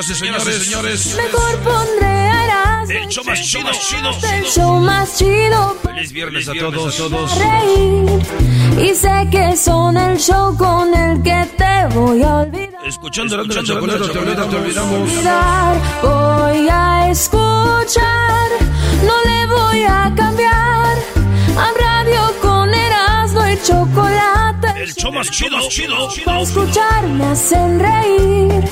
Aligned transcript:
Señoras 0.00 0.08
y 0.10 0.14
señores, 0.14 0.64
señores. 0.64 1.14
Mejor 1.14 1.58
pondré 1.58 2.06
a 2.06 2.84
El 2.88 3.06
show 3.08 3.22
más 3.22 3.42
chido, 3.42 3.70
chido. 3.72 4.10
el 4.32 4.44
show 4.44 4.80
más 4.80 5.18
chido 5.18 5.76
Feliz 5.82 6.12
viernes 6.12 6.48
a 6.48 6.54
todos, 6.54 6.96
todos. 6.96 7.38
reír. 7.38 8.22
Y 8.80 8.94
sé 8.94 9.28
que 9.30 9.54
son 9.58 9.98
el 9.98 10.16
show 10.18 10.56
con 10.56 10.94
el 10.94 11.22
que 11.22 11.46
te 11.58 11.94
voy 11.94 12.22
a 12.22 12.36
olvidar. 12.38 12.86
Escuchando 12.86 13.36
la 13.36 13.62
chocolate, 13.62 14.08
te 14.08 14.18
olvidamos. 14.56 15.10
Voy 16.02 16.68
a 16.70 17.10
escuchar, 17.10 18.48
no 19.04 19.14
le 19.30 19.46
voy 19.54 19.82
a 19.82 20.12
cambiar. 20.16 20.96
A 21.58 21.70
radio 21.78 22.34
con 22.40 22.72
Erasmo 22.72 23.46
y 23.48 23.62
chocolate. 23.66 24.19
El 24.80 24.94
show 24.94 25.12
más 25.12 25.30
chido, 25.30 25.58
chido, 25.68 26.08
Para 26.24 26.40
escuchar 26.40 27.06
me 27.06 27.26
hacen 27.26 27.78
reír 27.78 28.64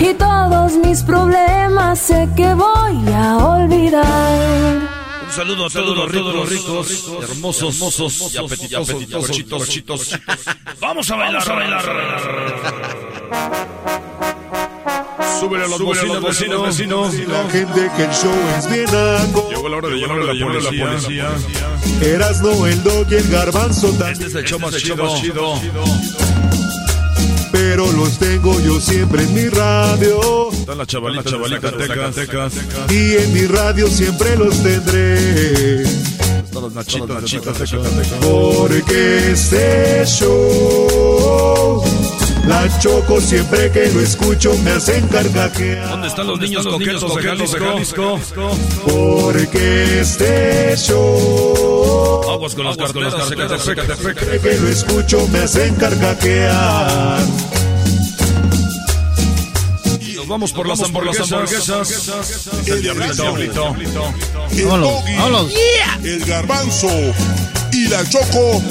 y 0.00 0.12
todos 0.14 0.72
mis 0.78 1.00
problemas 1.04 2.00
sé 2.00 2.28
que 2.34 2.52
voy 2.54 3.12
a 3.14 3.36
olvidar. 3.36 4.90
Un 5.24 5.30
saludo 5.32 5.66
a 5.66 5.70
todos 5.70 5.96
los 5.96 6.10
ricos, 6.10 6.34
los 6.34 6.48
ricos, 6.50 7.30
hermosos, 7.30 7.76
hermosos 7.76 8.34
y 8.34 8.36
apetitosos, 8.36 9.08
torchitos, 9.08 9.60
torchitos. 9.60 10.18
Vamos 10.80 11.08
a 11.12 11.16
bailar, 11.16 11.48
a 11.48 11.54
bailar. 11.54 11.84
Súbele 15.40 15.64
a 15.64 15.68
los 15.68 15.80
bocinas, 15.80 16.22
vecino, 16.22 16.62
vecino. 16.62 17.10
La 17.32 17.50
gente 17.50 17.90
que 17.96 18.04
el 18.04 18.10
show 18.10 18.32
es 18.58 18.70
bien 18.70 18.88
algo. 18.94 19.48
Llegó 19.50 19.68
la 19.68 19.76
hora 19.78 19.88
de 19.88 19.96
llamar 19.96 20.18
a 20.20 20.24
la 20.34 20.70
policía. 20.70 21.28
Erasno, 22.00 22.66
el 22.66 22.82
dog 22.82 23.06
y 23.10 23.14
el 23.14 23.28
garbanzo 23.28 23.88
Este 23.88 23.98
también. 23.98 24.28
es 24.28 24.34
el 24.34 24.44
show 24.44 24.58
más 24.60 24.74
chido. 24.76 25.60
Pero 27.52 27.90
los 27.92 28.18
tengo 28.18 28.58
yo 28.60 28.80
siempre 28.80 29.22
en 29.22 29.34
mi 29.34 29.48
radio. 29.48 30.50
Está 30.52 30.74
la 30.74 30.86
chavalita, 30.86 31.30
chavalita, 31.30 31.70
Zacatecas. 31.70 32.54
Y 32.90 33.16
en 33.16 33.32
mi 33.32 33.46
radio 33.46 33.88
siempre 33.88 34.36
los 34.36 34.60
tendré. 34.62 35.82
Están 35.82 36.62
los 36.62 36.72
nachitos, 36.72 37.08
nachitos, 37.08 37.56
Zacatecas. 37.58 38.18
Porque 38.20 39.32
este 39.32 40.04
show. 40.06 41.82
La 42.46 42.68
choco 42.78 43.20
siempre 43.20 43.70
que 43.70 43.90
lo 43.90 44.00
escucho 44.00 44.56
me 44.58 44.72
hacen 44.72 45.06
carcajear. 45.08 45.88
¿Dónde 45.88 46.08
están 46.08 46.26
los 46.26 46.38
niños 46.38 46.66
coquetos 46.66 47.14
de 47.16 47.22
Jalisco? 47.22 48.20
Porque 48.86 50.00
este 50.00 50.76
show. 50.76 52.22
Aguas 52.30 52.54
con 52.54 52.64
los 52.64 52.76
carteros, 52.76 53.14
Zacatecas. 53.14 53.62
Siempre 53.98 54.40
que 54.40 54.58
lo 54.58 54.68
escucho 54.68 55.26
me 55.28 55.38
hacen 55.40 55.74
carcajear. 55.76 57.22
Nos 60.16 60.28
vamos 60.28 60.52
por 60.52 60.68
las 60.68 60.82
hamburguesas. 60.82 61.32
El 62.66 62.82
diablito. 62.82 63.36
El 64.50 64.68
doggy, 64.68 65.54
el 66.02 66.24
garbanzo 66.24 66.88
y 67.72 67.88
la 67.88 68.08
choco. 68.08 68.62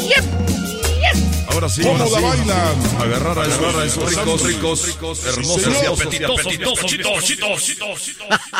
Ahora 1.54 1.70
sí, 1.70 1.82
¿Cómo 1.82 2.04
ahora 2.04 2.10
la 2.10 2.18
sí. 2.18 2.24
bailan? 2.24 3.02
Agarrar 3.02 3.40
a 3.40 3.46
esos, 3.46 3.76
a 3.76 3.86
esos 3.86 4.44
ricos, 4.44 4.88
ricos, 4.88 5.26
hermosos 5.26 5.78
y 5.84 5.86
apetitosos. 5.86 6.48
Chitos, 6.86 7.24
chitos, 7.26 7.64
chitos. 7.64 8.12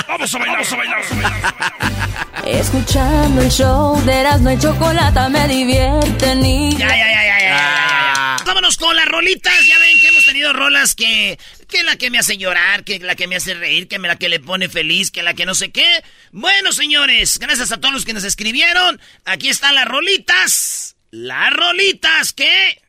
Vamos 0.08 0.36
a 0.36 0.38
bailar, 0.38 0.58
vamos 0.58 0.72
a 0.72 0.76
bailar. 0.76 1.04
vamos 1.10 1.12
a 1.12 1.16
bailar. 1.16 2.14
Escuchando 2.46 3.42
el 3.42 3.50
show 3.50 4.00
de 4.06 4.14
Erasmo 4.14 4.52
y 4.52 4.60
Chocolata 4.60 5.30
me 5.30 5.48
divierten 5.48 6.46
y... 6.46 6.72
Ya, 6.78 6.90
ya, 6.90 6.98
ya, 6.98 7.24
ya, 7.26 7.40
ya. 7.40 8.38
Vámonos 8.46 8.78
con 8.78 8.96
las 8.96 9.08
rolitas. 9.08 9.66
Ya 9.66 9.80
ven 9.80 10.00
que 10.00 10.08
hemos 10.08 10.26
tenido 10.26 10.54
rolas 10.54 10.96
que. 10.96 11.40
Que 11.68 11.84
la 11.84 11.96
que 11.96 12.12
me 12.12 12.20
hace 12.20 12.38
llorar, 12.38 12.84
que 12.84 13.00
la 13.00 13.16
que 13.16 13.28
me 13.28 13.36
hace 13.36 13.56
reír, 13.56 13.88
que 13.88 13.98
la 13.98 14.18
que 14.18 14.30
le 14.30 14.40
pone 14.40 14.70
feliz, 14.70 15.10
que 15.10 15.24
la 15.24 15.34
que 15.34 15.46
no 15.46 15.56
sé 15.56 15.72
qué. 15.72 16.04
Bueno, 16.32 16.72
señores, 16.72 17.40
gracias 17.40 17.72
a 17.72 17.78
todos 17.78 17.94
los 17.94 18.06
que 18.06 18.14
nos 18.14 18.24
escribieron. 18.24 19.02
Aquí 19.26 19.50
están 19.50 19.74
las 19.74 19.88
rolitas. 19.88 20.96
Las 21.10 21.52
rolitas 21.54 22.34
que. 22.34 22.83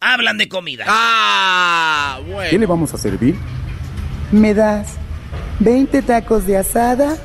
Hablan 0.00 0.38
de 0.38 0.48
comida. 0.48 0.84
Ah, 0.88 2.18
bueno. 2.26 2.50
¿Qué 2.50 2.58
le 2.58 2.66
vamos 2.66 2.92
a 2.94 2.98
servir? 2.98 3.36
¿Me 4.30 4.54
das 4.54 4.88
20 5.60 6.02
tacos 6.02 6.46
de 6.46 6.58
asada? 6.58 7.16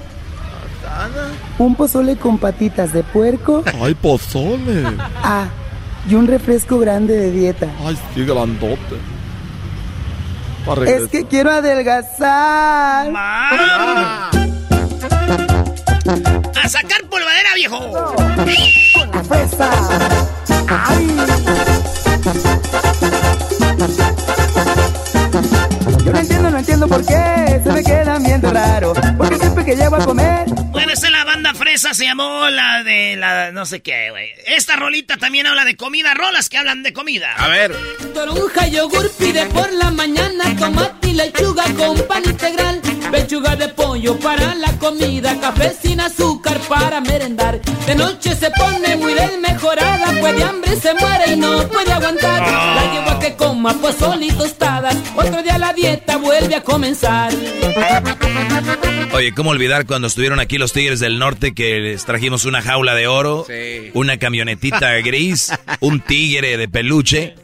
¿Un 1.58 1.76
pozole 1.76 2.16
con 2.18 2.38
patitas 2.38 2.94
de 2.94 3.04
puerco? 3.04 3.64
Ay, 3.82 3.94
pozole. 3.96 4.84
Ah, 5.24 5.46
y 6.10 6.16
un 6.16 6.28
refresco 6.28 6.80
grande 6.80 7.16
de 7.16 7.32
dieta. 7.32 7.68
Ay, 7.86 7.98
sí, 8.16 8.24
grandote. 8.26 8.98
Para 10.66 10.88
Es 10.90 11.08
que 11.10 11.26
quiero 11.26 11.52
adelgazar. 11.52 13.12
Ma- 13.12 14.30
A 16.64 16.70
sacar 16.70 17.04
polvadera, 17.10 17.54
viejo. 17.56 17.80
Con 17.92 19.12
la 19.12 19.24
fresa. 19.24 19.70
Ay. 20.70 21.08
Yo 26.04 26.12
no 26.12 26.20
entiendo, 26.20 26.50
no 26.52 26.58
entiendo 26.60 26.88
por 26.88 27.06
qué 27.06 27.62
se 27.64 27.72
me 27.72 27.84
quedan 27.84 28.24
viendo 28.24 28.52
raro. 28.52 28.94
Porque 29.18 29.38
siempre 29.38 29.66
que 29.66 29.76
llego 29.76 29.96
a 29.96 30.06
comer, 30.06 30.46
Bueno, 30.72 30.92
esta 30.94 31.08
es 31.08 31.12
la 31.12 31.24
banda 31.24 31.54
fresa, 31.56 31.94
se 31.96 32.06
llamó 32.06 32.48
la 32.50 32.84
de 32.84 33.16
la 33.16 33.52
no 33.52 33.66
sé 33.66 33.82
qué, 33.82 34.12
güey. 34.12 34.30
Esta 34.46 34.76
rolita 34.76 35.18
también 35.18 35.48
habla 35.48 35.66
de 35.66 35.76
comida, 35.76 36.14
rolas 36.14 36.50
que 36.50 36.58
hablan 36.58 36.84
de 36.84 36.94
comida. 36.94 37.34
A 37.38 37.48
ver. 37.48 37.76
Toronja, 38.14 38.68
yogur, 38.68 39.12
pide 39.18 39.46
por 39.48 39.72
la 39.74 39.90
mañana 39.92 40.56
tomate 40.60 41.10
y 41.10 41.14
lechuga 41.14 41.64
con 41.76 41.98
pan 42.08 42.24
integral. 42.26 42.82
Pechuga 43.10 43.56
de 43.56 43.68
pollo 43.70 44.18
para 44.20 44.54
la 44.56 44.72
comida, 44.80 45.38
café 45.40 45.74
sin 45.82 46.00
azúcar 46.00 46.60
para 46.70 47.02
merendar. 47.02 47.60
De 47.86 47.96
noche 47.96 48.36
se 48.36 48.50
pone 48.52 48.96
muy 48.96 49.14
desmejorada, 49.14 50.14
pues 50.20 50.36
de 50.36 50.44
hambre 50.44 50.76
se 50.76 50.94
muere 50.94 51.34
y 51.34 51.36
no 51.38 51.68
puede 51.68 51.92
aguantar. 51.92 52.42
La 52.42 52.94
llevo 52.94 53.10
a 53.12 53.20
que 53.20 53.36
coma 53.36 53.74
pozole 53.74 54.28
y 54.28 54.32
tostadas, 54.32 54.96
otro 55.16 55.42
día 55.44 55.58
la 55.58 55.74
dieta 55.74 56.18
vuelve 56.18 56.56
a 56.56 56.64
comenzar. 56.64 57.34
Oye, 59.14 59.34
¿cómo 59.34 59.50
olvidar 59.50 59.86
cuando 59.86 60.08
estuvieron 60.08 60.40
aquí 60.40 60.58
los 60.58 60.72
Tigres 60.72 61.00
del 61.02 61.20
Norte 61.20 61.54
que 61.54 61.80
les 61.80 62.06
trajimos 62.06 62.46
una 62.46 62.62
jaula 62.62 62.96
de 62.96 63.08
oro, 63.08 63.46
Sí. 63.48 63.92
una 63.94 64.18
camionetita 64.18 64.94
gris, 65.00 65.52
un 65.82 66.00
tigre 66.00 66.56
de 66.58 66.68
peluche? 66.70 67.36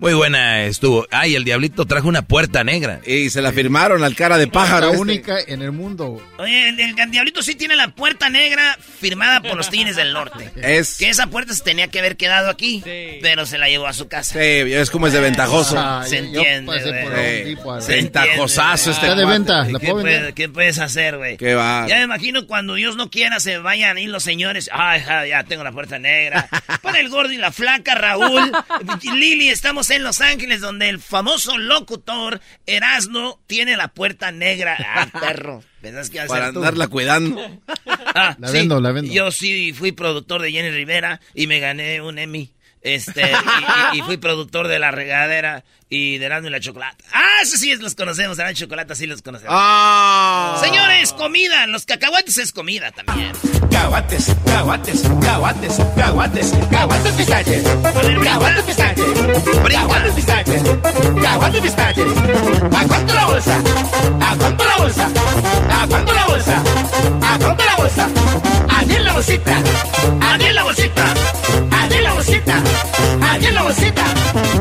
Muy 0.00 0.14
buena 0.14 0.62
estuvo. 0.64 1.08
Ay, 1.10 1.34
el 1.34 1.42
diablito 1.42 1.84
trajo 1.84 2.06
una 2.06 2.22
puerta 2.22 2.62
negra. 2.62 3.00
Y 3.04 3.30
se 3.30 3.42
la 3.42 3.50
firmaron 3.50 4.04
al 4.04 4.14
cara 4.14 4.38
de 4.38 4.46
pájaro. 4.46 4.86
La 4.86 4.92
este. 4.92 5.02
única 5.02 5.38
en 5.44 5.60
el 5.60 5.72
mundo. 5.72 6.22
Oye, 6.38 6.68
el, 6.68 6.78
el 6.78 7.10
diablito 7.10 7.42
sí 7.42 7.56
tiene 7.56 7.74
la 7.74 7.88
puerta 7.88 8.28
negra 8.30 8.78
firmada 9.00 9.40
por 9.42 9.56
los 9.56 9.70
Tigres 9.70 9.96
del 9.96 10.12
Norte. 10.12 10.52
Es. 10.54 10.98
Que 10.98 11.08
esa 11.08 11.26
puerta 11.26 11.52
se 11.52 11.64
tenía 11.64 11.88
que 11.88 11.98
haber 11.98 12.16
quedado 12.16 12.48
aquí, 12.48 12.80
pero 13.22 13.44
se 13.44 13.58
la 13.58 13.68
llevó 13.68 13.88
a 13.88 13.92
su 13.92 14.06
casa. 14.06 14.34
Sí, 14.34 14.38
es 14.38 14.88
como 14.90 15.08
es 15.08 15.12
de 15.12 15.20
ventajoso. 15.20 15.74
Ah, 15.76 16.04
Se 16.06 16.18
entiende, 16.18 16.66
pasé 16.72 16.90
güey. 16.90 17.02
por 17.02 17.12
Eh, 17.18 17.44
tipo, 17.44 17.72
a. 17.72 17.80
Se 17.80 17.94
Ventajosazo 17.96 18.90
este 18.92 19.06
Está 19.06 19.16
de 19.18 19.26
venta, 19.26 19.64
¿la 19.64 19.80
¿Qué, 19.80 19.90
puede- 19.90 20.32
qué 20.32 20.48
puedes 20.48 20.78
hacer, 20.78 21.16
güey? 21.16 21.36
Qué 21.38 21.54
va. 21.54 21.86
Ya 21.88 21.96
me 21.96 22.02
imagino 22.04 22.46
cuando 22.46 22.74
Dios 22.74 22.94
no 22.94 23.10
quiera 23.10 23.40
se 23.40 23.58
vayan 23.58 23.96
ahí 23.96 24.06
los 24.06 24.22
señores. 24.22 24.70
Ay, 24.72 25.02
ya 25.28 25.42
tengo 25.42 25.64
la 25.64 25.72
puerta 25.72 25.98
negra. 25.98 26.48
Para 26.82 27.00
el 27.00 27.08
gordo 27.08 27.32
y 27.32 27.36
la 27.36 27.50
flaca, 27.50 27.96
Raúl. 27.96 28.52
Lili, 29.02 29.48
estamos 29.48 29.87
en 29.90 30.02
Los 30.04 30.20
Ángeles, 30.20 30.60
donde 30.60 30.88
el 30.88 30.98
famoso 31.00 31.56
locutor 31.58 32.40
Erasno 32.66 33.40
tiene 33.46 33.76
la 33.76 33.88
puerta 33.88 34.30
negra. 34.32 34.76
Ah, 34.78 35.06
perro. 35.20 35.62
¿Pensás 35.80 36.10
que 36.10 36.16
iba 36.16 36.24
a 36.24 36.28
Para 36.28 36.52
tú? 36.52 36.58
andarla 36.58 36.88
cuidando. 36.88 37.40
Ah, 37.86 38.36
La 38.38 38.50
vendo, 38.50 38.80
la 38.80 38.92
vendo. 38.92 39.12
Yo 39.12 39.30
sí 39.30 39.72
fui 39.72 39.92
productor 39.92 40.42
de 40.42 40.50
Jenny 40.52 40.70
Rivera 40.70 41.20
y 41.34 41.46
me 41.46 41.60
gané 41.60 42.00
un 42.02 42.18
Emmy. 42.18 42.52
Este, 42.80 43.22
y, 43.92 43.96
y- 43.96 43.98
y 43.98 44.02
fui 44.02 44.16
productor 44.18 44.68
de 44.68 44.78
La 44.78 44.90
Regadera 44.90 45.64
y 45.90 46.18
de 46.18 46.26
Erasmo 46.26 46.48
y 46.48 46.50
la 46.50 46.60
Chocolata. 46.60 47.04
Ah, 47.12 47.38
eso 47.42 47.56
sí 47.56 47.74
los 47.76 47.94
conocemos, 47.94 48.38
Erasmo 48.38 48.52
y 48.52 48.56
Chocolata 48.56 48.94
sí 48.94 49.06
los 49.06 49.22
conocemos. 49.22 49.54
¡Ah! 49.56 50.60
Señores, 50.62 51.12
comida. 51.12 51.66
Los 51.66 51.86
cacahuates 51.86 52.38
es 52.38 52.52
comida 52.52 52.90
también. 52.90 53.32
Caguates, 53.70 54.34
caguates, 54.44 55.02
caguates, 55.22 55.80
caguates, 55.96 56.52
caguates 56.70 57.12
pistaches. 57.14 57.62
Caguates 58.24 58.64
pistaches. 58.64 59.04
Caguates 59.70 60.12
pistaches. 60.14 60.62
Caguates 61.22 61.60
pistaches. 61.62 62.06
¿A 62.76 62.86
cuánto 62.86 63.14
la 63.14 63.26
bolsa? 63.26 63.62
¿A 64.20 64.36
cuánto 64.36 64.64
la 64.64 64.76
bolsa? 64.76 65.08
¿A 65.70 65.86
cuánto 65.86 66.12
la 66.12 66.26
bolsa? 66.26 66.62
¿A 67.22 67.38
cuánto 67.38 67.64
la 67.64 67.76
bolsa? 67.76 68.08
Allí 68.68 68.94
en 68.94 69.04
la 69.04 69.12
bolsita. 69.14 69.62
Allí 70.20 70.46
en 70.46 70.54
la 70.54 70.62
bolsita. 70.64 71.14
Allí 71.70 71.94
en 71.96 72.04
la 72.04 72.12
bolsita. 72.12 72.62
Allí 73.30 73.46
en 73.46 73.54
la 73.54 73.62
bolsita. 73.62 74.04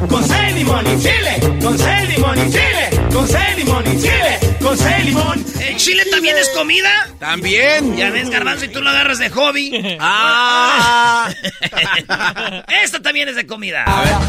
Con 0.10 0.28
sal, 0.28 0.56
limón 0.56 0.88
y 0.88 0.98
chile. 1.18 1.58
Con 1.62 1.78
sal, 1.78 2.08
limón 2.08 2.38
y 2.38 2.52
chile. 2.52 2.90
Con 3.12 3.28
sal, 3.28 3.56
limón 3.56 3.84
y 3.88 4.02
chile. 4.02 4.40
Con 4.62 4.78
sal, 4.78 5.06
limón. 5.06 5.46
¿El 5.62 5.78
chile 5.78 6.04
también 6.12 6.38
es 6.38 6.50
comida? 6.50 6.90
También. 7.20 7.96
Ya 7.96 8.10
ves, 8.10 8.30
Garbanzo, 8.30 8.66
y 8.66 8.68
tú 8.70 8.82
lo 8.82 8.90
agarras 8.90 9.20
de 9.20 9.30
hobby. 9.30 9.98
¡Ah! 10.00 11.30
Esta 12.84 13.02
también 13.02 13.30
es 13.30 13.36
de 13.36 13.46
comida. 13.48 13.86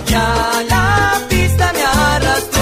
Ya 0.06 0.64
la 0.68 1.20
pista 1.28 1.72
me 1.72 1.82
arrastró. 1.82 2.57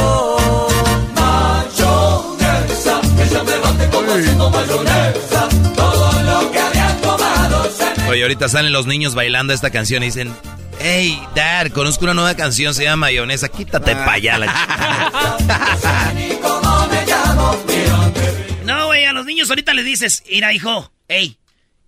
Oye, 8.09 8.23
ahorita 8.23 8.49
salen 8.49 8.73
los 8.73 8.87
niños 8.87 9.15
bailando 9.15 9.53
esta 9.53 9.71
canción 9.71 10.03
y 10.03 10.07
dicen, 10.07 10.35
hey, 10.79 11.21
Dad, 11.35 11.71
conozco 11.73 12.05
una 12.05 12.15
nueva 12.15 12.35
canción, 12.37 12.73
se 12.73 12.85
llama 12.85 13.07
Mayonesa, 13.07 13.49
quítate 13.49 13.97
pa' 13.97 14.13
allá 14.13 14.39
la 14.39 14.47
chica". 14.47 16.13
ni 16.15 16.29
cómo 16.37 16.87
me 16.89 17.07
llamo. 17.07 17.65
No, 18.65 18.87
güey, 18.87 19.05
a 19.05 19.13
los 19.13 19.27
niños 19.27 19.49
ahorita 19.49 19.75
les 19.75 19.85
dices, 19.85 20.25
mira, 20.29 20.53
hijo, 20.53 20.93
hey, 21.09 21.39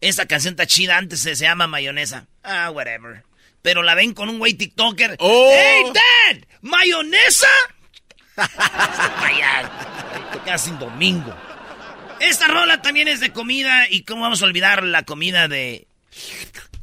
esta 0.01 0.27
canción 0.27 0.53
está 0.53 0.67
chida, 0.67 0.97
antes 0.97 1.21
se, 1.21 1.35
se 1.35 1.45
llama 1.45 1.67
mayonesa. 1.67 2.27
Ah, 2.45 2.71
whatever. 2.71 3.25
Pero 3.63 3.83
la 3.83 3.97
ven 3.97 4.15
con 4.15 4.29
un 4.29 4.39
güey 4.39 4.55
TikToker. 4.55 5.17
Oh. 5.19 5.51
¡Hey, 5.53 5.83
Dad! 5.93 6.39
¿Mayonesa? 6.63 7.49
Casi 10.45 10.71
domingo. 10.73 11.35
Esta 12.21 12.47
rola 12.47 12.81
también 12.81 13.09
es 13.09 13.19
de 13.19 13.33
comida. 13.33 13.89
¿Y 13.91 14.05
cómo 14.05 14.23
vamos 14.23 14.41
a 14.43 14.45
olvidar 14.45 14.85
la 14.85 15.03
comida 15.03 15.49
de 15.49 15.88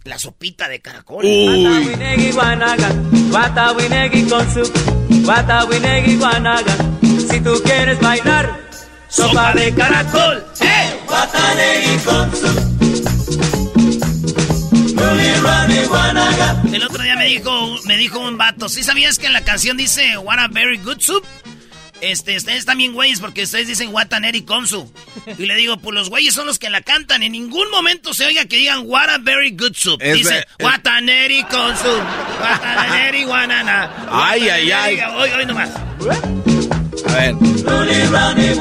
la 0.03 0.19
sopita 0.19 0.67
de 0.67 0.79
caracol? 0.81 1.25
Watawinegi 1.25 2.31
guanaga, 2.31 2.89
watawinegi 3.31 4.23
con 4.29 4.53
su, 4.53 4.71
watawinegi 5.25 6.17
guanaga. 6.17 6.75
Si 7.01 7.39
tú 7.41 7.61
quieres 7.63 7.99
bailar, 7.99 8.65
¡Sopa 9.15 9.53
de 9.53 9.73
caracol! 9.73 10.45
¡Eh! 10.59 10.99
Guatanegui 11.07 11.97
con 12.03 12.35
su. 12.35 12.65
Guanaga. 15.87 16.63
El 16.73 16.83
otro 16.83 17.03
día 17.03 17.15
me 17.15 17.25
dijo, 17.25 17.77
me 17.85 17.95
dijo 17.95 18.19
un 18.19 18.37
vato, 18.37 18.67
¿sí 18.67 18.83
sabías 18.83 19.17
que 19.17 19.27
en 19.27 19.33
la 19.33 19.43
canción 19.43 19.77
dice 19.77 20.17
What 20.17 20.39
a 20.39 20.47
very 20.47 20.77
good 20.77 20.99
soup? 20.99 21.23
Este, 22.11 22.37
ustedes 22.37 22.65
también 22.65 22.93
güeyes 22.93 23.19
porque 23.19 23.43
ustedes 23.43 23.67
dicen 23.67 23.89
Wataneri 23.93 24.43
Konsu. 24.43 24.91
Y 25.37 25.45
le 25.45 25.55
digo, 25.55 25.77
pues 25.77 25.95
los 25.95 26.09
güeyes 26.09 26.33
son 26.33 26.45
los 26.45 26.59
que 26.59 26.69
la 26.69 26.81
cantan. 26.81 27.23
En 27.23 27.31
ningún 27.31 27.69
momento 27.71 28.13
se 28.13 28.25
oiga 28.25 28.45
que 28.45 28.57
digan 28.57 28.83
What 28.85 29.09
a 29.09 29.17
very 29.17 29.51
good 29.51 29.73
soup. 29.75 29.99
Es 30.01 30.17
Dice 30.17 30.29
ver- 30.29 30.47
es- 30.57 30.65
Wataneri 30.65 31.43
Konsu. 31.43 31.99
Wataneri 32.41 33.23
Guanana. 33.23 33.91
Ay, 34.09 34.49
ay, 34.49 34.71
ay. 34.71 34.99
Hoy, 35.17 35.29
hoy 35.31 35.45
nomás. 35.45 35.69
A 37.07 37.13
ver. 37.13 37.33
Ruli, 37.33 38.03
rani, 38.11 38.53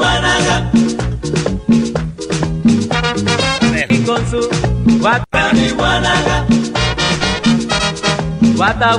guanaga. 8.56 8.98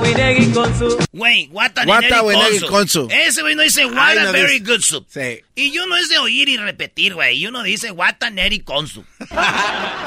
con 0.54 0.78
su, 0.78 0.98
guanaga. 1.12 1.48
watawinegi 1.52 2.62
con 2.68 2.88
su. 2.88 3.06
Güey. 3.06 3.22
Ese 3.28 3.42
güey 3.42 3.56
no 3.56 3.64
dice 3.64 3.86
What 3.86 4.18
a 4.18 4.24
no 4.26 4.32
very 4.32 4.60
dice. 4.60 4.72
good 4.72 4.82
soup. 4.82 5.08
Sí. 5.10 5.42
Y 5.56 5.72
yo 5.72 5.86
no 5.88 5.96
es 5.98 6.10
de 6.10 6.18
oír 6.18 6.50
y 6.50 6.58
repetir, 6.58 7.14
güey. 7.14 7.38
Y 7.38 7.48
uno 7.48 7.64
dice 7.64 7.92
Wataneri 7.92 8.60
Konsu. 8.62 9.06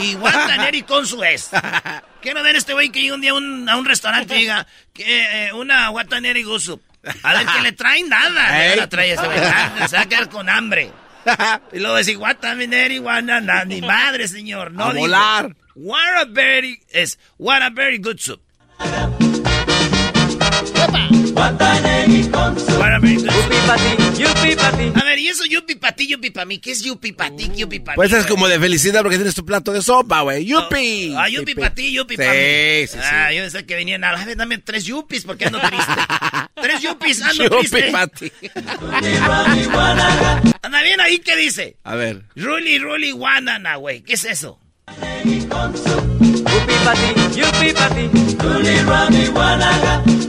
y 0.01 0.15
Wataneri 0.17 0.83
Konsu 0.83 1.23
es. 1.25 1.51
Quiero 2.23 2.43
ver 2.43 2.57
este 2.57 2.73
güey 2.73 2.91
que 2.91 3.01
llega 3.01 3.15
un 3.15 3.21
día 3.21 3.31
a 3.31 3.35
un, 3.35 3.69
a 3.69 3.77
un 3.77 3.85
restaurante 3.85 4.35
y 4.37 4.41
diga 4.41 4.67
que 4.93 5.47
eh, 5.49 5.53
una 5.53 5.91
Wataneri 5.91 6.43
Gosu. 6.43 6.81
A 7.23 7.35
ver 7.35 7.47
que 7.47 7.61
le 7.63 7.73
traen 7.73 8.09
nada. 8.09 8.75
Le 8.77 8.87
trae 8.89 9.13
ese 9.13 9.25
güey. 9.25 9.39
Ah, 9.39 9.87
Se 9.89 9.97
va 9.97 10.03
a 10.03 10.07
quedar 10.07 10.29
con 10.29 10.49
hambre. 10.49 10.91
Y 11.73 11.79
luego 11.81 11.97
decir 11.97 12.17
Wataneri 12.17 12.99
Guanana. 12.99 13.65
Ni 13.65 13.83
madre, 13.83 14.29
señor. 14.29 14.73
No 14.73 14.85
A 14.87 14.93
digo. 14.93 15.01
volar. 15.01 15.55
What 15.75 16.17
a 16.17 16.25
very 16.25 16.81
es 16.91 17.19
what 17.39 17.63
a 17.63 17.71
very 17.71 17.99
good 17.99 18.19
soup. 18.19 18.41
A 24.95 25.05
ver, 25.05 25.19
y 25.19 25.29
eso 25.29 25.45
yupi 25.45 25.75
pa' 25.77 25.93
ti, 25.93 26.07
yupi 26.09 26.31
pa' 26.31 26.45
mí. 26.45 26.59
¿Qué 26.59 26.73
es 26.73 26.83
yupi 26.83 27.13
pa' 27.13 27.31
ti, 27.31 27.51
yupi 27.55 27.81
pa' 27.81 27.93
mí? 27.93 27.97
Pues 27.97 28.13
es 28.13 28.27
como 28.27 28.49
de 28.49 28.59
felicidad 28.59 29.03
porque 29.03 29.17
tienes 29.17 29.35
tu 29.35 29.45
plato 29.45 29.73
de 29.73 29.83
sopa, 29.83 30.23
güey. 30.23 30.45
¡Yupi! 30.45 31.15
Ah, 31.17 31.29
yupi 31.29 31.55
pa' 31.55 31.71
ti, 31.71 31.93
yupi 31.93 32.17
Sí, 32.17 32.23
pa' 32.23 32.31
mí. 32.33 32.87
sí, 32.87 32.99
sí. 32.99 32.99
Ah, 33.03 33.33
yo 33.33 33.43
pensé 33.43 33.65
que 33.67 33.75
venían 33.75 34.05
a 34.05 34.13
la 34.13 34.25
vez, 34.25 34.37
dame 34.37 34.59
tres 34.59 34.85
yupis 34.85 35.25
porque 35.25 35.47
ando 35.47 35.61
triste. 35.61 35.93
tres 36.63 36.83
yupis, 36.83 37.23
ando 37.23 37.45
Yupi 37.45 37.57
triste. 37.69 37.91
pa' 37.93 38.07
ti. 38.07 38.33
Rani, 38.55 39.65
guanaga. 39.73 40.43
Anda 40.63 40.83
bien 40.83 41.01
ahí, 41.01 41.19
¿qué 41.19 41.37
dice? 41.37 41.77
A 41.85 41.95
ver. 41.95 42.23
Ruli, 42.37 42.79
ruli, 42.79 43.11
guanana, 43.13 43.77
güey. 43.77 44.03
¿Qué 44.03 44.15
es 44.15 44.25
eso? 44.25 44.59
Yupi 45.25 45.47
pa' 46.85 46.95
ti, 46.95 47.39
yupi 47.41 47.73
pa' 47.73 47.89
ti. 47.91 48.11
Ruli, 48.39 48.77
rani, 48.83 50.28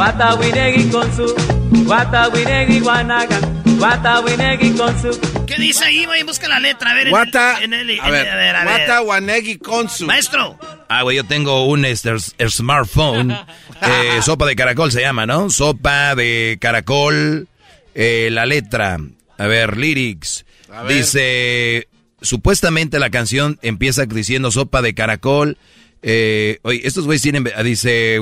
guanaga. 0.00 0.34
Watawinegi 0.34 0.90
con 0.90 1.16
su, 1.16 1.86
watawinegi 1.86 2.80
guanaga, 2.80 3.38
watawinegi 3.78 4.70
con 4.72 5.00
su. 5.00 5.20
¿Qué 5.46 5.56
dice 5.56 5.84
ahí, 5.84 6.04
güey? 6.06 6.22
Busca 6.22 6.48
la 6.48 6.58
letra. 6.60 6.90
A 6.92 6.94
ver, 6.94 7.06
en 7.08 7.10
Guata. 7.10 7.58
el- 7.58 7.64
en 7.64 7.74
el- 7.74 7.90
en 7.90 8.00
A 8.00 8.06
el- 8.06 8.12
ver. 8.12 8.28
a 8.28 8.36
ver, 8.36 8.56
a 8.56 8.64
ver. 8.64 8.76
Guata 8.86 9.02
Wanegi 9.02 9.58
Konsu. 9.58 10.06
Maestro, 10.06 10.58
Ah, 10.88 11.02
güey, 11.02 11.16
yo 11.16 11.24
tengo 11.24 11.66
un 11.66 11.84
este, 11.84 12.10
el 12.38 12.50
smartphone. 12.50 13.30
eh, 13.82 14.22
sopa 14.22 14.46
de 14.46 14.56
caracol 14.56 14.90
se 14.90 15.00
llama, 15.02 15.26
¿no? 15.26 15.50
Sopa 15.50 16.14
de 16.14 16.58
caracol. 16.60 17.46
eh, 17.94 18.28
la 18.30 18.46
letra. 18.46 18.98
A 19.36 19.46
ver, 19.48 19.76
lyrics. 19.76 20.44
A 20.72 20.82
ver. 20.84 20.96
Dice. 20.98 21.88
Supuestamente 22.22 22.98
la 22.98 23.10
canción 23.10 23.58
empieza 23.62 24.04
diciendo 24.06 24.50
sopa 24.52 24.80
de 24.82 24.94
caracol. 24.94 25.58
Eh, 26.02 26.58
oye, 26.62 26.80
estos 26.84 27.04
güeyes 27.06 27.22
tienen. 27.22 27.44
Dice. 27.64 28.18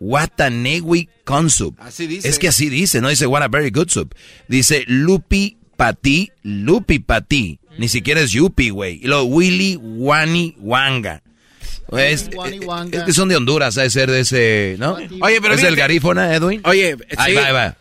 What 0.00 0.30
Watanewi 0.36 1.08
Consup. 1.24 1.76
Así 1.80 2.06
dice. 2.06 2.28
Es 2.28 2.38
que 2.38 2.48
así 2.48 2.68
dice, 2.68 3.00
no 3.00 3.08
dice 3.08 3.26
what 3.26 3.42
a 3.42 3.48
very 3.48 3.70
good 3.70 3.88
soup. 3.88 4.14
Dice 4.48 4.84
Lupi 4.86 5.56
Pati, 5.76 6.30
Lupi 6.42 6.98
Pati. 6.98 7.58
Ni 7.78 7.88
siquiera 7.88 8.20
es 8.20 8.30
Yupi, 8.32 8.70
güey. 8.70 9.00
Y 9.02 9.06
luego 9.06 9.24
Willy 9.24 9.78
Wani 9.80 10.56
Wanga. 10.58 11.22
Es, 11.92 12.30
Wani 12.34 12.56
eh, 12.56 12.60
Wanga. 12.60 12.98
es 12.98 13.04
que 13.04 13.12
son 13.12 13.28
de 13.28 13.36
Honduras, 13.36 13.78
ha 13.78 13.82
de 13.82 13.90
ser 13.90 14.10
de 14.10 14.20
ese, 14.20 14.76
¿no? 14.78 14.94
Oye, 15.20 15.40
pero 15.40 15.54
¿Es 15.54 15.62
el 15.62 15.76
garífona, 15.76 16.34
Edwin? 16.34 16.60
Oye, 16.64 16.96
Ahí 17.16 17.32
sí. 17.32 17.36
va, 17.36 17.46
ahí 17.46 17.52
va. 17.52 17.76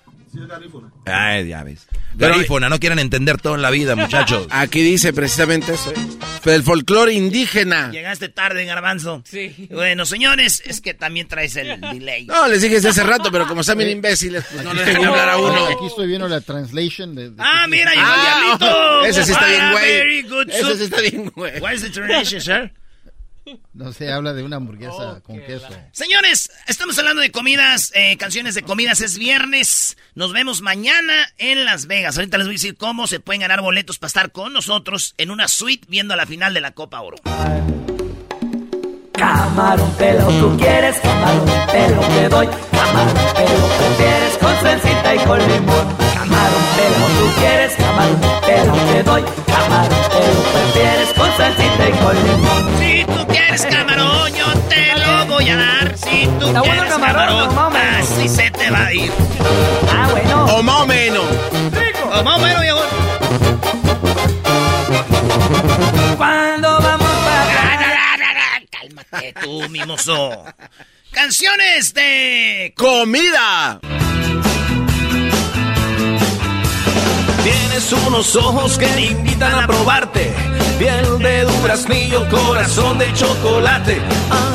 Ay, 1.06 1.48
ya 1.50 1.64
ves. 1.64 1.88
Garífona, 2.16 2.70
no 2.70 2.80
quieren 2.80 3.00
entender 3.00 3.40
todo 3.42 3.56
en 3.56 3.62
la 3.62 3.70
vida, 3.70 3.96
muchachos. 3.96 4.48
Aquí 4.52 4.82
dice 4.82 5.14
precisamente 5.14 5.74
eso, 5.74 5.92
¿eh? 5.92 6.54
El 6.54 6.62
folclore 6.64 7.12
indígena. 7.14 7.90
Llegaste 7.92 8.30
tarde, 8.30 8.66
garbanzo. 8.66 9.24
Sí. 9.26 9.68
Bueno, 9.72 10.06
señores, 10.06 10.62
es 10.66 10.80
que 10.80 10.94
también 10.94 11.28
traes 11.28 11.56
el 11.56 11.82
delay. 11.82 12.26
No, 12.28 12.48
les 12.48 12.62
dije 12.62 12.76
desde 12.76 12.90
hace 12.90 13.04
rato, 13.04 13.32
pero 13.32 13.48
como 13.48 13.62
están 13.62 13.78
bien 13.80 13.90
imbéciles, 13.90 14.44
pues 14.52 14.64
no 14.64 14.74
les 14.74 14.86
dejan 14.86 15.06
hablar 15.06 15.30
a 15.30 15.38
uno. 15.38 15.66
Aquí 15.66 15.88
estoy 15.88 16.08
viendo 16.08 16.28
la 16.28 16.42
translation 16.42 17.16
de... 17.16 17.32
de- 17.32 17.36
Ah, 17.40 17.66
mira, 17.68 17.92
llegó 17.92 18.04
el 18.04 18.08
Ah, 18.08 18.58
diablito. 18.60 19.06
ese 19.06 19.24
sí 19.26 19.32
está 19.32 19.48
bien, 19.48 19.62
Ah, 19.62 19.72
güey. 19.72 19.86
very 19.92 20.22
good 20.24 20.50
Ese 20.50 20.78
sí 20.78 20.84
está 20.84 21.02
bien, 21.02 21.32
güey. 21.36 21.60
What 21.60 21.74
is 21.74 21.82
the 21.82 21.90
translation, 21.90 22.42
sir? 22.42 22.72
No 23.74 23.94
sé, 23.94 24.12
habla 24.12 24.34
de 24.34 24.44
una 24.44 24.56
hamburguesa 24.58 25.22
con 25.22 25.40
queso. 25.42 25.68
Señores, 25.92 26.50
estamos 26.68 26.98
hablando 26.98 27.22
de 27.22 27.32
comidas, 27.32 27.92
eh, 27.94 28.18
canciones 28.18 28.56
de 28.56 28.64
comidas. 28.64 29.02
Es 29.02 29.18
viernes. 29.18 29.98
Nos 30.16 30.34
vemos 30.34 30.62
mañana 30.62 31.32
en 31.38 31.66
Las 31.66 31.88
Vegas. 31.88 32.18
Ahorita 32.18 32.38
les 32.38 32.48
voy 32.48 32.54
a 32.54 32.58
decir 32.58 32.76
cómo 32.78 33.08
se 33.08 33.20
pueden 33.20 33.42
ganar 33.42 33.62
boletos 33.62 34.00
para 34.00 34.08
estar 34.08 34.32
con 34.32 34.54
nosotros 34.54 35.14
en 35.18 35.32
una 35.32 35.48
suite 35.48 35.86
viendo 35.90 36.16
la 36.16 36.26
final 36.26 36.54
de 36.54 36.62
la 36.62 36.72
Copa 36.72 37.02
Oro. 37.02 37.18
Camarón 39.18 39.90
pelo, 39.98 40.26
tú 40.28 40.58
quieres 40.58 40.98
camarón 41.00 41.46
pelo, 41.72 42.02
te 42.02 42.30
doy 42.30 42.48
camarón 42.72 43.14
pelo, 43.36 43.68
prefieres 43.78 44.38
con 44.42 44.56
salsita 44.62 45.16
y 45.16 45.20
con 45.20 45.40
limón. 45.40 45.86
Camarón 46.14 46.64
pelo, 46.76 47.06
tú 47.20 47.40
quieres 47.40 47.74
camarón 47.76 48.20
pelo, 48.46 48.74
te 48.92 49.04
doy 49.04 49.24
camarón 49.48 50.00
pelo, 50.12 50.42
prefieres 50.54 51.10
con 51.18 51.30
salsita 51.38 51.90
y 51.90 51.92
con 52.04 52.16
limón. 52.16 52.64
Si 52.80 53.06
tú 53.06 53.28
quieres 53.28 53.66
camarón, 53.66 54.34
yo 54.34 54.46
te 54.70 55.00
lo 55.00 55.26
voy 55.34 55.50
a 55.50 55.58
dar. 55.58 55.98
Si 55.98 56.28
tú 56.40 56.48
Está 56.48 56.60
bueno 56.62 56.74
quieres 56.74 56.94
camarón, 56.94 57.28
camarón, 57.28 57.56
no 57.56 57.70
mames. 57.70 58.12
así 58.12 58.28
se 58.30 58.52
te 58.52 58.70
va 58.70 58.86
a 58.86 58.94
ir. 58.94 59.12
Ah, 59.92 60.08
bueno. 60.12 60.46
O 60.58 60.64
más 60.64 60.82
o 60.82 60.86
menos. 60.88 61.26
O 62.20 62.24
más 62.24 62.38
o 62.38 62.42
menos, 62.42 62.62
viejo. 62.62 62.80
Cuando 66.18 66.80
vamos 66.82 67.05
Cálmate 69.16 69.34
tú, 69.42 69.70
mimoso. 69.70 70.46
Canciones 71.12 71.94
de 71.94 72.74
¡Comida! 72.76 73.80
Tienes 77.44 77.94
unos 78.08 78.36
ojos 78.36 78.78
que 78.78 78.88
te 78.88 79.02
invitan 79.06 79.64
a 79.64 79.68
probarte. 79.68 80.34
Piel 80.80 81.20
de 81.20 81.46
duraznillo, 81.46 82.28
corazón 82.30 82.98
de 82.98 83.14
chocolate. 83.14 84.02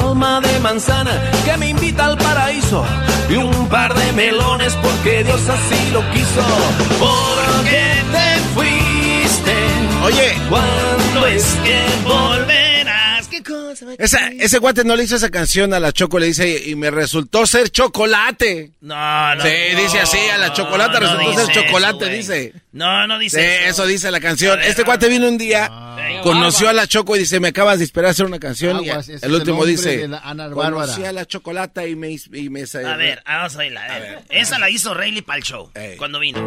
Alma 0.02 0.40
de 0.40 0.58
manzana 0.58 1.30
que 1.44 1.56
me 1.56 1.68
invita 1.68 2.06
al 2.06 2.18
paraíso. 2.18 2.84
Y 3.30 3.36
un 3.36 3.68
par 3.68 3.94
de 3.94 4.12
melones 4.12 4.74
porque 4.82 5.24
Dios 5.24 5.40
así 5.48 5.90
lo 5.92 6.00
quiso. 6.10 6.42
Porque 6.98 8.02
te 8.12 8.40
fuiste. 8.54 9.54
Oye. 10.04 10.34
¿Cuándo 10.48 11.26
es 11.26 11.44
que 11.64 11.80
volverás? 12.04 12.59
Esa, 13.99 14.28
ese 14.28 14.58
guate 14.58 14.84
no 14.84 14.96
le 14.96 15.04
hizo 15.04 15.16
esa 15.16 15.30
canción 15.30 15.72
a 15.75 15.80
la 15.80 15.92
Choco, 15.92 16.18
le 16.18 16.26
dice, 16.26 16.62
y 16.66 16.75
me 16.75 16.90
resultó 16.90 17.46
ser 17.46 17.70
chocolate. 17.70 18.72
No, 18.80 19.34
no. 19.34 19.42
Sí, 19.42 19.50
dice 19.76 20.00
así, 20.00 20.18
a 20.32 20.38
la 20.38 20.52
chocolate 20.52 21.00
no 21.00 21.00
resultó 21.00 21.46
ser 21.46 21.54
chocolate, 21.54 22.04
eso, 22.04 22.14
dice. 22.32 22.52
No, 22.72 23.06
no 23.06 23.18
dice 23.18 23.40
Sí, 23.40 23.46
eso. 23.64 23.82
eso 23.82 23.87
dice 23.87 24.10
la 24.10 24.20
canción. 24.20 24.60
Este 24.60 24.84
cuate 24.84 25.08
vino 25.08 25.28
un 25.28 25.38
día, 25.38 25.70
conoció 26.22 26.68
a 26.68 26.72
la 26.72 26.87
Choco 26.87 27.16
y 27.16 27.20
dice, 27.20 27.40
me 27.40 27.49
acabas 27.49 27.78
de 27.78 27.84
esperar 27.84 28.08
a 28.08 28.10
hacer 28.12 28.26
una 28.26 28.38
canción. 28.38 28.76
Aguas, 28.76 29.08
y 29.08 29.12
el 29.20 29.32
último 29.34 29.64
el 29.64 29.70
dice, 29.70 30.08
conocí 30.52 31.04
a 31.04 31.12
la 31.12 31.26
chocolata 31.26 31.87
y 31.87 31.96
me... 31.96 32.10
Y 32.10 32.50
me 32.50 32.64
A 32.84 32.96
ver, 32.96 33.22
vamos 33.26 33.54
a 33.54 33.58
oírla. 33.58 33.84
A 33.84 33.99
ver. 33.99 34.18
Esa 34.28 34.58
la 34.58 34.68
hizo 34.70 34.94
Rayleigh 34.94 35.22
para 35.22 35.38
el 35.38 35.44
show. 35.44 35.70
Cuando 35.99 36.18
vino. 36.18 36.38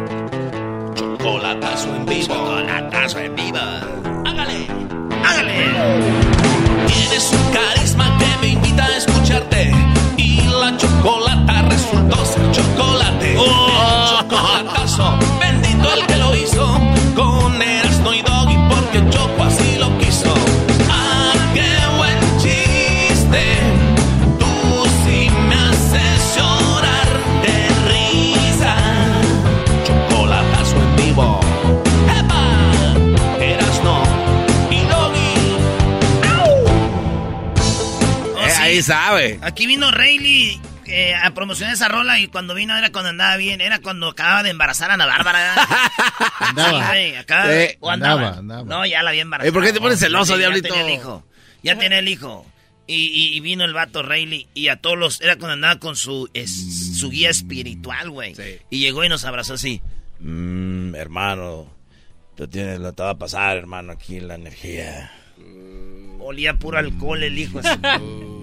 Chocolatazo 0.94 1.94
en 1.96 2.06
vivo. 2.06 2.26
Chocolatazo 2.34 3.18
en 3.18 3.34
vivo. 3.34 3.58
Hágale. 3.58 4.66
Hágale. 5.24 6.33
Tienes 6.86 7.32
un 7.32 7.52
carisma 7.52 8.16
que 8.18 8.26
me 8.40 8.48
invita 8.48 8.84
a 8.84 8.96
escucharte. 8.96 9.72
Y 10.16 10.42
la 10.42 10.76
chocolata 10.76 11.62
resultó 11.62 12.24
ser 12.24 12.50
chocolate. 12.52 13.36
Oh. 13.38 14.20
Chocolatazo, 14.20 15.18
ahí 38.74 38.82
sabe. 38.82 39.38
Aquí 39.42 39.66
vino 39.66 39.90
Rayleigh 39.90 40.60
eh, 40.86 41.14
a 41.14 41.30
promocionar 41.32 41.74
esa 41.74 41.88
rola 41.88 42.18
y 42.20 42.28
cuando 42.28 42.54
vino 42.54 42.76
era 42.76 42.90
cuando 42.92 43.10
andaba 43.10 43.36
bien. 43.36 43.60
Era 43.60 43.78
cuando 43.80 44.08
acababa 44.08 44.42
de 44.42 44.50
embarazar 44.50 44.90
a 44.90 44.94
Ana 44.94 45.06
Bárbara. 45.06 45.54
Andaba. 46.40 46.92
Sí, 46.92 47.12
Sí. 47.70 47.76
o 47.80 47.90
andaba. 47.90 48.14
Andaba, 48.14 48.38
andaba. 48.38 48.64
No, 48.64 48.86
ya 48.86 49.02
la 49.02 49.10
había 49.10 49.22
embarazado. 49.22 49.48
Eh, 49.48 49.52
¿por 49.52 49.64
qué 49.64 49.72
te 49.72 49.80
pones 49.80 49.98
celoso, 49.98 50.34
Ya 50.34 50.38
diablito? 50.40 50.68
tenía 50.68 50.82
el 50.86 50.92
hijo. 50.94 51.26
Ya 51.62 51.78
tenía 51.78 51.98
el 51.98 52.08
hijo. 52.08 52.46
Y, 52.86 52.96
y- 53.06 53.34
y 53.36 53.40
vino 53.40 53.64
el 53.64 53.72
vato 53.72 54.02
Rayleigh 54.02 54.46
y 54.52 54.68
a 54.68 54.76
todos 54.76 54.98
los... 54.98 55.20
Era 55.22 55.36
cuando 55.36 55.54
andaba 55.54 55.80
con 55.80 55.96
su, 55.96 56.28
es- 56.34 56.98
su 56.98 57.08
guía 57.08 57.30
espiritual, 57.30 58.10
güey. 58.10 58.34
Y 58.68 58.78
llegó 58.80 59.02
y 59.04 59.08
nos 59.08 59.24
abrazó 59.24 59.54
así. 59.54 59.80
Mmm, 60.20 60.94
hermano, 60.94 61.72
te, 62.36 62.46
tienes, 62.46 62.80
lo 62.80 62.92
te 62.92 63.02
va 63.02 63.10
a 63.10 63.18
pasar, 63.18 63.56
hermano, 63.56 63.92
aquí 63.92 64.20
la 64.20 64.34
energía. 64.34 65.10
Olía 66.20 66.58
puro 66.58 66.78
alcohol 66.78 67.22
el 67.22 67.38
hijo. 67.38 67.60
así. 67.60 67.70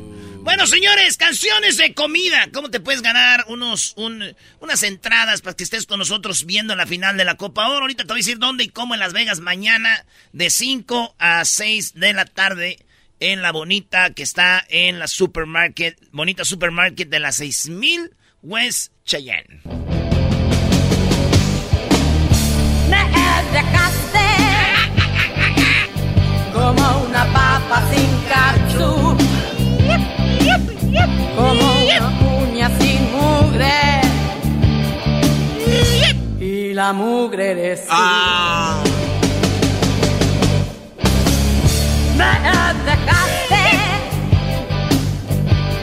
Bueno, 0.42 0.66
señores, 0.66 1.18
canciones 1.18 1.78
de 1.78 1.94
comida. 1.94 2.48
¿Cómo 2.52 2.70
te 2.70 2.80
puedes 2.80 3.02
ganar 3.04 3.46
unos, 3.48 3.94
un- 3.96 4.36
unas 4.60 4.84
entradas 4.84 5.42
para 5.42 5.56
que 5.56 5.64
estés 5.64 5.86
con 5.86 6.00
nosotros 6.00 6.46
viendo 6.46 6.76
la 6.76 6.88
final 6.88 7.16
de 7.16 7.26
la 7.26 7.36
Copa 7.36 7.68
Oro? 7.70 7.82
Ahorita 7.82 8.04
te 8.04 8.08
voy 8.08 8.18
a 8.18 8.24
decir 8.26 8.40
dónde 8.40 8.64
y 8.64 8.70
cómo 8.70 8.94
en 8.96 9.00
Las 9.00 9.14
Vegas 9.14 9.40
mañana 9.40 10.06
de 10.34 10.50
5 10.50 11.16
a 11.20 11.46
6 11.46 11.94
de 11.94 12.14
la 12.14 12.26
tarde 12.26 12.80
en 13.20 13.44
la 13.44 13.52
Bonita 13.52 14.10
que 14.14 14.24
está 14.24 14.66
en 14.70 14.98
la 14.98 15.08
Supermarket, 15.08 15.98
Bonita 16.12 16.44
Supermarket 16.44 17.08
de 17.08 17.20
la 17.20 17.32
6000 17.32 18.12
West 18.42 18.92
Cheyenne. 19.06 19.62
Como 26.54 27.06
una 27.06 27.26
papa 27.34 27.84
sin 27.94 28.10
catsup, 28.28 28.61
como 31.36 31.84
una 31.84 32.10
uña 32.44 32.72
sin 32.80 33.12
mugre. 33.12 34.02
Y 36.40 36.74
la 36.74 36.94
mugre 36.94 37.52
eres 37.52 37.88
tú. 37.88 37.94
Me 42.18 42.26
dejaste 42.26 43.02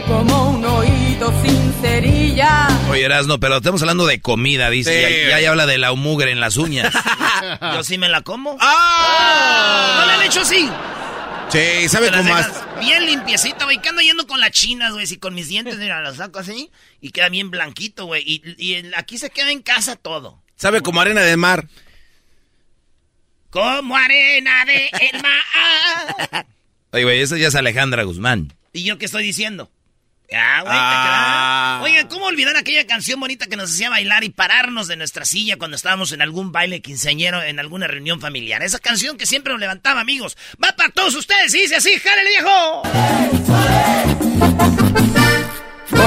como 0.09 0.50
un 0.50 0.64
oído 0.64 1.33
sin 1.43 1.73
cerilla. 1.83 2.67
Oye, 2.90 3.05
Erasno, 3.05 3.38
pero 3.38 3.59
estamos 3.59 3.83
hablando 3.83 4.07
de 4.07 4.21
comida, 4.21 4.71
dice. 4.71 5.07
Sí. 5.07 5.28
Ya, 5.28 5.37
ya, 5.37 5.40
ya 5.40 5.50
habla 5.50 5.67
de 5.67 5.78
la 5.78 5.93
mugre 5.93 6.33
en 6.33 6.40
las 6.40 6.57
uñas. 6.57 6.93
Yo 7.61 7.85
sí 7.85 7.99
me 7.99 8.09
la 8.09 8.23
como. 8.23 8.57
¡Ah! 8.61 10.00
¿No 10.00 10.07
le 10.07 10.12
han 10.14 10.23
hecho 10.23 10.40
así? 10.40 10.69
Sí, 11.50 11.88
¿sabe 11.88 12.11
cómo 12.11 12.25
más? 12.25 12.50
Bien 12.81 13.07
limpiecita, 13.07 13.64
güey. 13.64 13.81
Que 13.81 13.88
ando 13.88 14.02
yendo 14.02 14.26
con 14.26 14.40
las 14.40 14.50
chinas, 14.50 14.93
güey. 14.93 15.07
Si 15.07 15.17
con 15.17 15.35
mis 15.35 15.49
dientes, 15.49 15.78
mira, 15.78 16.00
las 16.02 16.17
saco 16.17 16.38
así. 16.38 16.71
Y 17.00 17.11
queda 17.11 17.28
bien 17.28 17.50
blanquito, 17.50 18.05
güey. 18.07 18.23
Y, 18.25 18.43
y 18.59 18.93
aquí 18.95 19.19
se 19.19 19.31
queda 19.31 19.50
en 19.50 19.62
casa 19.62 19.97
todo. 19.97 20.43
¿Sabe 20.57 20.81
como 20.83 21.00
arena 21.00 21.23
de 21.23 21.37
mar? 21.37 21.69
Como 23.50 23.97
arena 23.97 24.64
de 24.67 24.90
el 25.11 25.23
mar. 25.23 26.47
Oye, 26.93 27.05
güey, 27.05 27.21
esa 27.21 27.37
ya 27.38 27.49
es 27.49 27.55
Alejandra 27.55 28.02
Guzmán. 28.02 28.52
¿Y 28.73 28.83
yo 28.85 28.99
qué 28.99 29.07
estoy 29.07 29.23
diciendo? 29.23 29.71
Ah, 30.31 30.61
güey, 30.63 30.75
Ah. 30.77 31.81
te 31.81 31.89
queda- 31.89 31.99
Oiga, 32.03 32.09
¿cómo 32.09 32.27
olvidar 32.27 32.55
aquella 32.57 32.87
canción 32.87 33.19
bonita 33.19 33.47
que 33.47 33.57
nos 33.57 33.71
hacía 33.73 33.89
bailar 33.89 34.25
y 34.25 34.29
pararnos 34.29 34.87
de 34.87 34.97
nuestra 34.97 35.25
silla 35.25 35.57
cuando 35.57 35.77
estábamos 35.77 36.13
en 36.13 36.21
algún 36.21 36.53
baile 36.53 36.83
quinceañero, 36.83 37.43
en 37.43 37.59
alguna 37.59 37.87
reunión 37.87 38.21
familiar? 38.21 38.63
Esa 38.63 38.79
canción 38.79 39.17
que 39.17 39.25
siempre 39.27 39.53
nos 39.55 39.61
levantaba, 39.61 40.01
amigos. 40.03 40.37
Va 40.63 40.73
para 40.77 40.91
todos 40.91 41.15
ustedes 41.15 41.55
y 41.55 41.63
dice 41.63 41.77
así, 41.77 41.99
¡jálele, 41.99 42.29
viejo! 42.31 42.83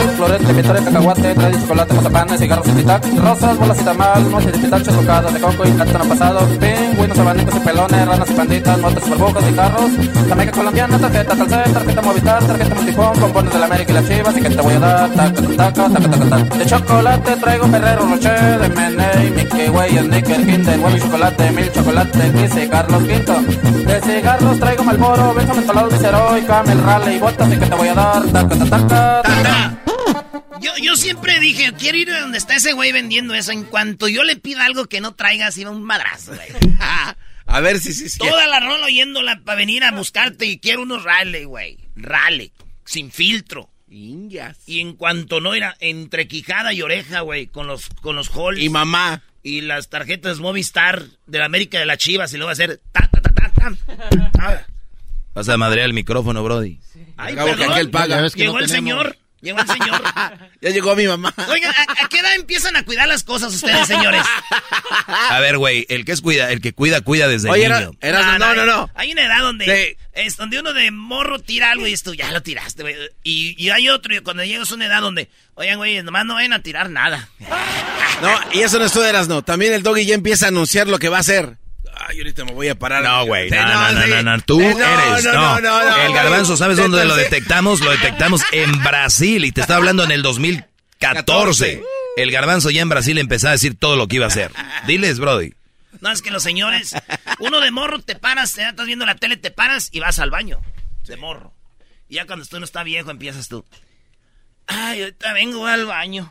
De 0.02 0.54
victoria, 0.54 0.84
cacahuate, 0.84 1.36
trae 1.36 1.54
chocolate, 1.54 1.94
mazapán, 1.94 2.30
cigarros 2.38 2.68
y 2.68 2.72
titac, 2.72 3.06
rosas, 3.20 3.58
bolas 3.58 3.82
y 3.82 3.84
tamal, 3.84 4.26
moches 4.32 4.52
de 4.52 4.58
pistacho, 4.58 4.92
rocadas 4.92 5.34
de 5.34 5.40
coco 5.40 5.64
y 5.66 5.72
plátano 5.72 6.06
pasado, 6.06 6.40
pingüinos, 6.60 7.20
abanicos 7.20 7.56
y 7.56 7.60
pelones, 7.60 8.08
ranas 8.08 8.30
y 8.30 8.34
panditas, 8.34 8.80
motos, 8.80 9.10
burbujas 9.10 9.44
y 9.50 9.54
carros, 9.54 9.92
Jamaica 10.30 10.52
colombiana, 10.52 10.98
tarjeta 10.98 11.36
Telcel, 11.36 11.74
tarjeta 11.74 12.02
Movistar, 12.02 12.44
tarjeta 12.44 12.76
Multifón, 12.76 13.20
compones 13.20 13.54
de 13.54 13.60
la 13.60 13.66
América 13.66 13.92
y 13.92 13.96
las 13.96 14.08
Chivas, 14.08 14.38
y 14.38 14.42
que 14.42 14.50
te 14.50 14.62
voy 14.62 14.74
a 14.74 14.80
dar, 14.80 15.10
taca, 15.12 15.42
taca, 15.42 15.74
taca, 15.74 16.10
taca, 16.10 16.30
taca. 16.30 16.58
De 16.58 16.66
chocolate 16.66 17.36
traigo 17.38 17.68
Ferrero 17.68 18.06
Rocher, 18.08 18.60
de 18.60 18.70
Meney, 18.70 19.32
Mickey 19.32 19.70
Way, 19.70 19.98
Snicker, 19.98 20.46
Kinder, 20.46 20.80
huevo 20.80 20.98
y 20.98 21.00
chocolate, 21.00 21.52
mil 21.52 21.72
chocolate, 21.72 22.32
y 22.64 22.68
Carlos 22.68 23.04
Quinto. 23.04 23.42
De 23.86 24.02
cigarros 24.02 24.60
traigo 24.60 24.84
Malboro, 24.84 25.34
Benjamin 25.34 25.68
Palado, 25.68 25.90
Viceroy, 25.90 26.42
Camel, 26.44 26.84
Raleigh, 26.84 27.20
botas, 27.20 27.54
y 27.54 27.58
que 27.58 27.66
te 27.66 27.76
voy 27.76 27.88
a 27.88 27.94
dar, 27.94 28.24
taca, 28.24 28.56
taca, 28.56 28.88
taca. 28.88 29.91
Yo, 30.60 30.72
yo 30.82 30.96
siempre 30.98 31.40
dije, 31.40 31.74
quiero 31.78 31.98
ir 31.98 32.12
a 32.12 32.22
donde 32.22 32.38
está 32.38 32.56
ese 32.56 32.74
güey 32.74 32.92
vendiendo 32.92 33.34
eso. 33.34 33.52
En 33.52 33.64
cuanto 33.64 34.08
yo 34.08 34.24
le 34.24 34.36
pida 34.36 34.66
algo 34.66 34.86
que 34.88 35.00
no 35.02 35.14
traiga, 35.14 35.48
así 35.48 35.64
va 35.64 35.72
un 35.72 35.84
madrazo, 35.84 36.34
güey. 36.36 36.50
A 37.48 37.60
ver 37.60 37.80
si 37.80 37.94
sí, 37.94 38.08
sí. 38.10 38.18
Toda 38.18 38.48
la 38.48 38.60
rola 38.62 38.86
oyéndola 38.86 39.42
para 39.44 39.58
venir 39.58 39.84
a 39.84 39.92
buscarte 39.92 40.46
y 40.46 40.60
quiero 40.60 40.84
unos 40.84 41.04
Raleigh, 41.04 41.44
güey. 41.46 41.78
Raleigh, 41.98 42.54
sin 42.86 43.12
filtro. 43.12 43.70
Y 43.90 44.80
en 44.80 44.94
cuanto 44.96 45.42
no 45.42 45.54
era 45.54 45.76
entre 45.82 46.30
quijada 46.30 46.72
y 46.72 46.82
oreja, 46.82 47.20
güey, 47.22 47.48
con 47.48 47.68
los 47.68 47.90
con 48.02 48.16
los 48.16 48.30
halls. 48.30 48.58
Y 48.62 48.70
mamá. 48.70 49.22
Y 49.44 49.62
las 49.62 49.90
tarjetas 49.90 50.40
Movistar 50.40 51.04
de 51.28 51.40
la 51.40 51.46
América 51.46 51.78
de 51.78 51.86
las 51.86 51.98
Chivas 51.98 52.32
y 52.34 52.38
luego 52.38 52.48
va 52.48 52.52
a 52.52 52.54
hacer 52.54 52.80
ta 52.94 53.10
ta 53.12 53.20
ta 53.22 53.52
ta. 53.52 54.32
ta. 54.32 54.68
Vas 55.34 55.50
a 55.50 55.58
madrear 55.58 55.88
el 55.88 55.94
micrófono, 55.94 56.42
Brody. 56.44 56.80
Ay, 57.18 57.34
Acabo 57.34 57.50
que 57.50 57.56
perdón. 57.58 57.74
aquel 57.74 57.90
paga. 57.90 58.30
Que 58.30 58.40
Llegó 58.40 58.54
no 58.54 58.60
el 58.60 58.68
tenemos. 58.68 58.90
señor. 58.92 59.18
Llegó 59.42 59.60
el 59.60 59.68
señor. 59.68 60.02
Ya 60.62 60.70
llegó 60.70 60.96
mi 60.96 61.08
mamá. 61.08 61.34
Oigan, 61.50 61.74
¿a, 61.76 62.04
a 62.04 62.08
qué 62.08 62.20
edad 62.20 62.36
empiezan 62.36 62.76
a 62.76 62.84
cuidar 62.84 63.08
las 63.08 63.24
cosas 63.24 63.52
ustedes, 63.56 63.88
señores? 63.88 64.22
A 65.08 65.40
ver, 65.40 65.58
güey, 65.58 65.88
el 65.90 66.06
que 66.06 66.12
es 66.12 66.22
cuida, 66.22 66.52
el 66.52 66.62
que 66.62 66.74
cuida, 66.74 67.02
cuida 67.02 67.28
desde 67.28 67.50
Oye, 67.50 67.68
niño. 67.68 67.94
era- 68.00 68.38
no, 68.38 68.54
no, 68.54 68.66
no. 68.66 68.90
Hay 68.94 69.12
una 69.12 69.26
edad 69.26 69.40
donde 69.40 69.66
Sí. 69.66 70.06
es 70.14 70.38
donde 70.38 70.60
uno 70.60 70.74
de 70.74 70.92
morro 70.92 71.40
tira 71.40 71.72
algo 71.72 71.88
y 71.88 71.94
esto 71.94 72.14
ya 72.14 72.32
lo 72.32 72.44
tiraste, 72.44 72.84
güey. 72.84 72.96
Y, 73.24 73.56
y 73.58 73.70
hay 73.72 73.90
otro, 73.90 74.14
y 74.16 74.20
cuando 74.20 74.44
llegas 74.44 74.72
a 74.72 74.76
una 74.76 74.86
edad 74.86 75.02
donde, 75.02 75.30
oigan, 75.56 75.78
güey, 75.78 76.04
nomás 76.04 76.26
no 76.26 76.36
vayan 76.36 76.54
a 76.54 76.62
tirar 76.62 76.92
nada. 76.92 77.28
No, 78.22 78.30
y 78.54 78.60
eso 78.62 78.78
no 78.78 78.86
es 78.86 78.92
tú 78.94 79.02
eras, 79.02 79.28
no. 79.28 79.42
También 79.42 79.74
el 79.74 79.82
doggy 79.82 80.06
ya 80.06 80.14
empieza 80.14 80.46
a 80.46 80.50
anunciar 80.50 80.88
lo 80.88 81.00
que 81.00 81.10
va 81.10 81.18
a 81.18 81.22
hacer. 81.22 81.58
Ay, 81.94 82.18
ahorita 82.20 82.46
me 82.46 82.54
voy 82.54 82.68
a 82.70 82.76
parar. 82.76 83.04
No, 83.04 83.26
güey, 83.26 83.50
no, 83.50 83.62
no, 83.62 83.92
no, 83.92 84.08
no, 84.08 84.24
no, 84.24 84.42
tú 84.42 84.60
no, 84.60 84.68
eres, 84.68 85.26
no, 85.26 85.34
no. 85.34 85.62
no, 85.62 85.62
no, 85.62 85.90
no, 85.90 85.96
El 86.04 86.14
garbanzo, 86.14 86.58
¿sabes 86.58 86.78
dónde 86.78 87.06
lo 87.06 87.16
detectamos? 87.16 87.82
Lo 87.82 87.92
detectamos 87.92 88.42
en 88.52 88.84
Brasil 88.84 89.46
y 89.46 89.52
te 89.52 89.62
estaba 89.62 89.78
hablando 89.78 90.04
en 90.04 90.12
el 90.12 90.22
2014. 90.22 91.84
El 92.18 92.32
garbanzo 92.32 92.70
ya 92.70 92.82
en 92.82 92.90
Brasil 92.90 93.18
empezó 93.18 93.48
a 93.48 93.52
decir 93.52 93.78
todo 93.78 93.96
lo 93.96 94.08
que 94.08 94.18
iba 94.18 94.26
a 94.26 94.30
hacer. 94.30 94.52
Diles, 94.88 95.20
Brody. 95.20 95.54
No, 96.00 96.12
es 96.12 96.22
que 96.22 96.32
los 96.32 96.44
señores, 96.44 96.96
uno 97.40 97.60
de 97.60 97.72
morro 97.72 98.00
te 98.00 98.16
paras, 98.16 98.56
ya 98.56 98.70
estás 98.70 98.88
viendo 98.88 99.06
la 99.06 99.16
tele, 99.16 99.38
te 99.38 99.52
paras 99.52 99.90
y 99.92 100.00
vas 100.00 100.20
al 100.20 100.32
baño. 100.32 100.60
De 101.06 101.18
morro. 101.18 101.54
Y 102.08 102.16
ya 102.16 102.26
cuando 102.26 102.46
tú 102.46 102.60
no 102.60 102.66
está 102.66 102.84
viejo, 102.84 103.12
empiezas 103.12 103.48
tú. 103.48 103.66
Ay, 104.68 105.02
ahorita 105.02 105.34
vengo 105.34 105.66
al 105.68 105.86
baño. 105.86 106.30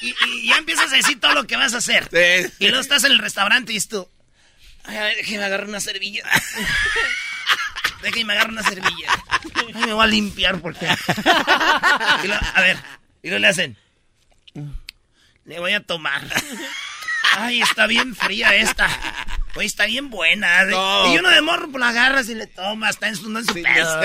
Y, 0.00 0.14
y 0.26 0.48
ya 0.48 0.58
empiezas 0.58 0.92
a 0.92 0.96
decir 0.96 1.20
todo 1.20 1.34
lo 1.34 1.46
que 1.46 1.56
vas 1.56 1.74
a 1.74 1.78
hacer. 1.78 2.08
Y 2.58 2.66
luego 2.68 2.80
estás 2.80 3.04
en 3.04 3.12
el 3.12 3.18
restaurante 3.18 3.72
y 3.72 3.76
dices 3.76 3.88
tú. 3.88 4.08
Ay, 4.84 4.96
a 4.96 5.02
ver, 5.02 5.16
déjeme 5.16 5.44
agarrar 5.44 5.68
una 5.68 5.80
servilleta. 5.80 6.30
déjeme 8.02 8.32
agarrar 8.32 8.52
una 8.52 8.62
servilleta. 8.62 9.24
Ay, 9.54 9.74
me 9.86 9.92
voy 9.92 10.04
a 10.04 10.06
limpiar 10.06 10.60
porque. 10.60 10.86
Y 10.86 12.30
a 12.30 12.60
ver, 12.60 12.78
y 13.22 13.28
luego 13.28 13.40
le 13.40 13.48
hacen. 13.48 13.76
Le 15.44 15.58
voy 15.58 15.72
a 15.72 15.80
tomar. 15.80 16.22
Ay, 17.40 17.62
está 17.62 17.86
bien 17.86 18.14
fría 18.16 18.54
esta. 18.56 18.88
Oye, 19.54 19.66
está 19.66 19.86
bien 19.86 20.10
buena. 20.10 20.64
No. 20.64 21.12
Y 21.12 21.18
uno 21.18 21.30
de 21.30 21.40
morro, 21.40 21.68
pues 21.68 21.80
la 21.80 21.88
agarras 21.88 22.28
y 22.28 22.34
le 22.34 22.46
tomas. 22.46 22.90
Está 22.90 23.08
en 23.08 23.16
su, 23.16 23.36
en 23.36 23.44
su 23.44 23.54
pedo. 23.54 24.00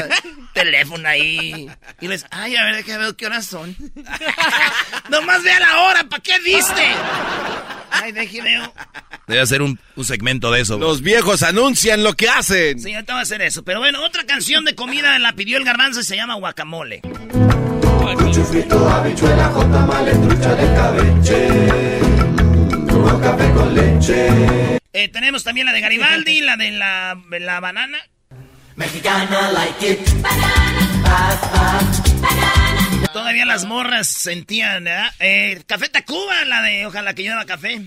Teléfono 0.54 1.08
ahí. 1.08 1.68
Y 2.00 2.08
le 2.08 2.14
dices, 2.16 2.28
ay, 2.32 2.56
a 2.56 2.64
ver, 2.64 2.76
déjame 2.78 3.06
ver 3.06 3.16
qué 3.16 3.26
horas 3.26 3.46
son. 3.46 3.76
Nomás 5.10 5.44
vea 5.44 5.60
la 5.60 5.80
hora, 5.82 6.04
¿para 6.06 6.22
qué 6.22 6.40
viste? 6.40 6.86
Ay, 7.92 8.12
déjeme 8.12 8.58
ver. 8.60 8.72
Debe 9.28 9.42
hacer 9.42 9.62
un, 9.62 9.80
un 9.96 10.06
segmento 10.06 10.52
de 10.52 10.62
eso. 10.62 10.78
Los 10.78 11.02
viejos 11.02 11.44
anuncian 11.44 12.04
lo 12.04 12.14
que 12.14 12.30
hacen. 12.30 12.80
Sí, 12.80 12.94
ahorita 12.94 13.14
va 13.14 13.20
a 13.20 13.24
hacer 13.24 13.42
eso. 13.42 13.64
Pero 13.64 13.80
bueno, 13.80 14.04
otra 14.04 14.26
canción 14.26 14.66
de 14.66 14.76
comida 14.76 15.18
la 15.20 15.34
pidió 15.34 15.58
el 15.58 15.64
garbanzo 15.64 16.02
y 16.02 16.04
se 16.04 16.16
llama 16.16 16.36
guacamole. 16.36 17.02
Chufrito, 18.32 18.90
habichuela, 18.90 19.48
jota, 19.50 19.88
trucha 20.28 20.56
de 20.56 20.76
cabeche. 20.76 22.23
Café 23.22 23.52
con 23.52 23.74
leche. 23.74 24.28
Eh, 24.94 25.08
tenemos 25.10 25.44
también 25.44 25.66
la 25.66 25.74
de 25.74 25.82
Garibaldi, 25.82 26.42
la 26.42 26.58
de 26.58 26.72
la, 26.72 27.18
la 27.40 27.60
banana. 27.60 27.98
Mexicana 28.76 29.52
like 29.52 29.92
it. 29.92 30.00
Todavía 33.14 33.46
las 33.46 33.66
morras 33.66 34.08
sentían, 34.08 34.86
¿verdad? 34.86 35.12
Eh, 35.20 35.62
Café 35.68 35.90
Tacuba, 35.90 36.46
la 36.46 36.62
de 36.64 36.86
Ojalá 36.86 37.14
que 37.14 37.24
lleva 37.24 37.46
café. 37.46 37.82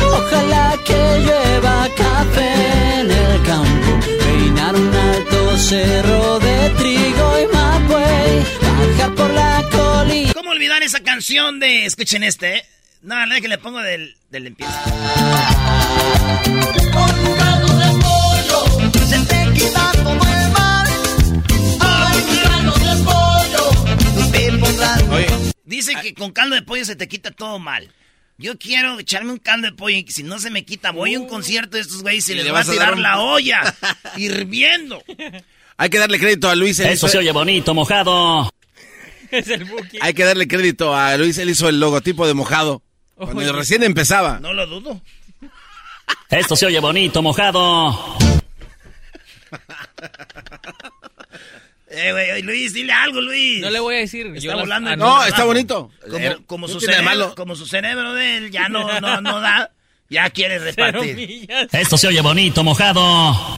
Ojalá 0.00 0.74
que 0.86 1.18
llueva 1.20 1.88
café 1.96 3.00
en 3.00 3.10
el 3.10 3.42
campo, 3.42 4.00
peinar 4.24 4.74
un 4.74 4.94
alto 4.94 5.58
cerro 5.58 6.38
de 6.38 6.70
trigo 6.78 7.40
y 7.40 7.54
mapuey, 7.54 8.46
bajar 8.62 9.14
por 9.14 9.30
la 9.30 9.62
colina. 9.70 10.32
¿Cómo 10.32 10.50
olvidar 10.50 10.82
esa 10.82 11.00
canción 11.00 11.58
de... 11.60 11.84
Escuchen 11.84 12.22
este, 12.22 12.56
¿eh? 12.58 12.64
No, 13.06 13.24
la 13.26 13.40
que 13.40 13.48
le 13.48 13.58
pongo 13.58 13.80
del, 13.80 14.16
del 14.30 14.48
empieza. 14.48 14.82
Se 19.08 19.18
te 19.20 19.52
quita 19.54 19.92
todo 19.92 20.12
el 20.12 20.50
mal. 20.50 20.88
Ay, 21.80 22.24
mi 22.30 22.38
caldo 22.40 22.72
de 22.72 23.04
pollo. 23.04 24.30
Te 24.32 24.52
pondrás. 24.58 25.02
Dice 25.64 25.92
que 26.02 26.14
con 26.14 26.32
caldo 26.32 26.56
de 26.56 26.62
pollo 26.62 26.84
se 26.84 26.96
te 26.96 27.06
quita 27.06 27.30
todo 27.30 27.58
mal. 27.60 27.92
Yo 28.38 28.58
quiero 28.58 28.98
echarme 28.98 29.30
un 29.32 29.38
caldo 29.38 29.68
de 29.70 29.72
pollo 29.76 29.96
y 29.96 30.04
si 30.10 30.22
no 30.24 30.38
se 30.40 30.50
me 30.50 30.64
quita, 30.64 30.90
voy 30.90 31.14
a 31.14 31.20
un 31.20 31.28
concierto 31.28 31.76
de 31.76 31.82
estos 31.82 32.02
güeyes 32.02 32.28
y 32.28 32.32
Y 32.32 32.34
les 32.36 32.44
le 32.46 32.50
voy 32.50 32.56
a 32.58 32.60
vas 32.60 32.68
a 32.68 32.72
tirar 32.72 32.94
un- 32.94 33.02
la 33.02 33.20
olla 33.20 33.60
hirviendo. 34.16 35.02
Hay 35.76 35.90
que 35.90 35.98
darle 35.98 36.18
crédito 36.18 36.50
a 36.50 36.56
Luis. 36.56 36.80
hizo- 36.80 37.06
se 37.08 37.18
oye 37.18 37.30
bonito, 37.32 37.72
mojado. 37.72 38.50
Hay 40.00 40.14
que 40.14 40.24
darle 40.24 40.46
crédito 40.48 40.94
a 40.94 41.16
Luis. 41.16 41.38
Él 41.38 41.50
hizo 41.50 41.68
el 41.68 41.78
logotipo 41.80 42.26
de 42.26 42.34
mojado. 42.34 42.82
Cuando 43.16 43.40
Oye. 43.40 43.52
recién 43.52 43.82
empezaba. 43.82 44.38
No 44.40 44.52
lo 44.52 44.66
dudo. 44.66 45.00
Esto 46.30 46.54
se 46.54 46.66
oye 46.66 46.80
bonito, 46.80 47.22
mojado. 47.22 48.16
Eh, 51.88 52.10
güey, 52.12 52.42
Luis, 52.42 52.74
dile 52.74 52.92
algo, 52.92 53.20
Luis. 53.20 53.60
No 53.60 53.70
le 53.70 53.78
voy 53.80 53.94
a 53.94 53.98
decir. 54.00 54.26
Está 54.26 54.40
yo 54.40 54.58
volando 54.58 54.90
ah, 54.90 54.96
No, 54.96 55.24
está 55.24 55.44
bonito. 55.44 55.90
Como, 56.46 56.68
su 56.68 56.80
cerebro, 56.80 57.04
malo. 57.04 57.34
como 57.34 57.54
su 57.54 57.64
cerebro 57.64 58.12
de 58.12 58.36
él 58.36 58.50
ya 58.50 58.68
no, 58.68 59.00
no, 59.00 59.20
no 59.20 59.40
da, 59.40 59.70
ya 60.10 60.28
quiere 60.30 60.58
repartir. 60.58 61.48
Esto 61.72 61.96
se 61.96 62.08
oye 62.08 62.20
bonito, 62.20 62.64
mojado. 62.64 63.56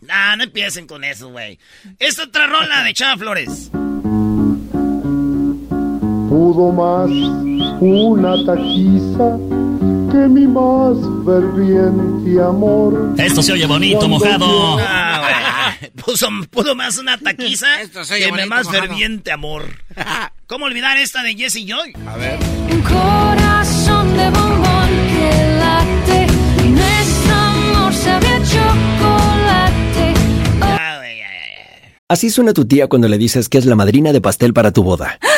Nah, 0.00 0.34
no 0.36 0.44
empiecen 0.44 0.86
con 0.86 1.04
eso, 1.04 1.28
güey. 1.28 1.58
Esta 1.98 2.24
otra 2.24 2.46
rola 2.46 2.82
de 2.82 2.94
Chava 2.94 3.16
Flores. 3.18 3.70
Pudo 6.38 6.70
más 6.70 7.10
una 7.80 8.36
taquiza 8.46 9.36
que 10.08 10.28
mi 10.28 10.46
más 10.46 10.96
ferviente 11.26 12.40
amor. 12.40 13.12
Esto 13.18 13.42
se 13.42 13.54
oye 13.54 13.66
bonito, 13.66 13.98
Cuando 13.98 14.18
mojado. 14.20 14.78
Ah. 14.78 15.74
Puso, 15.96 16.28
pudo 16.48 16.76
más 16.76 16.96
una 16.98 17.18
taquiza 17.18 17.66
se 18.04 18.14
oye 18.14 18.26
que 18.26 18.30
bonito, 18.30 18.48
más 18.50 18.66
mojado. 18.66 18.82
ferviente 18.84 19.32
amor. 19.32 19.64
¿Cómo 20.46 20.66
olvidar 20.66 20.96
esta 20.98 21.24
de 21.24 21.34
Jesse 21.34 21.64
Joy? 21.66 21.92
A 22.06 22.16
ver. 22.16 22.38
Un 22.70 22.82
corazón 22.82 24.16
de 24.16 24.30
bombón 24.30 24.88
que 25.10 25.58
late. 25.58 26.26
Nuestro 26.68 27.34
amor 27.34 27.92
sabe 27.94 28.26
a 28.28 28.38
chocolate. 28.44 30.14
Ah, 30.60 31.00
ya. 31.02 31.26
Así 32.08 32.30
suena 32.30 32.52
tu 32.52 32.64
tía 32.64 32.86
cuando 32.86 33.08
le 33.08 33.18
dices 33.18 33.48
que 33.48 33.58
es 33.58 33.66
la 33.66 33.74
madrina 33.74 34.12
de 34.12 34.20
pastel 34.20 34.52
para 34.54 34.70
tu 34.70 34.84
boda. 34.84 35.18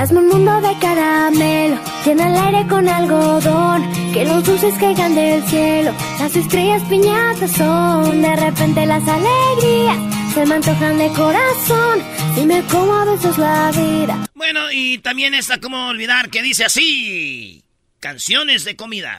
Hazme 0.00 0.20
un 0.20 0.28
mundo 0.28 0.60
de 0.62 0.78
caramelo, 0.78 1.76
llena 2.06 2.28
el 2.30 2.36
aire 2.38 2.66
con 2.68 2.88
algodón, 2.88 3.82
que 4.14 4.24
los 4.24 4.42
dulces 4.44 4.72
caigan 4.80 5.14
del 5.14 5.42
cielo, 5.44 5.92
las 6.18 6.34
estrellas 6.34 6.82
piñatas 6.88 7.52
son, 7.52 8.22
de 8.22 8.34
repente 8.34 8.86
las 8.86 9.06
alegrías 9.06 9.98
se 10.32 10.46
me 10.46 10.54
antojan 10.54 10.96
de 10.96 11.08
corazón, 11.10 12.02
y 12.34 12.46
me 12.46 12.62
como 12.62 12.94
a 12.94 13.04
veces 13.04 13.36
la 13.36 13.70
vida. 13.72 14.26
Bueno, 14.34 14.72
y 14.72 14.96
también 15.00 15.34
está 15.34 15.60
como 15.60 15.88
olvidar 15.88 16.30
que 16.30 16.40
dice 16.40 16.64
así. 16.64 17.62
Canciones 18.00 18.64
de 18.64 18.76
comida. 18.76 19.18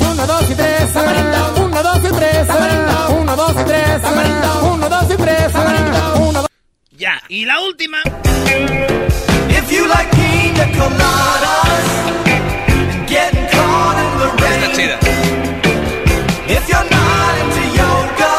Uno, 0.00 0.26
dos 0.26 0.50
y 0.50 0.54
tres. 0.56 0.88
Uno, 1.58 1.80
dos 1.80 1.98
y 1.98 2.12
tres. 2.12 2.48
Uno, 3.20 3.36
dos 3.36 3.52
y 3.52 3.64
tres. 3.64 4.00
Uno, 4.64 4.88
dos 4.88 5.12
y 5.12 5.16
tres. 5.16 5.52
Ya, 7.02 7.20
y 7.28 7.44
la 7.44 7.58
última. 7.58 7.98
If 9.50 9.72
you 9.72 9.88
like 9.88 10.08
pina 10.12 10.70
coladas, 10.78 11.88
getting 13.08 13.48
caught 13.50 13.98
in 13.98 14.18
the 14.20 14.28
rain. 14.40 14.62
Está 14.62 14.68
chida. 14.76 14.98
If 16.46 16.68
you're 16.68 16.90
not 16.90 17.34
into 17.42 17.64
yoga, 17.74 18.32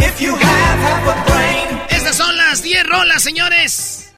if 0.00 0.20
you 0.20 0.34
have 0.34 0.78
half 0.80 1.06
a 1.06 1.30
brain. 1.30 1.80
Estas 1.90 2.16
son 2.16 2.36
las 2.36 2.62
10 2.64 2.84
rolas, 2.84 3.22
señores. 3.22 4.12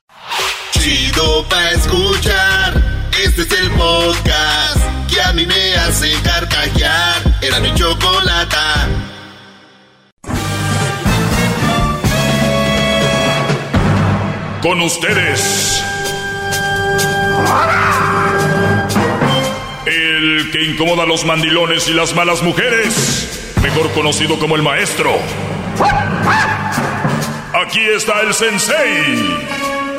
Chido 0.70 1.46
pa' 1.50 1.72
escuchar. 1.72 2.82
Este 3.22 3.42
es 3.42 3.52
el 3.60 3.72
podcast 3.72 4.80
que 5.10 5.20
a 5.20 5.34
mí 5.34 5.44
me 5.44 5.76
hace 5.76 6.10
carcajear. 6.22 7.20
Era 7.42 7.60
mi 7.60 7.74
chocolata. 7.74 9.05
Ustedes. 14.82 15.82
El 19.86 20.50
que 20.50 20.64
incomoda 20.64 21.04
a 21.04 21.06
los 21.06 21.24
mandilones 21.24 21.88
y 21.88 21.92
las 21.92 22.14
malas 22.14 22.42
mujeres. 22.42 23.54
Mejor 23.62 23.90
conocido 23.92 24.38
como 24.38 24.56
el 24.56 24.62
maestro. 24.62 25.12
Aquí 27.54 27.80
está 27.80 28.20
el 28.20 28.34
sensei. 28.34 29.38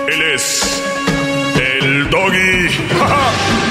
Él 0.08 0.22
es 0.34 0.84
el 1.56 2.10
doggy. 2.10 2.70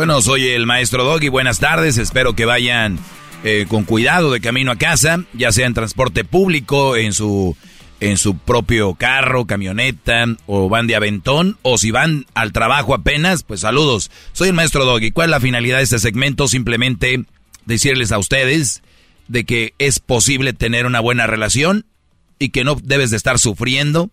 Bueno, 0.00 0.22
soy 0.22 0.48
el 0.48 0.64
maestro 0.64 1.04
Doggy. 1.04 1.28
Buenas 1.28 1.58
tardes. 1.58 1.98
Espero 1.98 2.32
que 2.32 2.46
vayan 2.46 2.98
eh, 3.44 3.66
con 3.68 3.84
cuidado 3.84 4.32
de 4.32 4.40
camino 4.40 4.70
a 4.70 4.76
casa, 4.76 5.24
ya 5.32 5.52
sea 5.52 5.66
en 5.66 5.74
transporte 5.74 6.24
público, 6.24 6.96
en 6.96 7.12
su, 7.12 7.56
en 8.00 8.18
su 8.18 8.36
propio 8.36 8.94
carro, 8.94 9.46
camioneta, 9.46 10.26
o 10.46 10.68
van 10.68 10.86
de 10.86 10.96
aventón, 10.96 11.58
o 11.62 11.78
si 11.78 11.90
van 11.90 12.26
al 12.34 12.52
trabajo 12.52 12.94
apenas, 12.94 13.42
pues 13.42 13.60
saludos. 13.60 14.10
Soy 14.32 14.48
el 14.48 14.54
maestro 14.54 14.84
Doggy. 14.84 15.10
¿Cuál 15.10 15.28
es 15.28 15.30
la 15.30 15.40
finalidad 15.40 15.78
de 15.78 15.84
este 15.84 15.98
segmento? 15.98 16.48
Simplemente 16.48 17.24
decirles 17.64 18.12
a 18.12 18.18
ustedes 18.18 18.82
de 19.28 19.44
que 19.44 19.74
es 19.78 20.00
posible 20.00 20.52
tener 20.52 20.86
una 20.86 21.00
buena 21.00 21.26
relación 21.26 21.86
y 22.38 22.48
que 22.50 22.64
no 22.64 22.76
debes 22.82 23.10
de 23.10 23.16
estar 23.16 23.38
sufriendo, 23.38 24.10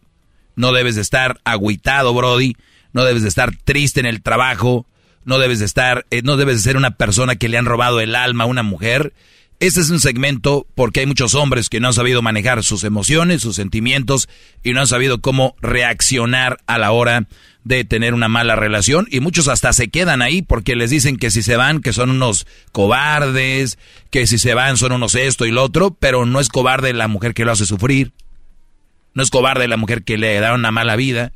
no 0.55 0.73
debes 0.73 0.95
de 0.95 1.01
estar 1.01 1.39
agüitado, 1.43 2.13
Brody, 2.13 2.55
no 2.93 3.03
debes 3.03 3.23
de 3.23 3.29
estar 3.29 3.55
triste 3.63 3.99
en 3.99 4.05
el 4.05 4.21
trabajo, 4.21 4.85
no 5.27 5.39
debes 5.39 5.59
de 5.59 5.65
estar, 5.65 6.05
eh, 6.09 6.21
no 6.23 6.37
debes 6.37 6.55
de 6.55 6.63
ser 6.63 6.77
una 6.77 6.91
persona 6.91 7.35
que 7.35 7.49
le 7.49 7.57
han 7.57 7.65
robado 7.65 7.99
el 7.99 8.15
alma 8.15 8.45
a 8.45 8.47
una 8.47 8.63
mujer. 8.63 9.13
Este 9.59 9.81
es 9.81 9.89
un 9.89 9.99
segmento 9.99 10.65
porque 10.73 11.01
hay 11.01 11.05
muchos 11.05 11.35
hombres 11.35 11.67
que 11.67 11.81
no 11.81 11.87
han 11.87 11.93
sabido 11.93 12.21
manejar 12.21 12.63
sus 12.63 12.85
emociones, 12.85 13.41
sus 13.41 13.57
sentimientos 13.57 14.29
y 14.63 14.71
no 14.71 14.79
han 14.79 14.87
sabido 14.87 15.19
cómo 15.19 15.55
reaccionar 15.61 16.59
a 16.65 16.77
la 16.77 16.91
hora 16.91 17.27
de 17.65 17.83
tener 17.83 18.13
una 18.13 18.29
mala 18.29 18.55
relación. 18.55 19.05
Y 19.11 19.19
muchos 19.19 19.49
hasta 19.49 19.73
se 19.73 19.89
quedan 19.89 20.21
ahí 20.21 20.43
porque 20.43 20.77
les 20.77 20.91
dicen 20.91 21.17
que 21.17 21.29
si 21.29 21.43
se 21.43 21.57
van 21.57 21.81
que 21.81 21.91
son 21.91 22.09
unos 22.09 22.47
cobardes, 22.71 23.77
que 24.09 24.27
si 24.27 24.37
se 24.37 24.53
van 24.53 24.77
son 24.77 24.93
unos 24.93 25.13
esto 25.15 25.45
y 25.45 25.51
lo 25.51 25.61
otro, 25.61 25.91
pero 25.99 26.25
no 26.25 26.39
es 26.39 26.47
cobarde 26.47 26.93
la 26.93 27.09
mujer 27.09 27.33
que 27.33 27.43
lo 27.43 27.51
hace 27.51 27.65
sufrir, 27.65 28.13
no 29.13 29.23
es 29.23 29.29
cobarde 29.29 29.67
la 29.67 29.75
mujer 29.75 30.03
que 30.03 30.17
le 30.17 30.39
da 30.39 30.53
una 30.53 30.71
mala 30.71 30.95
vida 30.95 31.33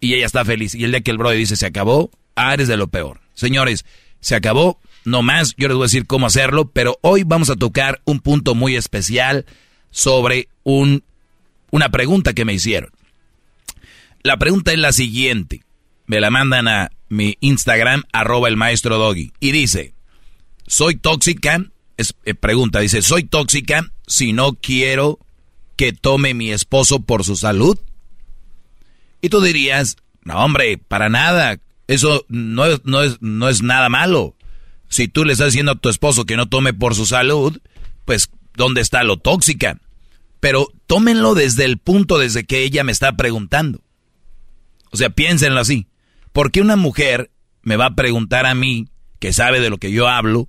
y 0.00 0.14
ella 0.14 0.26
está 0.26 0.44
feliz. 0.44 0.74
Y 0.74 0.82
el 0.82 0.90
día 0.90 1.02
que 1.02 1.12
el 1.12 1.18
brother 1.18 1.38
dice 1.38 1.54
se 1.54 1.66
acabó, 1.66 2.10
ah, 2.38 2.54
eres 2.54 2.68
de 2.68 2.76
lo 2.76 2.88
peor. 2.88 3.20
Señores, 3.34 3.84
se 4.20 4.34
acabó, 4.34 4.80
no 5.04 5.22
más, 5.22 5.54
yo 5.56 5.68
les 5.68 5.76
voy 5.76 5.84
a 5.84 5.86
decir 5.86 6.06
cómo 6.06 6.26
hacerlo, 6.26 6.70
pero 6.70 6.98
hoy 7.02 7.24
vamos 7.24 7.50
a 7.50 7.56
tocar 7.56 8.00
un 8.04 8.20
punto 8.20 8.54
muy 8.54 8.76
especial 8.76 9.46
sobre 9.90 10.48
un, 10.64 11.02
una 11.70 11.90
pregunta 11.90 12.32
que 12.32 12.44
me 12.44 12.54
hicieron. 12.54 12.90
La 14.22 14.36
pregunta 14.36 14.72
es 14.72 14.78
la 14.78 14.92
siguiente. 14.92 15.62
Me 16.06 16.20
la 16.20 16.30
mandan 16.30 16.68
a 16.68 16.90
mi 17.08 17.36
Instagram, 17.40 18.04
arroba 18.12 18.48
el 18.48 18.56
maestro 18.56 18.98
Doggy. 18.98 19.32
Y 19.40 19.52
dice, 19.52 19.94
¿soy 20.66 20.96
tóxica? 20.96 21.64
Eh, 22.24 22.34
pregunta, 22.34 22.80
dice, 22.80 23.02
¿soy 23.02 23.24
tóxica 23.24 23.90
si 24.06 24.32
no 24.32 24.54
quiero 24.54 25.18
que 25.76 25.92
tome 25.92 26.34
mi 26.34 26.50
esposo 26.50 27.00
por 27.00 27.24
su 27.24 27.36
salud? 27.36 27.78
Y 29.20 29.28
tú 29.30 29.40
dirías, 29.40 29.96
no 30.22 30.44
hombre, 30.44 30.78
para 30.78 31.08
nada. 31.08 31.58
Eso 31.88 32.24
no 32.28 32.66
es, 32.66 32.80
no 32.84 33.02
es, 33.02 33.20
no 33.20 33.48
es 33.48 33.62
nada 33.62 33.88
malo. 33.88 34.36
Si 34.88 35.08
tú 35.08 35.24
le 35.24 35.32
estás 35.32 35.48
diciendo 35.48 35.72
a 35.72 35.78
tu 35.78 35.88
esposo 35.88 36.24
que 36.24 36.36
no 36.36 36.48
tome 36.48 36.72
por 36.72 36.94
su 36.94 37.06
salud, 37.06 37.58
pues, 38.04 38.30
¿dónde 38.54 38.80
está 38.80 39.02
lo 39.02 39.16
tóxica? 39.16 39.80
Pero 40.40 40.68
tómenlo 40.86 41.34
desde 41.34 41.64
el 41.64 41.78
punto 41.78 42.18
desde 42.18 42.44
que 42.44 42.62
ella 42.62 42.84
me 42.84 42.92
está 42.92 43.16
preguntando. 43.16 43.80
O 44.90 44.96
sea, 44.96 45.10
piénsenlo 45.10 45.60
así. 45.60 45.88
¿Por 46.32 46.52
qué 46.52 46.60
una 46.60 46.76
mujer 46.76 47.30
me 47.62 47.76
va 47.76 47.86
a 47.86 47.94
preguntar 47.94 48.46
a 48.46 48.54
mí, 48.54 48.88
que 49.18 49.32
sabe 49.32 49.60
de 49.60 49.70
lo 49.70 49.78
que 49.78 49.90
yo 49.90 50.08
hablo, 50.08 50.48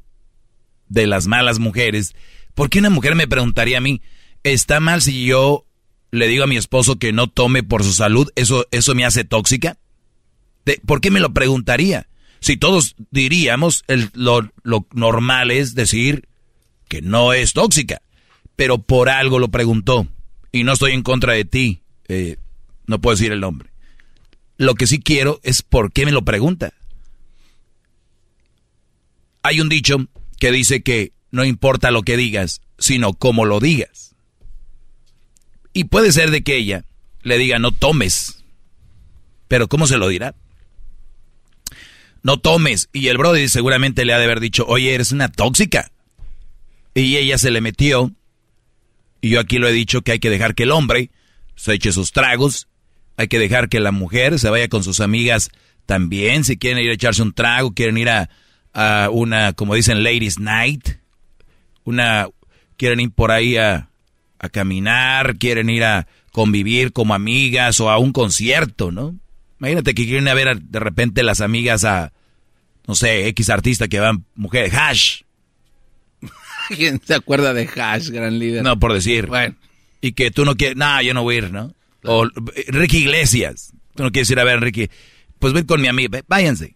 de 0.88 1.08
las 1.08 1.28
malas 1.28 1.60
mujeres, 1.60 2.15
¿por 2.54 2.69
qué 2.69 2.80
una 2.80 2.89
mujer 2.89 3.15
me 3.15 3.28
preguntaría 3.28 3.78
a 3.78 3.82
mí, 3.82 4.02
¿está 4.43 4.80
mal 4.80 5.02
si 5.02 5.25
yo 5.25 5.65
le 6.12 6.28
digo 6.28 6.43
a 6.43 6.47
mi 6.47 6.58
esposo 6.58 6.97
que 6.97 7.13
no 7.13 7.28
tome 7.28 7.63
por 7.63 7.84
su 7.84 7.93
salud? 7.93 8.30
¿Eso, 8.36 8.67
eso 8.71 8.93
me 8.95 9.06
hace 9.06 9.23
tóxica? 9.23 9.78
¿Por 10.78 11.02
qué 11.02 11.10
me 11.12 11.20
lo 11.20 11.34
preguntaría? 11.34 12.08
Si 12.40 12.56
todos 12.58 12.96
diríamos, 13.12 13.84
el- 13.88 14.10
lo, 14.14 14.52
lo 14.64 14.86
normal 14.94 15.52
es 15.52 15.76
decir 15.76 16.28
que 16.88 17.02
no 17.02 17.34
es 17.34 17.54
tóxica, 17.54 18.02
pero 18.56 18.78
por 18.78 19.10
algo 19.10 19.40
lo 19.40 19.50
preguntó. 19.50 20.08
Y 20.52 20.64
no 20.64 20.74
estoy 20.74 20.94
en 20.94 21.04
contra 21.04 21.34
de 21.34 21.46
ti, 21.46 21.82
eh, 22.08 22.38
no 22.88 23.00
puedo 23.00 23.16
decir 23.16 23.32
el 23.32 23.40
nombre. 23.40 23.70
Lo 24.58 24.76
que 24.76 24.88
sí 24.88 25.00
quiero 25.00 25.40
es 25.44 25.62
por 25.62 25.92
qué 25.92 26.06
me 26.06 26.12
lo 26.12 26.24
pregunta. 26.26 26.74
Hay 29.44 29.62
un 29.62 29.70
dicho 29.70 29.98
que 30.40 30.52
dice 30.52 30.82
que 30.82 31.14
no 31.32 31.46
importa 31.46 31.92
lo 31.92 32.02
que 32.04 32.18
digas, 32.18 32.62
sino 32.78 33.14
cómo 33.14 33.46
lo 33.46 33.60
digas. 33.60 34.16
Y 35.74 35.86
puede 35.86 36.12
ser 36.12 36.32
de 36.32 36.42
que 36.42 36.58
ella 36.58 36.84
le 37.22 37.38
diga 37.38 37.60
no 37.60 37.72
tomes, 37.72 38.44
pero 39.48 39.68
¿cómo 39.68 39.88
se 39.88 39.98
lo 39.98 40.08
dirá? 40.08 40.36
No 42.24 42.38
tomes. 42.38 42.90
Y 42.94 43.08
el 43.08 43.18
brother 43.18 43.50
seguramente 43.50 44.06
le 44.06 44.14
ha 44.14 44.20
de 44.20 44.26
haber 44.26 44.40
dicho, 44.40 44.66
oye, 44.68 44.94
eres 44.94 45.12
una 45.12 45.30
tóxica. 45.30 45.92
Y 46.94 47.18
ella 47.18 47.38
se 47.38 47.52
le 47.52 47.62
metió. 47.62 48.12
Y 49.22 49.30
yo 49.30 49.40
aquí 49.40 49.58
lo 49.58 49.68
he 49.68 49.74
dicho 49.74 50.02
que 50.02 50.14
hay 50.14 50.20
que 50.20 50.30
dejar 50.30 50.56
que 50.56 50.64
el 50.64 50.72
hombre 50.72 51.12
se 51.56 51.74
eche 51.74 51.92
sus 51.92 52.12
tragos. 52.12 52.68
Hay 53.18 53.28
que 53.28 53.40
dejar 53.40 53.70
que 53.70 53.80
la 53.80 53.92
mujer 53.92 54.40
se 54.40 54.50
vaya 54.50 54.70
con 54.70 54.84
sus 54.84 55.00
amigas 55.00 55.50
también. 55.86 56.44
Si 56.44 56.58
quieren 56.58 56.84
ir 56.84 56.90
a 56.90 56.94
echarse 56.94 57.22
un 57.22 57.34
trago, 57.34 57.74
quieren 57.74 57.98
ir 57.98 58.10
a, 58.10 58.30
a 58.74 59.10
una, 59.12 59.54
como 59.54 59.76
dicen, 59.76 60.04
ladies 60.04 60.40
night. 60.40 60.90
Una, 61.84 62.30
quieren 62.78 63.00
ir 63.00 63.12
por 63.12 63.32
ahí 63.32 63.58
a, 63.58 63.90
a 64.40 64.50
caminar, 64.50 65.38
quieren 65.38 65.70
ir 65.70 65.84
a 65.84 66.08
convivir 66.32 66.94
como 66.94 67.14
amigas 67.14 67.80
o 67.80 67.90
a 67.90 67.98
un 67.98 68.14
concierto, 68.14 68.92
¿no? 68.92 69.16
Imagínate 69.60 69.93
que 69.93 70.06
quieren 70.06 70.24
ir 70.26 70.30
a 70.30 70.34
ver 70.34 70.48
a- 70.50 70.56
de 70.56 70.80
repente 70.80 71.24
las 71.24 71.41
amigas 71.41 71.84
a, 71.86 72.12
no 72.88 72.95
sé, 72.95 73.28
X 73.28 73.50
artista 73.50 73.88
que 73.88 74.00
van, 74.00 74.26
mujeres, 74.36 74.74
hash. 74.74 75.22
¿Quién 76.69 77.02
se 77.04 77.15
acuerda 77.15 77.54
de 77.54 77.67
Hash, 77.67 78.10
gran 78.10 78.38
líder? 78.39 78.63
No, 78.63 78.78
por 78.80 78.93
decir. 78.93 79.28
Bueno. 79.28 79.56
Y 80.02 80.13
que 80.13 80.32
tú 80.32 80.45
no 80.45 80.56
quieres, 80.56 80.78
no, 80.78 81.02
yo 81.02 81.13
no 81.13 81.24
voy 81.24 81.36
a 81.36 81.38
ir, 81.39 81.52
¿no? 81.52 81.74
O 82.04 82.26
Ricky 82.67 83.00
Iglesias, 83.00 83.74
tú 83.95 84.04
no 84.04 84.12
quieres 84.12 84.30
ir 84.30 84.39
a 84.39 84.43
ver 84.43 84.58
a 84.58 84.60
Ricky. 84.62 84.89
Pues 85.39 85.52
ven 85.54 85.65
con 85.65 85.82
mi 85.82 85.88
amiga, 85.88 86.22
váyanse. 86.28 86.76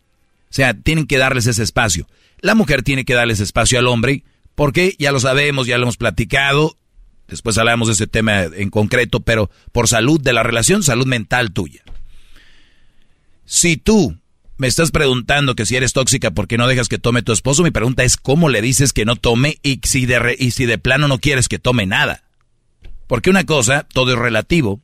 O 0.50 0.54
sea, 0.54 0.74
tienen 0.74 1.06
que 1.08 1.17
darles 1.17 1.48
ese 1.48 1.63
espacio. 1.63 2.08
La 2.39 2.56
mujer 2.56 2.84
tiene 2.84 3.06
que 3.06 3.13
darles 3.13 3.39
espacio 3.39 3.80
al 3.80 3.88
hombre, 3.88 4.24
porque 4.56 4.96
ya 5.00 5.12
lo 5.12 5.19
sabemos, 5.19 5.67
ya 5.67 5.78
lo 5.78 5.84
hemos 5.84 5.98
platicado. 5.98 6.78
Después 7.28 7.58
hablamos 7.58 7.88
de 7.88 7.93
ese 7.93 8.08
tema 8.08 8.43
en 8.43 8.69
concreto, 8.69 9.22
pero 9.22 9.50
por 9.72 9.88
salud 9.88 10.19
de 10.19 10.34
la 10.34 10.43
relación, 10.43 10.84
salud 10.84 11.06
mental 11.08 11.52
tuya. 11.54 11.82
Si 13.56 13.78
tú 13.78 14.18
me 14.58 14.66
estás 14.66 14.89
preguntando 14.89 15.54
que 15.54 15.68
si 15.68 15.76
eres 15.76 15.94
tóxica 15.94 16.32
porque 16.32 16.58
no 16.58 16.66
dejas 16.68 16.89
que 16.89 16.98
tome 16.98 17.22
tu 17.22 17.32
esposo, 17.34 17.62
mi 17.62 17.70
pregunta 17.70 18.04
es 18.04 18.18
cómo 18.18 18.50
le 18.50 18.63
dices 18.63 18.94
que 18.94 19.06
no 19.06 19.16
tome 19.16 19.60
y 19.62 19.80
si 19.84 20.08
de, 20.08 20.18
re- 20.18 20.36
y 20.39 20.50
si 20.50 20.66
de 20.66 20.80
plano 20.80 21.08
no 21.08 21.20
quieres 21.20 21.48
que 21.48 21.60
tome 21.60 21.86
nada. 21.86 22.24
Porque 23.06 23.30
una 23.30 23.44
cosa, 23.44 23.88
todo 23.94 24.12
es 24.13 24.18
relativo. 24.18 24.82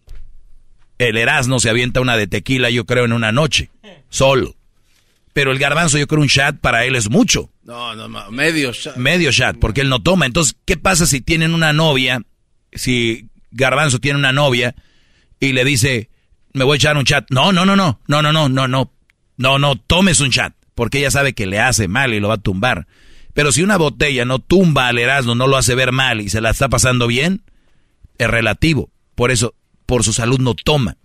El 1.00 1.18
Erasmo 1.18 1.60
se 1.60 1.72
avienta 1.72 2.00
una 2.00 2.16
de 2.16 2.28
tequila, 2.28 2.70
yo 2.70 2.86
creo, 2.86 3.06
en 3.06 3.14
una 3.14 3.32
noche, 3.32 3.72
solo. 4.10 4.56
Pero 5.34 5.52
el 5.52 5.58
garbanzo, 5.58 5.98
yo 5.98 6.06
creo, 6.06 6.22
un 6.22 6.28
shot 6.28 6.60
para 6.60 6.86
él 6.86 6.96
es 6.96 7.10
mucho. 7.10 7.50
No, 7.64 7.96
no, 7.96 8.08
no, 8.08 8.30
medio 8.30 8.72
shot. 8.72 8.98
Medio 8.98 9.32
shot, 9.32 9.58
porque 9.58 9.82
él 9.82 9.90
no 9.90 10.04
toma. 10.04 10.28
Entonces, 10.28 10.56
¿qué 10.66 10.78
pasa 10.78 11.08
si 11.08 11.22
tienen 11.22 11.56
una 11.56 11.74
novia? 11.74 12.22
Si 12.72 13.30
Garbanzo 13.50 13.98
tiene 13.98 14.20
una 14.20 14.32
novia 14.32 14.76
y 15.40 15.54
le 15.54 15.66
dice, 15.66 16.12
me 16.54 16.64
voy 16.64 16.76
a 16.76 16.78
echar 16.78 16.98
un 16.98 17.06
chat. 17.06 17.26
No, 17.30 17.52
no, 17.52 17.66
no, 17.66 17.76
no, 17.76 18.00
no, 18.08 18.22
no, 18.22 18.32
no, 18.32 18.50
no, 18.50 18.68
no, 18.68 18.92
no, 19.38 19.60
no, 19.60 19.76
tomes 19.76 20.20
un 20.20 20.32
chat, 20.32 20.54
porque 20.76 21.00
ella 21.00 21.12
sabe 21.12 21.34
que 21.34 21.46
le 21.46 21.60
hace 21.60 21.88
mal 21.88 22.14
y 22.14 22.20
lo 22.20 22.28
va 22.28 22.36
a 22.36 22.38
tumbar. 22.38 22.88
Pero 23.34 23.52
si 23.52 23.64
una 23.64 23.78
botella 23.78 24.26
no 24.26 24.40
tumba 24.40 24.88
al 24.88 24.98
Erasmo, 24.98 25.36
no 25.36 25.48
lo 25.48 25.58
hace 25.58 25.76
ver 25.76 25.92
mal 25.92 26.22
y 26.22 26.30
se 26.30 26.42
la 26.42 26.50
está 26.50 26.68
pasando 26.68 27.08
bien, 27.08 27.44
es 28.18 28.28
relativo. 28.28 28.90
Por 29.16 29.32
eso, 29.32 29.54
por 29.86 30.04
su 30.04 30.14
salud 30.14 30.40
no 30.40 30.56
toma. 30.56 30.98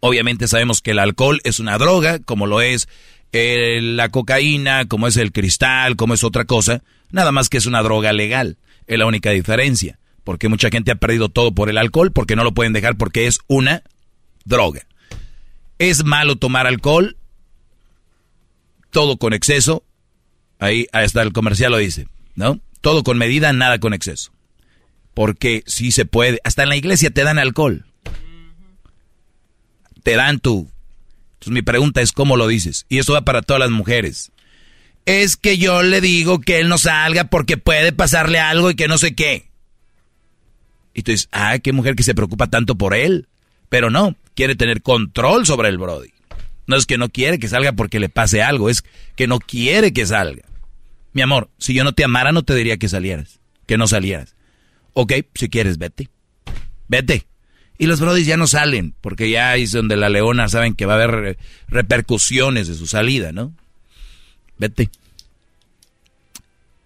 Obviamente 0.00 0.46
sabemos 0.46 0.80
que 0.80 0.92
el 0.92 0.98
alcohol 0.98 1.40
es 1.44 1.58
una 1.60 1.78
droga, 1.78 2.18
como 2.20 2.46
lo 2.46 2.60
es 2.60 2.88
eh, 3.32 3.80
la 3.82 4.10
cocaína, 4.10 4.86
como 4.86 5.06
es 5.06 5.16
el 5.16 5.32
cristal, 5.32 5.96
como 5.96 6.14
es 6.14 6.24
otra 6.24 6.44
cosa. 6.44 6.82
Nada 7.10 7.32
más 7.32 7.48
que 7.48 7.58
es 7.58 7.66
una 7.66 7.82
droga 7.82 8.12
legal. 8.12 8.58
Es 8.86 8.98
la 8.98 9.06
única 9.06 9.30
diferencia. 9.30 9.98
Porque 10.24 10.48
mucha 10.48 10.68
gente 10.70 10.90
ha 10.90 10.96
perdido 10.96 11.28
todo 11.28 11.52
por 11.52 11.70
el 11.70 11.78
alcohol, 11.78 12.12
porque 12.12 12.36
no 12.36 12.44
lo 12.44 12.52
pueden 12.52 12.72
dejar 12.72 12.96
porque 12.96 13.26
es 13.26 13.40
una 13.46 13.82
droga. 14.48 14.86
¿Es 15.78 16.04
malo 16.04 16.36
tomar 16.36 16.66
alcohol? 16.66 17.16
Todo 18.90 19.16
con 19.16 19.32
exceso. 19.32 19.84
Ahí 20.58 20.86
hasta 20.92 21.22
el 21.22 21.32
comercial 21.32 21.70
lo 21.70 21.78
dice, 21.78 22.08
¿no? 22.34 22.60
Todo 22.80 23.04
con 23.04 23.18
medida, 23.18 23.52
nada 23.52 23.78
con 23.78 23.94
exceso. 23.94 24.32
Porque 25.14 25.62
sí 25.66 25.92
se 25.92 26.04
puede. 26.04 26.40
Hasta 26.44 26.64
en 26.64 26.70
la 26.70 26.76
iglesia 26.76 27.10
te 27.10 27.22
dan 27.22 27.38
alcohol. 27.38 27.84
Te 30.02 30.16
dan 30.16 30.40
tu. 30.40 30.70
Entonces 31.34 31.52
mi 31.52 31.62
pregunta 31.62 32.00
es 32.00 32.12
cómo 32.12 32.36
lo 32.36 32.48
dices. 32.48 32.86
Y 32.88 32.98
esto 32.98 33.12
va 33.12 33.22
para 33.22 33.42
todas 33.42 33.60
las 33.60 33.70
mujeres. 33.70 34.32
Es 35.06 35.36
que 35.36 35.58
yo 35.58 35.82
le 35.82 36.00
digo 36.00 36.40
que 36.40 36.60
él 36.60 36.68
no 36.68 36.78
salga 36.78 37.24
porque 37.24 37.56
puede 37.56 37.92
pasarle 37.92 38.40
algo 38.40 38.70
y 38.70 38.74
que 38.74 38.88
no 38.88 38.98
sé 38.98 39.14
qué. 39.14 39.48
Y 40.92 41.02
tú 41.02 41.12
dices, 41.12 41.28
ah, 41.30 41.58
qué 41.60 41.72
mujer 41.72 41.94
que 41.94 42.02
se 42.02 42.14
preocupa 42.14 42.48
tanto 42.48 42.74
por 42.74 42.94
él. 42.94 43.28
Pero 43.68 43.90
no, 43.90 44.16
quiere 44.38 44.54
tener 44.54 44.82
control 44.82 45.46
sobre 45.46 45.68
el 45.68 45.78
Brody. 45.78 46.12
No 46.68 46.76
es 46.76 46.86
que 46.86 46.96
no 46.96 47.08
quiere 47.08 47.40
que 47.40 47.48
salga 47.48 47.72
porque 47.72 47.98
le 47.98 48.08
pase 48.08 48.40
algo, 48.40 48.70
es 48.70 48.84
que 49.16 49.26
no 49.26 49.40
quiere 49.40 49.92
que 49.92 50.06
salga. 50.06 50.44
Mi 51.12 51.22
amor, 51.22 51.50
si 51.58 51.74
yo 51.74 51.82
no 51.82 51.92
te 51.92 52.04
amara, 52.04 52.30
no 52.30 52.44
te 52.44 52.54
diría 52.54 52.76
que 52.76 52.88
salieras, 52.88 53.40
que 53.66 53.76
no 53.76 53.88
salieras. 53.88 54.36
Ok, 54.92 55.12
si 55.34 55.48
quieres, 55.48 55.76
vete. 55.78 56.08
Vete. 56.86 57.26
Y 57.78 57.86
los 57.86 57.98
brodis 57.98 58.28
ya 58.28 58.36
no 58.36 58.46
salen, 58.46 58.94
porque 59.00 59.28
ya 59.28 59.56
es 59.56 59.72
donde 59.72 59.96
la 59.96 60.08
leona 60.08 60.48
saben 60.48 60.76
que 60.76 60.86
va 60.86 60.92
a 60.92 60.96
haber 60.96 61.10
re- 61.10 61.38
repercusiones 61.66 62.68
de 62.68 62.74
su 62.76 62.86
salida, 62.86 63.32
¿no? 63.32 63.52
Vete. 64.56 64.88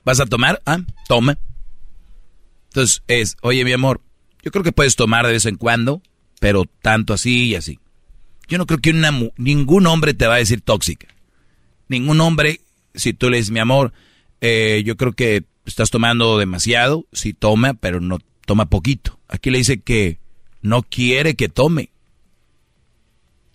¿Vas 0.06 0.20
a 0.20 0.26
tomar? 0.26 0.62
Ah, 0.64 0.78
toma. 1.06 1.36
Entonces 2.70 3.02
es, 3.08 3.36
oye 3.42 3.62
mi 3.66 3.72
amor, 3.72 4.00
yo 4.42 4.50
creo 4.50 4.64
que 4.64 4.72
puedes 4.72 4.96
tomar 4.96 5.26
de 5.26 5.32
vez 5.32 5.44
en 5.44 5.56
cuando, 5.56 6.00
pero 6.42 6.64
tanto 6.64 7.14
así 7.14 7.50
y 7.50 7.54
así. 7.54 7.78
Yo 8.48 8.58
no 8.58 8.66
creo 8.66 8.80
que 8.80 8.92
ningún 9.36 9.86
hombre 9.86 10.12
te 10.12 10.26
va 10.26 10.34
a 10.34 10.38
decir 10.38 10.60
tóxica. 10.60 11.06
Ningún 11.86 12.20
hombre, 12.20 12.60
si 12.96 13.12
tú 13.12 13.30
le 13.30 13.36
dices, 13.36 13.52
mi 13.52 13.60
amor, 13.60 13.92
eh, 14.40 14.82
yo 14.84 14.96
creo 14.96 15.12
que 15.12 15.44
estás 15.66 15.90
tomando 15.90 16.38
demasiado, 16.38 17.06
sí 17.12 17.32
toma, 17.32 17.74
pero 17.74 18.00
no 18.00 18.18
toma 18.44 18.66
poquito. 18.66 19.20
Aquí 19.28 19.50
le 19.50 19.58
dice 19.58 19.82
que 19.82 20.18
no 20.62 20.82
quiere 20.82 21.36
que 21.36 21.48
tome. 21.48 21.90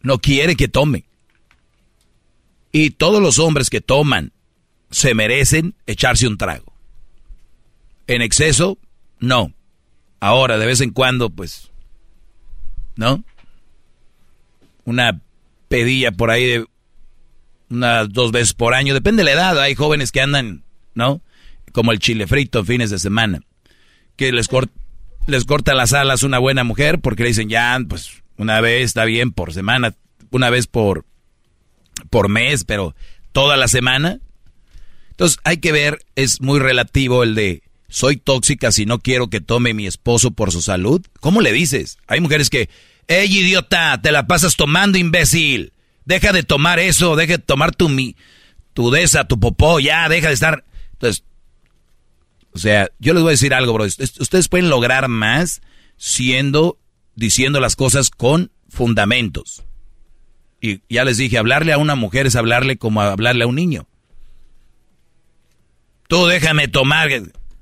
No 0.02 0.20
quiere 0.20 0.56
que 0.56 0.70
tome. 0.70 1.04
Y 2.72 2.92
todos 2.92 3.22
los 3.22 3.38
hombres 3.38 3.70
que 3.70 3.82
toman 3.82 4.32
se 4.92 5.14
merecen 5.14 5.76
echarse 5.88 6.26
un 6.26 6.38
trago. 6.38 6.72
En 8.08 8.22
exceso, 8.22 8.78
no. 9.20 9.52
Ahora, 10.22 10.58
de 10.58 10.66
vez 10.66 10.80
en 10.80 10.92
cuando, 10.92 11.30
pues, 11.30 11.70
¿no? 12.98 13.24
Una 14.84 15.22
pedilla 15.68 16.12
por 16.12 16.32
ahí 16.32 16.46
de 16.46 16.66
unas 17.70 18.10
dos 18.10 18.32
veces 18.32 18.54
por 18.54 18.74
año, 18.74 18.94
depende 18.94 19.22
de 19.22 19.26
la 19.26 19.32
edad. 19.34 19.60
Hay 19.62 19.76
jóvenes 19.76 20.12
que 20.12 20.22
andan, 20.22 20.64
¿no? 20.94 21.22
Como 21.74 21.92
el 21.92 22.00
chile 22.00 22.28
frito 22.28 22.64
fines 22.64 22.90
de 22.90 23.00
semana, 23.00 23.42
que 24.16 24.32
les, 24.32 24.50
cort- 24.50 24.72
les 25.28 25.46
corta 25.46 25.74
las 25.74 25.94
alas 25.94 26.24
una 26.24 26.40
buena 26.40 26.64
mujer 26.64 27.00
porque 27.00 27.24
le 27.24 27.30
dicen, 27.30 27.50
ya, 27.50 27.78
pues, 27.88 28.24
una 28.38 28.62
vez 28.62 28.86
está 28.86 29.04
bien 29.06 29.32
por 29.32 29.54
semana, 29.54 29.94
una 30.32 30.50
vez 30.50 30.68
por, 30.68 31.06
por 32.10 32.30
mes, 32.30 32.64
pero 32.64 32.96
toda 33.32 33.58
la 33.58 33.68
semana. 33.68 34.20
Entonces 35.12 35.40
hay 35.44 35.58
que 35.58 35.72
ver, 35.72 36.00
es 36.16 36.42
muy 36.42 36.60
relativo 36.60 37.24
el 37.24 37.36
de 37.36 37.64
soy 37.90 38.18
tóxica 38.18 38.72
si 38.72 38.86
no 38.86 39.00
quiero 39.00 39.30
que 39.30 39.42
tome 39.42 39.74
mi 39.74 39.88
esposo 39.88 40.32
por 40.32 40.52
su 40.52 40.62
salud. 40.62 41.06
¿Cómo 41.20 41.42
le 41.42 41.52
dices? 41.52 41.98
Hay 42.08 42.20
mujeres 42.20 42.50
que, 42.50 42.70
¡Ey, 43.08 43.34
idiota! 43.34 44.00
Te 44.02 44.12
la 44.12 44.28
pasas 44.28 44.56
tomando, 44.56 44.98
imbécil. 44.98 45.72
Deja 46.06 46.34
de 46.34 46.44
tomar 46.44 46.80
eso, 46.80 47.16
deja 47.16 47.34
de 47.34 47.44
tomar 47.44 47.76
tu 47.76 47.90
mi, 47.90 48.16
tu 48.74 48.94
tu 49.28 49.40
popó, 49.40 49.80
ya, 49.80 50.08
deja 50.10 50.28
de 50.28 50.34
estar. 50.34 50.64
Entonces, 50.94 51.24
o 52.54 52.58
sea, 52.60 52.90
yo 53.00 53.14
les 53.14 53.24
voy 53.24 53.30
a 53.30 53.32
decir 53.32 53.54
algo, 53.54 53.74
bro. 53.74 53.86
Ustedes 53.86 54.48
pueden 54.48 54.70
lograr 54.70 55.08
más 55.08 55.62
siendo, 55.98 56.78
diciendo 57.16 57.60
las 57.60 57.76
cosas 57.76 58.10
con 58.10 58.52
fundamentos. 58.70 59.64
Y 60.60 60.82
ya 60.90 61.06
les 61.06 61.18
dije, 61.18 61.38
hablarle 61.38 61.74
a 61.74 61.78
una 61.78 61.96
mujer 61.96 62.26
es 62.28 62.36
hablarle 62.36 62.78
como 62.78 63.02
hablarle 63.02 63.44
a 63.44 63.48
un 63.48 63.56
niño. 63.56 63.88
Tú 66.08 66.26
déjame 66.26 66.68
tomar. 66.68 67.10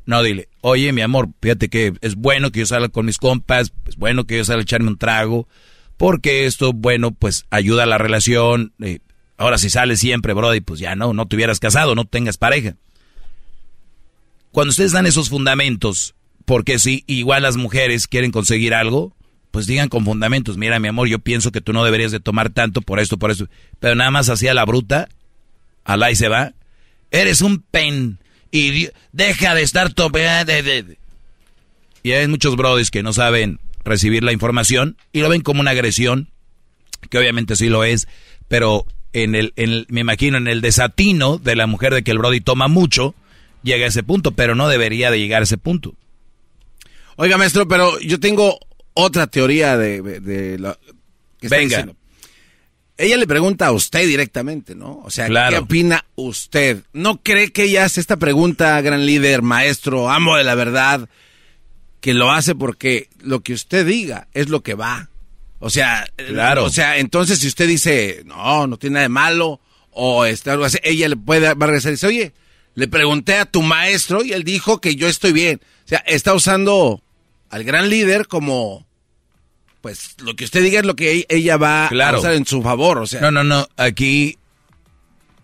No, 0.06 0.22
dile, 0.22 0.50
oye, 0.62 0.92
mi 0.92 1.02
amor, 1.02 1.30
fíjate 1.42 1.70
que 1.70 1.94
es 2.02 2.16
bueno 2.16 2.52
que 2.52 2.60
yo 2.60 2.66
salga 2.66 2.90
con 2.90 3.06
mis 3.06 3.18
compas, 3.18 3.74
es 3.88 3.96
bueno 3.96 4.26
que 4.26 4.38
yo 4.38 4.46
salga 4.46 4.60
a 4.60 4.64
echarme 4.64 4.90
un 4.90 4.98
trago, 4.98 5.48
porque 5.98 6.46
esto, 6.46 6.74
bueno, 6.74 7.12
pues 7.12 7.46
ayuda 7.50 7.84
a 7.84 7.88
la 7.88 7.98
relación. 7.98 8.74
ahora, 9.38 9.58
si 9.58 9.70
sales 9.70 10.00
siempre, 10.00 10.34
Brody, 10.34 10.62
pues 10.62 10.80
ya 10.80 10.96
no, 10.96 11.14
no 11.14 11.28
te 11.28 11.36
hubieras 11.36 11.60
casado, 11.60 11.96
no 11.96 12.06
tengas 12.06 12.38
pareja. 12.38 12.76
Cuando 14.52 14.70
ustedes 14.70 14.92
dan 14.92 15.06
esos 15.06 15.30
fundamentos, 15.30 16.16
porque 16.46 16.80
si 16.80 17.04
igual 17.08 17.44
las 17.44 17.58
mujeres 17.58 18.08
quieren 18.08 18.32
conseguir 18.32 18.74
algo, 18.74 19.16
pues 19.52 19.68
digan 19.68 19.90
con 19.90 20.06
fundamentos, 20.06 20.58
mira 20.58 20.80
mi 20.80 20.88
amor, 20.88 21.08
yo 21.08 21.20
pienso 21.20 21.52
que 21.52 21.62
tú 21.62 21.74
no 21.74 21.84
deberías 21.84 22.12
de 22.12 22.20
tomar 22.20 22.50
tanto 22.50 22.82
por 22.82 23.00
esto, 23.00 23.18
por 23.18 23.32
eso, 23.32 23.48
pero 23.80 23.96
nada 23.96 24.12
más 24.12 24.30
hacía 24.30 24.54
la 24.54 24.66
bruta, 24.66 25.10
alá 25.84 26.12
y 26.12 26.16
se 26.16 26.28
va, 26.28 26.54
eres 27.12 27.42
un 27.42 27.60
pen, 27.60 28.20
y 28.52 28.90
deja 29.12 29.56
de 29.56 29.62
estar 29.64 29.94
tomando. 29.94 30.52
Y 32.04 32.12
hay 32.12 32.28
muchos 32.28 32.56
brodis 32.56 32.92
que 32.92 33.04
no 33.04 33.14
saben 33.14 33.60
recibir 33.84 34.24
la 34.24 34.32
información 34.32 34.98
y 35.12 35.22
lo 35.22 35.30
ven 35.30 35.42
como 35.42 35.62
una 35.62 35.72
agresión, 35.72 36.30
que 37.10 37.18
obviamente 37.18 37.56
sí 37.56 37.70
lo 37.70 37.84
es, 37.84 38.08
pero 38.48 38.86
en 39.14 39.36
el, 39.36 39.54
en 39.56 39.72
el- 39.72 39.86
me 39.90 40.02
imagino 40.02 40.38
en 40.38 40.48
el 40.48 40.62
desatino 40.62 41.38
de 41.38 41.56
la 41.56 41.68
mujer 41.68 41.94
de 41.94 42.04
que 42.04 42.12
el 42.12 42.18
brody 42.18 42.42
toma 42.42 42.68
mucho, 42.68 43.16
llega 43.64 43.86
a 43.86 43.90
ese 43.90 44.04
punto, 44.04 44.32
pero 44.32 44.56
no 44.56 44.68
debería 44.70 45.10
de 45.12 45.20
llegar 45.20 45.42
a 45.42 45.46
ese 45.46 45.58
punto. 45.58 45.96
Oiga, 47.16 47.38
maestro, 47.38 47.68
pero 47.68 48.00
yo 48.02 48.20
tengo 48.20 48.60
otra 48.94 49.28
teoría 49.28 49.78
de, 49.78 50.02
de- 50.02 50.20
de 50.20 50.60
la 50.60 50.78
Venga. 51.42 51.58
diciendo. 51.60 51.96
Ella 52.98 53.18
le 53.18 53.28
pregunta 53.28 53.68
a 53.68 53.72
usted 53.74 54.08
directamente, 54.08 54.74
¿no? 54.76 55.02
O 55.04 55.12
sea, 55.12 55.28
Claro. 55.28 55.52
¿qué 55.52 55.58
opina 55.60 56.06
usted? 56.16 56.84
¿No 56.94 57.22
cree 57.22 57.52
que 57.52 57.64
ella 57.64 57.84
hace 57.86 58.00
esta 58.00 58.16
pregunta, 58.18 58.80
gran 58.82 59.06
líder, 59.06 59.42
maestro, 59.42 60.10
amo 60.10 60.38
de 60.38 60.46
la 60.46 60.56
verdad, 60.56 61.10
que 62.00 62.14
lo 62.14 62.32
hace 62.32 62.56
porque 62.56 63.10
lo 63.22 63.42
que 63.42 63.54
usted 63.54 63.86
diga 63.86 64.28
es 64.34 64.48
lo 64.50 64.62
que 64.64 64.76
va? 64.76 65.10
O 65.60 65.70
sea, 65.70 66.08
Claro. 66.16 66.64
o 66.66 66.70
sea, 66.70 66.98
entonces 66.98 67.40
si 67.40 67.48
usted 67.48 67.68
dice, 67.68 68.22
no, 68.26 68.68
no 68.68 68.78
tiene 68.78 68.94
nada 68.96 69.04
de 69.04 69.10
malo, 69.10 69.60
o 69.92 70.26
este, 70.26 70.50
algo 70.52 70.64
así, 70.66 70.78
ella 70.84 71.10
le 71.10 71.18
puede 71.18 71.54
va 71.54 71.66
a 71.66 71.68
regresar 71.68 71.92
y 71.92 71.96
dice, 71.96 72.08
oye, 72.08 72.34
Le 72.78 72.90
pregunté 72.90 73.38
a 73.38 73.46
tu 73.46 73.62
maestro 73.62 74.22
y 74.22 74.34
él 74.34 74.44
dijo 74.44 74.82
que 74.82 74.98
yo 74.98 75.08
estoy 75.08 75.32
bien. 75.32 75.62
O 75.86 75.88
sea, 75.88 76.00
está 76.00 76.34
usando 76.34 77.02
al 77.50 77.64
gran 77.64 77.90
líder 77.90 78.28
como, 78.28 78.86
pues, 79.86 80.16
lo 80.24 80.36
que 80.36 80.46
usted 80.46 80.64
diga 80.64 80.80
es 80.80 80.86
lo 80.88 80.96
que 80.96 81.20
e- 81.20 81.26
ella 81.30 81.58
va 81.58 81.86
Claro. 81.90 82.18
a 82.18 82.20
usar 82.20 82.34
en 82.34 82.48
su 82.48 82.64
favor. 82.64 82.98
O 82.98 83.06
sea, 83.06 83.22
No, 83.22 83.30
no, 83.30 83.44
no. 83.44 83.68
Aquí 83.78 84.40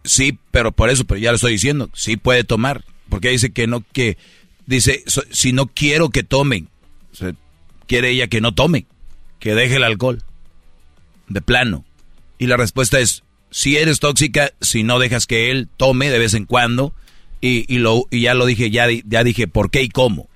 sí, 0.04 0.40
pero 0.50 0.72
por 0.72 0.90
eso, 0.90 1.06
pero 1.06 1.20
ya 1.20 1.30
lo 1.30 1.36
estoy 1.36 1.52
diciendo. 1.52 1.92
Sí 1.94 2.18
puede 2.18 2.44
tomar. 2.44 2.84
Porque 3.08 3.30
dice 3.30 3.52
que 3.52 3.68
no, 3.68 3.84
que. 3.94 4.18
Dice, 4.66 5.04
so- 5.06 5.22
si 5.30 5.54
no 5.54 5.68
quiero 5.68 6.10
que 6.10 6.24
tomen. 6.24 6.70
O 7.14 7.16
sea, 7.16 7.34
quiere 7.86 8.10
ella 8.10 8.26
que 8.30 8.42
no 8.42 8.52
tome. 8.56 8.88
Que 9.40 9.54
deje 9.54 9.76
el 9.76 9.84
alcohol. 9.84 10.24
De 11.28 11.42
plano. 11.44 11.86
Y 12.40 12.48
la 12.48 12.58
respuesta 12.58 13.00
es: 13.00 13.22
si 13.52 13.78
eres 13.78 14.00
tóxica, 14.00 14.54
si 14.60 14.82
no 14.82 14.98
dejas 14.98 15.28
que 15.28 15.52
él 15.52 15.70
tome 15.78 16.10
de 16.10 16.18
vez 16.18 16.34
en 16.34 16.46
cuando. 16.46 16.96
Y, 17.42 17.72
y 17.72 17.78
lo, 17.78 18.08
y 18.10 18.22
ya 18.22 18.34
lo 18.34 18.48
dije, 18.48 18.72
ya, 18.72 18.88
ya 19.06 19.24
dije 19.24 19.48
por 19.48 19.70
qué 19.70 19.84
y 19.84 19.90
cómo. 19.90 20.30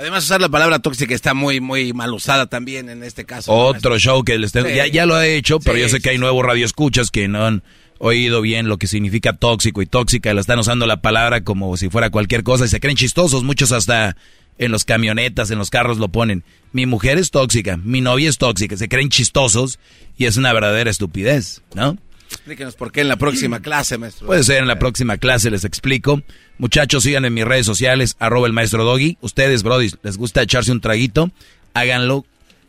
Además, 0.00 0.24
usar 0.24 0.40
la 0.40 0.48
palabra 0.48 0.78
tóxica 0.78 1.14
está 1.14 1.34
muy, 1.34 1.60
muy 1.60 1.92
mal 1.92 2.14
usada 2.14 2.46
también 2.46 2.88
en 2.88 3.02
este 3.02 3.26
caso. 3.26 3.52
Otro 3.52 3.98
show 3.98 4.24
que 4.24 4.38
les 4.38 4.50
tengo. 4.50 4.68
Sí. 4.68 4.74
Ya, 4.74 4.86
ya 4.86 5.04
lo 5.04 5.20
he 5.20 5.36
hecho, 5.36 5.60
pero 5.60 5.76
Sí, 5.76 5.82
yo 5.82 5.88
sé 5.90 6.00
que 6.00 6.08
hay 6.08 6.16
nuevos 6.16 6.42
radioescuchas 6.42 7.10
que 7.10 7.28
no 7.28 7.44
han 7.44 7.62
oído 7.98 8.40
bien 8.40 8.66
lo 8.66 8.78
que 8.78 8.86
significa 8.86 9.34
tóxico 9.34 9.82
y 9.82 9.86
tóxica. 9.86 10.30
y 10.30 10.34
Lo 10.34 10.40
están 10.40 10.58
usando 10.58 10.86
la 10.86 11.02
palabra 11.02 11.44
como 11.44 11.76
si 11.76 11.90
fuera 11.90 12.08
cualquier 12.08 12.44
cosa 12.44 12.64
y 12.64 12.68
se 12.68 12.80
creen 12.80 12.96
chistosos. 12.96 13.44
Muchos 13.44 13.72
hasta 13.72 14.16
en 14.56 14.72
los 14.72 14.86
camionetas, 14.86 15.50
en 15.50 15.58
los 15.58 15.68
carros 15.68 15.98
lo 15.98 16.08
ponen. 16.08 16.44
Mi 16.72 16.86
mujer 16.86 17.18
es 17.18 17.30
tóxica, 17.30 17.76
mi 17.76 18.00
novia 18.00 18.30
es 18.30 18.38
tóxica. 18.38 18.78
Se 18.78 18.88
creen 18.88 19.10
chistosos 19.10 19.78
y 20.16 20.24
es 20.24 20.38
una 20.38 20.54
verdadera 20.54 20.90
estupidez, 20.90 21.60
¿no? 21.74 21.98
Explíquenos 22.30 22.76
por 22.76 22.92
qué 22.92 23.00
en 23.00 23.08
la 23.08 23.16
próxima 23.16 23.60
clase, 23.62 23.98
maestro. 23.98 24.26
Puede 24.26 24.44
ser 24.44 24.58
en 24.58 24.68
la 24.68 24.78
próxima 24.78 25.18
clase, 25.18 25.50
les 25.50 25.64
explico. 25.64 26.22
Muchachos, 26.58 27.02
sigan 27.02 27.24
en 27.24 27.34
mis 27.34 27.44
redes 27.44 27.66
sociales, 27.66 28.16
arroba 28.18 28.46
el 28.46 28.52
maestro 28.52 28.84
Doggy. 28.84 29.18
Ustedes, 29.20 29.62
Brody, 29.62 29.90
les 30.02 30.16
gusta 30.16 30.42
echarse 30.42 30.72
un 30.72 30.80
traguito, 30.80 31.30
háganlo 31.74 32.24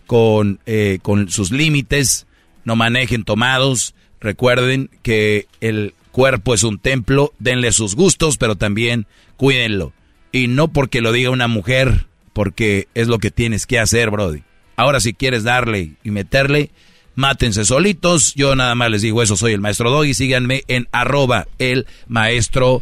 con, 0.07 0.59
eh, 0.65 0.99
con 1.01 1.29
sus 1.29 1.51
límites, 1.51 2.25
no 2.65 2.75
manejen 2.75 3.23
tomados. 3.23 3.93
Recuerden 4.19 4.89
que 5.03 5.47
el 5.61 5.93
cuerpo 6.11 6.53
es 6.53 6.63
un 6.63 6.79
templo, 6.79 7.33
denle 7.39 7.71
sus 7.71 7.95
gustos, 7.95 8.37
pero 8.37 8.55
también 8.55 9.07
cuídenlo. 9.37 9.93
Y 10.31 10.47
no 10.47 10.69
porque 10.69 11.01
lo 11.01 11.11
diga 11.11 11.29
una 11.29 11.47
mujer, 11.47 12.07
porque 12.33 12.87
es 12.93 13.07
lo 13.07 13.19
que 13.19 13.31
tienes 13.31 13.65
que 13.65 13.79
hacer, 13.79 14.09
Brody. 14.09 14.43
Ahora 14.75 14.99
si 14.99 15.13
quieres 15.13 15.43
darle 15.43 15.93
y 16.03 16.11
meterle, 16.11 16.71
mátense 17.15 17.65
solitos. 17.65 18.33
Yo 18.35 18.55
nada 18.55 18.75
más 18.75 18.89
les 18.91 19.01
digo 19.01 19.21
eso, 19.21 19.37
soy 19.37 19.53
el 19.53 19.61
maestro 19.61 19.91
Doggy. 19.91 20.13
Síganme 20.13 20.63
en 20.67 20.87
arroba 20.91 21.47
el 21.59 21.87
maestro 22.07 22.81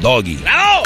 Doggy. 0.00 0.36
¡Bravo! 0.36 0.82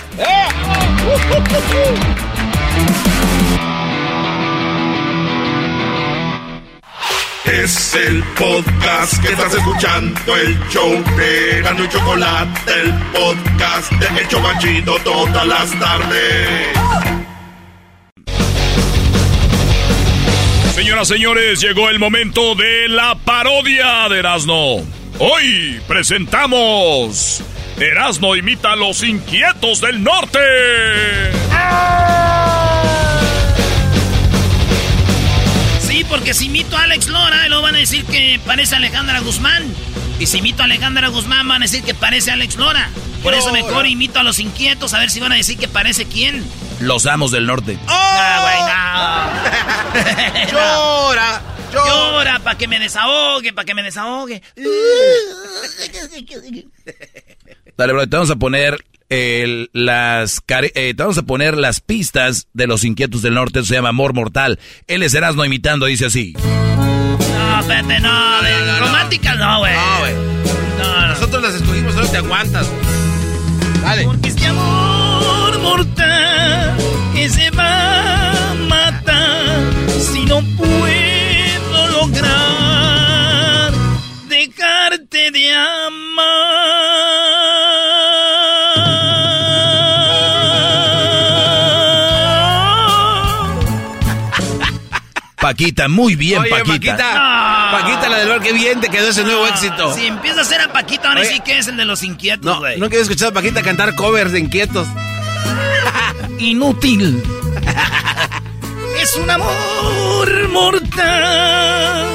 Es 7.45 7.95
el 7.97 8.23
podcast 8.39 9.21
que 9.21 9.33
estás 9.33 9.53
escuchando, 9.53 10.37
el 10.37 10.57
show 10.69 10.93
de 11.17 11.61
Gano 11.63 11.85
y 11.85 11.89
Chocolate, 11.89 12.73
el 12.81 12.95
podcast 13.13 13.93
de 13.93 14.21
El 14.21 14.29
Chocachito 14.29 14.97
todas 15.03 15.47
las 15.47 15.71
tardes. 15.81 17.30
Señoras, 20.81 21.09
señores, 21.09 21.61
llegó 21.61 21.91
el 21.91 21.99
momento 21.99 22.55
de 22.55 22.89
la 22.89 23.15
parodia 23.15 24.09
de 24.09 24.21
Erasmo. 24.21 24.83
Hoy 25.19 25.79
presentamos 25.87 27.43
Erasmo 27.77 28.35
imita 28.35 28.73
a 28.73 28.77
los 28.77 29.03
inquietos 29.03 29.83
del 29.83 30.03
norte. 30.03 30.39
Sí, 35.83 36.03
porque 36.09 36.33
si 36.33 36.47
imito 36.47 36.79
a 36.79 36.85
Alex 36.85 37.09
Lora, 37.09 37.47
luego 37.49 37.63
van 37.63 37.75
a 37.75 37.79
decir 37.79 38.07
que 38.07 38.41
parece 38.47 38.75
Alejandra 38.77 39.21
Guzmán. 39.21 39.63
Y 40.19 40.29
si 40.29 40.39
imito 40.39 40.63
a 40.63 40.65
Alejandra 40.65 41.09
Guzmán, 41.09 41.47
van 41.47 41.61
a 41.61 41.67
decir 41.67 41.83
que 41.83 41.93
parece 41.93 42.31
Alex 42.31 42.57
Lora. 42.57 42.89
Por 43.23 43.35
eso 43.35 43.53
mejor 43.53 43.87
imito 43.87 44.19
a 44.19 44.23
los 44.23 44.39
inquietos, 44.39 44.95
a 44.95 44.99
ver 44.99 45.11
si 45.11 45.21
van 45.21 45.33
a 45.33 45.37
decir 45.37 45.59
que 45.59 45.69
parece 45.69 46.07
quién. 46.07 46.43
Los 46.81 47.05
amos 47.05 47.33
del 47.33 47.47
norte. 47.47 47.79
Ah, 47.87 48.39
güey, 48.41 49.35
no. 49.35 49.40
Llora, 50.53 51.43
llora. 51.73 52.39
para 52.41 52.57
que 52.59 52.69
me 52.69 52.79
desahogue, 52.79 53.53
para 53.53 53.65
que 53.65 53.75
me 53.75 53.83
desahogue. 53.83 54.43
Dale, 57.77 57.93
bro, 57.93 58.07
te 58.09 58.17
vamos 58.17 58.31
a 58.31 58.37
poner 58.37 58.85
el- 59.09 59.71
las 59.73 60.43
eh, 60.49 60.95
te 60.97 61.03
vamos 61.03 61.19
a 61.19 61.23
poner 61.23 61.57
las 61.57 61.81
pistas 61.81 62.47
de 62.53 62.67
los 62.67 62.85
inquietos 62.85 63.23
del 63.23 63.35
norte. 63.35 63.61
Eso 63.61 63.69
se 63.69 63.75
llama 63.75 63.89
Amor 63.91 64.15
Mortal. 64.15 64.59
Él 64.87 65.03
es 65.03 65.15
Erasmo 65.15 65.45
imitando, 65.45 65.87
dice 65.87 66.07
así. 66.07 66.35
No, 66.35 67.61
espérate, 67.61 68.01
no, 68.01 68.43
de 68.43 68.79
románticas 68.81 69.37
no, 69.39 69.59
güey. 69.61 69.75
No, 69.75 69.99
güey. 70.01 70.15
Nosotros 71.09 71.43
las 71.43 71.55
escogimos, 71.55 71.93
solo 71.95 72.07
te 72.09 72.17
aguantas. 72.19 72.71
Dale. 73.83 74.05
Porque 74.05 74.29
este 74.29 74.47
amor 74.47 75.59
mortal 75.61 76.77
que 77.15 77.29
se 77.29 77.51
va 77.51 78.20
dejarte 85.11 85.31
de 85.33 85.53
amar. 85.53 86.71
Paquita, 95.41 95.89
muy 95.89 96.17
bien, 96.17 96.41
Oye, 96.41 96.51
Paquita. 96.51 96.97
Paquita. 96.97 97.69
Paquita, 97.73 98.09
la 98.11 98.19
del 98.19 98.29
bar, 98.29 98.41
qué 98.43 98.53
bien 98.53 98.81
te 98.81 98.89
quedó 98.91 99.09
ese 99.09 99.25
nuevo 99.25 99.47
éxito. 99.47 99.95
Si 99.95 100.07
empieza 100.07 100.43
a 100.43 100.45
ser 100.45 100.61
a 100.61 100.71
Paquita, 100.73 101.09
van 101.09 101.17
a 101.17 101.21
Oye. 101.21 101.29
decir 101.29 101.43
que 101.43 101.59
es 101.59 101.67
el 101.69 101.77
de 101.79 101.85
los 101.87 102.03
inquietos, 102.03 102.45
No, 102.45 102.59
güey. 102.59 102.79
no 102.79 102.89
quiero 102.89 103.03
escuchar 103.03 103.29
a 103.29 103.33
Paquita 103.33 103.63
cantar 103.63 103.95
covers 103.95 104.33
de 104.33 104.41
inquietos. 104.41 104.87
Inútil. 106.39 107.23
es 109.01 109.15
un 109.17 109.31
amor 109.31 110.49
mortal. 110.51 112.07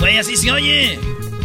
Güey, 0.00 0.18
así 0.18 0.36
se 0.36 0.50
oye. 0.50 0.98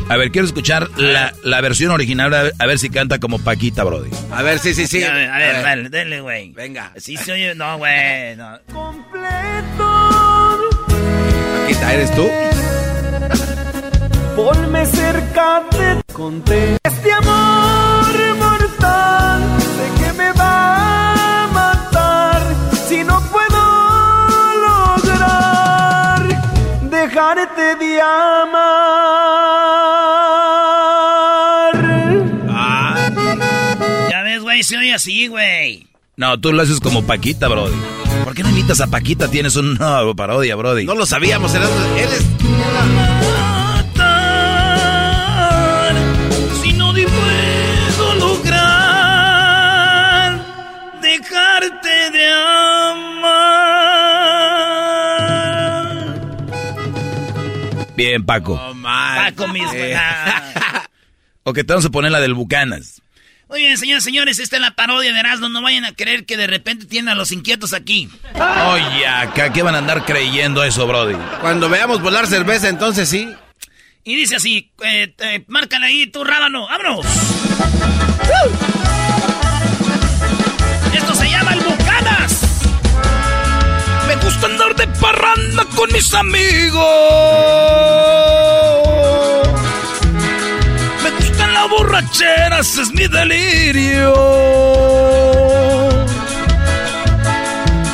A 0.09 0.17
ver, 0.17 0.31
quiero 0.31 0.47
escuchar 0.47 0.89
la, 0.97 1.33
la 1.43 1.61
versión 1.61 1.91
original, 1.91 2.33
a 2.33 2.43
ver, 2.43 2.53
a 2.57 2.65
ver 2.65 2.79
si 2.79 2.89
canta 2.89 3.19
como 3.19 3.37
Paquita, 3.39 3.83
Brody. 3.83 4.09
A 4.31 4.41
ver, 4.41 4.57
sí, 4.59 4.73
sí, 4.73 4.87
sí. 4.87 5.03
A 5.03 5.13
ver, 5.13 5.29
a 5.29 5.37
ver, 5.37 5.49
A 5.55 5.57
ver. 5.57 5.63
dale, 5.63 5.89
dale, 5.89 6.21
güey. 6.21 6.51
Venga. 6.51 6.91
Sí 6.97 7.15
se 7.15 7.31
oye, 7.31 7.53
no, 7.53 7.77
güey. 7.77 8.35
No. 8.35 8.57
Paquita, 11.61 11.93
¿eres 11.93 12.15
tú? 12.15 12.27
Ponme 14.35 14.85
cerca 14.87 15.63
de 15.71 16.01
conté 16.13 16.77
este 16.83 17.11
amor 17.13 18.05
así, 34.93 35.27
güey. 35.27 35.87
No, 36.17 36.39
tú 36.39 36.51
lo 36.51 36.61
haces 36.61 36.79
como 36.79 37.03
Paquita, 37.05 37.47
Brody. 37.47 37.75
¿Por 38.23 38.35
qué 38.35 38.43
no 38.43 38.49
invitas 38.49 38.81
a 38.81 38.87
Paquita? 38.87 39.29
Tienes 39.29 39.55
una 39.55 40.01
parodia, 40.15 40.55
Brody. 40.55 40.85
No 40.85 40.95
lo 40.95 41.05
sabíamos, 41.05 41.53
eres, 41.55 41.69
eres 41.97 42.25
Si 46.61 46.73
no 46.73 46.93
te 46.93 47.05
puedo 47.07 48.15
lograr 48.15 48.59
dejarte 51.01 52.11
de 52.11 52.27
amar. 55.39 56.19
Bien, 57.95 58.25
Paco. 58.25 58.59
Paco 58.83 59.47
mismo. 59.47 59.71
nah. 59.73 60.81
Ok, 61.43 61.55
te 61.55 61.63
vamos 61.63 61.85
a 61.85 61.89
poner 61.89 62.11
la 62.11 62.19
del 62.19 62.33
Bucanas. 62.35 63.01
Muy 63.49 63.61
bien, 63.61 63.77
señores, 63.79 64.03
señores, 64.03 64.37
esta 64.37 64.57
es 64.57 64.61
la 64.61 64.75
parodia 64.75 65.11
de 65.11 65.19
Erasmo. 65.19 65.49
No 65.49 65.63
vayan 65.63 65.83
a 65.83 65.91
creer 65.93 66.25
que 66.25 66.37
de 66.37 66.45
repente 66.45 66.85
tienen 66.85 67.09
a 67.09 67.15
los 67.15 67.31
inquietos 67.31 67.73
aquí. 67.73 68.07
Oye, 68.35 69.07
acá, 69.07 69.51
¿qué 69.51 69.63
van 69.63 69.73
a 69.73 69.79
andar 69.79 70.05
creyendo 70.05 70.63
eso, 70.63 70.85
Brody? 70.85 71.15
Cuando 71.41 71.67
veamos 71.67 71.99
volar 71.99 72.27
cerveza, 72.27 72.69
entonces 72.69 73.09
sí. 73.09 73.27
Y 74.03 74.15
dice 74.15 74.35
así, 74.35 74.71
eh, 74.83 75.15
eh, 75.17 75.43
márcale 75.47 75.87
ahí 75.87 76.05
tu 76.07 76.23
rábano, 76.23 76.67
¡vámonos! 76.67 77.05
Esto 80.93 81.15
se 81.15 81.29
llama 81.29 81.53
el 81.53 81.59
Bucanas. 81.61 82.41
Me 84.07 84.15
gusta 84.17 84.45
andar 84.45 84.75
de 84.75 84.87
parranda 84.99 85.65
con 85.75 85.91
mis 85.91 86.13
amigos. 86.13 86.85
Borracheras 91.69 92.77
es 92.77 92.91
mi 92.91 93.07
delirio. 93.07 94.13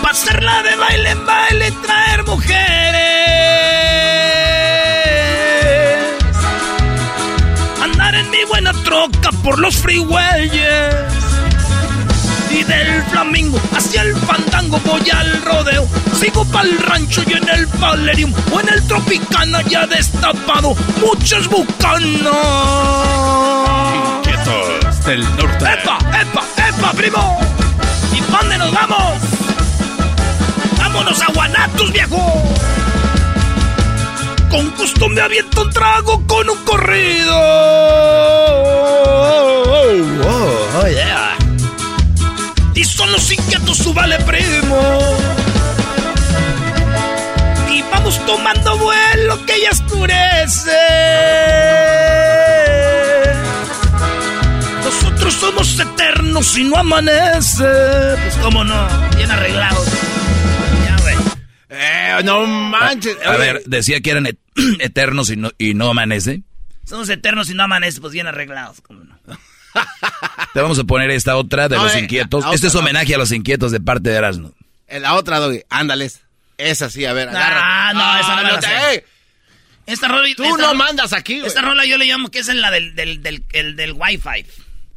Pasarla 0.01 0.63
de 0.63 0.75
baile 0.75 1.09
en 1.11 1.25
baile, 1.25 1.71
traer 1.83 2.23
mujeres. 2.23 2.55
Andar 7.83 8.15
en 8.15 8.29
mi 8.29 8.43
buena 8.49 8.73
troca 8.83 9.31
por 9.43 9.59
los 9.59 9.75
freeways. 9.75 11.14
Y 12.55 12.63
del 12.63 13.03
flamingo 13.11 13.59
hacia 13.75 14.01
el 14.03 14.15
fandango 14.15 14.79
voy 14.85 15.09
al 15.09 15.41
rodeo. 15.41 15.85
Sigo 16.17 16.45
pa'l 16.45 16.77
rancho 16.79 17.21
y 17.27 17.33
en 17.33 17.49
el 17.49 17.67
palerium 17.67 18.33
o 18.53 18.61
en 18.61 18.69
el 18.69 18.81
tropicana 18.87 19.61
ya 19.63 19.85
destapado 19.85 20.73
muchas 21.01 21.49
bucanas. 21.49 22.05
Inquietos 24.17 25.05
del 25.05 25.21
norte. 25.35 25.65
¡Epa, 25.65 25.97
epa, 26.21 26.43
epa, 26.69 26.93
primo! 26.93 27.39
¿Y 28.13 28.21
dónde 28.31 28.57
nos 28.57 28.71
vamos? 28.71 29.21
¡Vámonos 30.77 31.21
a 31.21 31.31
Guanatos, 31.33 31.91
viejo! 31.91 32.43
Con 34.49 34.71
gusto 34.77 35.09
me 35.09 35.19
aviento 35.19 35.61
un 35.61 35.69
trago 35.71 36.25
con 36.25 36.49
un 36.49 36.57
corrido. 36.63 37.35
Oh, 40.23 40.81
oh, 40.81 40.87
yeah. 40.87 41.34
Y 42.75 42.83
son 42.83 43.11
los 43.11 43.31
inquietos, 43.31 43.77
subale, 43.77 44.17
primo. 44.19 45.17
Y 47.71 47.81
vamos 47.83 48.23
tomando 48.25 48.77
vuelo 48.77 49.45
que 49.45 49.61
ya 49.61 49.71
oscurece. 49.71 50.71
Nosotros 54.83 55.33
somos 55.33 55.79
eternos 55.79 56.57
y 56.57 56.63
no 56.65 56.77
amanece. 56.77 57.63
Pues 57.63 58.35
cómo 58.41 58.63
no, 58.63 58.87
bien 59.15 59.31
arreglados. 59.31 59.87
Ya, 60.85 60.97
güey. 61.01 61.15
Eh, 61.69 62.19
no 62.23 62.45
manches. 62.45 63.17
A 63.25 63.37
ver, 63.37 63.63
decía 63.65 64.01
que 64.01 64.11
eran 64.11 64.27
et- 64.27 64.39
eternos 64.79 65.29
y 65.29 65.37
no, 65.37 65.51
y 65.57 65.73
no 65.73 65.89
amanece. 65.89 66.43
Somos 66.85 67.09
eternos 67.09 67.49
y 67.49 67.55
no 67.55 67.63
amanece, 67.63 67.99
pues 67.99 68.13
bien 68.13 68.27
arreglados, 68.27 68.81
cómo 68.81 69.03
no. 69.03 69.14
Te 70.53 70.61
vamos 70.61 70.79
a 70.79 70.83
poner 70.83 71.11
esta 71.11 71.35
otra 71.37 71.67
de 71.67 71.75
No, 71.77 71.83
los 71.83 71.95
eh, 71.95 71.99
inquietos. 71.99 72.45
la 72.45 72.53
Este 72.53 72.67
es 72.67 72.73
no. 72.73 72.79
homenaje 72.79 73.13
a 73.15 73.17
los 73.17 73.31
inquietos 73.31 73.71
de 73.71 73.79
parte 73.79 74.09
de 74.09 74.15
Erasmo. 74.15 74.53
En 74.87 75.01
la 75.01 75.15
otra, 75.15 75.39
Doggy. 75.39 75.61
Ándales. 75.69 76.21
Esa 76.57 76.89
sí, 76.89 77.03
a 77.05 77.13
ver, 77.13 77.29
Ah, 77.29 77.31
agarra. 77.89 77.93
no, 77.93 78.19
esa 78.19 78.35
no 78.37 78.43
me 78.43 78.51
la 78.53 78.59
te- 78.59 79.05
Esta 79.87 80.07
rola... 80.07 80.27
Tú 80.35 80.43
esta 80.43 80.57
no 80.57 80.57
rola- 80.57 80.73
mandas 80.73 81.13
aquí, 81.13 81.35
güey. 81.35 81.47
Esta 81.47 81.61
rola 81.61 81.85
yo 81.85 81.97
le 81.97 82.05
llamo 82.05 82.29
que 82.31 82.39
es 82.39 82.47
en 82.49 82.61
la 82.61 82.71
del, 82.71 82.95
del, 82.95 83.21
del, 83.21 83.43
el 83.51 83.75
del 83.75 83.91
Wi-Fi. 83.93 84.45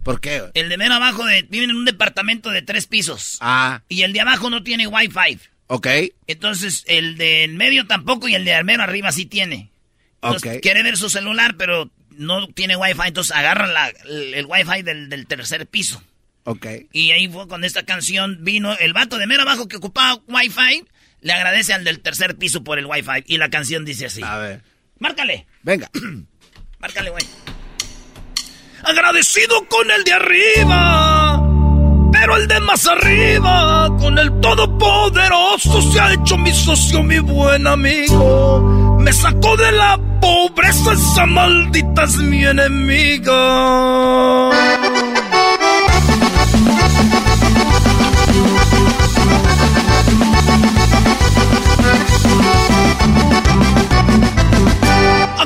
¿Por 0.04 0.20
qué? 0.20 0.38
güey? 0.40 0.50
El 0.54 0.68
de 0.68 0.76
mero 0.78 0.94
abajo 0.94 1.24
de, 1.26 1.42
viven 1.42 1.70
en 1.70 1.76
un 1.76 1.84
departamento 1.84 2.50
de 2.50 2.62
tres 2.62 2.86
pisos. 2.86 3.38
Ah, 3.40 3.82
Y 3.88 4.02
el 4.02 4.12
de 4.12 4.20
abajo 4.20 4.48
no 4.50 4.62
tiene 4.62 4.86
Wi-Fi. 4.86 5.38
ok. 5.66 5.86
Entonces, 6.28 6.84
el 6.86 7.16
de 7.18 7.42
en 7.44 7.56
medio 7.56 7.86
tampoco 7.86 8.28
y 8.28 8.34
el 8.34 8.44
de 8.44 8.54
al 8.54 8.64
mero 8.64 8.82
arriba 8.84 9.10
sí 9.12 9.26
tiene. 9.26 9.70
Entonces, 10.22 10.56
Ok. 10.56 10.62
quiere 10.62 10.82
ver 10.82 10.96
su 10.96 11.10
celular, 11.10 11.56
pero 11.58 11.90
no 12.18 12.46
tiene 12.48 12.76
Wi-Fi. 12.76 13.08
Entonces, 13.08 13.34
agarran 13.34 13.72
la, 13.72 13.88
el, 13.88 14.34
el 14.34 14.46
Wi-Fi 14.46 14.82
del, 14.82 15.08
del 15.08 15.26
tercer 15.26 15.66
piso. 15.66 16.02
Ok. 16.44 16.66
Y 16.92 17.12
ahí 17.12 17.28
fue 17.28 17.48
cuando 17.48 17.66
esta 17.66 17.84
canción 17.84 18.38
vino. 18.40 18.76
El 18.78 18.92
vato 18.92 19.18
de 19.18 19.26
mero 19.26 19.42
abajo 19.42 19.68
que 19.68 19.76
ocupaba 19.76 20.20
Wi-Fi 20.28 20.84
le 21.20 21.32
agradece 21.32 21.72
al 21.74 21.84
del 21.84 22.00
tercer 22.00 22.36
piso 22.36 22.62
por 22.64 22.78
el 22.78 22.86
Wi-Fi. 22.86 23.24
Y 23.26 23.38
la 23.38 23.48
canción 23.50 23.84
dice 23.84 24.06
así. 24.06 24.22
A 24.22 24.36
ver. 24.38 24.62
Márcale, 24.98 25.46
Venga. 25.62 25.90
márcale, 26.78 27.10
güey. 27.10 27.24
Agradecido 28.84 29.66
con 29.68 29.90
el 29.90 30.04
de 30.04 30.12
arriba, 30.12 31.42
pero 32.12 32.36
el 32.36 32.46
de 32.46 32.60
más 32.60 32.86
arriba, 32.86 33.88
con 33.98 34.16
el 34.18 34.40
todopoderoso 34.40 35.82
se 35.92 36.00
ha 36.00 36.12
hecho 36.14 36.36
mi 36.38 36.52
socio, 36.52 37.02
mi 37.02 37.18
buen 37.18 37.66
amigo. 37.66 38.87
Me 39.08 39.14
sacó 39.14 39.56
de 39.56 39.72
la 39.72 39.98
pobreza, 40.20 40.92
esa 40.92 41.24
maldita 41.24 42.04
es 42.04 42.18
mi 42.18 42.44
enemiga. 42.44 43.32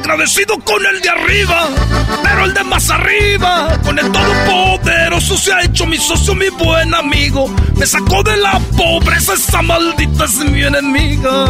Agradecido 0.02 0.58
con 0.58 0.84
el 0.84 1.00
de 1.00 1.10
arriba, 1.10 1.68
pero 2.24 2.44
el 2.46 2.52
de 2.52 2.64
más 2.64 2.90
arriba, 2.90 3.78
con 3.84 3.96
el 4.00 4.10
todopoderoso 4.10 5.36
se 5.36 5.52
ha 5.52 5.62
hecho 5.62 5.86
mi 5.86 5.96
socio, 5.96 6.34
mi 6.34 6.48
buen 6.48 6.92
amigo. 6.92 7.48
Me 7.76 7.86
sacó 7.86 8.20
de 8.24 8.36
la 8.36 8.58
pobreza, 8.76 9.34
esa 9.34 9.62
maldita 9.62 10.24
es 10.24 10.34
mi 10.38 10.64
enemiga. 10.64 11.46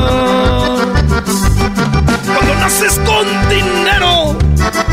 Cuando 2.26 2.54
naces 2.60 3.00
con 3.06 3.26
dinero, 3.48 4.36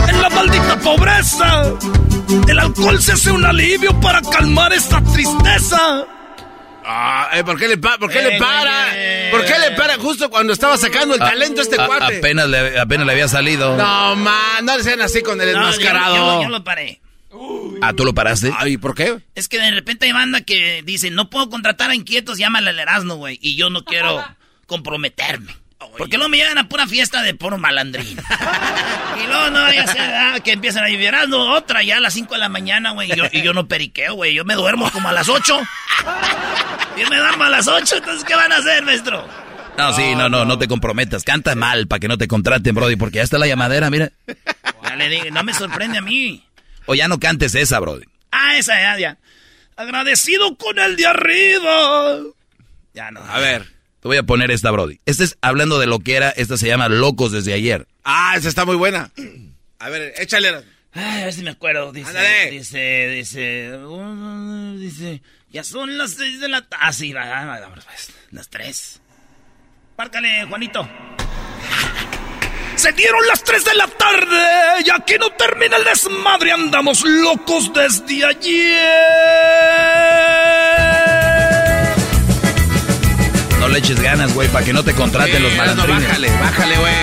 en 0.07 0.21
la 0.21 0.29
maldita 0.29 0.79
pobreza, 0.79 1.63
el 2.47 2.59
alcohol 2.59 3.01
se 3.01 3.11
hace 3.11 3.29
un 3.29 3.43
alivio 3.43 3.99
para 3.99 4.21
calmar 4.21 4.71
esta 4.71 5.01
tristeza. 5.01 6.05
Ah, 6.91 7.29
eh, 7.33 7.43
¿por 7.43 7.59
qué 7.59 7.67
le, 7.67 7.77
pa- 7.77 7.99
por 7.99 8.09
qué 8.11 8.17
Eh, 8.19 8.31
le 8.31 8.39
para? 8.39 8.87
güey. 8.93 9.31
¿Por 9.31 9.45
qué 9.45 9.59
le 9.59 9.71
para 9.77 9.95
justo 9.97 10.29
cuando 10.31 10.53
estaba 10.53 10.75
sacando 10.75 11.13
el 11.13 11.19
talento 11.19 11.61
este 11.61 11.79
A- 11.79 11.85
cuate? 11.85 12.17
apenas, 12.17 12.47
le, 12.49 12.79
apenas 12.79 13.05
le 13.05 13.11
había 13.11 13.27
salido. 13.27 13.77
No, 13.77 14.15
man, 14.15 14.65
no 14.65 14.75
le 14.75 14.83
sean 14.83 14.99
así 15.01 15.21
con 15.21 15.39
el 15.39 15.53
No, 15.53 15.59
enmascarado. 15.59 16.15
yo 16.15 16.25
lo- 16.25 16.41
yo 16.43 16.49
lo 16.49 16.63
paré. 16.63 16.99
Ah, 17.83 17.93
¿tú 17.93 18.05
lo 18.05 18.13
paraste? 18.15 18.51
Ay, 18.57 18.77
¿por 18.77 18.95
qué? 18.95 19.19
Es 19.35 19.47
que 19.47 19.59
de 19.59 19.69
repente 19.69 20.07
hay 20.07 20.13
banda 20.13 20.41
que 20.41 20.81
dice, 20.83 21.11
no 21.11 21.29
puedo 21.29 21.47
contratar 21.51 21.91
a 21.91 21.95
inquietos, 21.95 22.39
llámale 22.39 22.71
al 22.71 22.79
Erasmo, 22.79 23.15
güey. 23.17 23.37
Y 23.39 23.55
yo 23.55 23.69
no 23.69 23.83
quiero 23.85 24.23
comprometerme. 24.65 25.53
Porque 25.97 26.17
luego 26.17 26.29
me 26.29 26.37
llevan 26.37 26.57
a 26.57 26.67
pura 26.67 26.87
fiesta 26.87 27.21
de 27.21 27.33
puro 27.33 27.57
malandrín. 27.57 28.17
y 29.23 29.27
luego 29.27 29.49
no 29.49 29.61
vaya 29.61 29.83
a 29.83 29.87
ser 29.87 30.01
ah, 30.01 30.39
que 30.43 30.51
empiezan 30.51 30.83
a 30.83 30.87
vivir 30.87 31.13
"Ah, 31.15 31.25
otra 31.29 31.83
ya 31.83 31.97
a 31.97 31.99
las 31.99 32.13
5 32.13 32.33
de 32.33 32.39
la 32.39 32.49
mañana, 32.49 32.91
güey. 32.91 33.11
Y 33.11 33.15
yo, 33.15 33.25
y 33.31 33.41
yo 33.41 33.53
no 33.53 33.67
periqueo, 33.67 34.13
güey. 34.15 34.33
Yo 34.33 34.45
me 34.45 34.55
duermo 34.55 34.91
como 34.91 35.09
a 35.09 35.13
las 35.13 35.29
8. 35.29 35.59
Yo 36.97 37.09
me 37.09 37.17
duermo 37.17 37.43
a 37.45 37.49
las 37.49 37.67
8, 37.67 37.97
entonces 37.97 38.23
¿qué 38.25 38.35
van 38.35 38.51
a 38.51 38.57
hacer, 38.57 38.83
maestro? 38.83 39.25
No, 39.77 39.93
sí, 39.93 40.15
no, 40.15 40.27
no, 40.27 40.43
no 40.43 40.57
te 40.59 40.67
comprometas. 40.67 41.23
Canta 41.23 41.55
mal 41.55 41.87
para 41.87 41.99
que 42.01 42.09
no 42.09 42.17
te 42.17 42.27
contraten, 42.27 42.75
Brody, 42.75 42.97
porque 42.97 43.17
ya 43.17 43.23
está 43.23 43.37
la 43.37 43.47
llamadera, 43.47 43.89
mira. 43.89 44.11
Ya 44.83 44.95
le 44.97 45.07
digo, 45.07 45.25
no 45.31 45.43
me 45.43 45.53
sorprende 45.53 45.97
a 45.99 46.01
mí. 46.01 46.43
O 46.85 46.95
ya 46.95 47.07
no 47.07 47.19
cantes 47.19 47.55
esa, 47.55 47.79
Brody. 47.79 48.05
Ah, 48.31 48.57
esa 48.57 48.77
ya, 48.79 48.97
ya. 48.99 49.17
Agradecido 49.77 50.57
con 50.57 50.77
el 50.79 50.97
de 50.97 51.07
arriba. 51.07 52.17
Ya 52.93 53.11
no. 53.11 53.21
A 53.21 53.39
ver. 53.39 53.78
Te 54.01 54.07
voy 54.07 54.17
a 54.17 54.23
poner 54.23 54.49
esta, 54.51 54.71
Brody. 54.71 54.99
Este 55.05 55.25
es 55.25 55.37
hablando 55.41 55.77
de 55.79 55.87
lo 55.87 55.99
que 55.99 56.15
era, 56.15 56.29
esta 56.29 56.57
se 56.57 56.67
llama 56.67 56.87
Locos 56.87 57.31
desde 57.31 57.53
ayer. 57.53 57.87
Ah, 58.03 58.33
esa 58.37 58.47
está 58.47 58.65
muy 58.65 58.75
buena. 58.75 59.11
A 59.79 59.89
ver, 59.89 60.13
échale. 60.17 60.63
Ay, 60.93 61.21
a 61.21 61.25
ver 61.25 61.33
si 61.33 61.43
me 61.43 61.51
acuerdo. 61.51 61.91
Dice, 61.91 62.07
Ándale. 62.09 62.51
dice, 62.51 63.07
dice, 63.09 63.77
uh, 63.77 64.77
dice, 64.77 65.21
ya 65.51 65.63
son 65.63 65.97
las 65.97 66.11
seis 66.11 66.39
de 66.39 66.47
la 66.47 66.61
tarde. 66.61 66.83
Ah, 66.85 66.93
sí, 66.93 67.13
pues, 67.13 68.11
las 68.31 68.49
tres. 68.49 69.01
Márcale, 69.97 70.45
Juanito. 70.45 70.87
Se 72.77 72.93
dieron 72.93 73.19
las 73.27 73.43
3 73.43 73.65
de 73.65 73.73
la 73.73 73.87
tarde 73.87 74.81
y 74.85 74.89
aquí 74.89 75.15
no 75.19 75.29
termina 75.31 75.75
el 75.75 75.83
desmadre, 75.83 76.53
andamos 76.53 77.03
locos 77.03 77.73
desde 77.73 78.23
ayer. 78.25 78.79
No 83.69 83.73
le 83.73 83.79
eches 83.81 84.01
ganas, 84.01 84.33
güey, 84.33 84.47
para 84.49 84.65
que 84.65 84.73
no 84.73 84.83
te 84.83 84.95
contraten 84.95 85.43
los 85.43 85.51
Eh, 85.51 85.55
no, 85.55 85.61
malandrines. 85.61 86.07
bájale, 86.07 86.29
bájale, 86.39 86.75
güey. 86.77 86.93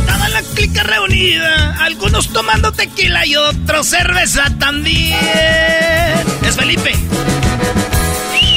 Estaba 0.00 0.28
la 0.30 0.42
clica 0.54 0.82
reunida, 0.82 1.76
algunos 1.84 2.32
tomando 2.32 2.72
tequila 2.72 3.26
y 3.26 3.36
otros 3.36 3.86
cerveza 3.88 4.44
también. 4.58 5.18
Es 6.46 6.56
Felipe. 6.56 6.94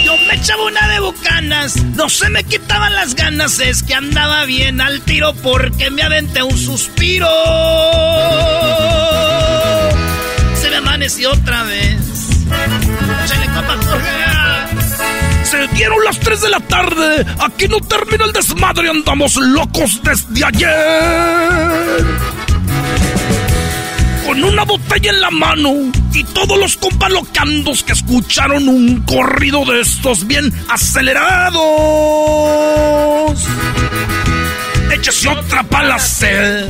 Yo 0.05 0.15
me 0.29 0.35
echaba 0.35 0.63
una 0.63 0.87
de 0.87 1.01
bucanas, 1.01 1.75
no 1.97 2.07
se 2.07 2.29
me 2.29 2.45
quitaban 2.45 2.93
las 2.93 3.13
ganas, 3.13 3.59
es 3.59 3.83
que 3.83 3.93
andaba 3.93 4.45
bien 4.45 4.79
al 4.79 5.01
tiro 5.01 5.33
porque 5.33 5.89
me 5.91 6.01
aventé 6.01 6.43
un 6.43 6.57
suspiro. 6.57 7.27
Se 10.61 10.69
me 10.69 10.77
amaneció 10.77 11.33
otra 11.33 11.63
vez. 11.63 11.96
Se 15.43 15.67
dieron 15.75 16.03
las 16.03 16.19
3 16.19 16.41
de 16.41 16.49
la 16.49 16.59
tarde, 16.59 17.25
aquí 17.39 17.67
no 17.67 17.79
termina 17.79 18.25
el 18.25 18.33
desmadre, 18.33 18.89
andamos 18.89 19.35
locos 19.37 20.01
desde 20.03 20.45
ayer. 20.45 22.05
Con 24.25 24.43
una 24.43 24.63
botella 24.63 25.11
en 25.11 25.21
la 25.21 25.31
mano 25.31 25.73
y 26.13 26.23
todos 26.25 26.59
los 26.59 26.75
compas 26.75 27.11
locandos 27.11 27.83
que 27.83 27.93
escucharon 27.93 28.67
un 28.67 29.03
corrido 29.03 29.63
de 29.65 29.79
estos 29.81 30.27
bien 30.27 30.53
acelerados. 30.69 31.61
échese 34.91 35.29
otra 35.29 35.63
pala 35.63 35.97
sed. 35.97 36.67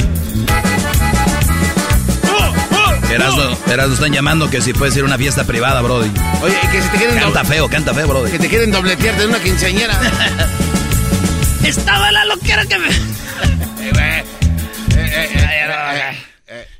Erasno, 3.09 3.57
Erasno 3.71 3.93
están 3.93 4.11
llamando 4.11 4.49
que 4.49 4.61
si 4.61 4.73
puede 4.73 4.91
ser 4.91 5.03
una 5.03 5.17
fiesta 5.17 5.45
privada, 5.45 5.81
Brody. 5.81 6.09
Oye, 6.41 6.55
que 6.71 6.81
si 6.81 6.89
te 6.89 6.97
quieren... 6.97 7.17
Canta 7.19 7.43
feo, 7.45 7.69
canta 7.69 7.93
feo, 7.93 8.07
Brody. 8.07 8.31
Que 8.31 8.39
te 8.39 8.49
quieren 8.49 8.71
dobletear 8.71 9.17
de 9.17 9.27
una 9.27 9.39
quinceañera. 9.39 9.99
Estaba 11.63 12.11
la 12.11 12.25
loquera 12.25 12.65
que 12.65 12.77
me... 12.79 12.87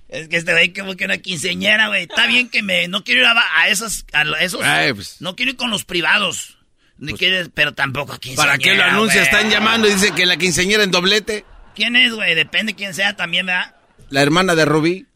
Es 0.10 0.30
que 0.30 0.38
este 0.38 0.52
güey 0.54 0.74
como 0.74 0.96
que 0.96 1.06
una 1.06 1.18
quinceañera, 1.18 1.88
güey. 1.88 2.04
Está 2.04 2.28
bien 2.28 2.50
que 2.50 2.62
me... 2.62 2.88
No 2.88 3.04
quiero 3.04 3.22
ir 3.22 3.28
a, 3.28 3.36
a 3.56 3.70
esas... 3.70 4.06
A 4.14 4.24
esos... 4.42 4.62
Ay, 4.64 4.94
pues. 4.94 5.18
No 5.22 5.36
quiero 5.36 5.52
ir 5.52 5.58
con 5.58 5.72
los 5.72 5.86
privados. 5.86 6.58
Ni 6.98 7.14
quieres, 7.14 7.50
pero 7.54 7.74
tampoco 7.74 8.14
a 8.14 8.20
quinceañera, 8.20 8.54
¿Para 8.54 8.64
qué 8.64 8.76
lo 8.76 8.84
anuncia? 8.84 9.22
Están 9.22 9.50
llamando 9.50 9.88
y 9.88 9.94
dicen 9.94 10.16
que 10.16 10.26
la 10.26 10.38
quinceañera 10.38 10.84
en 10.84 10.92
doblete. 10.92 11.46
¿Quién 11.76 11.96
es, 11.96 12.14
güey? 12.14 12.36
Depende 12.36 12.74
quién 12.74 12.94
sea 12.94 13.16
también, 13.16 13.46
¿verdad? 13.46 13.76
La 14.10 14.22
hermana 14.22 14.56
de 14.56 14.66
Rubí. 14.66 15.07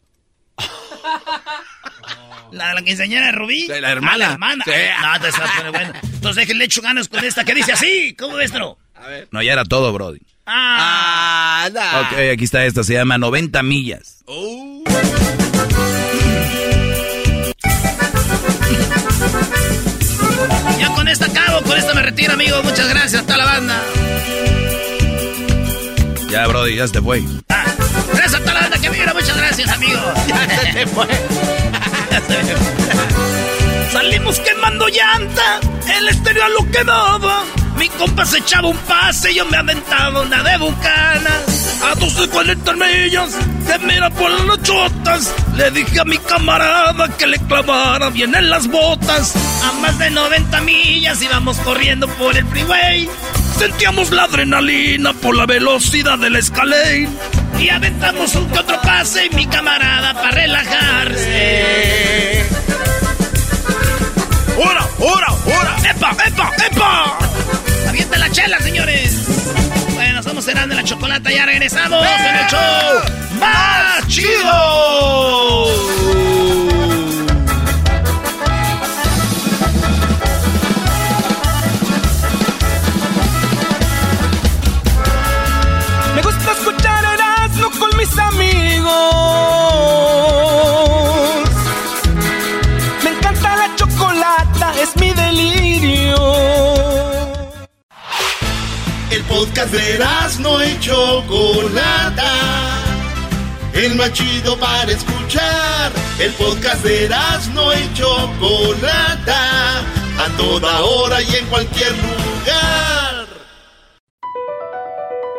¿La, 2.52 2.74
la 2.74 2.82
quinceañera 2.82 3.26
de 3.26 3.32
Rubí? 3.32 3.66
La 3.68 3.90
hermana. 3.90 4.14
Ah, 4.14 4.18
la 4.18 4.32
hermana. 4.32 4.64
Sí. 4.64 4.70
No, 4.70 5.20
te 5.20 5.28
estás 5.28 5.50
poniendo 5.50 5.72
bueno. 5.72 5.92
Entonces 6.02 6.36
déjenle 6.36 6.64
echo 6.64 6.82
ganas 6.82 7.08
con 7.08 7.24
esta 7.24 7.44
que 7.44 7.54
dice 7.54 7.72
así. 7.72 8.14
¿Cómo 8.18 8.36
ves, 8.36 8.52
no? 8.52 8.78
No, 9.30 9.42
ya 9.42 9.52
era 9.52 9.64
todo, 9.64 9.92
Brody. 9.92 10.20
Ah. 10.46 11.68
Ok, 12.06 12.18
aquí 12.32 12.44
está 12.44 12.64
esta, 12.64 12.82
se 12.84 12.94
llama 12.94 13.18
90 13.18 13.62
millas. 13.62 14.24
Ya 20.78 20.88
con 20.94 21.08
esta 21.08 21.26
acabo, 21.26 21.62
con 21.62 21.78
esta 21.78 21.94
me 21.94 22.02
retiro, 22.02 22.32
amigo. 22.34 22.62
Muchas 22.62 22.88
gracias, 22.88 23.22
hasta 23.22 23.36
la 23.36 23.44
banda. 23.44 23.82
Ya, 26.30 26.46
Brody, 26.46 26.76
ya 26.76 26.86
se 26.86 26.94
te 26.94 27.02
fue. 27.02 27.22
Gracias 27.48 27.81
vino, 28.88 29.12
muchas 29.14 29.36
gracias, 29.36 29.70
amigo. 29.70 30.00
Ya 30.26 30.48
se 30.48 30.72
te 30.72 30.86
fue. 30.86 31.06
Salimos 33.92 34.40
quemando 34.40 34.88
llanta, 34.88 35.60
el 35.98 36.08
estéreo 36.08 36.44
a 36.44 36.48
lo 36.48 36.70
que 36.70 36.82
daba. 36.84 37.44
Mi 37.76 37.88
compa 37.90 38.24
se 38.24 38.38
echaba 38.38 38.68
un 38.68 38.76
pase 38.78 39.32
y 39.32 39.36
yo 39.36 39.44
me 39.46 39.56
aventaba 39.56 40.22
una 40.22 40.42
de 40.42 40.56
bucana. 40.56 41.30
A 41.84 41.94
12 41.96 42.28
40 42.28 42.72
millas, 42.74 43.36
que 43.66 43.78
mira 43.84 44.08
por 44.10 44.30
las 44.30 44.62
chotas. 44.62 45.34
Le 45.56 45.70
dije 45.72 46.00
a 46.00 46.04
mi 46.04 46.16
camarada 46.18 47.08
que 47.18 47.26
le 47.26 47.38
clavara 47.40 48.08
bien 48.10 48.34
en 48.34 48.50
las 48.50 48.68
botas. 48.68 49.34
A 49.64 49.72
más 49.80 49.98
de 49.98 50.10
90 50.10 50.60
millas 50.62 51.20
íbamos 51.20 51.58
corriendo 51.58 52.08
por 52.08 52.36
el 52.36 52.46
freeway. 52.46 53.08
Sentíamos 53.58 54.10
la 54.10 54.24
adrenalina 54.24 55.12
por 55.12 55.36
la 55.36 55.46
velocidad 55.46 56.18
del 56.18 56.36
escalade. 56.36 57.08
Y 57.58 57.68
aventamos 57.68 58.34
un 58.34 58.48
que 58.50 58.58
otro 58.58 58.80
pase 58.82 59.28
mi 59.30 59.46
camarada 59.46 60.14
para 60.14 60.30
relajarse. 60.30 61.32
¡Hora, 64.56 64.86
hora, 64.98 65.32
hora! 65.46 65.76
¡Epa, 65.88 66.16
epa, 66.26 66.50
epa! 66.66 67.18
¡Avienta 67.88 68.18
la 68.18 68.30
chela, 68.30 68.58
señores! 68.60 69.26
Bueno, 69.94 70.22
somos 70.22 70.44
Serán 70.44 70.68
de 70.68 70.74
la 70.74 70.84
Chocolata, 70.84 71.30
ya 71.30 71.46
regresamos 71.46 72.04
en 72.04 72.36
el 72.36 72.46
show 72.48 73.22
más 73.38 74.06
chido. 74.08 75.66
Mis 88.12 88.18
amigos. 88.18 88.92
Me 93.02 93.10
encanta 93.10 93.56
la 93.56 93.76
chocolata, 93.76 94.74
es 94.80 94.96
mi 94.96 95.10
delirio. 95.12 96.16
El 99.10 99.22
podcast 99.24 99.72
de 99.72 99.98
no 100.40 100.64
y 100.64 100.78
Chocolata. 100.80 102.32
El 103.74 103.94
más 103.96 104.12
chido 104.12 104.58
para 104.58 104.92
escuchar. 104.92 105.92
El 106.18 106.32
podcast 106.32 106.82
de 106.84 107.08
no 107.54 107.72
y 107.72 107.94
Chocolata. 107.94 109.80
A 110.18 110.28
toda 110.36 110.80
hora 110.82 111.22
y 111.22 111.36
en 111.36 111.46
cualquier 111.46 111.92
lugar. 111.92 113.01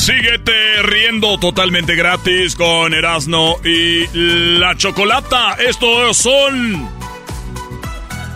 Síguete 0.00 0.82
riendo 0.82 1.38
totalmente 1.38 1.94
gratis 1.94 2.56
con 2.56 2.94
Erasno 2.94 3.56
y 3.62 4.06
la 4.58 4.74
Chocolata. 4.74 5.58
Estos 5.58 6.16
son 6.16 6.88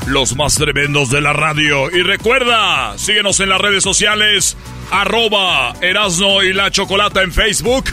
los 0.07 0.37
más 0.37 0.57
tremendos 0.57 1.09
de 1.09 1.23
la 1.23 1.33
radio. 1.33 1.91
Y 1.91 2.03
recuerda, 2.03 2.99
síguenos 2.99 3.41
en 3.41 3.49
las 3.49 3.63
redes 3.63 3.83
sociales, 3.83 4.59
arroba 4.91 5.73
Erasno 5.81 6.43
y 6.43 6.53
la 6.53 6.71
Chocolata 6.71 7.23
en 7.23 7.33
Facebook, 7.33 7.87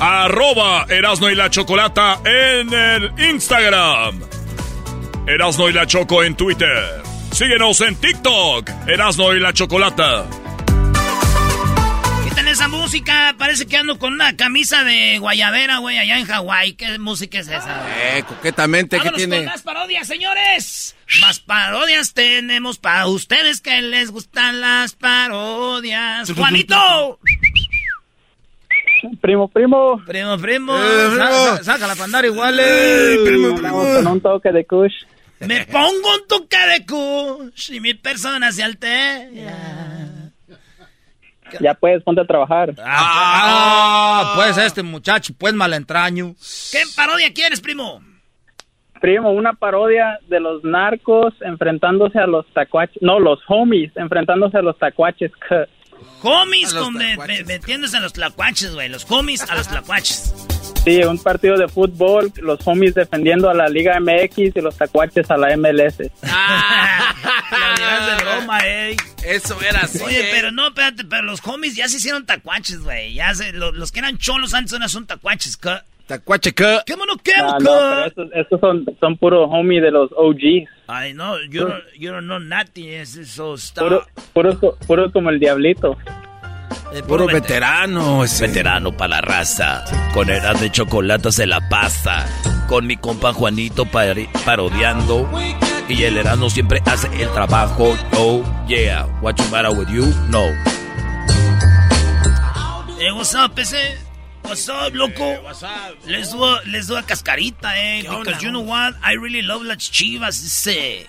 arroba 0.00 0.86
Erasno 0.88 1.28
y 1.28 1.34
la 1.34 1.50
Chocolata 1.50 2.18
en 2.24 2.72
el 2.72 3.12
Instagram, 3.30 4.22
Erasno 5.26 5.68
y 5.68 5.74
la 5.74 5.86
Choco 5.86 6.24
en 6.24 6.34
Twitter. 6.34 7.02
Síguenos 7.30 7.78
en 7.82 7.94
TikTok, 7.94 8.70
Erasno 8.86 9.34
y 9.34 9.40
la 9.40 9.52
Chocolata. 9.52 10.24
Esa 12.52 12.68
música, 12.68 13.34
parece 13.38 13.64
que 13.66 13.78
ando 13.78 13.98
con 13.98 14.12
una 14.12 14.36
camisa 14.36 14.84
de 14.84 15.16
guayabera, 15.18 15.78
güey, 15.78 15.98
allá 15.98 16.18
en 16.18 16.26
Hawái. 16.26 16.74
¿Qué 16.74 16.98
música 16.98 17.38
es 17.38 17.48
esa? 17.48 17.82
Eh, 18.18 18.22
coquetamente, 18.28 18.96
¿qué 18.98 19.04
Vámonos 19.04 19.16
tiene? 19.18 19.36
con 19.38 19.44
más 19.46 19.62
parodias, 19.62 20.06
señores. 20.06 20.94
Más 21.22 21.40
parodias 21.40 22.12
tenemos 22.12 22.76
para 22.76 23.06
ustedes 23.06 23.62
que 23.62 23.80
les 23.80 24.10
gustan 24.10 24.60
las 24.60 24.92
parodias. 24.94 26.30
Juanito. 26.30 27.18
Primo, 29.22 29.48
primo. 29.48 30.02
Primo, 30.06 30.38
primo. 30.38 30.76
Eh, 30.76 31.08
primo. 31.08 31.16
Sa- 31.16 31.56
sa- 31.56 31.64
Saca 31.64 31.86
la 31.86 31.96
pandara 31.96 32.26
igual. 32.26 32.58
eh. 32.60 33.16
Vamos 33.62 33.96
con 33.96 34.06
un 34.08 34.20
toque 34.20 34.52
de 34.52 34.64
kush. 34.66 34.92
Me 35.40 35.64
pongo 35.66 36.14
un 36.16 36.28
toque 36.28 36.58
de 36.58 36.84
kush 36.86 37.72
y 37.72 37.80
mi 37.80 37.94
persona 37.94 38.52
se 38.52 38.62
altera. 38.62 40.01
Ya 41.60 41.74
puedes, 41.74 42.02
ponte 42.02 42.20
a 42.20 42.24
trabajar. 42.24 42.74
Ah, 42.84 44.32
pues 44.36 44.56
este 44.58 44.82
muchacho, 44.82 45.32
pues 45.38 45.54
malentraño. 45.54 46.34
¿Qué 46.70 46.82
parodia 46.96 47.32
quieres, 47.32 47.60
primo? 47.60 48.02
Primo, 49.00 49.32
una 49.32 49.52
parodia 49.54 50.18
de 50.28 50.38
los 50.38 50.62
narcos 50.62 51.34
enfrentándose 51.40 52.18
a 52.20 52.26
los 52.26 52.46
tacuaches. 52.54 52.98
No, 53.02 53.18
los 53.18 53.40
homies 53.48 53.90
enfrentándose 53.96 54.58
a 54.58 54.62
los 54.62 54.78
tacuaches. 54.78 55.32
Homies 56.22 56.72
con 56.72 56.94
me- 56.94 57.14
a 57.14 58.00
los 58.00 58.12
tlacuaches, 58.12 58.74
güey. 58.74 58.88
Los 58.88 59.08
homies 59.10 59.42
a 59.50 59.56
los 59.56 59.66
tlacuaches. 59.68 60.32
Sí, 60.84 61.02
un 61.04 61.18
partido 61.20 61.56
de 61.56 61.68
fútbol, 61.68 62.32
los 62.42 62.58
homies 62.66 62.94
defendiendo 62.94 63.48
a 63.50 63.54
la 63.54 63.68
Liga 63.68 63.98
MX 64.00 64.56
y 64.56 64.60
los 64.60 64.76
tacuaches 64.76 65.30
a 65.30 65.36
la 65.36 65.56
MLS. 65.56 65.98
La 66.22 67.14
dirás 67.76 68.06
de 68.18 68.24
broma, 68.24 68.60
eh. 68.64 68.96
Eso 69.24 69.60
era 69.62 69.80
así. 69.80 70.02
Oye, 70.02 70.20
eh. 70.20 70.28
pero 70.32 70.50
no, 70.52 70.68
espérate, 70.68 71.04
pero 71.04 71.22
los 71.22 71.40
homies 71.46 71.76
ya 71.76 71.88
se 71.88 71.96
hicieron 71.98 72.26
tacuaches, 72.26 72.80
güey. 72.82 73.14
Ya 73.14 73.34
se, 73.34 73.52
lo- 73.52 73.72
los, 73.72 73.92
que 73.92 74.00
eran 74.00 74.18
cholos 74.18 74.54
antes 74.54 74.72
ahora 74.72 74.88
son 74.88 75.06
tacuaches, 75.06 75.56
¿ca? 75.56 75.84
Tacuache, 76.06 76.52
¿qué? 76.52 76.78
¿Qué 76.84 76.96
mono, 76.96 77.14
No, 77.14 77.22
qué, 77.22 77.32
no, 77.38 77.56
pero 77.58 78.04
estos, 78.06 78.28
estos 78.34 78.60
son, 78.60 78.84
son 78.98 79.16
puro 79.16 79.44
homie 79.44 79.80
de 79.80 79.90
los 79.92 80.10
OGs. 80.16 80.68
Ay, 80.88 81.14
no, 81.14 81.36
yo 81.48 81.68
no, 81.68 81.74
yo 81.98 82.12
no 82.12 82.20
know 82.20 82.38
nothing, 82.40 82.88
es 82.88 83.14
eso, 83.16 83.54
está... 83.54 83.80
Puro, 83.82 84.06
puro, 84.32 84.58
puro 84.86 85.12
como 85.12 85.30
el 85.30 85.38
diablito. 85.38 85.96
eh, 86.92 87.02
Puro 87.06 87.26
vete- 87.26 87.34
veterano 87.40 88.24
ese. 88.24 88.48
Veterano 88.48 88.92
para 88.92 89.16
la 89.16 89.20
raza. 89.20 89.84
Con 90.12 90.28
edad 90.28 90.56
de 90.56 90.70
chocolate 90.70 91.30
se 91.32 91.46
la 91.46 91.66
pasa. 91.68 92.26
Con 92.68 92.86
mi 92.86 92.96
compa 92.96 93.32
Juanito 93.32 93.84
pari- 93.86 94.28
parodiando. 94.44 95.30
Y 95.92 96.04
el 96.04 96.16
Erasmo 96.16 96.48
siempre 96.48 96.80
hace 96.86 97.06
el 97.22 97.30
trabajo. 97.32 97.94
Oh, 98.14 98.42
yeah. 98.66 99.04
What 99.20 99.34
you 99.38 99.44
matter 99.50 99.70
with 99.70 99.88
you? 99.90 100.06
No. 100.30 100.46
Eh, 102.98 103.12
what's 103.14 103.34
up, 103.34 103.58
ese? 103.58 103.98
What's 104.42 104.68
up, 104.68 104.94
loco? 104.94 105.36
Les 106.06 106.32
do, 106.32 106.44
a- 106.44 106.62
les 106.66 106.86
do 106.86 106.96
a 106.96 107.02
cascarita, 107.02 107.76
eh. 107.76 108.02
Because 108.08 108.42
you 108.42 108.50
know 108.50 108.60
what? 108.64 108.94
I 109.02 109.14
really 109.16 109.42
love 109.42 109.62
las 109.64 109.78
chivas, 109.90 110.42
ese. 110.42 111.06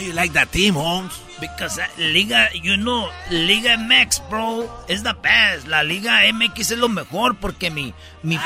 How 0.00 0.06
you 0.06 0.14
like 0.14 0.32
that 0.32 0.50
team, 0.50 0.72
Holmes? 0.72 1.12
Because 1.42 1.78
uh, 1.78 1.84
Liga, 1.98 2.48
you 2.54 2.78
know, 2.78 3.10
Liga 3.30 3.76
MX, 3.76 4.30
bro, 4.30 4.66
is 4.88 5.02
the 5.02 5.12
best. 5.12 5.68
La 5.68 5.82
Liga 5.82 6.22
MX 6.32 6.58
es 6.72 6.78
lo 6.78 6.88
mejor 6.88 7.34
porque 7.34 7.70
mi, 7.70 7.92
mi, 8.22 8.38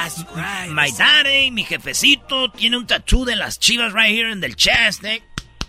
my 0.72 0.90
daddy, 0.98 1.52
mi 1.52 1.62
jefecito, 1.62 2.50
tiene 2.52 2.76
un 2.76 2.88
tattoo 2.88 3.24
de 3.24 3.36
las 3.36 3.60
chivas 3.60 3.92
right 3.92 4.10
here 4.10 4.28
in 4.30 4.40
the 4.40 4.48
chest, 4.52 5.04
eh. 5.04 5.20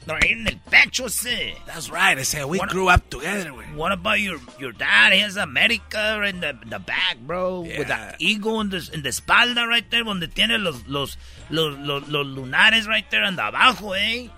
Right 0.08 0.32
in 0.32 0.48
el 0.48 0.56
pecho, 0.72 1.06
ese. 1.06 1.54
That's 1.68 1.92
right. 1.92 2.18
I 2.18 2.24
said 2.24 2.46
we 2.46 2.58
What- 2.58 2.70
grew 2.70 2.90
up 2.90 3.08
together. 3.12 3.52
What 3.76 3.92
about 3.92 4.20
your 4.20 4.40
your 4.60 4.72
dad? 4.72 5.14
He 5.14 5.20
has 5.20 5.38
America 5.38 6.24
in 6.24 6.40
the, 6.40 6.58
the 6.66 6.80
back, 6.80 7.18
bro. 7.20 7.62
With 7.62 7.90
the 7.90 8.16
eagle 8.18 8.60
in 8.62 8.72
the, 8.72 8.90
in 8.92 9.04
the 9.04 9.10
espalda 9.10 9.68
right 9.68 9.88
there, 9.92 10.04
donde 10.04 10.34
tiene 10.34 10.58
los, 10.58 10.88
los, 10.88 11.16
los, 11.52 11.78
los, 11.78 12.08
los 12.08 12.26
lunares 12.26 12.88
right 12.88 13.08
there 13.12 13.24
and 13.24 13.38
abajo, 13.38 13.94
eh. 13.96 14.30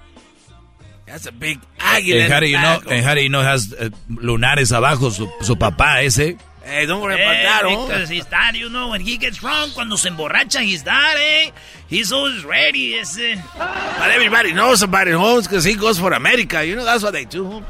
That's 1.08 1.26
a 1.26 1.32
big 1.32 1.60
águila. 1.80 2.26
In 2.26 2.32
how 2.32 2.40
do 2.42 2.46
the 2.46 2.52
you 2.52 2.58
know, 2.58 2.80
back, 2.84 2.92
en 2.92 3.04
how 3.04 3.16
do 3.16 3.22
you 3.22 3.30
know 3.30 3.42
has 3.42 3.74
eh, 3.80 3.90
lunares 4.10 4.72
abajo 4.72 5.10
su, 5.10 5.28
su 5.42 5.56
papá 5.56 6.02
ese? 6.04 6.38
Hey, 6.64 6.86
don't 6.86 7.02
worry 7.02 7.16
Eh, 7.16 7.24
about 7.24 7.44
that, 7.44 7.64
because 7.88 8.10
his 8.10 8.26
dad, 8.26 8.54
you 8.56 8.68
know, 8.70 8.90
when 8.90 9.00
he 9.00 9.16
gets 9.18 9.42
wrong, 9.42 9.70
cuando 9.74 9.96
se 9.96 10.10
emborracha, 10.10 10.60
his 10.62 10.84
dad, 10.84 11.16
eh, 11.18 11.52
he's 11.88 12.12
always 12.12 12.44
ready, 12.44 12.96
ese. 12.96 13.38
But 13.58 14.12
everybody 14.12 14.52
knows 14.52 14.84
about 14.84 15.08
it, 15.08 15.14
Holmes, 15.16 15.48
because 15.48 15.64
he 15.64 15.76
goes 15.76 15.98
for 15.98 16.12
America. 16.12 16.66
You 16.66 16.76
know, 16.76 16.84
that's 16.84 17.04
what 17.04 17.14
they 17.14 17.24
do, 17.24 17.46
Holmes. 17.46 17.68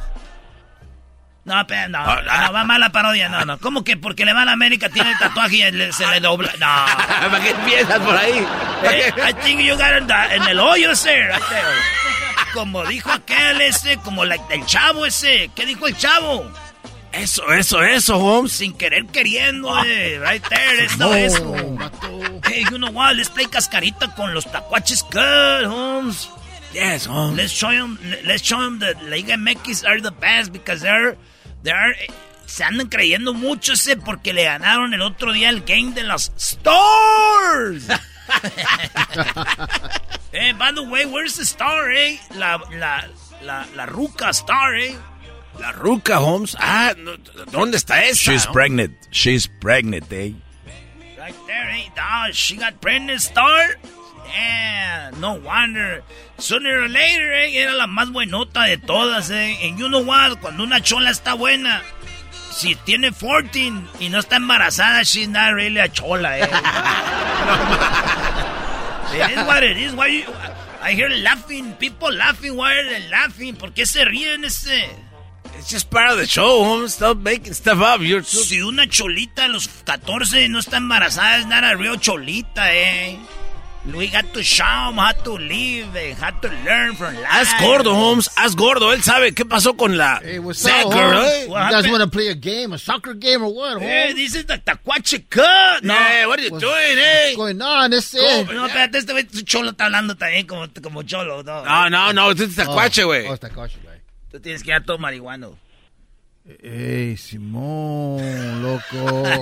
No, 1.45 1.63
pero 1.65 1.87
no, 1.89 1.99
no, 2.03 2.51
va 2.51 2.63
mala 2.65 2.89
parodia, 2.89 3.29
no, 3.29 3.45
no. 3.45 3.57
¿Cómo 3.59 3.85
que 3.85 3.95
porque 3.95 4.25
le 4.25 4.33
va 4.33 4.41
a 4.41 4.45
la 4.45 4.51
América 4.53 4.89
tiene 4.89 5.11
el 5.11 5.17
tatuaje 5.17 5.57
y 5.69 5.71
le- 5.71 5.93
se 5.93 6.05
le 6.07 6.19
dobla? 6.19 6.51
No. 6.59 6.65
¿Para 7.29 7.39
qué 7.41 7.51
empiezas 7.51 7.99
por 7.99 8.17
ahí? 8.17 8.45
Eh, 8.83 9.11
I 9.23 9.31
think 9.43 9.61
you 9.61 9.77
got 9.77 9.95
it 9.95 10.09
en 10.33 10.41
el 10.43 10.59
hoyo 10.59 10.91
ese, 10.91 11.15
right 11.27 11.41
there. 11.49 11.73
Como 12.53 12.85
dijo 12.85 13.11
aquel 13.11 13.61
ese, 13.61 13.97
como 13.97 14.25
la- 14.25 14.35
el 14.49 14.65
chavo 14.65 15.05
ese. 15.05 15.49
¿Qué 15.55 15.65
dijo 15.65 15.87
el 15.87 15.95
chavo? 15.97 16.49
Eso, 17.11 17.51
eso, 17.53 17.81
eso, 17.83 18.17
Holmes. 18.17 18.51
Sin 18.51 18.73
querer 18.73 19.05
queriendo, 19.07 19.69
eh. 19.85 20.19
Right 20.19 20.43
there, 20.47 20.85
eso, 20.85 21.13
eso. 21.15 21.55
Hey, 22.45 22.63
you 22.69 22.77
know 22.77 22.91
what? 22.91 23.15
Let's 23.15 23.29
play 23.29 23.45
cascarita 23.47 24.13
con 24.15 24.33
los 24.33 24.45
tacuaches 24.45 25.03
good, 25.11 25.65
Holmes. 25.65 26.29
Yes, 26.73 27.07
Holmes. 27.07 27.37
Let's 27.37 27.53
show 27.53 27.69
them, 27.71 27.97
let's 28.25 28.43
show 28.43 28.61
them 28.61 28.79
that 28.79 29.01
Liga 29.03 29.35
MX 29.37 29.85
are 29.87 30.01
the 30.01 30.11
best 30.11 30.51
because 30.51 30.81
they're, 30.81 31.17
they're, 31.63 31.95
se 32.45 32.63
andan 32.63 32.87
creyendo 32.89 33.33
mucho 33.33 33.73
ese 33.73 33.95
porque 33.97 34.33
le 34.33 34.43
ganaron 34.43 34.93
el 34.93 35.01
otro 35.01 35.31
día 35.33 35.49
el 35.49 35.61
game 35.61 35.93
de 35.93 36.03
los 36.03 36.31
Stars. 36.37 37.87
eh, 40.33 40.53
by 40.53 40.71
the 40.71 40.83
way, 40.83 41.05
where's 41.05 41.35
the 41.35 41.45
star, 41.45 41.91
eh? 41.91 42.17
La, 42.35 42.59
la, 42.73 43.05
la, 43.43 43.65
la 43.75 43.85
ruca 43.85 44.33
star, 44.33 44.75
eh? 44.75 44.95
La 45.59 45.71
ruca, 45.71 46.19
Holmes. 46.19 46.55
Ah, 46.59 46.93
no, 46.97 47.17
¿dónde 47.51 47.77
está 47.77 48.03
esa? 48.03 48.31
She's 48.31 48.45
pregnant. 48.45 48.93
She's 49.11 49.47
pregnant, 49.47 50.11
eh? 50.11 50.33
Right 51.17 51.35
there, 51.47 51.69
eh? 51.71 51.89
Ah, 51.97 52.29
she 52.31 52.57
got 52.57 52.79
pregnant 52.79 53.21
star. 53.21 53.75
Yeah, 54.27 55.11
no 55.19 55.33
wonder. 55.35 56.03
Sooner 56.37 56.83
or 56.83 56.87
later, 56.89 57.33
eh, 57.33 57.55
era 57.55 57.73
la 57.73 57.87
más 57.87 58.11
buenota 58.11 58.67
de 58.67 58.77
todas, 58.77 59.31
eh. 59.31 59.57
And 59.63 59.79
you 59.79 59.89
know 59.89 60.03
what? 60.03 60.39
Cuando 60.41 60.63
una 60.63 60.79
chola 60.81 61.09
está 61.09 61.33
buena, 61.35 61.81
si 62.57 62.75
tiene 62.75 63.11
14 63.11 63.71
y 63.99 64.09
no 64.09 64.19
está 64.19 64.37
embarazada, 64.37 65.03
she's 65.03 65.29
not 65.29 65.53
really 65.53 65.79
a 65.79 65.87
chola, 65.89 66.39
eh. 66.39 66.49
it 69.13 69.29
is 69.31 69.45
what 69.45 69.63
it 69.63 69.77
is. 69.77 69.93
Why 69.93 70.07
you, 70.07 70.23
I 70.81 70.93
hear 70.93 71.09
laughing, 71.09 71.73
people 71.73 72.11
laughing. 72.11 72.55
Why 72.55 72.73
are 72.73 72.89
they 72.89 73.07
laughing? 73.09 73.55
¿Por 73.55 73.73
qué 73.73 73.85
se 73.85 74.03
ríen 74.05 74.43
ese? 74.43 74.89
It's 75.57 75.69
just 75.69 75.89
part 75.91 76.11
of 76.11 76.17
the 76.17 76.25
show, 76.25 76.63
Holmes. 76.63 76.95
Stop 76.95 77.17
making 77.17 77.53
stuff 77.53 77.79
up. 77.79 78.01
You're 78.01 78.21
too... 78.21 78.37
Si 78.37 78.59
una 78.61 78.87
cholita 78.87 79.45
a 79.45 79.47
los 79.49 79.67
14 79.67 80.49
no 80.49 80.59
está 80.59 80.77
embarazada, 80.77 81.37
es 81.37 81.45
not 81.45 81.63
a 81.63 81.75
real 81.75 81.99
cholita, 81.99 82.73
eh. 82.73 83.19
We 83.95 84.09
got 84.09 84.33
to 84.33 84.43
show 84.43 84.63
how 84.65 85.11
to 85.23 85.31
live, 85.37 85.95
eh, 85.95 86.13
how 86.13 86.31
to 86.31 86.49
learn 86.65 86.95
from 86.95 87.15
life. 87.15 87.25
Haz 87.25 87.53
gordo, 87.61 87.93
Holmes. 87.95 88.29
Haz 88.35 88.55
gordo. 88.55 88.91
Él 88.93 89.01
sabe 89.01 89.33
qué 89.33 89.45
pasó 89.45 89.75
con 89.77 89.97
la 89.97 90.19
Hey, 90.21 90.39
what's 90.39 90.59
soccer, 90.59 90.85
up, 90.85 90.93
Holmes? 90.93 91.29
eh? 91.31 91.45
You 91.47 91.71
guys 91.71 91.87
want 91.89 92.03
to 92.03 92.07
play 92.09 92.27
a 92.27 92.35
game, 92.35 92.73
a 92.73 92.77
soccer 92.77 93.13
game 93.13 93.41
or 93.43 93.53
what, 93.53 93.81
Eh, 93.81 94.07
Holmes? 94.09 94.15
this 94.15 94.35
is 94.35 94.45
the 94.45 94.57
Tacuache 94.57 95.29
Cut. 95.29 95.83
No, 95.83 95.93
Hey, 95.95 96.25
what 96.27 96.37
are 96.39 96.43
you 96.43 96.49
doing, 96.59 96.97
eh? 96.97 97.27
What's 97.27 97.37
going 97.37 97.61
on? 97.61 97.91
This 97.91 98.13
is... 98.13 98.21
No, 98.49 98.65
espérate, 98.67 98.97
este 98.97 99.13
güey, 99.13 99.25
cholo 99.45 99.71
está 99.71 99.85
hablando 99.85 100.15
también 100.15 100.45
como, 100.47 100.67
como 100.83 101.03
cholo, 101.03 101.41
¿no? 101.43 101.63
No, 101.63 101.89
no, 101.89 102.13
no. 102.13 102.31
Este 102.31 102.43
es 102.45 102.55
tacuache, 102.55 103.03
güey. 103.03 103.25
Oh, 103.27 103.33
está 103.35 103.49
coche, 103.49 103.77
güey. 103.83 103.97
Tú 104.31 104.39
tienes 104.41 104.63
que 104.63 104.71
ir 104.71 104.83
todo 104.85 104.97
marihuano. 104.97 105.57
Ey, 106.61 107.15
Simón, 107.17 108.61
loco. 108.61 109.23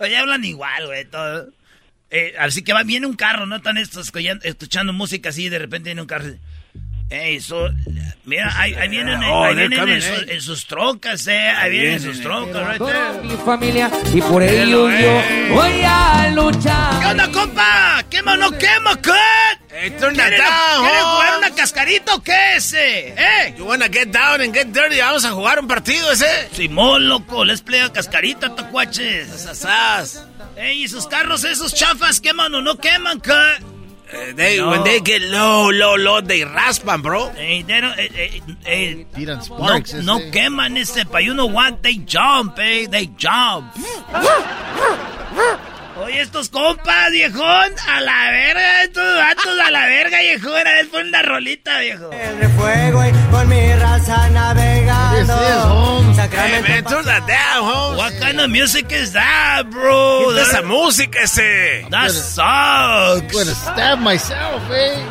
Oye, 0.00 0.16
hablan 0.16 0.44
igual, 0.44 0.86
güey, 0.86 1.04
todo. 1.06 1.48
Eh, 2.10 2.34
así 2.38 2.62
que 2.62 2.72
va, 2.72 2.82
viene 2.84 3.06
un 3.06 3.14
carro, 3.16 3.46
¿no? 3.46 3.56
Están 3.56 3.76
estos 3.78 4.10
escuchando, 4.42 4.92
música 4.92 5.28
así 5.28 5.44
y 5.44 5.48
de 5.48 5.58
repente 5.58 5.90
viene 5.90 6.00
un 6.00 6.06
carro. 6.08 6.26
Ey, 7.10 7.40
so, 7.40 7.70
mira, 8.26 8.52
ahí, 8.60 8.74
ahí 8.74 8.88
vienen, 8.88 9.22
eh, 9.22 9.26
Oh, 9.30 9.42
ahí 9.44 9.54
vienen 9.56 9.78
coming, 9.80 9.94
en, 9.94 10.02
sus- 10.02 10.22
eh. 10.22 10.26
en 10.34 10.40
sus 10.42 10.66
trocas, 10.66 11.26
eh. 11.26 11.38
Ahí 11.38 11.70
vienen 11.70 11.92
en 11.94 12.00
sus 12.02 12.18
eh. 12.18 12.22
trocas, 12.22 12.78
right 12.78 13.22
mi 13.22 13.36
familia 13.46 13.90
y 14.14 14.20
por 14.20 14.42
ello 14.42 14.90
yo 14.90 15.22
voy 15.54 15.80
a 15.86 16.30
luchar. 16.34 17.00
¿Qué 17.00 17.06
onda, 17.06 17.32
compa? 17.32 18.04
¿Quema 18.10 18.34
o 18.34 18.36
no 18.36 18.50
quema, 18.58 18.94
cut? 18.96 19.14
Hey, 19.70 19.90
turn 19.98 20.16
that 20.16 20.28
¿Quieren, 20.28 20.38
down, 20.38 20.80
¿quieren 20.84 21.04
jugar 21.04 21.34
Holmes. 21.34 21.46
una 21.48 21.56
cascarita 21.56 22.14
o 22.14 22.22
qué 22.22 22.56
ese? 22.56 23.08
¿Eh? 23.08 23.54
You 23.56 23.64
wanna 23.64 23.86
get 23.88 24.08
down 24.08 24.42
and 24.42 24.52
get 24.54 24.66
dirty? 24.66 24.98
Vamos 24.98 25.24
a 25.24 25.30
jugar 25.30 25.60
un 25.60 25.66
partido 25.68 26.12
ese. 26.12 26.26
Simón, 26.52 27.08
loco, 27.08 27.42
les 27.44 27.62
play 27.62 27.80
a 27.80 27.90
cascarita, 27.92 28.54
tacuaches. 28.54 29.28
Sasas. 29.28 30.26
Ey, 30.58 30.84
¿y 30.84 30.88
sus 30.88 31.06
carros 31.06 31.44
esos 31.44 31.72
chafas 31.72 32.20
queman 32.20 32.54
o 32.54 32.60
no 32.60 32.76
queman, 32.76 33.20
cut? 33.20 33.62
Eh, 34.10 34.32
they, 34.34 34.58
No. 34.58 34.70
When 34.70 34.84
they 34.84 35.00
get 35.00 35.22
low, 35.22 35.70
low, 35.70 35.96
low, 35.96 36.20
they 36.20 36.40
raspan, 36.40 37.02
bro. 37.02 37.30
Ey, 37.36 37.62
they 37.62 37.80
don't- 37.80 37.96
eh, 37.98 38.08
eh, 38.14 38.40
eh, 38.64 39.04
Tiran 39.14 39.38
no, 39.38 39.44
sparks. 39.44 39.94
no 39.94 40.18
ese. 40.18 40.30
queman 40.32 40.76
ese, 40.76 41.04
pa' 41.04 41.18
you 41.20 41.34
know 41.34 41.46
what, 41.46 41.82
they 41.82 41.94
jump, 42.04 42.58
eh, 42.58 42.86
they 42.90 43.06
jump. 43.16 43.72
Oye, 46.00 46.20
estos 46.20 46.48
compas, 46.48 47.10
viejón, 47.10 47.72
a 47.88 48.00
la 48.00 48.30
verga, 48.30 48.82
estos 48.84 49.16
vatos 49.16 49.58
a 49.66 49.70
la 49.70 49.84
verga, 49.86 50.18
viejón, 50.20 50.60
a 50.66 50.72
ver, 50.72 50.88
pon 50.90 51.08
una 51.08 51.22
rolita, 51.22 51.80
viejo. 51.80 52.08
de 52.10 52.48
fuego 52.50 53.04
y 53.04 53.12
con 53.32 53.48
mi 53.48 53.72
raza 53.74 54.30
navegando. 54.30 55.16
This 55.16 55.28
is, 55.28 55.64
Holmes. 55.64 56.18
Hey, 56.18 56.62
man, 56.62 56.84
turn 56.84 57.04
that 57.04 57.26
down, 57.26 57.64
Holmes. 57.64 57.98
What 57.98 58.12
kind 58.20 58.40
of 58.40 58.48
music 58.48 58.92
is 58.92 59.12
that, 59.12 59.64
bro? 59.70 60.28
Quita 60.28 60.42
esa 60.42 60.62
música 60.62 61.20
ese. 61.22 61.86
That 61.90 62.04
I'm 62.04 62.10
sucks. 62.10 63.32
gonna 63.32 63.54
stab 63.54 63.98
myself, 63.98 64.62
eh? 64.70 65.02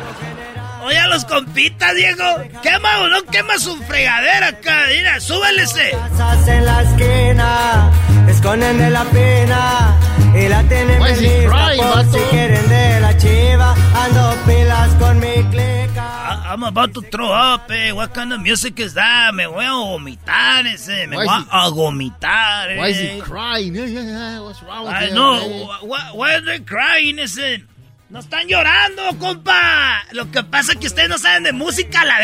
Oye, 0.84 0.98
a 0.98 1.06
los 1.08 1.24
compitas, 1.26 1.94
Diego. 1.94 2.24
Quema 2.62 3.00
o 3.00 3.08
no 3.08 3.22
quema 3.24 3.58
su 3.58 3.76
fregadera 3.82 4.48
acá. 4.48 4.86
Mira, 4.88 5.20
súbele 5.20 5.64
ese. 5.64 5.90
Casas 5.90 6.48
en 6.48 6.64
la 6.64 6.82
esquina, 6.82 7.90
esconden 8.26 8.78
de 8.78 8.90
la 8.90 9.04
pena 9.04 10.07
y 10.34 10.48
la 10.48 10.62
tienen 10.64 11.00
Why 11.00 11.10
is 11.12 11.18
he 11.20 11.38
lista 11.40 11.48
crying, 11.50 11.78
por 11.82 11.96
vato? 11.96 12.12
si 12.12 12.18
quieren 12.30 12.68
de 12.68 13.00
la 13.00 13.16
chiva. 13.16 13.74
Ando 13.94 14.36
pilas 14.46 14.94
con 14.98 15.18
mi 15.20 15.42
clica. 15.50 16.04
I- 16.30 16.52
I'm 16.54 16.62
about 16.64 16.92
to 16.94 17.02
throw 17.02 17.30
up, 17.30 17.70
eh. 17.70 17.92
What 17.92 18.12
kind 18.14 18.32
of 18.32 18.40
music 18.40 18.78
is 18.80 18.94
that? 18.94 19.34
Me 19.34 19.46
voy 19.46 19.64
a 19.64 19.70
vomitar 19.72 20.66
ese. 20.66 21.06
Me 21.06 21.16
Why 21.16 21.24
voy 21.26 21.38
is 21.38 21.44
he- 21.44 21.48
a 21.52 21.70
vomitar, 21.70 22.70
eh. 22.70 22.78
Why 22.78 22.88
is 22.90 22.98
he 22.98 23.20
crying? 23.20 23.74
Yeah, 23.74 23.86
yeah, 23.86 24.02
yeah. 24.02 24.40
What's 24.40 24.62
wrong 24.62 24.86
with 24.86 24.94
I 24.94 25.06
him? 25.08 25.14
know. 25.14 25.34
eh? 25.36 25.66
Why, 25.82 26.00
why 26.14 26.34
are 26.34 26.40
they 26.44 26.60
crying 26.60 27.18
ese? 27.18 27.62
No 28.10 28.20
están 28.20 28.48
llorando, 28.48 29.18
compa. 29.18 30.02
Lo 30.12 30.30
que 30.30 30.42
pasa 30.42 30.72
es 30.72 30.78
que 30.78 30.86
ustedes 30.86 31.10
no 31.10 31.18
saben 31.18 31.42
de 31.42 31.52
música, 31.52 32.04
la 32.06 32.14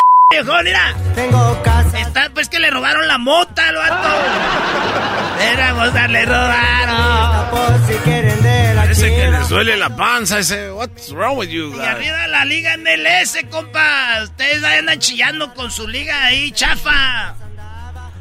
viejo, 0.43 0.63
mira. 0.63 0.95
Tengo 1.13 1.63
casa. 1.63 1.99
Está, 2.01 2.29
pues 2.33 2.49
que 2.49 2.59
le 2.59 2.69
robaron 2.69 3.07
la 3.07 3.17
mota 3.17 3.69
al 3.69 3.75
vato. 3.75 5.41
Era 5.41 5.73
mota, 5.73 6.07
le 6.07 6.25
robaron. 6.25 7.49
Por 7.51 7.87
si 7.87 7.93
quieren 8.03 8.41
de 8.41 8.73
la 8.73 8.85
Ese 8.85 9.09
que 9.09 9.31
le 9.31 9.39
duele 9.47 9.77
la 9.77 9.95
panza, 9.95 10.39
ese. 10.39 10.71
What's 10.71 11.11
wrong 11.11 11.37
with 11.37 11.49
you, 11.49 11.73
Y 11.75 11.79
arriba 11.79 12.27
la 12.27 12.45
liga 12.45 12.77
MLS, 12.77 13.37
compa. 13.49 14.23
Ustedes 14.23 14.63
ahí 14.63 14.79
andan 14.79 14.99
chillando 14.99 15.53
con 15.53 15.71
su 15.71 15.87
liga 15.87 16.25
ahí, 16.25 16.51
chafa. 16.51 17.35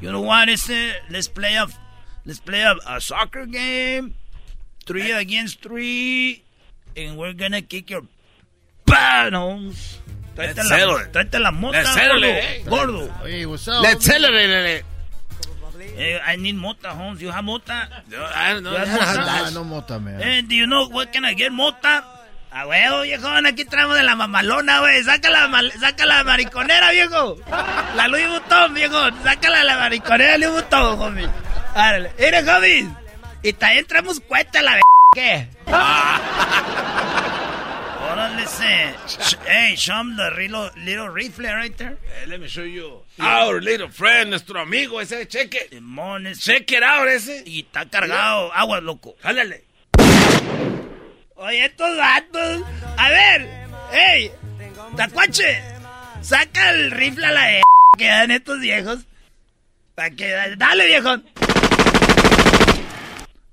You 0.00 0.10
know 0.10 0.22
what, 0.22 0.48
ese? 0.48 0.94
Let's 1.08 1.28
play 1.28 1.56
a, 1.56 1.66
let's 2.24 2.40
play 2.40 2.62
a, 2.62 2.76
a 2.86 3.00
soccer 3.00 3.46
game. 3.46 4.14
Three 4.86 5.12
against 5.12 5.62
three. 5.62 6.42
And 6.96 7.16
we're 7.16 7.32
gonna 7.32 7.62
kick 7.62 7.90
your 7.90 8.04
panos. 8.86 9.98
Tráete 10.34 10.62
Let's 10.64 10.70
la, 10.70 11.12
tráete 11.12 11.38
la 11.38 11.50
mota, 11.50 11.78
Let's 11.78 11.94
gordo. 11.94 12.26
eh. 12.26 12.62
Gordo. 12.66 13.08
Hey, 13.24 13.46
what's 13.46 13.68
up? 13.68 13.82
Let's 13.82 14.04
celebrate 14.04 14.78
it. 14.78 14.84
Eh, 15.96 16.18
I 16.26 16.36
need 16.36 16.56
mota, 16.56 16.90
Holmes. 16.90 17.20
You 17.22 17.30
have 17.30 17.44
mota? 17.44 17.88
I 18.34 18.54
don't 18.54 18.62
know. 18.64 18.72
You 18.72 18.78
have 18.78 18.88
I 18.88 18.94
don't 18.94 19.16
mota? 19.16 19.30
have 19.30 19.46
Ah, 19.46 19.50
no 19.52 19.64
mota, 19.64 19.98
man. 20.00 20.20
Eh, 20.20 20.42
do 20.42 20.54
you 20.56 20.66
know 20.66 20.88
what 20.88 21.12
can 21.12 21.24
I 21.24 21.34
get, 21.34 21.52
mota? 21.52 22.04
A 22.50 22.66
huevo, 22.66 23.02
viejón, 23.02 23.46
aquí 23.46 23.64
traemos 23.64 23.96
de 23.96 24.02
la 24.04 24.14
mamalona, 24.16 24.80
güey. 24.80 25.02
Saca 25.04 25.28
la, 25.30 25.50
saca 25.80 26.06
la 26.06 26.22
mariconera, 26.24 26.90
viejo. 26.92 27.36
La 27.96 28.06
Louis 28.08 28.28
Vuitton, 28.28 28.74
viejo. 28.74 28.96
Sácala 29.24 29.64
la 29.64 29.76
mariconera 29.78 30.36
Louis 30.38 30.52
Vuitton, 30.52 31.00
homie. 31.00 31.28
Árale. 31.74 32.12
Mire, 32.18 32.48
homie. 32.50 32.88
Y 33.42 33.52
también 33.52 33.86
traemos 33.86 34.20
cuenta 34.20 34.62
la 34.62 34.80
¿Qué? 35.14 35.48
Órale, 35.66 35.84
se. 38.46 38.94
Sh- 39.06 39.36
Hey, 39.46 39.74
show 39.76 40.00
him 40.00 40.16
the 40.16 40.30
little, 40.30 40.70
little 40.84 41.08
rifle 41.08 41.44
right 41.46 41.76
there. 41.76 41.96
Eh, 42.22 42.26
let 42.28 42.40
me 42.40 42.48
show 42.48 42.62
you. 42.64 43.02
Our 43.18 43.60
little 43.60 43.88
friend, 43.88 44.30
nuestro 44.30 44.60
amigo 44.60 45.00
ese, 45.00 45.26
cheque. 45.28 45.68
Simón, 45.70 46.26
ese. 46.26 46.40
Check 46.40 46.70
it 46.72 46.82
out 46.82 47.08
ese. 47.08 47.42
Y 47.46 47.60
está 47.60 47.88
cargado. 47.88 48.52
Aguas, 48.54 48.82
loco. 48.82 49.16
Jálale. 49.22 49.64
Oye, 51.36 51.64
estos 51.64 51.96
vatos. 51.96 52.62
A 52.96 53.08
ver, 53.10 53.48
hey, 53.92 54.30
Tacuache, 54.96 55.60
saca 56.22 56.70
el 56.70 56.90
rifle 56.92 57.26
a 57.26 57.32
la 57.32 57.44
de 57.46 57.62
que 57.98 58.06
dan 58.06 58.30
estos 58.30 58.60
viejos. 58.60 59.00
Pa' 59.94 60.10
que, 60.10 60.54
dale, 60.56 60.86
viejo. 60.86 61.16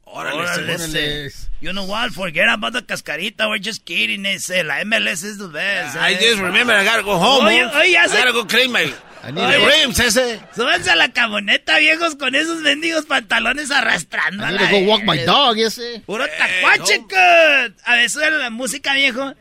Órale, 0.05 0.73
ese. 0.73 1.50
You 1.61 1.73
know 1.73 1.85
what? 1.85 2.11
Forget 2.11 2.49
about 2.49 2.73
the 2.73 2.81
cascarita. 2.81 3.47
We're 3.47 3.59
just 3.59 3.85
kidding. 3.85 4.25
Ese, 4.25 4.63
la 4.63 4.81
MLS 4.83 5.23
is 5.23 5.37
the 5.37 5.47
best. 5.47 5.95
I 5.95 6.13
eh. 6.13 6.19
just 6.19 6.41
remember 6.41 6.73
I 6.73 6.83
gotta 6.83 7.03
go 7.03 7.17
home. 7.17 7.45
Oye, 7.45 7.61
oye, 7.63 7.95
I 7.95 8.07
se- 8.07 8.17
gotta 8.17 8.33
go 8.33 8.45
clean 8.45 8.71
my 8.71 8.91
I 9.23 9.29
rims 9.29 9.99
ese. 9.99 10.39
Súbanse 10.55 10.89
a 10.89 10.95
la 10.95 11.09
camioneta, 11.09 11.77
viejos, 11.77 12.15
con 12.15 12.33
esos 12.33 12.61
mendigos 12.61 13.05
pantalones 13.05 13.69
arrastrando. 13.69 14.43
I 14.43 14.51
need 14.53 14.59
to 14.59 14.71
go 14.71 14.79
walk 14.87 15.03
my 15.03 15.23
dog, 15.23 15.59
ese. 15.59 16.01
Puro 16.03 16.25
tacuache, 16.25 17.01
cut. 17.01 17.77
A 17.85 17.95
ver, 17.95 18.09
sube 18.09 18.31
la 18.31 18.49
música, 18.49 18.95
viejo. 18.95 19.35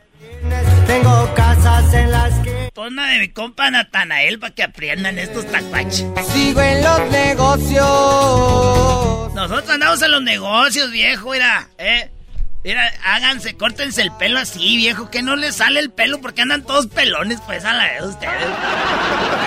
Tengo 0.86 1.34
casas 1.34 1.94
en 1.94 2.10
las 2.10 2.39
una 2.76 3.08
de 3.10 3.18
mi 3.18 3.28
compa 3.28 3.70
Natanael 3.70 4.38
para 4.38 4.54
que 4.54 4.62
aprendan 4.62 5.18
estos 5.18 5.46
tacuaches. 5.50 6.06
Sigo 6.32 6.60
en 6.62 6.82
los 6.82 7.00
negocios. 7.10 7.80
Nosotros 9.34 9.70
andamos 9.70 10.00
en 10.02 10.10
los 10.10 10.22
negocios, 10.22 10.90
viejo, 10.90 11.30
mira, 11.32 11.68
eh. 11.78 12.10
Mira, 12.62 12.92
háganse, 13.04 13.56
córtense 13.56 14.02
el 14.02 14.12
pelo 14.12 14.38
así, 14.38 14.76
viejo, 14.76 15.10
que 15.10 15.22
no 15.22 15.34
les 15.34 15.56
sale 15.56 15.80
el 15.80 15.90
pelo 15.90 16.20
porque 16.20 16.42
andan 16.42 16.62
todos 16.62 16.88
pelones, 16.88 17.40
pues, 17.46 17.64
a 17.64 17.72
la 17.72 17.84
vez 17.84 18.02
ustedes. 18.02 18.34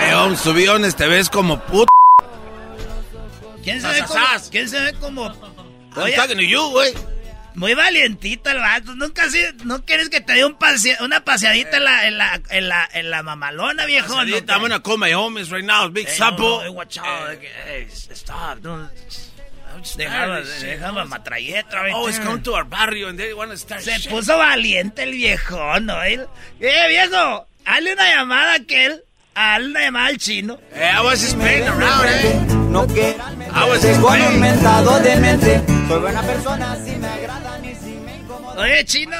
Eh, 0.02 0.14
Holmes, 0.14 0.42
to 0.42 0.52
be 0.52 0.68
honest, 0.68 0.98
te 0.98 1.06
ves 1.06 1.30
como 1.30 1.60
puto. 1.60 1.86
¿Quién 3.62 3.80
se 3.80 3.86
ve 3.86 4.02
como? 4.02 4.20
¿Quién 4.50 4.68
se 4.68 4.80
ve 4.80 4.92
como? 4.94 5.26
I'm 5.26 6.02
Oye, 6.02 6.16
talking 6.16 6.36
to 6.36 6.42
you, 6.42 6.70
güey. 6.70 6.92
Muy 7.54 7.74
valientito 7.74 8.50
el 8.50 8.58
vato. 8.58 8.94
Nunca 8.94 9.24
así, 9.24 9.38
no 9.64 9.84
quieres 9.84 10.08
que 10.08 10.20
te 10.20 10.32
dé 10.34 10.44
un 10.44 10.58
pasea- 10.58 11.00
una 11.00 11.24
paseadita 11.24 11.76
en 11.78 11.84
la, 11.84 12.06
en 12.08 12.18
la, 12.18 12.40
en 12.50 12.68
la, 12.68 12.88
en 12.92 13.10
la 13.10 13.22
mamalona, 13.22 13.86
viejo. 13.86 14.14
¿no? 14.14 14.22
I'm 14.24 14.60
gonna 14.60 14.80
call 14.82 14.98
my 14.98 15.12
homies 15.12 15.50
right 15.50 15.64
now, 15.64 15.88
big 15.88 16.06
Hey, 16.08 16.14
sapo. 16.16 16.62
no, 16.62 16.64
no, 16.66 16.72
watch 16.72 16.98
out. 16.98 17.38
Hey, 17.66 17.86
stop. 17.90 18.58
Don't. 18.60 18.90
Deja, 19.96 20.26
la- 20.26 20.40
deja 20.40 20.92
la 20.92 21.04
matralleta. 21.04 21.80
Always 21.92 22.16
there. 22.16 22.26
come 22.26 22.40
to 22.42 22.54
our 22.54 22.64
barrio 22.64 23.08
and 23.08 23.18
they 23.18 23.34
wanna 23.34 23.56
start 23.56 23.82
Se 23.82 23.90
shit. 23.98 24.10
puso 24.10 24.38
valiente 24.38 25.02
el 25.02 25.12
viejo, 25.12 25.80
¿no? 25.80 26.02
Eh, 26.02 26.26
viejo, 26.60 27.46
hazle 27.66 27.92
una 27.92 28.08
llamada 28.10 28.52
a 28.52 28.54
aquel. 28.56 29.02
Hazle 29.34 29.66
una 29.70 29.80
llamada 29.82 30.06
al 30.06 30.16
chino. 30.18 30.60
Eh, 30.72 30.90
I 30.96 31.00
was 31.04 31.20
just 31.20 31.36
playing 31.38 31.66
around, 31.66 32.06
eh. 32.06 32.34
No 32.70 32.86
quieran 32.86 33.42
I 33.42 33.68
was 33.68 33.82
just 33.82 34.00
playing. 34.00 34.40
mentado 34.40 35.00
de 35.00 35.16
mente. 35.16 35.60
Soy 35.88 36.00
buena 36.00 36.22
persona, 36.22 36.76
si 36.84 36.92
me 36.96 37.06
agradan 37.08 37.43
Oye, 38.56 38.84
chino. 38.84 39.16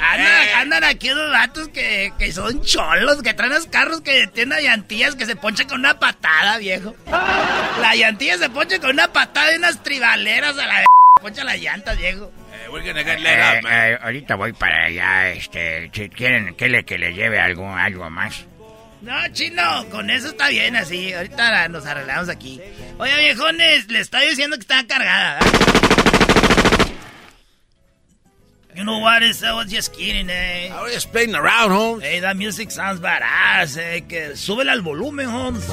Andan, 0.00 0.26
Eh. 0.48 0.52
andan 0.54 0.84
aquí 0.84 1.10
unos 1.10 1.32
vatos 1.32 1.68
que, 1.68 2.12
que 2.18 2.32
son 2.32 2.62
cholos, 2.62 3.20
que 3.22 3.34
traen 3.34 3.52
los 3.52 3.66
carros 3.66 4.00
que 4.00 4.28
tienen 4.28 4.62
llantillas 4.62 5.16
que 5.16 5.26
se 5.26 5.34
ponchan 5.34 5.66
con 5.66 5.80
una 5.80 5.98
patada, 5.98 6.56
viejo. 6.58 6.94
La 7.80 7.96
llantilla 7.96 8.38
se 8.38 8.48
poncha 8.48 8.78
con 8.78 8.90
una 8.90 9.12
patada 9.12 9.50
de 9.50 9.56
unas 9.58 9.82
tribaleras 9.82 10.56
a 10.56 10.66
la 10.66 10.84
Poncha 11.20 11.42
las 11.42 11.58
llantas, 11.58 11.98
viejo. 11.98 12.30
Eh, 12.52 12.68
man. 13.62 13.72
Eh, 13.72 13.98
ahorita 14.00 14.36
voy 14.36 14.52
para 14.52 14.84
allá, 14.84 15.30
este, 15.30 15.90
si 15.92 16.08
quieren 16.10 16.54
que 16.54 16.68
le, 16.68 16.84
que 16.84 16.96
le 16.96 17.12
lleve 17.12 17.40
algo, 17.40 17.68
algo 17.74 18.08
más. 18.08 18.44
No, 19.00 19.14
chino, 19.32 19.84
con 19.90 20.10
eso 20.10 20.28
está 20.28 20.48
bien 20.48 20.76
así. 20.76 21.12
Ahorita 21.12 21.66
nos 21.68 21.86
arreglamos 21.86 22.28
aquí. 22.28 22.60
Oye, 22.98 23.16
viejones, 23.18 23.88
le 23.88 23.98
estoy 23.98 24.28
diciendo 24.28 24.56
que 24.56 24.62
está 24.62 24.86
cargada. 24.86 25.40
¿verdad? 25.40 26.57
You 28.76 28.84
know 28.84 28.98
what? 28.98 29.22
Is, 29.22 29.42
I 29.42 29.52
was 29.54 29.66
just 29.70 29.92
kidding, 29.92 30.28
eh. 30.30 30.70
I 30.72 30.82
was 30.82 30.92
just 30.92 31.10
playing 31.10 31.34
around, 31.34 31.70
Holmes. 31.70 32.02
Hey, 32.02 32.20
that 32.20 32.36
music 32.36 32.70
sounds 32.70 33.00
badass, 33.00 33.76
eh. 33.76 34.00
Que 34.08 34.36
súbele 34.36 34.70
al 34.70 34.82
volumen, 34.82 35.28
Holmes. 35.28 35.66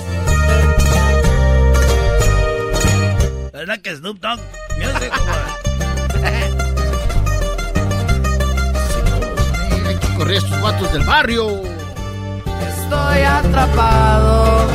¿Verdad 3.53 3.79
que 3.81 3.95
Snoop 3.95 4.19
Dogg? 4.19 4.39
Music, 4.77 5.11
Hay 9.85 9.95
que 9.99 10.07
correr 10.17 10.35
a 10.35 10.37
estos 10.39 10.61
vatos 10.61 10.91
del 10.93 11.03
barrio. 11.03 11.61
Estoy 12.67 13.21
atrapado. 13.23 14.67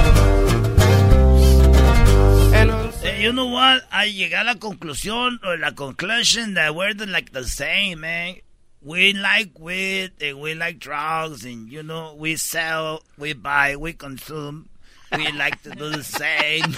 Eh, 3.10 3.22
you 3.22 3.32
know 3.32 3.46
what? 3.46 3.82
I 3.92 4.06
llegué 4.08 4.34
a 4.40 4.44
la 4.44 4.54
conclusión, 4.56 5.38
or 5.44 5.58
la 5.58 5.72
conclusion 5.72 6.54
that 6.54 6.74
we're 6.74 6.94
the, 6.94 7.06
like 7.06 7.32
the 7.32 7.44
same, 7.44 8.00
man. 8.00 8.36
We 8.82 9.12
like 9.12 9.58
weed, 9.58 10.12
and 10.22 10.40
we 10.40 10.54
like 10.54 10.78
drugs, 10.78 11.44
and 11.44 11.70
you 11.70 11.82
know, 11.82 12.14
we 12.16 12.36
sell, 12.36 13.02
we 13.18 13.34
buy, 13.34 13.76
we 13.76 13.92
consume. 13.92 14.68
We 15.16 15.30
like 15.32 15.60
to 15.64 15.70
do 15.70 15.90
the 15.90 16.04
same. 16.04 16.62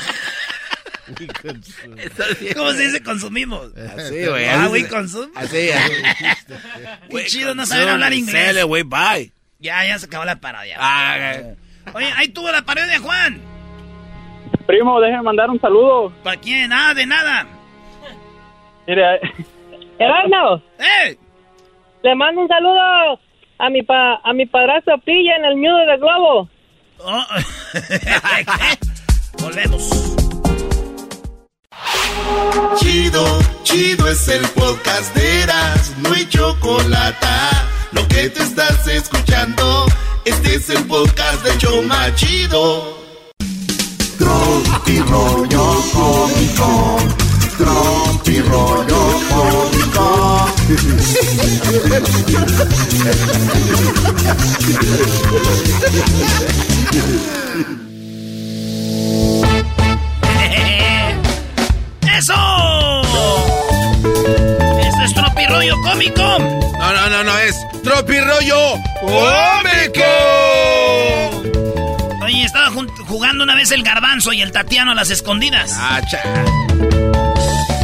¿Cómo 2.55 2.73
se 2.73 2.87
dice 2.87 3.03
consumimos? 3.03 3.73
Así, 3.77 4.25
güey. 4.29 4.47
Ah, 4.49 4.69
we 4.71 4.89
consume. 4.89 5.31
Así, 5.35 5.69
así. 5.71 5.93
Qué 7.11 7.25
chido 7.27 7.55
no 7.55 7.67
saber 7.67 7.89
hablar 7.91 8.13
inglés. 8.13 8.47
Sale, 8.47 8.63
güey, 8.65 8.83
bye. 8.85 9.33
Ya, 9.59 9.85
ya 9.85 9.99
se 9.99 10.07
acabó 10.07 10.25
la 10.25 10.37
parodia. 10.41 10.77
Ah, 10.81 11.43
Oye, 11.95 12.11
ahí 12.17 12.29
tuvo 12.29 12.51
la 12.51 12.63
parodia, 12.63 12.99
Juan. 13.01 13.52
Primo, 14.67 15.01
déjeme 15.01 15.23
mandar 15.23 15.51
un 15.51 15.61
saludo. 15.61 16.13
¿Para 16.23 16.37
quién? 16.37 16.71
Nada, 16.71 16.95
de 16.95 17.07
nada. 17.07 17.47
Mire, 18.87 19.21
Erasmo, 19.99 20.63
¡Eh! 20.79 21.17
le 22.03 22.15
mando 22.15 22.43
un 22.43 22.49
saludo 22.49 23.21
a 23.59 23.71
mi 23.71 23.83
pa, 23.83 24.21
a 24.25 24.33
mi 24.33 24.47
padrastro 24.47 24.99
Pilla 24.99 25.37
en 25.37 25.45
el 25.45 25.61
nudo 25.61 25.79
del 25.87 25.99
globo. 25.99 26.49
Oh. 27.05 27.25
Volvemos. 29.43 30.17
Chido, 32.77 33.25
chido 33.63 34.09
es 34.09 34.29
el 34.29 34.43
podcast 34.49 35.15
de 35.15 35.43
Eras, 35.43 35.97
no 35.99 36.13
hay 36.13 36.29
chocolate. 36.29 37.27
Lo 37.93 38.07
que 38.09 38.29
te 38.31 38.43
estás 38.43 38.87
escuchando, 38.89 39.87
este 40.25 40.57
es 40.57 40.71
el 40.71 40.85
podcast 40.87 41.45
de 41.45 41.59
Choma 41.59 42.15
Chido. 42.15 43.02
Tropi 44.23 45.01
rollo 45.01 45.83
cómico, 45.93 46.97
tropi 47.59 48.41
rollo 48.43 49.21
cómico. 49.29 50.47
¡Eso! 62.17 63.03
Esto 64.79 65.03
es 65.03 65.15
Tropi 65.15 65.47
Rollo 65.49 65.75
cómico. 65.83 66.23
No, 66.23 66.93
no, 66.93 67.11
no, 67.11 67.25
no, 67.25 67.39
es 67.39 67.57
tropi 67.83 68.21
rollo 68.21 68.77
cómico. 69.01 70.42
Jugando 73.13 73.45
una 73.45 73.55
vez 73.55 73.71
el 73.73 73.83
garbanzo 73.83 74.33
y 74.33 74.41
el 74.41 74.53
Tatiano 74.53 74.93
a 74.93 74.95
las 74.95 75.11
escondidas. 75.11 75.77
Ah, 75.77 76.01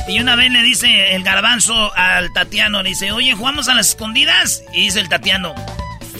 Y 0.08 0.20
una 0.20 0.36
vez 0.36 0.50
le 0.50 0.62
dice 0.62 1.14
el 1.14 1.22
garbanzo 1.22 1.94
al 1.94 2.32
Tatiano, 2.32 2.82
le 2.82 2.88
dice, 2.88 3.12
oye, 3.12 3.34
¿jugamos 3.34 3.68
a 3.68 3.74
las 3.74 3.90
escondidas? 3.90 4.62
Y 4.72 4.84
dice 4.84 5.00
el 5.00 5.10
Tatiano, 5.10 5.54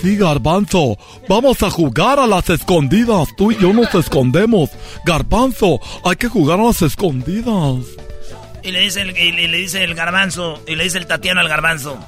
Sí, 0.03 0.15
Garbanzo, 0.19 0.99
vamos 1.27 1.63
a 1.63 1.71
jugar 1.71 2.19
a 2.19 2.27
las 2.27 2.51
escondidas. 2.51 3.29
Tú 3.35 3.51
y 3.51 3.57
yo 3.57 3.73
nos 3.73 3.95
escondemos. 3.95 4.69
Garbanzo, 5.07 5.81
hay 6.05 6.17
que 6.17 6.29
jugar 6.29 6.61
a 6.61 6.65
las 6.65 6.83
escondidas. 6.83 7.87
Y 8.63 8.73
le 8.73 8.81
dice 8.81 9.01
el, 9.01 9.15
le 9.15 9.57
dice 9.57 9.85
el 9.85 9.95
garbanzo, 9.95 10.63
y 10.67 10.75
le 10.75 10.85
dice 10.85 10.99
el 10.99 11.07
Tatiano 11.07 11.41
al 11.41 11.49
garbanzo. 11.49 11.99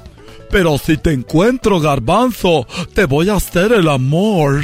Pero 0.51 0.77
si 0.77 0.97
te 0.97 1.13
encuentro, 1.13 1.79
garbanzo, 1.79 2.67
te 2.93 3.05
voy 3.05 3.29
a 3.29 3.37
hacer 3.37 3.71
el 3.71 3.89
amor. 3.89 4.61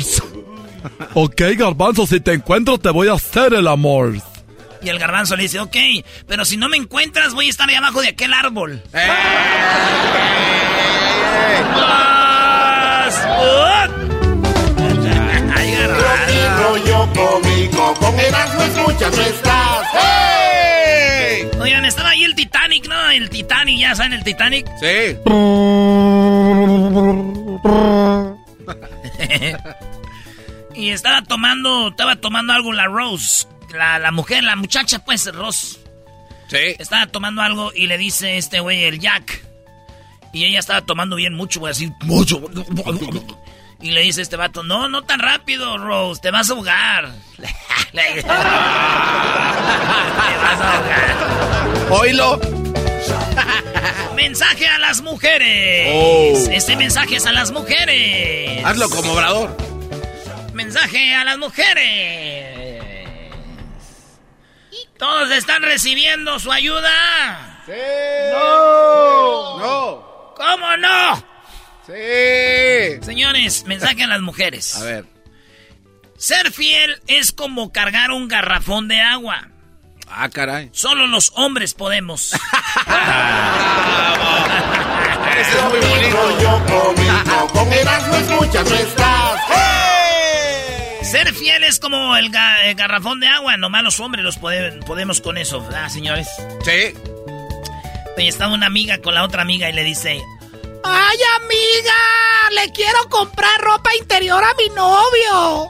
ok, 1.14 1.42
garbanzo, 1.58 2.08
si 2.08 2.20
te 2.20 2.34
encuentro, 2.34 2.78
te 2.78 2.90
voy 2.90 3.08
a 3.08 3.14
hacer 3.14 3.54
el 3.54 3.68
amor. 3.68 4.16
Y 4.82 4.90
el 4.90 5.00
garbanzo 5.00 5.36
le 5.36 5.44
dice, 5.44 5.60
ok, 5.60 5.76
pero 6.28 6.46
si 6.46 6.58
no 6.58 6.70
me 6.70 6.78
encuentras, 6.78 7.34
voy 7.34 7.48
a 7.48 7.50
estar 7.50 7.70
ahí 7.70 7.76
abajo 7.76 8.02
de 8.02 8.10
aquel 8.10 8.34
árbol. 8.34 8.82
¡Eh! 8.94 9.08
rollo 16.58 17.08
cómico, 17.14 17.94
con 18.00 18.20
Erasmo 18.20 18.64
escuchas 18.64 19.16
no 19.16 19.24
estás. 19.24 19.88
¡Hey! 19.94 21.48
Oigan, 21.60 21.86
estaba 21.86 22.10
ahí 22.10 22.24
el 22.24 22.36
Titanic, 22.36 22.88
¿no? 22.88 23.10
El 23.10 23.30
Titanic, 23.30 23.80
¿ya 23.80 23.96
saben 23.96 24.14
el 24.14 24.24
Titanic? 24.24 24.68
Sí. 24.80 25.18
Y 30.78 30.92
estaba 30.92 31.24
tomando, 31.24 31.90
estaba 31.90 32.16
tomando 32.18 32.54
algo 32.54 32.72
la 32.72 32.86
Rose, 32.86 33.48
la, 33.74 33.98
la 33.98 34.12
mujer, 34.12 34.44
la 34.44 34.56
muchacha, 34.56 35.00
pues, 35.00 35.26
Rose. 35.34 35.80
Sí. 36.50 36.76
Estaba 36.78 37.08
tomando 37.08 37.42
algo 37.42 37.72
y 37.76 37.88
le 37.88 37.98
dice 37.98 38.38
este 38.38 38.60
güey, 38.60 38.84
el 38.84 39.00
Jack. 39.00 39.44
Y 40.34 40.46
ella 40.46 40.60
estaba 40.60 40.82
tomando 40.82 41.16
bien 41.16 41.34
mucho, 41.34 41.60
güey, 41.60 41.72
así, 41.72 41.92
mucho. 42.02 42.42
Y 43.82 43.92
le 43.92 44.02
dice 44.02 44.22
este 44.22 44.38
vato, 44.38 44.64
no, 44.64 44.88
no 44.88 45.02
tan 45.04 45.20
rápido, 45.20 45.78
Rose, 45.78 46.22
te 46.22 46.30
vas 46.32 46.50
a 46.50 46.54
ahogar. 46.54 47.12
te 47.92 48.22
vas 48.22 48.26
a 50.62 50.78
ahogar. 50.78 51.92
Oilo. 51.92 52.40
mensaje 54.16 54.68
a 54.68 54.78
las 54.78 55.02
mujeres. 55.02 55.90
Oh. 55.92 56.52
Este 56.52 56.76
mensaje 56.76 57.16
es 57.16 57.26
a 57.26 57.32
las 57.32 57.52
mujeres. 57.52 58.64
Hazlo 58.64 58.90
como 58.90 59.14
obrador. 59.14 59.77
Mensaje 60.58 61.14
a 61.14 61.24
las 61.24 61.38
mujeres. 61.38 63.30
¿Todos 64.98 65.30
están 65.30 65.62
recibiendo 65.62 66.40
su 66.40 66.52
ayuda? 66.52 67.62
Sí. 67.68 67.74
No. 68.32 69.60
No. 69.60 70.34
¿Cómo 70.36 70.78
no? 70.78 71.24
Sí. 71.86 73.04
Señores, 73.06 73.66
mensaje 73.66 74.02
a 74.04 74.08
las 74.08 74.22
mujeres. 74.22 74.76
A 74.78 74.84
ver. 74.84 75.06
Ser 76.18 76.52
fiel 76.52 77.00
es 77.06 77.32
como 77.32 77.72
cargar 77.72 78.10
un 78.10 78.28
garrafón 78.28 78.88
de 78.88 79.00
agua. 79.00 79.50
Ah, 80.10 80.28
caray. 80.30 80.72
Solo 80.74 81.06
los 81.06 81.34
hombres 81.36 81.76
podemos. 81.76 82.34
Ese 85.40 85.52
es 85.52 85.64
muy 85.66 85.80
bonito. 85.80 86.40
Yo 86.42 86.66
conmigo, 86.66 87.48
con 87.54 87.72
Erasmo 87.72 88.16
escuchas 88.16 88.68
no 88.68 88.76
estás. 88.76 89.07
Ser 91.10 91.34
fiel 91.34 91.64
es 91.64 91.80
como 91.80 92.18
el, 92.18 92.30
garrafón 92.32 93.22
de 93.22 93.28
agua. 93.28 93.56
Nomás 93.56 93.82
los 93.82 93.98
hombres 94.02 94.26
los 94.26 94.38
podemos 94.38 95.22
con 95.22 95.38
eso, 95.38 95.62
¿verdad, 95.62 95.88
señores? 95.88 96.28
Sí. 96.66 96.94
Oye, 98.18 98.28
estaba 98.28 98.54
una 98.54 98.66
amiga 98.66 98.98
con 98.98 99.16
la 99.16 99.24
otra 99.24 99.42
amiga 99.42 99.70
y 99.70 99.74
le 99.74 99.86
dice... 99.86 100.22
¡Ay, 100.84 101.18
amiga! 101.38 101.96
Le 102.52 102.74
quiero 102.74 103.08
comprar 103.10 103.58
ropa 103.62 103.96
interior 103.96 104.44
a 104.44 104.54
mi 104.56 104.68
novio. 104.76 105.70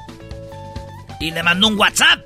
Y 1.20 1.30
le 1.30 1.44
mandó 1.44 1.68
un 1.68 1.78
WhatsApp. 1.78 2.20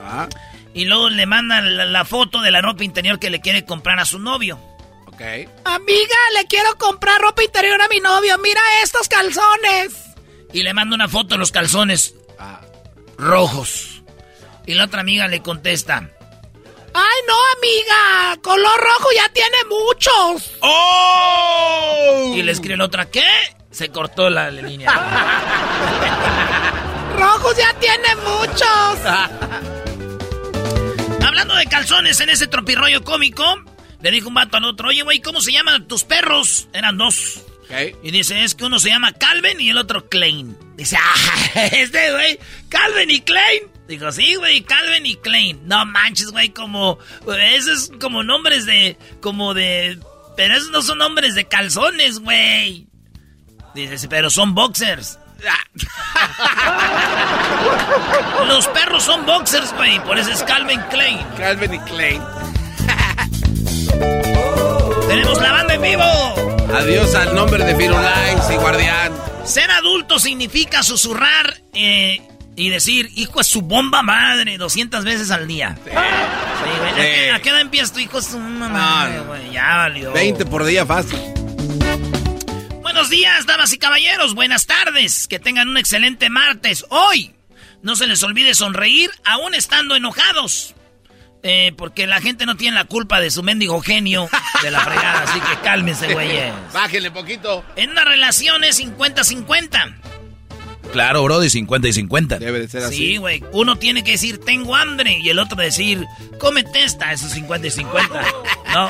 Ah. 0.00 0.26
Y 0.72 0.86
luego 0.86 1.10
le 1.10 1.26
mandan 1.26 1.92
la, 1.92 2.04
foto 2.06 2.40
de 2.40 2.50
la 2.50 2.62
ropa 2.62 2.84
interior 2.84 3.18
que 3.18 3.28
le 3.28 3.42
quiere 3.42 3.66
comprar 3.66 4.00
a 4.00 4.06
su 4.06 4.18
novio. 4.18 4.58
Ok. 5.08 5.20
Amiga, 5.64 6.16
le 6.38 6.46
quiero 6.48 6.74
comprar 6.78 7.20
ropa 7.20 7.44
interior 7.44 7.82
a 7.82 7.88
mi 7.88 8.00
novio. 8.00 8.38
Mira 8.38 8.62
estos 8.82 9.08
calzones. 9.10 10.13
Y 10.54 10.62
le 10.62 10.72
manda 10.72 10.94
una 10.94 11.08
foto 11.08 11.34
de 11.34 11.38
los 11.38 11.50
calzones 11.50 12.14
rojos. 13.18 14.02
Y 14.66 14.72
la 14.74 14.84
otra 14.84 15.00
amiga 15.00 15.26
le 15.28 15.42
contesta. 15.42 16.08
¡Ay, 16.94 17.20
no, 17.26 17.34
amiga! 17.58 18.40
Color 18.40 18.80
rojo 18.80 19.08
ya 19.16 19.28
tiene 19.30 19.56
muchos. 19.68 20.52
¡Oh! 20.60 22.34
Y 22.36 22.42
le 22.42 22.52
escribe 22.52 22.76
la 22.76 22.84
otra, 22.84 23.10
¿qué? 23.10 23.26
Se 23.72 23.88
cortó 23.88 24.30
la, 24.30 24.48
línea. 24.50 24.92
¡Rojos 27.18 27.56
ya 27.56 27.74
tiene 27.80 28.14
muchos! 28.16 29.00
Hablando 31.26 31.56
de 31.56 31.66
calzones 31.66 32.20
en 32.20 32.30
ese 32.30 32.46
tropirroyo 32.46 33.02
cómico, 33.02 33.44
le 34.00 34.12
dijo 34.12 34.28
un 34.28 34.34
vato 34.34 34.58
al 34.58 34.66
otro, 34.66 34.90
oye, 34.90 35.02
güey, 35.02 35.20
¿cómo 35.20 35.40
se 35.40 35.50
llaman 35.50 35.88
tus 35.88 36.04
perros? 36.04 36.68
Eran 36.72 36.96
dos. 36.96 37.42
Y 38.02 38.10
dice, 38.10 38.44
es 38.44 38.54
que 38.54 38.64
uno 38.64 38.78
se 38.78 38.90
llama 38.90 39.12
Calvin 39.12 39.60
y 39.60 39.70
el 39.70 39.78
otro 39.78 40.08
Klein. 40.08 40.56
Dice, 40.76 40.96
ah, 41.00 41.14
este 41.72 42.12
güey, 42.12 42.38
Calvin 42.68 43.10
y 43.10 43.20
Klein. 43.20 43.62
Digo, 43.88 44.12
sí, 44.12 44.34
güey, 44.36 44.62
Calvin 44.62 45.06
y 45.06 45.16
Klein. 45.16 45.66
No 45.66 45.84
manches, 45.86 46.30
güey, 46.30 46.50
como. 46.50 46.98
Esos 47.52 47.84
es 47.84 47.90
como 48.00 48.22
nombres 48.22 48.66
de. 48.66 48.96
Como 49.20 49.54
de. 49.54 49.98
Pero 50.36 50.54
esos 50.54 50.70
no 50.70 50.82
son 50.82 50.98
nombres 50.98 51.34
de 51.34 51.46
calzones, 51.46 52.20
güey. 52.20 52.86
Dice, 53.74 54.08
pero 54.08 54.30
son 54.30 54.54
boxers. 54.54 55.18
Los 58.46 58.68
perros 58.68 59.02
son 59.02 59.26
boxers, 59.26 59.74
güey. 59.74 59.98
Por 60.00 60.16
eso 60.18 60.30
es 60.30 60.42
Calvin 60.44 60.80
Klein. 60.90 61.18
Calvin 61.36 61.74
y 61.74 61.80
Klein. 61.80 62.22
Tenemos 65.08 65.40
la 65.40 65.52
banda 65.52 65.74
en 65.74 65.82
vivo. 65.82 66.53
Adiós 66.74 67.14
al 67.14 67.36
nombre 67.36 67.64
de 67.64 67.76
Firulais 67.76 68.50
y 68.52 68.56
Guardián. 68.56 69.12
Ser 69.44 69.70
adulto 69.70 70.18
significa 70.18 70.82
susurrar 70.82 71.60
eh, 71.72 72.20
y 72.56 72.68
decir, 72.68 73.10
hijo 73.14 73.40
es 73.40 73.46
su 73.46 73.62
bomba 73.62 74.02
madre, 74.02 74.58
200 74.58 75.04
veces 75.04 75.30
al 75.30 75.46
día. 75.46 75.78
Sí. 75.84 75.90
¿A, 75.92 77.38
qué, 77.40 77.48
edad 77.48 77.60
empieza 77.60 77.92
tu 77.92 78.00
hijo? 78.00 78.18
Es 78.18 78.26
su 78.26 78.40
madre. 78.40 79.22
Ya 79.52 79.76
valió. 79.76 80.12
20 80.12 80.46
por 80.46 80.64
día 80.64 80.84
fácil. 80.84 81.20
Buenos 82.82 83.08
días, 83.08 83.46
damas 83.46 83.72
y 83.72 83.78
caballeros. 83.78 84.34
Buenas 84.34 84.66
tardes. 84.66 85.28
Que 85.28 85.38
tengan 85.38 85.68
un 85.68 85.76
excelente 85.76 86.28
martes. 86.28 86.84
Hoy, 86.88 87.36
no 87.82 87.94
se 87.94 88.08
les 88.08 88.20
olvide 88.24 88.52
sonreír 88.54 89.10
aún 89.24 89.54
estando 89.54 89.94
enojados. 89.94 90.74
Eh, 91.46 91.74
porque 91.76 92.06
la 92.06 92.22
gente 92.22 92.46
no 92.46 92.56
tiene 92.56 92.74
la 92.74 92.86
culpa 92.86 93.20
de 93.20 93.30
su 93.30 93.42
mendigo 93.42 93.78
genio 93.82 94.30
de 94.62 94.70
la 94.70 94.80
fregada, 94.80 95.24
así 95.24 95.38
que 95.40 95.60
cálmense, 95.62 96.10
güeyes. 96.14 96.54
Bájenle 96.72 97.10
poquito. 97.10 97.62
En 97.76 97.90
una 97.90 98.02
relación 98.02 98.64
es 98.64 98.80
50-50. 98.80 99.94
Claro, 100.90 101.22
bro, 101.22 101.40
de 101.40 101.50
50 101.50 101.88
y 101.88 101.92
50. 101.92 102.38
Debe 102.38 102.60
de 102.60 102.68
ser 102.68 102.84
así. 102.84 102.96
Sí, 102.96 103.16
güey. 103.18 103.44
Uno 103.52 103.76
tiene 103.76 104.02
que 104.02 104.12
decir, 104.12 104.40
tengo 104.40 104.74
hambre, 104.74 105.18
y 105.22 105.28
el 105.28 105.38
otro 105.38 105.56
decir, 105.56 106.06
cómete 106.38 106.82
esta, 106.82 107.12
eso 107.12 107.26
es 107.26 107.32
50 107.32 107.66
y 107.66 107.70
50. 107.70 108.20
No. 108.72 108.88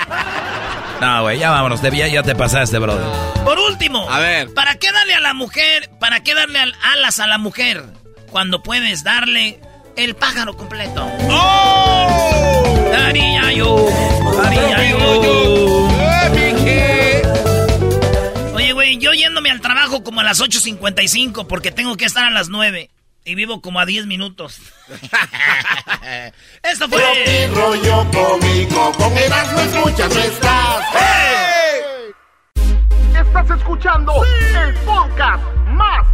No, 1.00 1.22
güey, 1.22 1.38
ya 1.38 1.50
vámonos, 1.50 1.82
ya, 1.82 2.06
ya 2.06 2.22
te 2.22 2.34
pasaste, 2.34 2.78
brother. 2.78 3.04
Por 3.44 3.58
último, 3.58 4.08
a 4.08 4.18
ver. 4.18 4.54
¿para 4.54 4.76
qué 4.76 4.90
darle 4.92 5.12
a 5.14 5.20
la 5.20 5.34
mujer, 5.34 5.90
para 6.00 6.22
qué 6.22 6.34
darle 6.34 6.58
alas 6.82 7.18
a 7.18 7.26
la 7.26 7.36
mujer 7.36 7.84
cuando 8.30 8.62
puedes 8.62 9.04
darle 9.04 9.60
el 9.96 10.14
pájaro 10.14 10.56
completo. 10.56 11.06
¡Oh! 11.30 12.33
Daría 13.54 13.64
yo, 13.64 13.76
daría 14.42 14.90
yo. 14.90 14.98
Oye, 18.54 18.72
güey, 18.72 18.98
yo 18.98 19.12
yéndome 19.12 19.52
al 19.52 19.60
trabajo 19.60 20.02
como 20.02 20.20
a 20.20 20.24
las 20.24 20.40
8.55 20.40 21.46
porque 21.46 21.70
tengo 21.70 21.96
que 21.96 22.04
estar 22.04 22.24
a 22.24 22.30
las 22.30 22.48
9 22.48 22.90
y 23.24 23.34
vivo 23.36 23.60
como 23.60 23.78
a 23.78 23.86
10 23.86 24.06
minutos. 24.06 24.60
Esto 26.64 26.88
fue... 26.88 27.00
Mi 27.26 27.46
rollo 27.54 28.04
cómico, 28.10 28.90
con 28.98 29.16
Erasmo 29.16 29.60
escuchas 29.60 30.12
no 30.12 30.20
estás. 30.20 30.84
¡Hey! 30.92 32.12
Estás 33.14 33.50
escuchando 33.56 34.24
el 34.24 34.74
podcast 34.84 35.44
más 35.68 36.13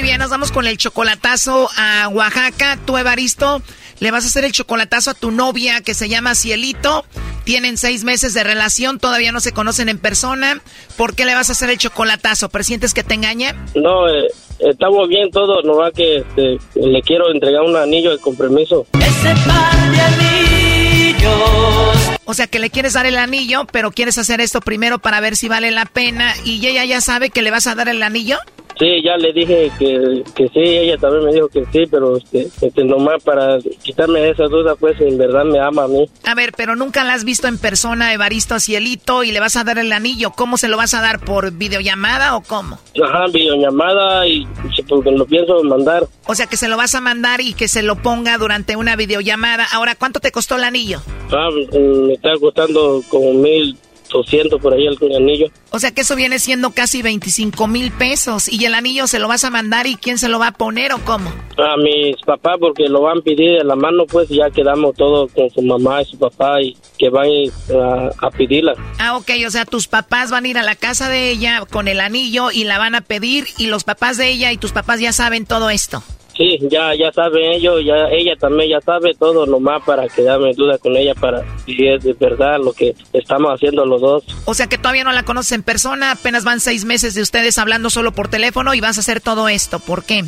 Muy 0.00 0.08
bien, 0.08 0.18
nos 0.18 0.30
vamos 0.30 0.50
con 0.50 0.66
el 0.66 0.78
chocolatazo 0.78 1.68
a 1.76 2.08
Oaxaca. 2.08 2.78
Tú, 2.86 2.96
Evaristo, 2.96 3.60
le 3.98 4.10
vas 4.10 4.24
a 4.24 4.28
hacer 4.28 4.46
el 4.46 4.52
chocolatazo 4.52 5.10
a 5.10 5.14
tu 5.14 5.30
novia 5.30 5.82
que 5.82 5.92
se 5.92 6.08
llama 6.08 6.34
Cielito. 6.34 7.04
Tienen 7.44 7.76
seis 7.76 8.02
meses 8.02 8.32
de 8.32 8.42
relación, 8.42 8.98
todavía 8.98 9.30
no 9.30 9.40
se 9.40 9.52
conocen 9.52 9.90
en 9.90 9.98
persona. 9.98 10.62
¿Por 10.96 11.14
qué 11.14 11.26
le 11.26 11.34
vas 11.34 11.50
a 11.50 11.52
hacer 11.52 11.68
el 11.68 11.76
chocolatazo? 11.76 12.48
¿Presientes 12.48 12.94
que 12.94 13.04
te 13.04 13.12
engaña? 13.12 13.54
No, 13.74 14.08
eh, 14.08 14.28
estamos 14.60 15.06
bien 15.06 15.30
todos, 15.30 15.66
nomás 15.66 15.92
que 15.92 16.20
este, 16.20 16.56
le 16.76 17.02
quiero 17.02 17.30
entregar 17.30 17.60
un 17.60 17.76
anillo 17.76 18.12
de 18.12 18.18
compromiso. 18.20 18.86
O 22.30 22.34
sea, 22.34 22.46
que 22.46 22.60
le 22.60 22.70
quieres 22.70 22.92
dar 22.92 23.06
el 23.06 23.16
anillo, 23.16 23.66
pero 23.72 23.90
quieres 23.90 24.16
hacer 24.16 24.40
esto 24.40 24.60
primero 24.60 25.00
para 25.00 25.18
ver 25.18 25.34
si 25.34 25.48
vale 25.48 25.72
la 25.72 25.84
pena. 25.84 26.32
¿Y 26.44 26.64
ella 26.64 26.84
ya 26.84 27.00
sabe 27.00 27.30
que 27.30 27.42
le 27.42 27.50
vas 27.50 27.66
a 27.66 27.74
dar 27.74 27.88
el 27.88 28.04
anillo? 28.04 28.38
Sí, 28.80 29.02
ya 29.04 29.18
le 29.18 29.32
dije 29.34 29.70
que, 29.78 30.22
que 30.34 30.48
sí, 30.48 30.60
ella 30.60 30.96
también 30.96 31.24
me 31.26 31.34
dijo 31.34 31.48
que 31.48 31.66
sí, 31.70 31.84
pero 31.90 32.16
este, 32.16 32.48
este, 32.62 32.82
nomás 32.82 33.22
para 33.22 33.58
quitarme 33.82 34.30
esa 34.30 34.44
duda, 34.44 34.74
pues 34.74 34.98
en 35.02 35.18
verdad 35.18 35.44
me 35.44 35.60
ama 35.60 35.84
a 35.84 35.88
mí. 35.88 36.08
A 36.24 36.34
ver, 36.34 36.52
pero 36.56 36.76
nunca 36.76 37.04
la 37.04 37.12
has 37.12 37.24
visto 37.24 37.46
en 37.46 37.58
persona, 37.58 38.14
Evaristo 38.14 38.58
Cielito, 38.58 39.22
y 39.22 39.32
le 39.32 39.40
vas 39.40 39.56
a 39.56 39.64
dar 39.64 39.78
el 39.78 39.92
anillo. 39.92 40.30
¿Cómo 40.30 40.56
se 40.56 40.68
lo 40.68 40.78
vas 40.78 40.94
a 40.94 41.02
dar? 41.02 41.20
¿Por 41.20 41.50
videollamada 41.52 42.36
o 42.36 42.40
cómo? 42.40 42.78
Ajá, 43.04 43.26
videollamada 43.26 44.26
y 44.26 44.46
porque 44.88 45.10
lo 45.10 45.26
pienso 45.26 45.62
mandar. 45.62 46.06
O 46.26 46.34
sea, 46.34 46.46
que 46.46 46.56
se 46.56 46.68
lo 46.68 46.78
vas 46.78 46.94
a 46.94 47.02
mandar 47.02 47.42
y 47.42 47.52
que 47.52 47.68
se 47.68 47.82
lo 47.82 47.96
ponga 47.96 48.38
durante 48.38 48.76
una 48.76 48.96
videollamada. 48.96 49.66
Ahora, 49.72 49.94
¿cuánto 49.94 50.20
te 50.20 50.32
costó 50.32 50.56
el 50.56 50.64
anillo? 50.64 51.02
Ah, 51.32 51.50
mm, 51.50 52.06
me 52.06 52.16
está 52.20 52.38
costando 52.38 53.02
como 53.08 53.32
mil 53.32 53.76
doscientos 54.12 54.60
por 54.60 54.74
ahí 54.74 54.86
el 54.86 55.16
anillo. 55.16 55.46
O 55.70 55.78
sea 55.78 55.92
que 55.92 56.00
eso 56.00 56.16
viene 56.16 56.38
siendo 56.40 56.70
casi 56.72 57.00
25 57.00 57.68
mil 57.68 57.92
pesos. 57.92 58.48
¿Y 58.48 58.64
el 58.64 58.74
anillo 58.74 59.06
se 59.06 59.20
lo 59.20 59.28
vas 59.28 59.44
a 59.44 59.50
mandar 59.50 59.86
y 59.86 59.94
quién 59.94 60.18
se 60.18 60.28
lo 60.28 60.38
va 60.38 60.48
a 60.48 60.52
poner 60.52 60.92
o 60.92 60.98
cómo? 60.98 61.30
A 61.56 61.76
mis 61.76 62.16
papás 62.26 62.56
porque 62.58 62.88
lo 62.88 63.02
van 63.02 63.18
a 63.18 63.22
pedir 63.22 63.58
de 63.58 63.64
la 63.64 63.76
mano, 63.76 64.04
pues 64.06 64.28
ya 64.28 64.50
quedamos 64.50 64.96
todos 64.96 65.30
con 65.32 65.48
su 65.50 65.62
mamá 65.62 66.02
y 66.02 66.06
su 66.06 66.18
papá 66.18 66.60
y 66.60 66.76
que 66.98 67.08
van 67.08 67.28
a, 67.72 68.26
a 68.26 68.30
pedirla. 68.30 68.74
Ah, 68.98 69.16
ok, 69.16 69.30
o 69.46 69.50
sea, 69.50 69.64
tus 69.64 69.86
papás 69.86 70.30
van 70.30 70.44
a 70.44 70.48
ir 70.48 70.58
a 70.58 70.62
la 70.62 70.74
casa 70.74 71.08
de 71.08 71.30
ella 71.30 71.64
con 71.70 71.86
el 71.86 72.00
anillo 72.00 72.50
y 72.50 72.64
la 72.64 72.78
van 72.78 72.96
a 72.96 73.02
pedir 73.02 73.46
y 73.58 73.66
los 73.66 73.84
papás 73.84 74.16
de 74.16 74.28
ella 74.28 74.50
y 74.52 74.56
tus 74.56 74.72
papás 74.72 74.98
ya 74.98 75.12
saben 75.12 75.46
todo 75.46 75.70
esto. 75.70 76.02
Sí, 76.40 76.58
ya 76.70 76.94
ya 76.94 77.12
saben 77.12 77.52
ellos, 77.52 77.84
ya 77.84 78.08
ella 78.10 78.34
también 78.34 78.70
ya 78.70 78.80
sabe 78.80 79.12
todo 79.12 79.44
nomás 79.44 79.84
para 79.84 80.08
quedarme 80.08 80.48
en 80.48 80.56
duda 80.56 80.78
con 80.78 80.96
ella 80.96 81.14
para 81.14 81.44
si 81.66 81.86
es 81.86 82.02
de 82.02 82.14
verdad 82.14 82.58
lo 82.58 82.72
que 82.72 82.94
estamos 83.12 83.52
haciendo 83.52 83.84
los 83.84 84.00
dos. 84.00 84.24
O 84.46 84.54
sea 84.54 84.66
que 84.66 84.78
todavía 84.78 85.04
no 85.04 85.12
la 85.12 85.22
conoces 85.22 85.52
en 85.52 85.62
persona, 85.62 86.12
apenas 86.12 86.44
van 86.44 86.60
seis 86.60 86.86
meses 86.86 87.12
de 87.14 87.20
ustedes 87.20 87.58
hablando 87.58 87.90
solo 87.90 88.12
por 88.12 88.28
teléfono 88.28 88.72
y 88.72 88.80
vas 88.80 88.96
a 88.96 89.00
hacer 89.00 89.20
todo 89.20 89.50
esto. 89.50 89.80
¿Por 89.80 90.02
qué? 90.02 90.24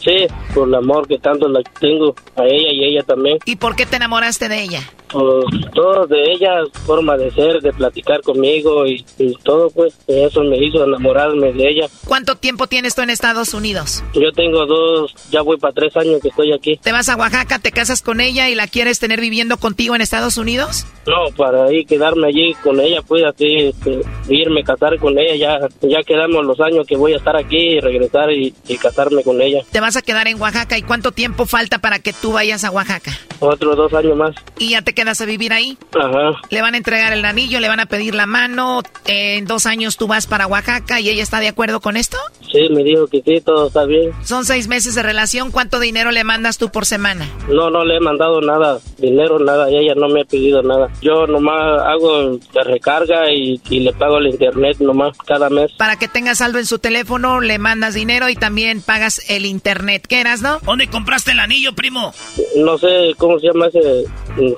Sí, 0.00 0.26
por 0.52 0.66
el 0.66 0.74
amor 0.74 1.06
que 1.06 1.18
tanto 1.18 1.48
la 1.48 1.60
tengo 1.78 2.12
a 2.34 2.42
ella 2.44 2.72
y 2.72 2.84
ella 2.84 3.04
también. 3.04 3.38
¿Y 3.44 3.54
por 3.54 3.76
qué 3.76 3.86
te 3.86 3.94
enamoraste 3.94 4.48
de 4.48 4.62
ella? 4.64 4.80
Pues, 5.12 5.70
todo 5.74 6.06
de 6.06 6.32
ella, 6.32 6.62
forma 6.86 7.16
de 7.16 7.30
ser, 7.32 7.60
de 7.60 7.72
platicar 7.72 8.22
conmigo 8.22 8.86
y, 8.86 9.04
y 9.18 9.34
todo, 9.42 9.70
pues 9.70 9.94
eso 10.06 10.42
me 10.42 10.56
hizo 10.56 10.82
enamorarme 10.82 11.52
de 11.52 11.68
ella. 11.68 11.86
¿Cuánto 12.06 12.36
tiempo 12.36 12.66
tienes 12.66 12.94
tú 12.94 13.02
en 13.02 13.10
Estados 13.10 13.54
Unidos? 13.54 14.02
Yo 14.14 14.32
tengo 14.32 14.66
dos, 14.66 15.14
ya 15.30 15.42
voy 15.42 15.58
para 15.58 15.74
tres 15.74 15.96
años 15.96 16.20
que 16.22 16.28
estoy 16.28 16.52
aquí. 16.52 16.78
¿Te 16.82 16.92
vas 16.92 17.08
a 17.08 17.16
Oaxaca, 17.16 17.58
te 17.58 17.72
casas 17.72 18.02
con 18.02 18.20
ella 18.20 18.48
y 18.48 18.54
la 18.54 18.66
quieres 18.66 18.98
tener 18.98 19.20
viviendo 19.20 19.58
contigo 19.58 19.94
en 19.94 20.00
Estados 20.00 20.36
Unidos? 20.36 20.86
No, 21.06 21.34
para 21.36 21.64
ahí 21.64 21.84
quedarme 21.84 22.28
allí 22.28 22.54
con 22.62 22.80
ella, 22.80 23.02
pues 23.02 23.24
así, 23.24 23.56
este, 23.56 24.00
irme, 24.28 24.62
casar 24.62 24.98
con 24.98 25.18
ella, 25.18 25.36
ya, 25.36 25.88
ya 25.88 26.02
quedamos 26.04 26.44
los 26.44 26.60
años 26.60 26.86
que 26.86 26.96
voy 26.96 27.12
a 27.12 27.16
estar 27.16 27.36
aquí 27.36 27.56
y 27.56 27.80
regresar 27.80 28.30
y, 28.32 28.54
y 28.68 28.76
casarme 28.76 29.22
con 29.22 29.40
ella. 29.42 29.62
Te 29.70 29.80
vas 29.80 29.96
a 29.96 30.02
quedar 30.02 30.28
en 30.28 30.40
Oaxaca 30.40 30.78
y 30.78 30.82
cuánto 30.82 31.12
tiempo 31.12 31.44
falta 31.46 31.78
para 31.78 31.98
que 31.98 32.12
tú 32.12 32.32
vayas 32.32 32.64
a 32.64 32.70
Oaxaca? 32.70 33.18
Otros 33.40 33.76
dos 33.76 33.92
años 33.94 34.16
más. 34.16 34.34
¿Y 34.58 34.70
ya 34.70 34.82
te 34.82 34.94
quedas 35.02 35.20
a 35.20 35.26
vivir 35.26 35.52
ahí? 35.52 35.76
Ajá. 35.98 36.40
Le 36.50 36.62
van 36.62 36.74
a 36.74 36.76
entregar 36.76 37.12
el 37.12 37.24
anillo, 37.24 37.58
le 37.58 37.68
van 37.68 37.80
a 37.80 37.86
pedir 37.86 38.14
la 38.14 38.26
mano, 38.26 38.82
eh, 39.06 39.38
en 39.38 39.46
dos 39.46 39.66
años 39.66 39.96
tú 39.96 40.06
vas 40.06 40.28
para 40.28 40.46
Oaxaca 40.46 41.00
y 41.00 41.08
ella 41.08 41.24
está 41.24 41.40
de 41.40 41.48
acuerdo 41.48 41.80
con 41.80 41.96
esto? 41.96 42.16
Sí, 42.52 42.68
me 42.70 42.84
dijo 42.84 43.06
que 43.08 43.20
sí, 43.22 43.40
todo 43.40 43.66
está 43.66 43.84
bien. 43.84 44.12
Son 44.24 44.44
seis 44.44 44.68
meses 44.68 44.94
de 44.94 45.02
relación, 45.02 45.50
¿cuánto 45.50 45.80
dinero 45.80 46.12
le 46.12 46.22
mandas 46.22 46.58
tú 46.58 46.70
por 46.70 46.86
semana? 46.86 47.28
No, 47.48 47.70
no 47.70 47.84
le 47.84 47.96
he 47.96 48.00
mandado 48.00 48.40
nada, 48.40 48.78
dinero, 48.98 49.38
nada, 49.38 49.70
y 49.70 49.78
ella 49.78 49.94
no 49.96 50.08
me 50.08 50.20
ha 50.20 50.24
pedido 50.24 50.62
nada. 50.62 50.88
Yo 51.00 51.26
nomás 51.26 51.82
hago 51.82 52.38
la 52.52 52.62
recarga 52.62 53.32
y, 53.32 53.60
y 53.70 53.80
le 53.80 53.92
pago 53.92 54.18
el 54.18 54.28
internet 54.28 54.76
nomás 54.78 55.16
cada 55.26 55.50
mes. 55.50 55.72
Para 55.78 55.96
que 55.96 56.06
tengas 56.06 56.38
saldo 56.38 56.58
en 56.58 56.66
su 56.66 56.78
teléfono, 56.78 57.40
le 57.40 57.58
mandas 57.58 57.94
dinero 57.94 58.28
y 58.28 58.36
también 58.36 58.82
pagas 58.82 59.28
el 59.28 59.46
internet. 59.46 60.06
¿Qué 60.06 60.20
eras, 60.20 60.42
no? 60.42 60.60
¿Dónde 60.60 60.88
compraste 60.88 61.32
el 61.32 61.40
anillo, 61.40 61.74
primo? 61.74 62.12
No 62.56 62.78
sé 62.78 63.14
cómo 63.16 63.40
se 63.40 63.46
llama 63.48 63.66
ese 63.66 64.04
mm, 64.36 64.52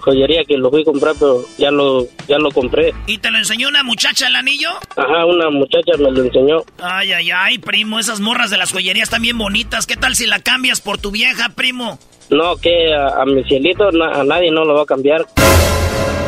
que 0.44 0.56
lo 0.56 0.70
fui 0.70 0.82
a 0.82 0.84
comprar, 0.84 1.14
pero 1.18 1.44
ya 1.58 1.70
lo, 1.70 2.04
ya 2.26 2.38
lo 2.38 2.50
compré. 2.50 2.92
¿Y 3.06 3.18
te 3.18 3.30
lo 3.30 3.38
enseñó 3.38 3.68
una 3.68 3.82
muchacha 3.84 4.26
el 4.26 4.34
anillo? 4.34 4.70
Ajá, 4.96 5.24
una 5.26 5.50
muchacha 5.50 5.92
me 5.98 6.10
lo 6.10 6.24
enseñó. 6.24 6.62
Ay, 6.82 7.12
ay, 7.12 7.30
ay, 7.30 7.58
primo, 7.58 8.00
esas 8.00 8.18
morras 8.20 8.50
de 8.50 8.56
las 8.56 8.72
joyerías 8.72 9.04
están 9.08 9.22
bien 9.22 9.38
bonitas. 9.38 9.86
¿Qué 9.86 9.96
tal 9.96 10.16
si 10.16 10.26
la 10.26 10.40
cambias 10.40 10.80
por 10.80 10.98
tu 10.98 11.10
vieja, 11.12 11.50
primo? 11.50 11.98
No, 12.30 12.56
que 12.56 12.92
a, 12.94 13.20
a 13.22 13.26
mi 13.26 13.44
cielito 13.44 13.92
na- 13.92 14.20
a 14.20 14.24
nadie 14.24 14.50
no 14.50 14.64
lo 14.64 14.74
va 14.74 14.82
a 14.82 14.86
cambiar. 14.86 15.26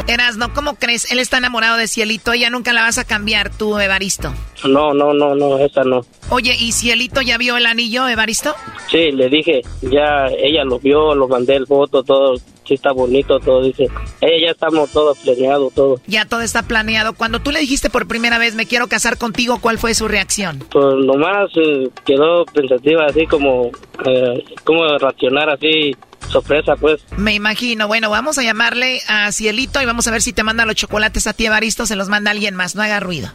Erasno, 0.07 0.53
¿cómo 0.55 0.77
crees? 0.77 1.11
Él 1.11 1.19
está 1.19 1.39
enamorado 1.39 1.77
de 1.77 1.89
Cielito, 1.89 2.33
ella 2.33 2.51
nunca 2.51 2.73
la 2.73 2.83
vas 2.83 2.99
a 2.99 3.05
cambiar, 3.05 3.51
tú, 3.51 3.79
Evaristo. 3.79 4.33
No, 4.69 4.95
no, 4.95 5.13
no, 5.13 5.35
no, 5.35 5.59
esa 5.59 5.83
no. 5.83 6.03
Oye, 6.31 6.57
¿y 6.59 6.73
Cielito 6.73 7.23
ya 7.23 7.39
vio 7.39 7.57
el 7.57 7.67
anillo, 7.67 8.09
Evaristo? 8.09 8.55
Sí, 8.91 9.11
le 9.13 9.29
dije, 9.29 9.63
ya 9.83 10.27
ella 10.29 10.65
lo 10.65 10.79
vio, 10.79 11.15
lo 11.15 11.29
mandé 11.29 11.57
el 11.57 11.67
foto, 11.67 12.03
todo, 12.03 12.37
sí 12.65 12.75
está 12.75 12.93
bonito, 12.93 13.39
todo, 13.41 13.63
dice. 13.63 13.89
Ella 14.21 14.47
ya 14.47 14.51
estamos 14.53 14.91
todos 14.93 15.19
planeados, 15.19 15.75
todo. 15.75 16.01
Ya 16.07 16.25
todo 16.25 16.41
está 16.41 16.63
planeado. 16.63 17.15
Cuando 17.15 17.41
tú 17.41 17.51
le 17.51 17.61
dijiste 17.61 17.91
por 17.91 18.07
primera 18.07 18.39
vez, 18.39 18.55
me 18.55 18.67
quiero 18.67 18.89
casar 18.89 19.19
contigo, 19.19 19.59
¿cuál 19.61 19.79
fue 19.79 19.95
su 19.95 20.09
reacción? 20.09 20.65
Pues 20.71 20.85
nomás 21.05 21.51
eh, 21.57 21.89
quedó 22.05 22.45
pensativa, 22.47 23.07
así 23.07 23.27
como, 23.27 23.71
eh, 24.05 24.45
como 24.65 24.87
reaccionar 24.99 25.51
así, 25.51 25.95
sorpresa, 26.29 26.77
pues. 26.77 27.05
Me 27.17 27.35
imagino. 27.35 27.89
Bueno, 27.89 28.11
vamos 28.11 28.39
a 28.39 28.43
llamarle 28.43 29.01
a 29.09 29.31
Cielito 29.33 29.81
y 29.83 29.87
vamos 29.87 30.07
a 30.07 30.11
ver 30.11 30.23
si 30.23 30.33
te 30.33 30.43
manda 30.43 30.67
los 30.67 30.75
chocolates 30.77 31.27
a 31.27 31.33
ti, 31.33 31.47
Evaristo, 31.47 31.87
se 31.87 31.97
los 31.97 32.09
manda 32.09 32.31
alguien 32.31 32.55
más. 32.55 32.75
No 32.75 32.83
haga 32.83 33.01
ruido. 33.01 33.33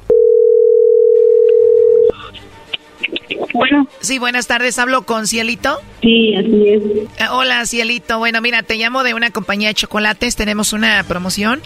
Bueno. 3.53 3.87
Sí, 3.99 4.17
buenas 4.17 4.47
tardes. 4.47 4.79
¿Hablo 4.79 5.03
con 5.03 5.27
Cielito? 5.27 5.79
Sí, 6.01 6.33
así 6.35 6.69
es. 6.69 6.81
Eh, 7.19 7.27
hola, 7.29 7.65
Cielito. 7.65 8.17
Bueno, 8.17 8.41
mira, 8.41 8.63
te 8.63 8.75
llamo 8.75 9.03
de 9.03 9.13
una 9.13 9.31
compañía 9.31 9.67
de 9.69 9.75
chocolates. 9.75 10.35
Tenemos 10.35 10.73
una 10.73 11.03
promoción 11.03 11.61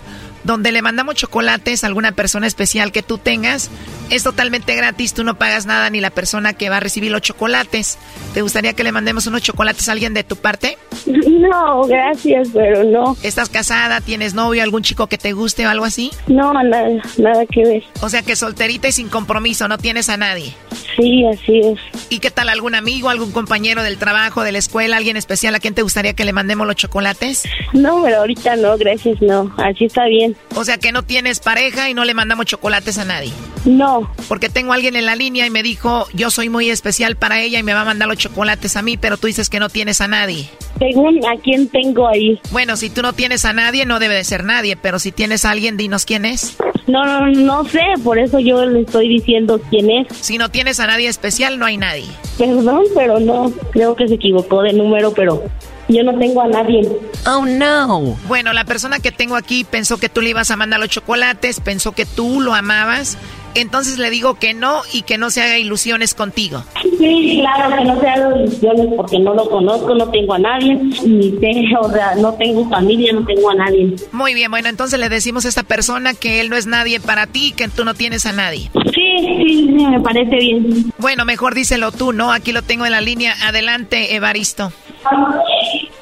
donde 0.45 0.71
le 0.71 0.81
mandamos 0.81 1.15
chocolates 1.15 1.83
a 1.83 1.87
alguna 1.87 2.11
persona 2.13 2.47
especial 2.47 2.91
que 2.91 3.01
tú 3.01 3.17
tengas 3.17 3.69
Es 4.09 4.23
totalmente 4.23 4.75
gratis, 4.75 5.13
tú 5.13 5.23
no 5.23 5.35
pagas 5.37 5.65
nada 5.65 5.89
ni 5.89 5.99
la 5.99 6.11
persona 6.11 6.53
que 6.53 6.69
va 6.69 6.77
a 6.77 6.79
recibir 6.79 7.11
los 7.11 7.21
chocolates. 7.21 7.97
¿Te 8.35 8.43
gustaría 8.43 8.73
que 8.73 8.83
le 8.83 8.91
mandemos 8.91 9.25
unos 9.25 9.41
chocolates 9.41 9.89
a 9.89 9.93
alguien 9.93 10.13
de 10.13 10.23
tu 10.23 10.35
parte? 10.35 10.77
No, 11.45 11.83
gracias, 11.83 12.49
pero 12.53 12.83
no. 12.83 13.15
¿Estás 13.21 13.49
casada? 13.49 14.01
¿Tienes 14.01 14.33
novio? 14.33 14.63
¿Algún 14.63 14.81
chico 14.81 15.07
que 15.07 15.17
te 15.17 15.33
guste 15.33 15.67
o 15.67 15.69
algo 15.69 15.85
así? 15.85 16.11
No, 16.27 16.53
nada, 16.53 16.89
nada 17.17 17.45
que 17.45 17.63
ver. 17.63 17.83
O 18.01 18.09
sea 18.09 18.23
que 18.23 18.35
solterita 18.35 18.87
y 18.87 18.91
sin 18.91 19.09
compromiso, 19.09 19.67
no 19.67 19.77
tienes 19.77 20.09
a 20.09 20.17
nadie. 20.17 20.55
Sí, 20.95 21.25
así 21.25 21.59
es. 21.59 21.79
¿Y 22.09 22.19
qué 22.19 22.31
tal 22.31 22.49
algún 22.49 22.73
amigo, 22.73 23.09
algún 23.09 23.31
compañero 23.31 23.83
del 23.83 23.97
trabajo, 23.97 24.43
de 24.43 24.51
la 24.51 24.57
escuela, 24.57 24.97
alguien 24.97 25.17
especial 25.17 25.53
a 25.55 25.59
quien 25.59 25.75
te 25.75 25.81
gustaría 25.81 26.13
que 26.13 26.25
le 26.25 26.33
mandemos 26.33 26.65
los 26.65 26.75
chocolates? 26.75 27.43
No, 27.73 28.01
pero 28.03 28.17
ahorita 28.17 28.55
no, 28.55 28.77
gracias, 28.77 29.21
no. 29.21 29.53
Así 29.57 29.85
está 29.85 30.05
bien. 30.05 30.34
O 30.55 30.63
sea 30.63 30.77
que 30.77 30.91
no 30.91 31.03
tienes 31.03 31.39
pareja 31.39 31.89
y 31.89 31.93
no 31.93 32.05
le 32.05 32.13
mandamos 32.13 32.45
chocolates 32.45 32.97
a 32.97 33.05
nadie. 33.05 33.31
No. 33.65 34.09
Porque 34.27 34.47
tengo 34.47 34.71
a 34.71 34.75
alguien 34.75 34.95
en 34.95 35.05
la 35.05 35.15
línea 35.15 35.45
y 35.45 35.49
me 35.49 35.63
dijo, 35.63 36.07
yo 36.13 36.29
soy 36.29 36.49
muy 36.49 36.69
especial 36.69 37.17
para 37.17 37.41
ella 37.41 37.59
y 37.59 37.63
me 37.63 37.73
va 37.73 37.81
a 37.81 37.85
mandar 37.85 38.07
los 38.07 38.17
chocolates 38.17 38.77
a 38.77 38.81
mí, 38.81 38.95
pero 38.95 39.17
tú 39.17 39.27
dices 39.27 39.49
que 39.49 39.59
no 39.59 39.69
tienes 39.69 39.99
a 40.01 40.07
nadie. 40.07 40.49
Según 40.79 41.25
a 41.25 41.35
quién 41.41 41.67
tengo 41.67 42.07
ahí. 42.07 42.39
Bueno, 42.51 42.77
si 42.77 42.89
tú 42.89 43.01
no 43.01 43.13
tienes 43.13 43.43
a 43.43 43.53
nadie, 43.53 43.85
no 43.85 43.99
debe 43.99 44.15
de 44.15 44.23
ser 44.23 44.43
nadie, 44.43 44.77
pero 44.77 44.99
si 44.99 45.11
tienes 45.11 45.45
a 45.45 45.51
alguien, 45.51 45.77
dinos 45.77 46.05
quién 46.05 46.25
es. 46.25 46.57
No, 46.87 47.03
no, 47.05 47.27
no 47.31 47.65
sé, 47.65 47.81
por 48.03 48.19
eso 48.19 48.39
yo 48.39 48.65
le 48.65 48.81
estoy 48.81 49.09
diciendo 49.09 49.59
quién 49.69 49.89
es. 49.89 50.07
Si 50.21 50.37
no 50.37 50.49
tienes 50.49 50.79
a 50.79 50.87
nadie 50.87 51.07
especial, 51.07 51.57
no 51.57 51.65
hay 51.65 51.77
nadie. 51.77 52.05
Perdón, 52.37 52.83
pero 52.95 53.19
no, 53.19 53.51
creo 53.71 53.95
que 53.95 54.07
se 54.07 54.15
equivocó 54.15 54.61
de 54.61 54.73
número, 54.73 55.13
pero 55.13 55.43
yo 55.87 56.03
no 56.03 56.17
tengo 56.17 56.41
a 56.41 56.47
nadie. 56.47 56.87
Oh, 57.27 57.45
no. 57.45 58.17
Bueno, 58.27 58.53
la 58.53 58.65
persona 58.65 58.99
que 58.99 59.11
tengo 59.11 59.35
aquí 59.35 59.63
pensó 59.63 59.97
que 59.97 60.09
tú 60.09 60.21
le 60.21 60.29
ibas 60.29 60.51
a 60.51 60.55
mandar 60.55 60.79
los 60.79 60.89
chocolates, 60.89 61.59
pensó 61.59 61.91
que 61.91 62.05
tú 62.05 62.41
lo 62.41 62.53
amabas. 62.53 63.17
Entonces 63.55 63.97
le 63.97 64.09
digo 64.09 64.35
que 64.35 64.53
no 64.53 64.81
y 64.91 65.03
que 65.03 65.17
no 65.17 65.29
se 65.29 65.41
haga 65.41 65.57
ilusiones 65.57 66.13
contigo. 66.13 66.65
Sí, 66.99 67.39
claro, 67.39 67.77
que 67.77 67.85
no 67.85 67.99
se 68.01 68.07
haga 68.07 68.37
ilusiones 68.37 68.87
porque 68.97 69.17
no 69.17 69.33
lo 69.33 69.49
conozco, 69.49 69.95
no 69.95 70.09
tengo 70.09 70.33
a 70.33 70.39
nadie, 70.39 70.75
ni 70.75 71.31
sé, 71.39 71.63
o 71.79 71.89
sea, 71.89 72.15
no 72.15 72.33
tengo 72.33 72.69
familia, 72.69 73.13
no 73.13 73.25
tengo 73.25 73.49
a 73.49 73.55
nadie. 73.55 73.95
Muy 74.11 74.33
bien, 74.33 74.51
bueno, 74.51 74.67
entonces 74.67 74.99
le 74.99 75.07
decimos 75.07 75.45
a 75.45 75.49
esta 75.49 75.63
persona 75.63 76.13
que 76.13 76.41
él 76.41 76.49
no 76.49 76.57
es 76.57 76.65
nadie 76.65 76.99
para 76.99 77.27
ti, 77.27 77.53
que 77.55 77.69
tú 77.69 77.85
no 77.85 77.93
tienes 77.93 78.25
a 78.25 78.33
nadie. 78.33 78.69
Sí, 78.93 79.17
sí, 79.21 79.69
sí, 79.69 79.85
me 79.89 80.01
parece 80.01 80.35
bien. 80.35 80.91
Bueno, 80.97 81.23
mejor 81.23 81.55
díselo 81.55 81.93
tú, 81.93 82.11
¿no? 82.11 82.33
Aquí 82.33 82.51
lo 82.51 82.61
tengo 82.61 82.85
en 82.85 82.91
la 82.91 82.99
línea. 82.99 83.35
Adelante, 83.41 84.15
Evaristo. 84.15 84.73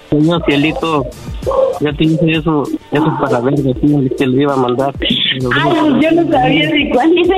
Señor 0.10 0.44
Cielito, 0.46 1.06
ya 1.82 1.92
te 1.94 2.04
hice 2.04 2.32
eso, 2.32 2.64
eso 2.92 3.18
para 3.20 3.40
ver 3.40 3.56
de 3.56 3.74
ti, 3.74 4.10
que 4.18 4.28
le 4.28 4.44
iba 4.44 4.54
a 4.54 4.58
mandar. 4.58 4.94
Ay, 5.02 6.00
yo 6.02 6.12
no 6.12 6.32
sabía 6.32 6.70
de 6.70 6.90
cuál 6.94 7.18
era 7.18 7.38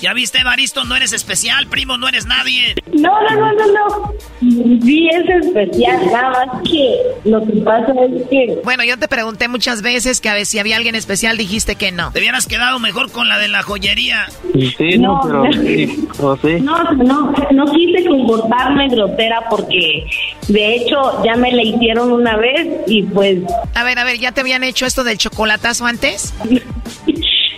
¿Ya 0.00 0.12
viste, 0.12 0.38
Evaristo? 0.38 0.84
No 0.84 0.96
eres 0.96 1.12
especial, 1.12 1.66
primo, 1.66 1.96
no 1.98 2.08
eres 2.08 2.26
nadie. 2.26 2.74
No, 2.92 3.10
no, 3.22 3.36
no, 3.36 3.52
no, 3.52 3.66
no. 3.72 4.14
Sí 4.40 5.08
es 5.08 5.46
especial, 5.46 6.06
nada 6.12 6.30
más 6.30 6.62
que 6.62 6.98
lo 7.24 7.44
que 7.44 7.52
pasa 7.60 7.92
es 8.04 8.28
que... 8.28 8.60
Bueno, 8.64 8.84
yo 8.84 8.98
te 8.98 9.08
pregunté 9.08 9.48
muchas 9.48 9.82
veces 9.82 10.20
que 10.20 10.28
a 10.28 10.34
ver 10.34 10.46
si 10.46 10.58
había 10.58 10.76
alguien 10.76 10.94
especial, 10.94 11.36
dijiste 11.36 11.76
que 11.76 11.92
no. 11.92 12.12
Te 12.12 12.20
hubieras 12.20 12.46
quedado 12.46 12.78
mejor 12.78 13.10
con 13.10 13.28
la 13.28 13.38
de 13.38 13.48
la 13.48 13.62
joyería. 13.62 14.26
Sí, 14.54 14.98
no, 14.98 15.20
pero... 15.22 15.52
Sí, 15.52 16.08
no, 16.20 16.36
sí. 16.36 16.60
No, 16.60 16.82
no, 16.92 17.32
no 17.52 17.72
quise 17.72 18.04
comportarme 18.06 18.88
grosera 18.88 19.44
porque 19.48 20.06
de 20.48 20.76
hecho 20.76 21.24
ya 21.24 21.36
me 21.36 21.52
la 21.52 21.62
hicieron 21.62 22.12
una 22.12 22.36
vez 22.36 22.68
y 22.86 23.02
pues... 23.02 23.38
A 23.74 23.84
ver, 23.84 23.98
a 23.98 24.04
ver, 24.04 24.18
¿ya 24.18 24.32
te 24.32 24.40
habían 24.40 24.64
hecho 24.64 24.86
esto 24.86 25.04
del 25.04 25.18
chocolatazo 25.18 25.86
antes? 25.86 26.34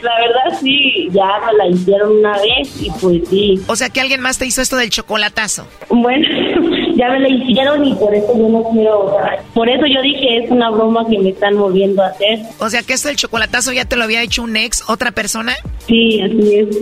La 0.02 0.12
verdad 0.20 0.58
sí, 0.60 1.08
ya 1.10 1.26
me 1.46 1.52
la 1.54 1.66
hicieron 1.68 2.18
una 2.18 2.32
vez 2.32 2.80
y 2.80 2.90
pues 3.00 3.28
sí. 3.28 3.60
O 3.66 3.76
sea 3.76 3.88
que 3.90 4.00
alguien 4.00 4.20
más 4.20 4.38
te 4.38 4.46
hizo 4.46 4.62
esto 4.62 4.76
del 4.76 4.90
chocolatazo. 4.90 5.66
Bueno, 5.88 6.26
ya 6.98 7.08
me 7.10 7.20
la 7.20 7.28
hicieron 7.28 7.84
y 7.84 7.94
por 7.94 8.12
eso 8.12 8.36
yo 8.36 8.48
no 8.48 8.64
quiero, 8.72 9.16
por 9.54 9.68
eso 9.68 9.86
yo 9.86 10.02
dije 10.02 10.38
es 10.38 10.50
una 10.50 10.68
broma 10.70 11.06
que 11.08 11.16
me 11.18 11.30
están 11.30 11.54
moviendo 11.54 12.02
a 12.02 12.08
hacer. 12.08 12.40
O 12.58 12.68
sea 12.68 12.82
que 12.82 12.94
esto 12.94 13.06
del 13.06 13.16
chocolatazo 13.16 13.72
ya 13.72 13.84
te 13.84 13.94
lo 13.94 14.02
había 14.02 14.20
hecho 14.22 14.42
un 14.42 14.56
ex, 14.56 14.82
otra 14.88 15.12
persona. 15.12 15.54
Sí, 15.86 16.20
así 16.20 16.56
es. 16.56 16.76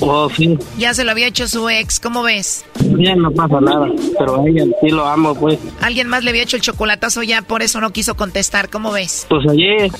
Oh, 0.00 0.28
sí. 0.28 0.58
Ya 0.76 0.92
se 0.92 1.04
lo 1.04 1.12
había 1.12 1.26
hecho 1.26 1.48
su 1.48 1.68
ex, 1.70 1.98
¿cómo 1.98 2.22
ves? 2.22 2.64
Bien, 2.80 3.20
no 3.22 3.30
pasa 3.30 3.58
nada, 3.60 3.88
pero 4.18 4.42
a 4.42 4.46
ella 4.46 4.64
sí 4.82 4.90
lo 4.90 5.06
amo, 5.06 5.34
pues. 5.34 5.58
Alguien 5.80 6.08
más 6.08 6.22
le 6.24 6.30
había 6.30 6.42
hecho 6.42 6.56
el 6.56 6.62
chocolatazo 6.62 7.22
ya, 7.22 7.40
por 7.40 7.62
eso 7.62 7.80
no 7.80 7.90
quiso 7.90 8.16
contestar, 8.16 8.68
¿cómo 8.68 8.92
ves? 8.92 9.26
Pues 9.30 9.48
ayer 9.48 9.90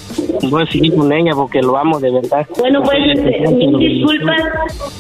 voy 0.43 0.63
a 0.63 0.67
seguir 0.67 0.95
con 0.95 1.11
ella 1.11 1.33
porque 1.35 1.63
lo 1.63 1.77
amo 1.79 1.99
de 1.99 2.11
verdad. 2.11 2.47
Bueno, 2.59 2.83
pues, 2.83 2.99
este, 3.15 3.49
mis 3.49 3.79
disculpas, 3.79 4.43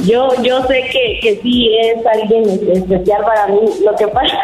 yo, 0.07 0.29
yo 0.43 0.63
sé 0.67 0.85
que, 0.91 1.19
que 1.21 1.41
sí 1.43 1.69
es 1.83 2.07
alguien 2.07 2.49
especial 2.73 3.23
para 3.25 3.49
mí, 3.49 3.61
lo 3.85 3.95
que 3.97 4.09
pasa, 4.09 4.41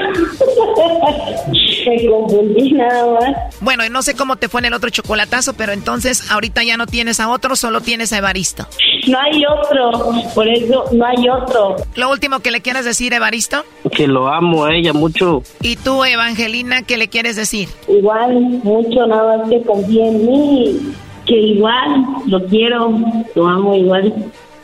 me 1.87 2.07
confundí 2.07 2.73
nada 2.73 3.07
más. 3.13 3.61
Bueno, 3.61 3.89
no 3.91 4.03
sé 4.03 4.15
cómo 4.15 4.37
te 4.37 4.49
fue 4.49 4.61
en 4.61 4.67
el 4.67 4.75
otro 4.75 4.91
chocolatazo, 4.91 5.55
pero 5.55 5.73
entonces 5.73 6.31
ahorita 6.31 6.63
ya 6.63 6.77
no 6.77 6.87
tienes 6.87 7.21
a 7.21 7.29
otro, 7.29 7.57
solo 7.57 7.81
tienes 7.81 8.13
a 8.13 8.19
Evaristo. 8.19 8.67
No 9.09 9.19
hay 9.19 9.43
otro, 9.47 10.13
por 10.35 10.49
eso 10.49 10.85
no 10.93 11.05
hay 11.05 11.29
otro. 11.29 11.77
Lo 11.97 12.11
último 12.11 12.41
que 12.41 12.51
le 12.51 12.61
quieras 12.61 12.85
decir, 12.85 13.13
Evaristo. 13.13 13.65
Que 13.97 14.07
lo 14.07 14.29
amo 14.29 14.65
a 14.65 14.75
ella 14.75 14.93
mucho. 14.93 15.43
¿Y 15.63 15.77
tú, 15.77 16.05
Evangelina, 16.05 16.83
qué 16.83 16.97
le 16.97 17.09
quieres 17.09 17.37
decir? 17.37 17.69
Igual, 17.89 18.41
mucho, 18.63 19.07
nada 19.07 19.39
más 19.39 19.49
que 19.49 19.63
confíe 19.63 20.09
en 20.09 20.27
mí, 20.27 20.81
que 21.27 21.35
igual 21.35 22.05
lo 22.27 22.45
quiero, 22.47 22.93
lo 23.35 23.49
amo 23.49 23.75
igual. 23.75 24.15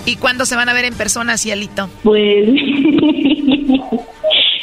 ¿Y 0.05 0.17
cuándo 0.17 0.47
se 0.47 0.55
van 0.55 0.69
a 0.69 0.73
ver 0.73 0.85
en 0.85 0.95
persona, 0.95 1.37
Cielito? 1.37 1.89
Pues, 2.05 2.49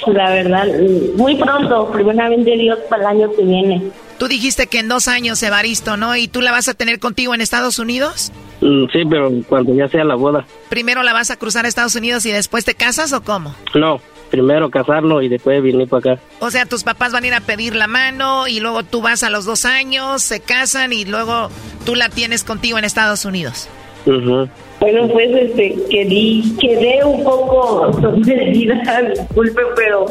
la 0.08 0.30
verdad, 0.32 0.68
muy 1.16 1.36
pronto, 1.36 1.90
primeramente 1.92 2.52
Dios 2.58 2.80
para 2.90 3.04
el 3.04 3.08
año 3.22 3.32
que 3.36 3.44
viene. 3.44 3.82
Tú 4.18 4.28
dijiste 4.28 4.68
que 4.68 4.80
en 4.80 4.88
dos 4.88 5.08
años, 5.08 5.42
Evaristo, 5.44 5.98
¿no? 5.98 6.16
¿Y 6.16 6.28
tú 6.28 6.42
la 6.42 6.52
vas 6.52 6.68
a 6.68 6.74
tener 6.74 7.00
contigo 7.00 7.34
en 7.34 7.42
Estados 7.42 7.80
Unidos? 7.80 8.32
Mm, 8.62 8.86
Sí, 8.92 9.00
pero 9.10 9.32
cuando 9.50 9.74
ya 9.74 9.88
sea 9.90 10.04
la 10.04 10.16
boda. 10.16 10.46
¿Primero 10.70 11.04
la 11.04 11.14
vas 11.14 11.32
a 11.32 11.36
cruzar 11.38 11.66
a 11.66 11.68
Estados 11.68 11.96
Unidos 11.96 12.26
y 12.26 12.32
después 12.32 12.64
te 12.66 12.76
casas 12.76 13.12
o 13.14 13.22
cómo? 13.24 13.56
No, 13.76 14.00
primero 14.30 14.70
casarlo 14.70 15.22
y 15.22 15.30
después 15.30 15.62
venir 15.62 15.88
para 15.90 16.14
acá. 16.14 16.22
O 16.40 16.50
sea, 16.52 16.66
tus 16.66 16.84
papás 16.84 17.12
van 17.12 17.24
a 17.24 17.28
ir 17.28 17.34
a 17.34 17.42
pedir 17.42 17.76
la 17.76 17.88
mano 17.88 18.48
y 18.48 18.60
luego 18.60 18.84
tú 18.84 19.02
vas 19.02 19.24
a 19.24 19.30
los 19.30 19.46
dos 19.46 19.66
años, 19.66 20.22
se 20.22 20.40
casan 20.40 20.94
y 20.94 21.06
luego 21.06 21.50
tú 21.86 21.96
la 21.96 22.10
tienes 22.10 22.44
contigo 22.44 22.78
en 22.78 22.86
Estados 22.86 23.26
Unidos. 23.26 23.68
Bueno, 24.06 25.08
pues 25.08 25.30
este, 25.32 25.76
quedé, 25.90 26.42
quedé 26.60 27.06
un 27.06 27.24
poco 27.24 27.92
sorprendida, 28.02 28.82
disculpe, 29.16 29.62
pero 29.76 30.06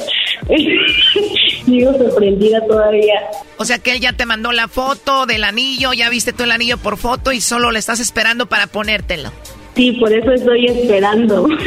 sigo 1.66 1.93
sorprendida 1.93 2.66
todavía. 2.66 3.20
O 3.59 3.64
sea 3.64 3.78
que 3.78 3.93
él 3.93 4.01
ya 4.01 4.14
te 4.14 4.24
mandó 4.24 4.53
la 4.53 4.68
foto 4.68 5.26
del 5.26 5.45
anillo, 5.45 5.93
ya 5.93 6.09
viste 6.09 6.32
tú 6.32 6.45
el 6.45 6.53
anillo 6.53 6.78
por 6.78 6.97
foto 6.97 7.32
y 7.32 7.40
solo 7.40 7.70
le 7.70 7.78
estás 7.78 8.01
esperando 8.01 8.47
para 8.47 8.66
ponértelo. 8.66 9.30
Sí, 9.76 9.93
por 9.93 10.12
eso 10.12 10.32
estoy 10.32 10.66
esperando. 10.66 11.49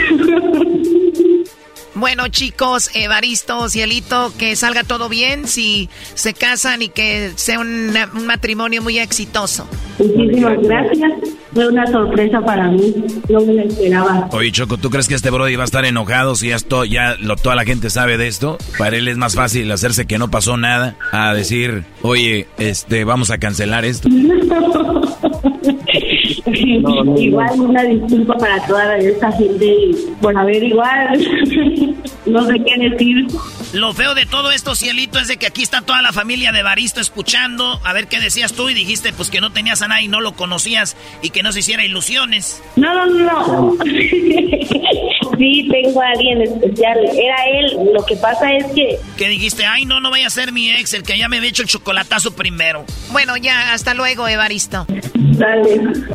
Bueno, 1.97 2.28
chicos, 2.28 2.91
Evaristo, 2.93 3.69
Cielito, 3.69 4.34
que 4.38 4.57
salga 4.57 4.84
todo 4.84 5.07
bien, 5.07 5.47
si 5.47 5.89
se 6.13 6.34
casan 6.34 6.82
y 6.82 6.89
que 6.89 7.32
sea 7.38 7.57
un, 7.59 7.95
un 8.13 8.26
matrimonio 8.28 8.82
muy 8.82 8.99
exitoso. 8.99 9.65
Muchísimas 10.00 10.62
gracias. 10.62 11.12
Fue 11.54 11.68
una 11.68 11.88
sorpresa 11.88 12.41
para 12.41 12.68
mí. 12.70 12.93
No 13.30 13.41
me 13.41 13.54
la 13.54 13.64
esperaba. 13.64 14.30
Oye, 14.32 14.52
Choco, 14.52 14.78
¿tú 14.78 14.89
crees 14.89 15.08
que 15.08 15.16
este 15.16 15.30
Brody 15.30 15.56
va 15.56 15.64
a 15.64 15.66
estar 15.66 15.86
enojado 15.86 16.36
si 16.36 16.52
esto 16.52 16.84
ya 16.86 17.16
lo, 17.20 17.36
toda 17.38 17.56
la 17.56 17.64
gente 17.64 17.89
sabe 17.89 18.18
de 18.18 18.28
esto? 18.28 18.58
Para 18.78 18.98
él 18.98 19.08
es 19.08 19.18
más 19.18 19.36
fácil 19.36 19.72
hacerse 19.72 20.06
que 20.06 20.18
no 20.18 20.30
pasó 20.30 20.58
nada 20.58 20.96
a 21.12 21.34
decir, 21.34 21.86
oye, 22.02 22.48
este, 22.58 23.06
vamos 23.06 23.32
a 23.32 23.38
cancelar 23.38 23.86
esto. 23.86 24.10
igual 27.18 27.60
una 27.60 27.84
disculpa 27.84 28.38
para 28.38 28.66
toda 28.68 28.98
esta 28.98 29.32
gente 29.32 29.76
por 30.22 30.38
haber 30.38 30.64
igual 30.64 31.20
no 32.26 32.46
sé 32.46 32.54
qué 32.64 32.89
decir. 32.89 33.28
Lo 33.76 33.93
feo 33.93 34.15
de 34.15 34.26
todo 34.26 34.53
esto, 34.53 34.73
Cielito, 34.73 35.19
es 35.19 35.28
de 35.28 35.36
que 35.36 35.47
aquí 35.47 35.61
está 35.61 35.82
toda 35.82 36.01
la 36.01 36.13
familia 36.13 36.53
de 36.53 36.63
Baristo 36.63 37.01
escuchando. 37.01 37.82
A 37.84 37.91
ver 37.91 38.07
qué 38.07 38.21
decías 38.21 38.53
tú 38.53 38.69
y 38.69 38.73
dijiste 38.73 39.11
pues 39.11 39.30
que 39.30 39.41
no 39.41 39.51
tenías 39.51 39.82
a 39.82 39.89
nadie 39.89 40.05
y 40.05 40.07
no 40.07 40.21
lo 40.21 40.32
conocías 40.32 40.95
y 41.21 41.32
que 41.32 41.43
no 41.43 41.51
se 41.51 41.59
hiciera 41.59 41.84
ilusiones. 41.84 42.63
No, 42.78 42.93
no, 42.93 43.05
no. 43.05 43.78
sí, 45.38 45.67
tengo 45.69 46.01
a 46.01 46.07
alguien 46.07 46.41
especial. 46.41 46.99
Era 46.99 47.36
él. 47.51 47.78
Lo 47.93 48.05
que 48.05 48.15
pasa 48.15 48.49
es 48.53 48.65
que... 48.67 48.97
Que 49.17 49.28
dijiste, 49.28 49.66
ay, 49.66 49.83
no, 49.83 50.00
no 50.00 50.09
vaya 50.09 50.28
a 50.28 50.29
ser 50.29 50.54
mi 50.54 50.71
ex, 50.71 50.93
el 50.93 51.04
que 51.04 51.17
ya 51.17 51.28
me 51.28 51.36
había 51.36 51.50
hecho 51.50 51.62
el 51.62 51.67
chocolatazo 51.67 52.33
primero. 52.33 52.86
Bueno, 53.12 53.36
ya, 53.36 53.74
hasta 53.74 53.93
luego, 53.93 54.25
Evaristo. 54.25 54.86
Dale. 54.87 56.14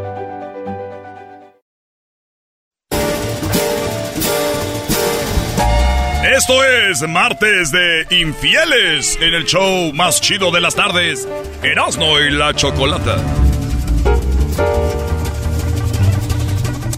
Esto 6.33 6.63
es 6.63 7.01
martes 7.09 7.71
de 7.73 8.07
infieles 8.09 9.17
en 9.19 9.33
el 9.33 9.43
show 9.43 9.91
más 9.91 10.21
chido 10.21 10.49
de 10.49 10.61
las 10.61 10.75
tardes, 10.75 11.27
Erasmo 11.61 12.19
y 12.19 12.31
la 12.31 12.53
Chocolata. 12.53 13.17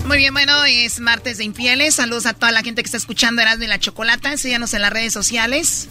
Muy 0.05 0.18
bien, 0.18 0.34
bueno, 0.34 0.64
es 0.65 0.99
martes 0.99 1.39
de 1.39 1.45
infieles. 1.45 1.95
Saludos 1.95 2.27
a 2.27 2.35
toda 2.35 2.51
la 2.51 2.61
gente 2.61 2.84
que 2.84 2.85
está 2.85 2.97
escuchando 2.97 3.41
Erasmo 3.41 3.64
y 3.64 3.68
la 3.68 3.80
Chocolata. 3.80 4.38
Síganos 4.38 4.76
en 4.76 4.84
las 4.84 4.93
redes 4.93 5.14
sociales. 5.14 5.89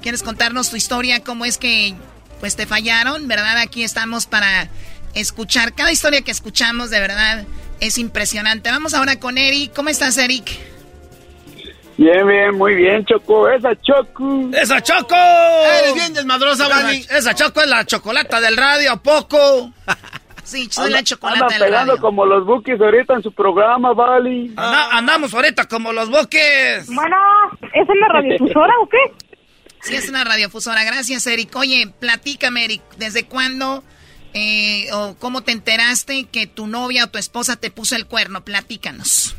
¿Quieres 0.00 0.22
contarnos 0.22 0.70
tu 0.70 0.76
historia? 0.76 1.24
¿Cómo 1.24 1.46
es 1.46 1.58
que 1.58 1.96
pues 2.38 2.54
te 2.54 2.64
fallaron? 2.64 3.26
¿Verdad? 3.26 3.58
Aquí 3.58 3.82
estamos 3.82 4.26
para 4.26 4.68
escuchar. 5.14 5.74
Cada 5.74 5.90
historia 5.90 6.22
que 6.22 6.30
escuchamos, 6.30 6.90
de 6.90 7.00
verdad, 7.00 7.44
es 7.80 7.98
impresionante. 7.98 8.70
Vamos 8.70 8.94
ahora 8.94 9.18
con 9.18 9.36
Eric. 9.36 9.72
¿Cómo 9.74 9.88
estás, 9.88 10.16
Eric? 10.16 10.77
Bien, 11.98 12.26
bien, 12.26 12.56
muy 12.56 12.74
bien, 12.76 13.04
Choco. 13.04 13.48
Esa 13.50 13.74
Choco. 13.82 14.48
¡Esa 14.52 14.80
Choco! 14.80 15.16
Eres 15.16 15.94
bien 15.94 16.14
desmadrosa, 16.14 16.68
Bani. 16.68 17.04
Esa 17.10 17.34
Choco 17.34 17.60
es 17.60 17.66
la 17.68 17.84
chocolata 17.84 18.40
del 18.40 18.56
radio, 18.56 18.92
¿a 18.92 19.02
poco? 19.02 19.72
sí, 20.44 20.68
soy 20.70 20.90
la 20.92 21.02
chocolata 21.02 21.46
anda 21.46 21.54
del 21.58 21.64
pegando 21.64 21.92
radio. 21.94 22.00
como 22.02 22.24
los 22.24 22.46
bookies 22.46 22.80
ahorita 22.80 23.14
en 23.14 23.22
su 23.24 23.32
programa, 23.32 23.92
Bali. 23.94 24.46
Anda- 24.56 24.88
andamos 24.96 25.34
ahorita 25.34 25.66
como 25.66 25.92
los 25.92 26.08
boques. 26.08 26.86
Bueno, 26.86 27.16
¿es 27.74 27.88
en 27.88 28.00
la 28.00 28.08
radiodifusora 28.08 28.72
o 28.80 28.88
qué? 28.88 28.98
Sí, 29.82 29.94
es 29.96 30.08
una 30.08 30.22
radiofusora. 30.24 30.84
Gracias, 30.84 31.26
Eric. 31.26 31.54
Oye, 31.56 31.92
platícame, 31.98 32.64
Eric. 32.64 32.82
¿Desde 32.96 33.26
cuándo 33.26 33.82
eh, 34.34 34.86
o 34.92 35.16
cómo 35.18 35.42
te 35.42 35.50
enteraste 35.52 36.26
que 36.30 36.46
tu 36.46 36.66
novia 36.68 37.04
o 37.04 37.08
tu 37.08 37.18
esposa 37.18 37.56
te 37.56 37.70
puso 37.72 37.96
el 37.96 38.06
cuerno? 38.06 38.44
Platícanos. 38.44 39.34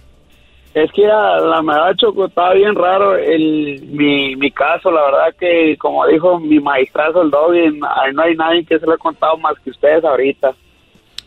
Es 0.74 0.92
que 0.92 1.04
era, 1.04 1.40
la 1.40 1.62
verdad, 1.62 1.96
Choco, 1.98 2.28
estaba 2.28 2.54
bien 2.54 2.76
raro 2.76 3.16
el, 3.18 3.82
mi, 3.88 4.36
mi 4.36 4.52
caso. 4.52 4.92
La 4.92 5.04
verdad 5.06 5.36
que, 5.40 5.76
como 5.78 6.06
dijo 6.06 6.40
mi 6.40 6.60
maestrazo, 6.60 7.24
el 7.24 7.32
Doggy, 7.32 7.80
no 8.14 8.22
hay 8.22 8.36
nadie 8.36 8.64
que 8.66 8.80
se 8.80 8.86
lo 8.86 8.94
ha 8.94 8.98
contado 8.98 9.36
más 9.38 9.54
que 9.64 9.72
ustedes 9.72 10.04
ahorita. 10.04 10.54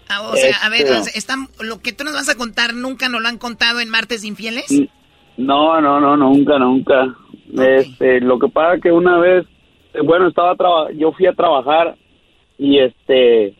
Ah, 0.08 0.22
o 0.30 0.36
sea, 0.36 0.56
a 0.62 0.68
ver, 0.68 0.82
Este- 0.86 1.18
están- 1.18 1.48
lo 1.60 1.80
que 1.80 1.92
tú 1.92 2.04
nos 2.04 2.12
vas 2.14 2.28
a 2.28 2.36
contar 2.36 2.74
nunca 2.74 3.08
nos 3.08 3.20
lo 3.22 3.28
han 3.28 3.38
contado 3.38 3.80
en 3.80 3.88
Martes 3.88 4.24
Infieles. 4.24 4.70
No, 5.36 5.80
no, 5.80 5.98
no, 6.00 6.16
nunca, 6.16 6.58
nunca. 6.58 7.14
Este, 7.58 8.20
lo 8.20 8.38
que 8.38 8.48
pasa 8.48 8.80
que 8.80 8.92
una 8.92 9.18
vez, 9.18 9.44
bueno, 10.04 10.28
estaba 10.28 10.54
yo 10.92 11.12
fui 11.12 11.26
a 11.26 11.32
trabajar 11.32 11.96
y 12.58 12.78
este 12.78 13.54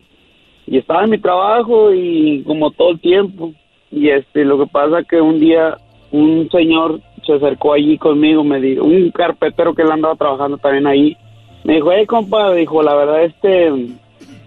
y 0.65 0.77
estaba 0.77 1.03
en 1.03 1.09
mi 1.09 1.17
trabajo 1.19 1.93
y 1.93 2.41
como 2.45 2.71
todo 2.71 2.91
el 2.91 3.01
tiempo 3.01 3.53
y 3.93 4.09
este 4.09 4.43
lo 4.43 4.57
que 4.57 4.71
pasa 4.71 5.03
que 5.03 5.21
un 5.21 5.39
día 5.39 5.77
un 6.11 6.49
señor 6.51 6.99
se 7.25 7.33
acercó 7.33 7.73
allí 7.73 7.97
conmigo, 7.97 8.43
me 8.43 8.59
dijo, 8.59 8.83
un 8.83 9.09
carpetero 9.11 9.73
que 9.73 9.81
él 9.83 9.91
andaba 9.91 10.15
trabajando 10.15 10.57
también 10.57 10.85
ahí, 10.87 11.17
me 11.63 11.75
dijo, 11.75 11.91
hey 11.91 12.05
compa, 12.05 12.53
dijo, 12.53 12.83
la 12.83 12.95
verdad 12.95 13.23
este 13.23 13.71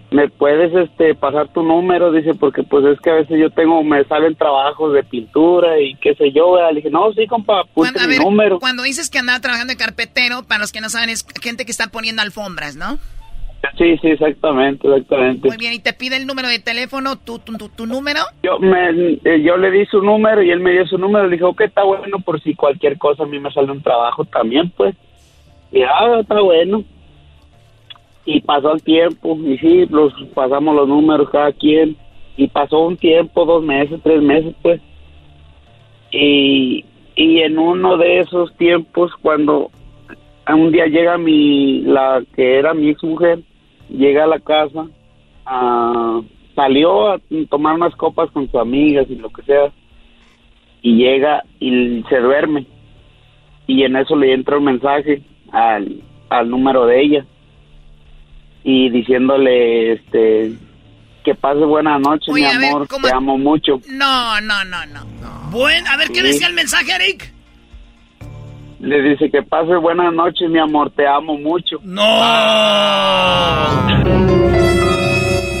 me 0.09 0.29
puedes 0.29 0.73
este 0.73 1.15
pasar 1.15 1.49
tu 1.49 1.63
número 1.63 2.13
dice 2.13 2.33
porque 2.33 2.63
pues 2.63 2.85
es 2.85 2.99
que 3.01 3.09
a 3.09 3.15
veces 3.15 3.37
yo 3.39 3.49
tengo 3.49 3.83
me 3.83 4.05
salen 4.05 4.35
trabajos 4.35 4.93
de 4.93 5.03
pintura 5.03 5.81
y 5.81 5.95
qué 5.95 6.15
sé 6.15 6.31
yo 6.31 6.53
¿verdad? 6.53 6.69
le 6.69 6.75
dije 6.77 6.89
no 6.89 7.11
sí 7.11 7.27
compa 7.27 7.63
Cuando, 7.73 7.99
a 7.99 8.03
mi 8.03 8.13
ver, 8.13 8.21
número 8.21 8.57
cuando 8.59 8.83
dices 8.83 9.09
que 9.09 9.19
andaba 9.19 9.41
trabajando 9.41 9.73
de 9.73 9.77
carpetero, 9.77 10.43
para 10.43 10.59
los 10.59 10.71
que 10.71 10.79
no 10.79 10.89
saben, 10.89 11.09
es 11.09 11.25
gente 11.41 11.65
que 11.65 11.71
está 11.71 11.87
poniendo 11.87 12.21
alfombras, 12.21 12.77
¿no? 12.77 12.99
Sí 13.77 13.97
sí 13.97 14.07
exactamente 14.07 14.87
exactamente. 14.87 15.47
Muy 15.47 15.57
bien, 15.57 15.73
y 15.73 15.79
te 15.79 15.93
pide 15.93 16.17
el 16.17 16.25
número 16.25 16.47
de 16.47 16.59
teléfono, 16.59 17.17
tu, 17.17 17.39
tu, 17.39 17.57
tu, 17.57 17.69
tu 17.69 17.85
número. 17.85 18.21
yo 18.43 18.59
me 18.59 18.89
eh, 19.23 19.41
yo 19.41 19.57
le 19.57 19.71
di 19.71 19.85
su 19.85 20.01
número 20.01 20.41
y 20.41 20.51
él 20.51 20.59
me 20.59 20.71
dio 20.71 20.85
su 20.87 20.97
número. 20.97 21.25
Le 21.25 21.33
dije 21.33 21.43
ok 21.43 21.61
está 21.61 21.83
bueno 21.83 22.19
por 22.19 22.41
si 22.41 22.55
cualquier 22.55 22.97
cosa 22.97 23.23
a 23.23 23.27
mí 23.27 23.39
me 23.39 23.51
sale 23.51 23.71
un 23.71 23.81
trabajo 23.81 24.25
también 24.25 24.71
pues 24.75 24.95
y 25.71 25.81
ah 25.81 26.19
está 26.19 26.39
bueno 26.39 26.83
y 28.27 28.41
pasó 28.41 28.73
el 28.73 28.83
tiempo 28.83 29.37
y 29.45 29.57
sí 29.57 29.85
los 29.89 30.13
pasamos 30.33 30.75
los 30.75 30.87
números 30.87 31.29
cada 31.29 31.51
quien. 31.53 31.95
Y 32.35 32.47
pasó 32.49 32.81
un 32.81 32.97
tiempo 32.97 33.45
dos 33.45 33.63
meses 33.63 33.99
tres 34.03 34.21
meses 34.21 34.53
pues. 34.61 34.81
Y 36.11 36.85
y 37.15 37.39
en 37.39 37.57
uno 37.57 37.97
de 37.97 38.19
esos 38.19 38.55
tiempos 38.57 39.11
cuando 39.21 39.71
un 40.55 40.71
día 40.71 40.85
llega 40.85 41.17
mi 41.17 41.81
la 41.81 42.23
que 42.35 42.57
era 42.59 42.73
mi 42.73 42.89
ex 42.89 43.03
mujer 43.03 43.39
llega 43.89 44.23
a 44.23 44.27
la 44.27 44.39
casa 44.39 44.87
ah, 45.45 46.21
salió 46.55 47.11
a 47.11 47.19
tomar 47.49 47.75
unas 47.75 47.95
copas 47.95 48.29
con 48.31 48.45
sus 48.49 48.55
amigas 48.59 49.05
y 49.09 49.15
lo 49.15 49.29
que 49.29 49.41
sea 49.43 49.71
y 50.81 50.95
llega 50.95 51.43
y 51.59 52.03
se 52.09 52.19
duerme 52.19 52.65
y 53.67 53.83
en 53.83 53.95
eso 53.97 54.15
le 54.15 54.33
entra 54.33 54.57
un 54.57 54.63
mensaje 54.65 55.21
al, 55.51 56.01
al 56.29 56.49
número 56.49 56.85
de 56.85 57.01
ella 57.01 57.25
y 58.63 58.89
diciéndole 58.89 59.93
este 59.93 60.53
que 61.23 61.35
pase 61.35 61.59
buena 61.59 61.99
noche 61.99 62.31
Oye, 62.31 62.47
mi 62.53 62.57
ver, 62.59 62.69
amor 62.69 62.87
¿cómo- 62.87 63.07
te 63.07 63.13
amo 63.13 63.37
mucho 63.37 63.81
No, 63.89 64.39
no, 64.41 64.63
no, 64.65 64.85
no. 64.85 65.05
Buen, 65.51 65.85
a 65.87 65.97
ver, 65.97 66.07
¿qué 66.09 66.15
Sí. 66.21 66.27
decía 66.27 66.47
el 66.47 66.53
mensaje, 66.53 66.91
Eric? 66.93 67.33
Le 68.79 69.01
dice 69.01 69.29
que 69.31 69.41
pase 69.43 69.75
buena 69.75 70.11
noche 70.11 70.47
mi 70.47 70.59
amor 70.59 70.91
te 70.91 71.07
amo 71.07 71.35
mucho 71.37 71.77
no 71.83 72.03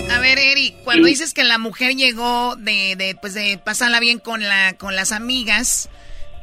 A 0.09 0.19
ver, 0.21 0.37
Eric, 0.39 0.75
cuando 0.83 1.07
dices 1.07 1.33
que 1.33 1.43
la 1.43 1.57
mujer 1.57 1.95
llegó 1.95 2.55
de, 2.57 2.95
de, 2.95 3.15
pues 3.19 3.33
de 3.33 3.59
pasarla 3.63 3.99
bien 3.99 4.19
con 4.19 4.41
la, 4.41 4.73
con 4.77 4.95
las 4.95 5.11
amigas, 5.11 5.89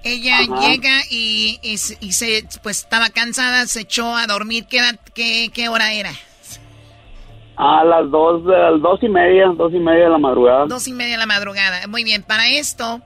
ella 0.04 0.38
Ajá. 0.40 0.68
llega 0.68 1.00
y, 1.10 1.58
y, 1.62 1.78
se- 1.78 1.96
y 2.00 2.12
se, 2.12 2.44
pues 2.62 2.78
estaba 2.80 3.10
cansada, 3.10 3.66
se 3.66 3.80
echó 3.82 4.14
a 4.16 4.26
dormir. 4.26 4.66
¿Qué, 4.68 4.78
edad- 4.78 4.98
qué, 5.14 5.50
qué 5.52 5.68
hora 5.68 5.92
era? 5.92 6.10
a 7.56 7.84
las 7.84 8.10
dos 8.10 8.42
a 8.48 8.72
las 8.72 8.82
dos 8.82 8.98
y 9.00 9.08
media 9.08 9.46
dos 9.56 9.72
y 9.72 9.78
media 9.78 10.06
de 10.06 10.10
la 10.10 10.18
madrugada 10.18 10.66
Dos 10.66 10.88
y 10.88 10.92
media 10.92 11.12
de 11.12 11.18
la 11.18 11.26
madrugada. 11.26 11.86
Muy 11.86 12.02
bien, 12.02 12.24
para 12.24 12.48
esto, 12.48 13.00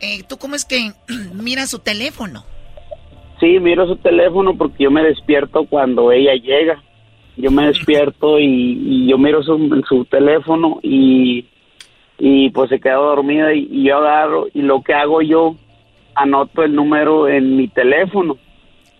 eh, 0.00 0.24
¿tú 0.24 0.38
cómo 0.38 0.56
es 0.56 0.64
que 0.64 0.92
miras 1.34 1.70
su 1.70 1.78
teléfono? 1.78 2.44
Sí, 3.42 3.58
miro 3.58 3.88
su 3.88 3.96
teléfono 3.96 4.56
porque 4.56 4.84
yo 4.84 4.90
me 4.92 5.02
despierto 5.02 5.64
cuando 5.64 6.12
ella 6.12 6.34
llega. 6.34 6.80
Yo 7.36 7.50
me 7.50 7.66
despierto 7.66 8.38
y, 8.38 8.44
y 8.46 9.08
yo 9.10 9.18
miro 9.18 9.42
su, 9.42 9.82
su 9.88 10.04
teléfono 10.04 10.78
y, 10.82 11.46
y 12.18 12.50
pues 12.50 12.68
se 12.70 12.78
queda 12.78 12.94
dormida 12.96 13.52
y, 13.52 13.66
y 13.68 13.88
yo 13.88 13.96
agarro 13.96 14.46
y 14.54 14.62
lo 14.62 14.80
que 14.82 14.94
hago 14.94 15.22
yo 15.22 15.56
anoto 16.14 16.62
el 16.62 16.72
número 16.74 17.26
en 17.26 17.56
mi 17.56 17.66
teléfono. 17.66 18.36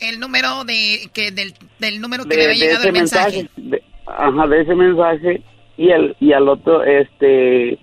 El 0.01 0.19
número 0.19 0.64
de 0.64 1.09
que 1.14 1.31
del, 1.31 1.52
del 1.78 2.01
número 2.01 2.24
que 2.24 2.31
de, 2.31 2.36
le 2.36 2.44
había 2.51 2.64
llegado 2.66 2.85
el 2.89 2.93
mensaje. 2.94 3.48
de- 3.56 3.82
ajá, 4.09 4.47
de 4.48 4.60
ese 4.62 4.74
mensaje 4.74 5.43
y 5.77 5.90
el 5.90 6.16
y 6.19 6.32
al 6.32 6.48
otro 6.48 6.82
este 6.82 7.78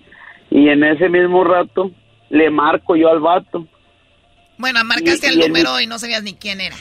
y 0.52 0.68
en 0.68 0.84
ese 0.84 1.08
mismo 1.08 1.46
rato 1.46 1.92
le 2.32 2.50
marco 2.50 2.98
yo 2.98 3.08
al 3.10 3.22
vato. 3.22 3.66
Bueno, 4.60 4.84
marcaste 4.84 5.28
Y- 5.28 5.30
el 5.30 5.40
y 5.40 5.42
el- 5.44 5.48
número 5.48 5.80
y 5.80 5.88
no 5.88 5.98
sabías 5.98 6.22
ni 6.22 6.34
quién 6.34 6.60
era. 6.62 6.76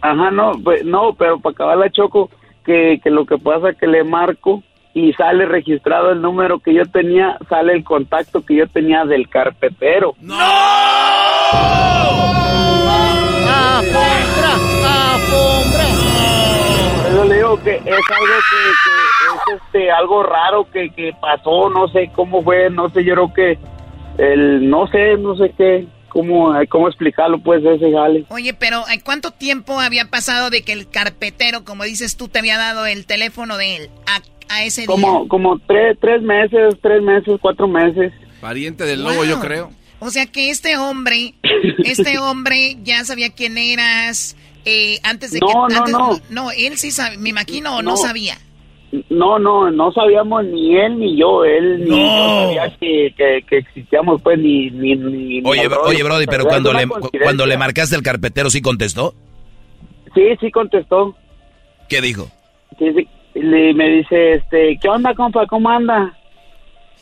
Ajá, 0.00 0.30
no, 0.32 0.52
pues, 0.62 0.84
no, 0.84 1.14
pero 1.14 1.38
para 1.40 1.52
acabar 1.52 1.78
la 1.78 1.90
choco 1.90 2.28
que, 2.64 3.00
que 3.02 3.10
lo 3.10 3.24
que 3.24 3.38
pasa 3.38 3.72
que 3.72 3.86
le 3.86 4.02
marco 4.04 4.62
y 4.92 5.12
sale 5.12 5.46
registrado 5.46 6.10
el 6.10 6.20
número 6.20 6.58
que 6.58 6.74
yo 6.74 6.84
tenía, 6.86 7.38
sale 7.48 7.74
el 7.74 7.84
contacto 7.84 8.44
que 8.44 8.56
yo 8.56 8.66
tenía 8.68 9.04
del 9.04 9.28
carpetero. 9.28 10.14
Por 15.76 17.06
eso 17.12 17.24
le 17.24 17.34
digo 17.36 17.62
que 17.62 17.74
es 17.76 17.82
algo 17.84 18.36
que, 18.50 18.58
que 18.84 19.52
es 19.54 19.60
este 19.62 19.90
algo 19.90 20.22
raro 20.22 20.68
que, 20.70 20.90
que 20.90 21.12
pasó, 21.20 21.68
no 21.70 21.88
sé 21.88 22.10
cómo 22.14 22.42
fue, 22.42 22.70
no 22.70 22.88
sé, 22.90 23.04
yo 23.04 23.14
creo 23.14 23.32
que 23.34 23.58
el 24.18 24.68
no 24.68 24.86
sé, 24.88 25.16
no 25.18 25.36
sé 25.36 25.52
qué, 25.56 25.86
cómo 26.16 26.54
cómo 26.68 26.88
explicarlo 26.88 27.38
pues 27.40 27.62
ese 27.64 27.92
jale. 27.92 28.24
Oye, 28.28 28.54
pero 28.54 28.84
¿eh, 28.88 29.00
¿cuánto 29.04 29.30
tiempo 29.32 29.78
había 29.80 30.06
pasado 30.08 30.50
de 30.50 30.62
que 30.62 30.72
el 30.72 30.88
carpetero, 30.88 31.64
como 31.64 31.84
dices 31.84 32.16
tú, 32.16 32.28
te 32.28 32.38
había 32.38 32.56
dado 32.56 32.86
el 32.86 33.04
teléfono 33.06 33.56
de 33.58 33.76
él 33.76 33.90
a, 34.06 34.22
a 34.54 34.64
ese 34.64 34.82
día? 34.82 34.86
Como 34.86 35.28
como 35.28 35.58
tres 35.58 35.98
tres 36.00 36.22
meses, 36.22 36.74
tres 36.82 37.02
meses, 37.02 37.38
cuatro 37.40 37.68
meses. 37.68 38.12
Pariente 38.40 38.84
del 38.84 39.02
lobo, 39.04 39.24
yo 39.24 39.40
creo. 39.40 39.70
O 39.98 40.10
sea 40.10 40.26
que 40.26 40.50
este 40.50 40.76
hombre, 40.76 41.34
este 41.84 42.18
hombre 42.18 42.76
ya 42.82 43.04
sabía 43.04 43.30
quién 43.34 43.56
eras 43.58 44.36
eh, 44.64 44.98
antes 45.02 45.30
de 45.32 45.40
No, 45.40 45.46
que... 45.68 45.74
no, 45.74 45.80
antes- 45.80 45.92
no. 45.92 46.20
No, 46.30 46.50
él 46.50 46.76
sí 46.78 46.90
sabía, 46.90 47.18
me 47.18 47.30
imagino, 47.30 47.76
o 47.76 47.82
no, 47.82 47.92
No. 47.92 47.96
sabía. 47.96 48.36
No, 49.10 49.38
no, 49.38 49.70
no 49.70 49.92
sabíamos 49.92 50.44
ni 50.44 50.76
él 50.76 50.98
ni 50.98 51.16
yo, 51.18 51.44
él 51.44 51.84
ni 51.84 51.90
yo 51.90 52.46
sabía 52.46 52.76
que, 52.78 53.12
que, 53.16 53.42
que 53.48 53.58
existíamos, 53.58 54.22
pues, 54.22 54.38
ni... 54.38 54.70
ni, 54.70 54.94
ni 54.94 55.42
Oye, 55.44 55.62
ni 55.62 55.68
bro- 55.68 55.82
oye, 55.84 56.02
Brody, 56.02 56.26
pero 56.26 56.46
cuando 56.46 56.72
le, 56.72 56.86
cuando 57.22 57.46
le 57.46 57.58
marcaste 57.58 57.96
al 57.96 58.02
carpetero, 58.02 58.48
¿sí 58.48 58.62
contestó? 58.62 59.12
Sí, 60.14 60.22
sí 60.40 60.50
contestó. 60.50 61.14
¿Qué 61.88 62.00
dijo? 62.00 62.28
Sí, 62.78 62.92
sí. 62.94 63.08
Le- 63.34 63.74
me 63.74 63.88
dice, 63.90 64.34
este, 64.34 64.78
¿qué 64.80 64.88
onda, 64.88 65.14
compa? 65.14 65.46
¿Cómo 65.46 65.68
anda? 65.68 66.16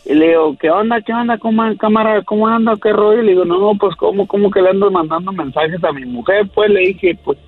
Y 0.06 0.14
le 0.14 0.28
digo, 0.28 0.56
¿qué 0.60 0.70
onda, 0.70 1.00
qué 1.00 1.12
onda, 1.12 1.38
cómo, 1.38 1.62
cámara, 1.76 2.22
cómo 2.22 2.48
anda, 2.48 2.74
qué 2.82 2.92
rollo? 2.92 3.22
Y 3.22 3.26
le 3.26 3.32
digo, 3.32 3.44
no, 3.44 3.72
pues, 3.78 3.94
¿cómo, 3.96 4.26
cómo 4.26 4.50
que 4.50 4.60
le 4.62 4.70
ando 4.70 4.90
mandando 4.90 5.32
mensajes 5.32 5.82
a 5.84 5.92
mi 5.92 6.04
mujer? 6.06 6.48
Pues, 6.54 6.70
le 6.70 6.80
dije, 6.80 7.16
pues, 7.24 7.38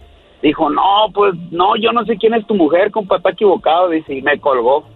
dijo, 0.43 0.71
no, 0.71 1.11
pues, 1.15 1.35
no, 1.51 1.77
yo 1.77 1.93
no 1.93 2.05
sé 2.05 2.17
quién 2.17 2.35
es 2.35 2.47
tu 2.47 2.55
mujer, 2.55 2.91
compa, 2.91 3.17
está 3.17 3.31
equivocado, 3.31 3.91
dice, 3.91 4.15
y 4.15 4.23
me 4.23 4.39
colgó. 4.41 4.89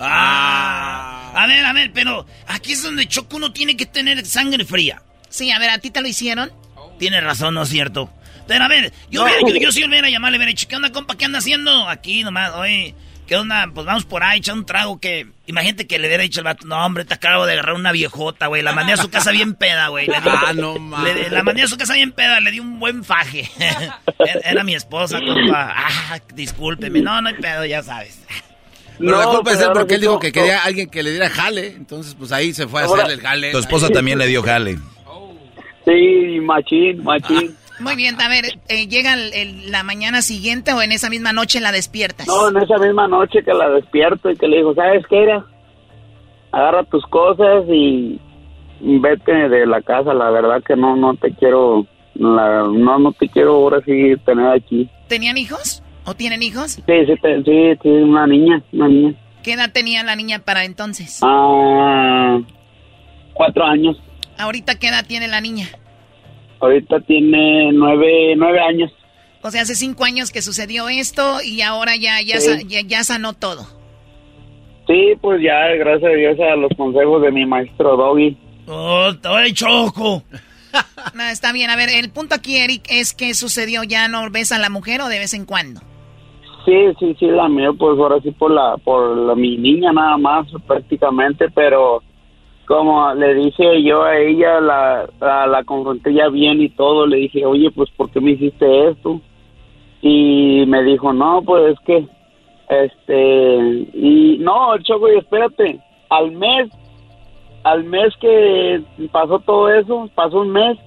Ah. 0.00 1.32
A 1.34 1.46
ver, 1.46 1.64
a 1.64 1.72
ver, 1.72 1.90
pero 1.94 2.26
aquí 2.46 2.72
es 2.72 2.82
donde 2.82 3.06
Choco 3.06 3.36
uno 3.36 3.52
tiene 3.52 3.76
que 3.76 3.86
tener 3.86 4.24
sangre 4.26 4.64
fría. 4.64 5.02
Sí, 5.28 5.50
a 5.50 5.58
ver, 5.58 5.70
¿a 5.70 5.78
ti 5.78 5.90
te 5.90 6.00
lo 6.02 6.08
hicieron? 6.08 6.50
Tiene 6.98 7.20
razón, 7.20 7.54
¿no 7.54 7.62
es 7.62 7.68
cierto? 7.70 8.10
Pero 8.46 8.64
a 8.64 8.68
ver, 8.68 8.92
yo, 9.10 9.22
hubiera- 9.22 9.40
yo, 9.40 9.54
yo 9.56 9.72
sí 9.72 9.84
hubiera 9.84 10.10
llamarle, 10.10 10.36
hubiera 10.36 10.50
dicho, 10.50 10.66
¿qué 10.68 10.76
onda, 10.76 10.92
compa? 10.92 11.16
¿Qué 11.16 11.24
anda 11.24 11.38
haciendo? 11.38 11.88
Aquí 11.88 12.22
nomás, 12.22 12.52
oye, 12.54 12.94
¿qué 13.32 13.38
onda? 13.38 13.66
Pues 13.72 13.86
vamos 13.86 14.04
por 14.04 14.22
ahí, 14.22 14.40
echar 14.40 14.54
un 14.54 14.66
trago 14.66 15.00
que... 15.00 15.26
Imagínate 15.46 15.86
que 15.86 15.98
le 15.98 16.06
hubiera 16.06 16.22
dicho 16.22 16.40
al 16.40 16.44
vato, 16.44 16.66
no, 16.66 16.84
hombre, 16.84 17.06
te 17.06 17.14
acabo 17.14 17.46
de 17.46 17.54
agarrar 17.54 17.76
una 17.76 17.90
viejota, 17.90 18.48
güey. 18.48 18.60
La 18.60 18.74
mandé 18.74 18.92
a 18.92 18.98
su 18.98 19.08
casa 19.08 19.30
bien 19.30 19.54
peda, 19.54 19.88
güey. 19.88 20.06
Le 20.06 20.16
Ah, 20.22 20.52
no 20.54 20.78
mames. 20.78 21.32
La 21.32 21.42
mandé 21.42 21.62
a 21.62 21.66
su 21.66 21.78
casa 21.78 21.94
bien 21.94 22.12
peda, 22.12 22.40
le 22.40 22.50
di 22.50 22.60
un 22.60 22.78
buen 22.78 23.02
faje. 23.04 23.50
era, 24.44 24.62
mi 24.64 24.74
esposa, 24.74 25.18
compa. 25.18 25.72
Ah, 25.74 26.18
discúlpeme. 26.34 27.00
No, 27.00 27.22
no 27.22 27.30
hay 27.30 27.34
pedo, 27.36 27.64
ya 27.64 27.82
sabes. 27.82 28.22
Pero 28.98 29.16
la 29.16 29.24
No, 29.24 29.30
culpa 29.30 29.52
es 29.52 29.60
él 29.62 29.70
porque 29.72 29.94
él 29.94 30.02
dijo 30.02 30.18
que 30.18 30.30
quería 30.30 30.62
alguien 30.62 30.90
que 30.90 31.02
le 31.02 31.12
diera 31.12 31.30
jale. 31.30 31.68
Entonces, 31.68 32.14
pues 32.14 32.32
ahí 32.32 32.52
se 32.52 32.68
fue 32.68 32.82
a 32.82 32.84
hacerle 32.84 33.14
el 33.14 33.20
jale. 33.22 33.50
Tu 33.50 33.58
esposa 33.58 33.88
también 33.88 34.18
le 34.18 34.26
dio 34.26 34.42
jale. 34.42 34.78
Sí, 35.86 36.38
machín, 36.42 37.02
machín. 37.02 37.56
Muy 37.82 37.96
bien, 37.96 38.20
a 38.20 38.28
ver, 38.28 38.44
eh, 38.68 38.86
¿llega 38.88 39.14
el- 39.14 39.32
el- 39.34 39.70
la 39.70 39.82
mañana 39.82 40.22
siguiente 40.22 40.72
o 40.72 40.82
en 40.82 40.92
esa 40.92 41.10
misma 41.10 41.32
noche 41.32 41.60
la 41.60 41.72
despiertas? 41.72 42.26
No, 42.26 42.48
en 42.48 42.56
esa 42.56 42.78
misma 42.78 43.08
noche 43.08 43.42
que 43.44 43.52
la 43.52 43.68
despierto 43.70 44.30
y 44.30 44.36
que 44.36 44.46
le 44.48 44.58
dijo, 44.58 44.74
¿sabes 44.74 45.04
qué 45.08 45.22
era? 45.22 45.44
Agarra 46.52 46.84
tus 46.84 47.04
cosas 47.06 47.64
y 47.68 48.20
vete 48.80 49.32
de 49.48 49.66
la 49.66 49.80
casa, 49.82 50.12
la 50.12 50.30
verdad 50.30 50.62
que 50.66 50.76
no, 50.76 50.96
no 50.96 51.14
te 51.16 51.32
quiero, 51.34 51.86
la- 52.14 52.64
no, 52.68 52.98
no 52.98 53.12
te 53.12 53.28
quiero 53.28 53.52
ahora 53.54 53.80
sí 53.84 54.14
tener 54.24 54.46
aquí. 54.48 54.88
¿Tenían 55.08 55.38
hijos? 55.38 55.82
¿O 56.04 56.14
tienen 56.14 56.42
hijos? 56.42 56.72
Sí, 56.72 56.82
sí, 56.86 57.14
te- 57.22 57.42
sí, 57.44 57.78
sí, 57.82 57.88
una 57.88 58.26
niña, 58.26 58.62
una 58.72 58.88
niña. 58.88 59.14
¿Qué 59.42 59.52
edad 59.54 59.70
tenía 59.72 60.02
la 60.04 60.14
niña 60.16 60.40
para 60.40 60.64
entonces? 60.64 61.20
Ah, 61.22 62.38
cuatro 63.32 63.64
años. 63.64 63.96
¿Ahorita 64.38 64.78
qué 64.78 64.88
edad 64.88 65.04
tiene 65.06 65.28
la 65.28 65.40
niña? 65.40 65.68
Ahorita 66.62 67.00
tiene 67.00 67.70
nueve, 67.72 68.34
nueve 68.36 68.60
años. 68.60 68.90
O 69.42 69.50
sea, 69.50 69.62
hace 69.62 69.74
cinco 69.74 70.04
años 70.04 70.30
que 70.30 70.40
sucedió 70.40 70.88
esto 70.88 71.42
y 71.44 71.60
ahora 71.62 71.96
ya, 71.96 72.22
ya, 72.22 72.40
Sí. 72.40 72.48
sa- 72.48 72.62
ya, 72.66 72.80
ya 72.86 73.04
sanó 73.04 73.32
todo. 73.34 73.66
Sí, 74.86 75.14
pues 75.20 75.42
ya, 75.42 75.66
gracias 75.78 76.10
a 76.12 76.14
Dios 76.16 76.38
a 76.40 76.56
los 76.56 76.70
consejos 76.76 77.20
de 77.22 77.30
mi 77.32 77.44
maestro 77.46 77.96
Doggy. 77.96 78.36
¡Oh, 78.66 79.12
te 79.20 79.52
choco! 79.52 80.22
No, 81.14 81.22
está 81.24 81.52
bien. 81.52 81.68
A 81.68 81.76
ver, 81.76 81.90
el 81.90 82.08
punto 82.10 82.34
aquí, 82.34 82.56
Eric, 82.56 82.84
es 82.88 83.12
que 83.12 83.34
sucedió. 83.34 83.82
¿Ya 83.82 84.08
no 84.08 84.30
ves 84.30 84.52
a 84.52 84.58
la 84.58 84.70
mujer 84.70 85.02
o 85.02 85.08
de 85.08 85.18
vez 85.18 85.34
en 85.34 85.44
cuando? 85.44 85.80
Sí, 86.64 86.72
sí, 86.98 87.14
sí, 87.18 87.26
la 87.26 87.46
mía, 87.48 87.70
pues 87.78 87.98
ahora 87.98 88.20
sí 88.22 88.30
por 88.30 88.50
la, 88.52 88.76
por 88.78 89.14
la, 89.18 89.34
mi 89.34 89.58
niña 89.58 89.92
nada 89.92 90.16
más 90.16 90.46
prácticamente, 90.66 91.50
pero 91.54 92.02
como 92.72 93.12
le 93.12 93.34
dije 93.34 93.82
yo 93.82 94.02
a 94.02 94.16
ella, 94.16 94.58
la, 94.58 95.06
la, 95.20 95.46
la 95.46 95.62
confronté 95.62 96.14
ya 96.14 96.30
bien 96.30 96.62
y 96.62 96.70
todo, 96.70 97.06
le 97.06 97.18
dije, 97.18 97.44
oye, 97.44 97.70
pues 97.70 97.90
¿por 97.90 98.10
qué 98.10 98.18
me 98.18 98.30
hiciste 98.30 98.88
esto? 98.88 99.20
Y 100.00 100.64
me 100.66 100.82
dijo, 100.82 101.12
no, 101.12 101.42
pues 101.42 101.74
es 101.74 101.80
que, 101.84 102.08
este, 102.70 103.56
y 103.92 104.38
no, 104.40 104.78
Choco, 104.78 105.12
y 105.12 105.18
espérate, 105.18 105.80
al 106.08 106.32
mes, 106.32 106.70
al 107.62 107.84
mes 107.84 108.14
que 108.18 108.82
pasó 109.12 109.38
todo 109.40 109.70
eso, 109.70 110.08
pasó 110.14 110.40
un 110.40 110.52
mes 110.52 110.78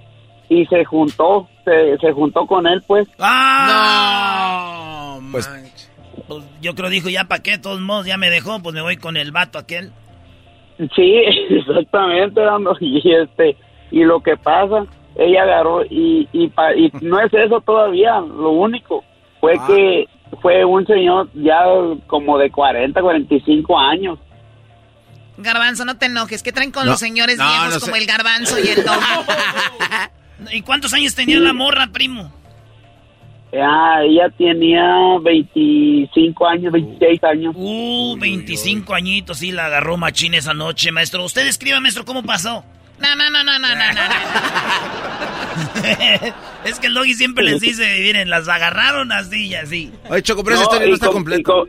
y 0.49 0.65
se 0.65 0.83
juntó, 0.85 1.47
se, 1.65 1.99
se 1.99 2.11
juntó 2.13 2.47
con 2.47 2.65
él, 2.65 2.81
pues. 2.87 3.07
¡Ah! 3.19 5.19
Pues, 5.31 5.47
Pues 6.27 6.43
yo 6.61 6.73
creo 6.73 6.89
dijo, 6.89 7.09
ya 7.09 7.25
pa' 7.25 7.43
qué, 7.43 7.51
de 7.51 7.59
todos 7.59 7.79
modos, 7.79 8.07
ya 8.07 8.17
me 8.17 8.31
dejó, 8.31 8.59
pues 8.63 8.73
me 8.73 8.81
voy 8.81 8.97
con 8.97 9.17
el 9.17 9.31
vato 9.31 9.59
aquel. 9.59 9.91
Sí, 10.95 11.15
exactamente, 11.49 12.41
dando 12.41 12.75
y 12.79 13.01
este 13.13 13.55
y 13.91 14.03
lo 14.03 14.19
que 14.21 14.35
pasa, 14.37 14.85
ella 15.15 15.43
agarró 15.43 15.83
y 15.85 16.27
y, 16.33 16.47
pa- 16.49 16.75
y 16.75 16.91
no 17.01 17.19
es 17.19 17.33
eso 17.33 17.61
todavía, 17.61 18.19
lo 18.19 18.49
único 18.51 19.03
fue 19.39 19.53
que 19.67 20.05
fue 20.41 20.65
un 20.65 20.85
señor 20.87 21.29
ya 21.33 21.63
como 22.07 22.37
de 22.37 22.49
40, 22.51 22.99
45 23.01 23.79
años. 23.79 24.19
Garbanzo, 25.37 25.83
no 25.85 25.97
te 25.97 26.05
enojes. 26.07 26.41
¿Qué 26.43 26.51
traen 26.53 26.71
con 26.71 26.85
No, 26.85 26.91
los 26.91 26.99
señores 26.99 27.37
no, 27.37 27.45
viejos 27.45 27.73
no 27.75 27.79
como 27.81 27.95
sé. 27.95 28.01
el 28.01 28.07
garbanzo 28.07 28.57
y 28.57 28.67
el 28.69 28.83
dog? 28.85 28.95
¿Y 30.51 30.61
cuántos 30.61 30.93
años 30.93 31.13
tenía 31.15 31.39
la 31.39 31.53
morra, 31.53 31.87
primo? 31.91 32.31
Ya, 33.55 34.01
ella 34.03 34.29
tenía 34.37 35.17
25 35.21 36.45
años, 36.47 36.73
26 36.73 37.23
años. 37.23 37.53
Uh, 37.57 38.17
25 38.19 38.93
añitos, 38.93 39.37
sí, 39.37 39.51
la 39.53 39.67
agarró 39.67 39.95
machín 39.95 40.33
esa 40.33 40.53
noche, 40.53 40.91
maestro. 40.91 41.23
Usted 41.23 41.47
escriba, 41.47 41.79
maestro, 41.79 42.03
¿cómo 42.03 42.21
pasó? 42.23 42.65
No, 42.99 43.15
no, 43.15 43.29
no, 43.29 43.43
no, 43.45 43.57
no, 43.59 43.67
no, 43.69 43.93
no. 43.93 44.01
es 46.65 46.79
que 46.79 46.87
el 46.87 46.93
doggy 46.93 47.13
siempre 47.13 47.45
les 47.45 47.61
dice, 47.61 47.83
miren, 48.01 48.29
las 48.29 48.47
agarraron 48.49 49.11
así 49.13 49.47
y 49.47 49.55
así. 49.55 49.91
Oye, 50.09 50.21
Choco, 50.21 50.43
pero 50.43 50.55
esa 50.55 50.63
historia 50.63 50.87
no 50.87 50.93
está 50.93 51.05
com- 51.07 51.15
completa. 51.15 51.39
Y, 51.39 51.43
co- 51.43 51.67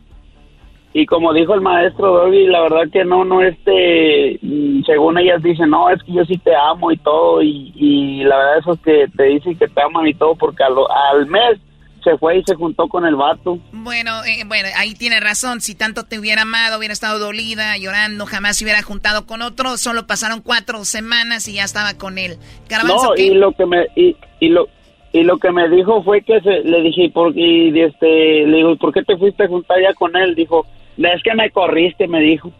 y 0.93 1.05
como 1.05 1.33
dijo 1.33 1.53
el 1.53 1.61
maestro 1.61 2.11
Doggy, 2.23 2.47
la 2.47 2.61
verdad 2.61 2.91
que 2.91 3.05
no, 3.05 3.23
no, 3.23 3.41
este, 3.41 4.39
mm, 4.41 4.83
según 4.85 5.17
ellas 5.19 5.41
dicen, 5.43 5.69
no, 5.69 5.89
es 5.89 6.01
que 6.03 6.11
yo 6.13 6.25
sí 6.25 6.37
te 6.39 6.51
amo 6.55 6.91
y 6.91 6.97
todo, 6.97 7.41
y, 7.41 7.71
y 7.75 8.23
la 8.23 8.37
verdad 8.37 8.57
eso 8.59 8.73
es 8.73 8.79
que 8.81 9.05
te 9.15 9.23
dicen 9.23 9.57
que 9.57 9.67
te 9.67 9.81
aman 9.81 10.07
y 10.07 10.13
todo, 10.15 10.35
porque 10.35 10.63
al, 10.63 10.73
al 11.13 11.27
mes 11.27 11.59
se 12.03 12.17
fue 12.17 12.37
y 12.39 12.43
se 12.45 12.55
juntó 12.55 12.87
con 12.87 13.05
el 13.05 13.15
vato. 13.15 13.59
Bueno, 13.71 14.23
eh, 14.25 14.43
bueno, 14.45 14.69
ahí 14.75 14.93
tiene 14.93 15.19
razón. 15.19 15.61
Si 15.61 15.75
tanto 15.75 16.03
te 16.03 16.19
hubiera 16.19 16.43
amado, 16.43 16.77
hubiera 16.77 16.93
estado 16.93 17.19
dolida, 17.19 17.77
llorando, 17.77 18.25
jamás 18.25 18.57
se 18.57 18.63
hubiera 18.65 18.81
juntado 18.81 19.25
con 19.25 19.41
otro. 19.41 19.77
Solo 19.77 20.07
pasaron 20.07 20.41
cuatro 20.41 20.83
semanas 20.85 21.47
y 21.47 21.53
ya 21.53 21.63
estaba 21.63 21.93
con 21.95 22.17
él. 22.17 22.37
Garbanzo, 22.69 23.03
No, 23.09 23.11
¿qué? 23.15 23.23
y 23.23 23.33
lo 23.33 23.51
que 23.53 23.65
me, 23.65 23.85
y, 23.95 24.15
y 24.39 24.49
lo, 24.49 24.67
y 25.13 25.23
lo 25.23 25.37
que 25.37 25.51
me 25.51 25.67
dijo 25.69 26.03
fue 26.03 26.21
que 26.21 26.39
se, 26.41 26.61
le 26.61 26.81
dije, 26.81 27.09
¿por, 27.13 27.37
y 27.37 27.79
este, 27.81 28.45
le 28.45 28.57
digo, 28.57 28.75
¿por 28.77 28.93
qué 28.93 29.03
te 29.03 29.17
fuiste 29.17 29.43
a 29.43 29.47
juntar 29.47 29.77
ya 29.81 29.93
con 29.93 30.15
él? 30.15 30.35
Dijo, 30.35 30.65
es 30.97 31.23
que 31.23 31.33
me 31.35 31.49
corriste, 31.51 32.07
me 32.07 32.19
dijo. 32.21 32.51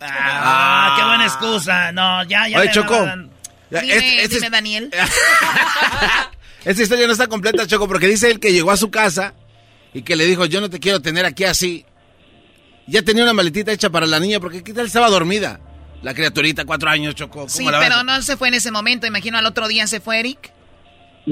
Ah, 0.00 0.94
qué 0.96 1.04
buena 1.04 1.24
excusa. 1.24 1.90
No, 1.92 2.22
ya, 2.24 2.46
ya. 2.48 2.60
Oye, 2.60 2.70
Choco. 2.70 2.94
Dime, 3.70 3.82
Este- 3.82 4.22
este 4.22 4.34
dime, 4.36 4.46
es- 4.46 4.50
Daniel. 4.52 4.90
Esta 6.68 6.82
historia 6.82 7.06
no 7.06 7.14
está 7.14 7.28
completa, 7.28 7.66
Choco, 7.66 7.88
porque 7.88 8.06
dice 8.06 8.30
él 8.30 8.40
que 8.40 8.52
llegó 8.52 8.70
a 8.70 8.76
su 8.76 8.90
casa 8.90 9.32
y 9.94 10.02
que 10.02 10.16
le 10.16 10.26
dijo, 10.26 10.44
yo 10.44 10.60
no 10.60 10.68
te 10.68 10.78
quiero 10.78 11.00
tener 11.00 11.24
aquí 11.24 11.44
así. 11.44 11.86
Ya 12.86 13.00
tenía 13.00 13.22
una 13.22 13.32
maletita 13.32 13.72
hecha 13.72 13.88
para 13.88 14.06
la 14.06 14.20
niña, 14.20 14.38
porque 14.38 14.62
¿qué 14.62 14.74
tal 14.74 14.84
estaba 14.84 15.08
dormida? 15.08 15.60
La 16.02 16.12
criaturita, 16.12 16.66
cuatro 16.66 16.90
años, 16.90 17.14
Choco. 17.14 17.38
¿cómo 17.38 17.48
Sí, 17.48 17.64
la 17.64 17.80
pero 17.80 18.02
no 18.02 18.20
se 18.20 18.36
fue 18.36 18.48
en 18.48 18.54
ese 18.54 18.70
momento. 18.70 19.06
Imagino 19.06 19.38
al 19.38 19.46
otro 19.46 19.66
día 19.66 19.86
se 19.86 20.00
fue 20.00 20.20
Eric. 20.20 20.52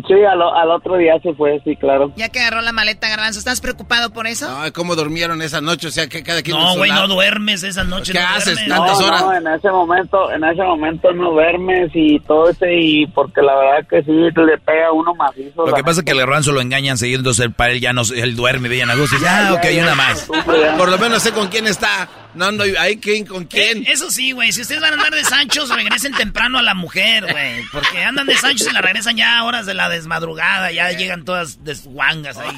Sí, 0.06 0.14
al, 0.14 0.43
al 0.43 0.70
otro 0.70 0.97
día 0.97 1.14
se 1.23 1.32
fue, 1.35 1.60
sí, 1.64 1.77
claro. 1.77 2.12
Ya 2.16 2.28
que 2.28 2.40
agarró 2.40 2.60
la 2.60 2.73
maleta, 2.73 3.09
Garbanzo. 3.09 3.39
¿Estás 3.39 3.60
preocupado 3.60 4.10
por 4.10 4.27
eso? 4.27 4.47
Ay, 4.51 4.73
¿cómo 4.73 4.94
durmieron 4.94 5.40
esa 5.43 5.60
noche? 5.60 5.89
O 5.89 5.90
sea, 5.90 6.06
que 6.09 6.23
cada 6.23 6.43
quien... 6.43 6.56
en 6.56 6.62
No, 6.62 6.77
güey, 6.77 6.90
no 6.90 7.09
duermes 7.09 7.62
esa 7.62 7.85
noche. 7.85 8.12
¿Qué 8.12 8.20
no 8.20 8.27
haces 8.27 8.55
duermes. 8.55 8.68
tantas 8.77 9.01
no, 9.01 9.06
horas? 9.06 9.23
no, 9.23 9.32
en 9.35 9.47
ese 9.47 9.70
momento, 9.70 10.31
en 10.32 10.44
ese 10.44 10.62
momento 10.62 11.12
no 11.12 11.31
duermes 11.31 11.90
y 11.94 12.20
todo 12.20 12.51
ese, 12.51 12.74
y 12.74 13.06
porque 13.06 13.40
la 13.40 13.55
verdad 13.56 13.89
que 13.89 14.02
sí, 14.02 14.12
le 14.12 14.59
pega 14.59 14.89
a 14.89 14.93
uno 14.93 15.14
macizo. 15.14 15.66
Lo 15.66 15.73
que 15.73 15.82
pasa 15.82 16.01
es 16.01 16.05
que 16.05 16.12
el 16.12 16.18
garbanzo 16.18 16.52
lo 16.52 16.60
engañan 16.60 16.98
seguido, 16.98 17.20
entonces 17.20 17.47
el 17.47 17.52
para 17.52 17.73
él 17.73 17.81
ya 17.81 17.93
no, 17.93 18.02
él 18.14 18.36
duerme, 18.36 18.68
veían 18.68 18.90
a 18.90 18.97
gusto 18.97 19.16
y 19.16 19.18
dice, 19.18 19.31
ah, 19.31 19.55
ok, 19.55 19.64
una 19.81 19.94
más. 19.94 20.28
Por 20.77 20.90
lo 20.90 20.98
menos 20.98 21.23
sé 21.23 21.32
con 21.32 21.48
quién 21.48 21.66
está. 21.66 22.09
No 22.37 22.45
ando 22.45 22.65
ahí, 22.79 22.99
¿quién, 22.99 23.25
¿con 23.25 23.45
quién? 23.47 23.79
Eh, 23.79 23.93
eso 23.93 24.11
sí, 24.11 24.33
güey. 24.33 24.53
Si 24.53 24.61
ustedes 24.61 24.83
van 24.83 24.93
a 24.93 24.97
andar 24.97 25.13
de 25.13 25.25
Sanchos, 25.25 25.71
regresen 25.71 26.13
temprano 26.13 26.59
a 26.59 26.63
la 26.63 26.75
mujer, 26.75 27.27
güey. 27.31 27.63
Porque 27.73 28.05
andan 28.05 28.27
de 28.27 28.37
Sanchos 28.37 28.69
y 28.69 28.73
la 28.75 28.83
regresan 28.83 29.17
ya 29.17 29.39
a 29.39 29.45
horas 29.45 29.65
de 29.65 29.73
la 29.73 29.89
desmadrugada. 29.89 30.71
Ya 30.71 30.91
llegan 30.93 31.25
todas 31.25 31.65
desguangas 31.65 32.37
ahí. 32.39 32.51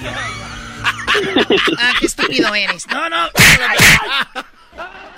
Ah, 1.79 1.93
qué 1.99 2.07
estúpido 2.07 2.55
eres. 2.55 2.87
No, 2.89 3.09
no. 3.09 3.29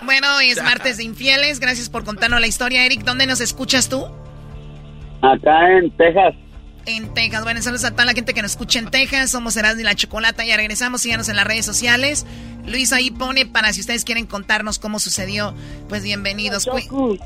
Bueno, 0.03 0.41
es 0.41 0.63
martes 0.63 0.97
de 0.97 1.05
infieles. 1.05 1.61
Gracias 1.61 1.91
por 1.91 2.05
contarnos 2.05 2.41
la 2.41 2.47
historia, 2.47 2.87
Eric. 2.87 3.03
¿Dónde 3.03 3.27
nos 3.27 3.41
escuchas 3.41 3.89
tú? 3.89 4.07
Acá 5.21 5.71
en 5.77 5.91
Texas. 5.97 6.35
En 6.97 7.15
Texas. 7.15 7.43
Bueno, 7.45 7.63
saludos 7.63 7.85
a 7.85 7.91
toda 7.93 8.05
la 8.05 8.13
gente 8.13 8.35
que 8.35 8.43
nos 8.43 8.53
escucha 8.53 8.79
en 8.79 8.91
Texas. 8.91 9.31
Somos 9.31 9.57
Erasmo 9.57 9.81
y 9.81 9.85
la 9.85 9.95
Chocolata. 9.95 10.45
Ya 10.45 10.57
regresamos. 10.57 11.03
Síganos 11.03 11.29
en 11.29 11.37
las 11.37 11.47
redes 11.47 11.65
sociales. 11.65 12.27
Luis 12.67 12.93
ahí 12.93 13.11
pone 13.11 13.47
para 13.47 13.73
si 13.73 13.81
ustedes 13.81 14.05
quieren 14.05 14.27
contarnos 14.27 14.79
cómo 14.79 14.99
sucedió. 14.99 15.55
Pues 15.89 16.03
bienvenidos. 16.03 16.67
Cu- 16.67 17.19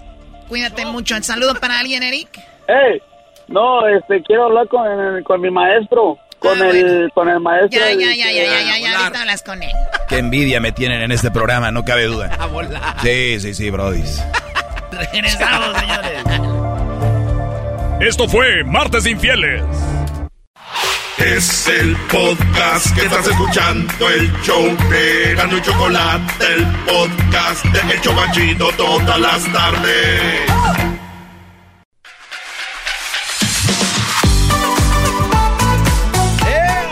cuídate 0.49 0.85
mucho. 0.87 1.17
¿El 1.17 1.25
saludo 1.25 1.55
para 1.55 1.79
alguien, 1.79 2.03
Eric? 2.03 2.29
Hey, 2.69 3.01
no, 3.49 3.87
este, 3.89 4.23
quiero 4.23 4.45
hablar 4.47 4.69
con, 4.69 5.23
con 5.25 5.41
mi 5.41 5.51
maestro, 5.51 6.19
con 6.39 6.61
el, 6.63 7.11
con 7.15 7.29
el 7.29 7.41
maestro. 7.41 7.79
Ya, 7.81 7.93
ya, 7.93 8.15
ya, 8.15 8.31
ya, 8.31 8.45
ya, 8.45 8.61
ya, 8.63 8.79
ya. 8.79 8.99
Ahorita 9.01 9.21
hablas 9.21 9.43
con 9.43 9.63
él. 9.63 9.73
Qué 10.09 10.19
envidia 10.19 10.61
me 10.61 10.73
tienen 10.73 11.03
en 11.03 11.13
este 11.13 11.31
programa, 11.31 11.71
no 11.71 11.85
cabe 11.85 12.05
duda. 12.05 12.31
Sí, 13.03 13.41
sí, 13.41 13.55
sí, 13.55 13.71
brodis. 13.71 14.23
Regresamos, 14.93 15.77
señores. 15.79 16.54
Esto 18.01 18.29
fue 18.29 18.65
Martes 18.65 19.05
de 19.05 19.11
Infieles. 19.13 19.63
Es 21.19 21.69
el 21.69 21.97
podcast 22.11 22.95
que 22.95 23.07
estás 23.07 23.27
escuchando, 23.29 24.11
el 24.11 24.33
show 24.43 24.77
de 24.91 25.35
Gano 25.37 25.57
y 25.57 25.63
Chocolate, 25.63 26.45
el 26.55 26.67
podcast 26.85 27.65
de 27.67 27.95
El 27.95 28.01
Chocachito 28.01 28.69
todas 28.77 29.19
las 29.21 29.53
tardes. 29.53 30.41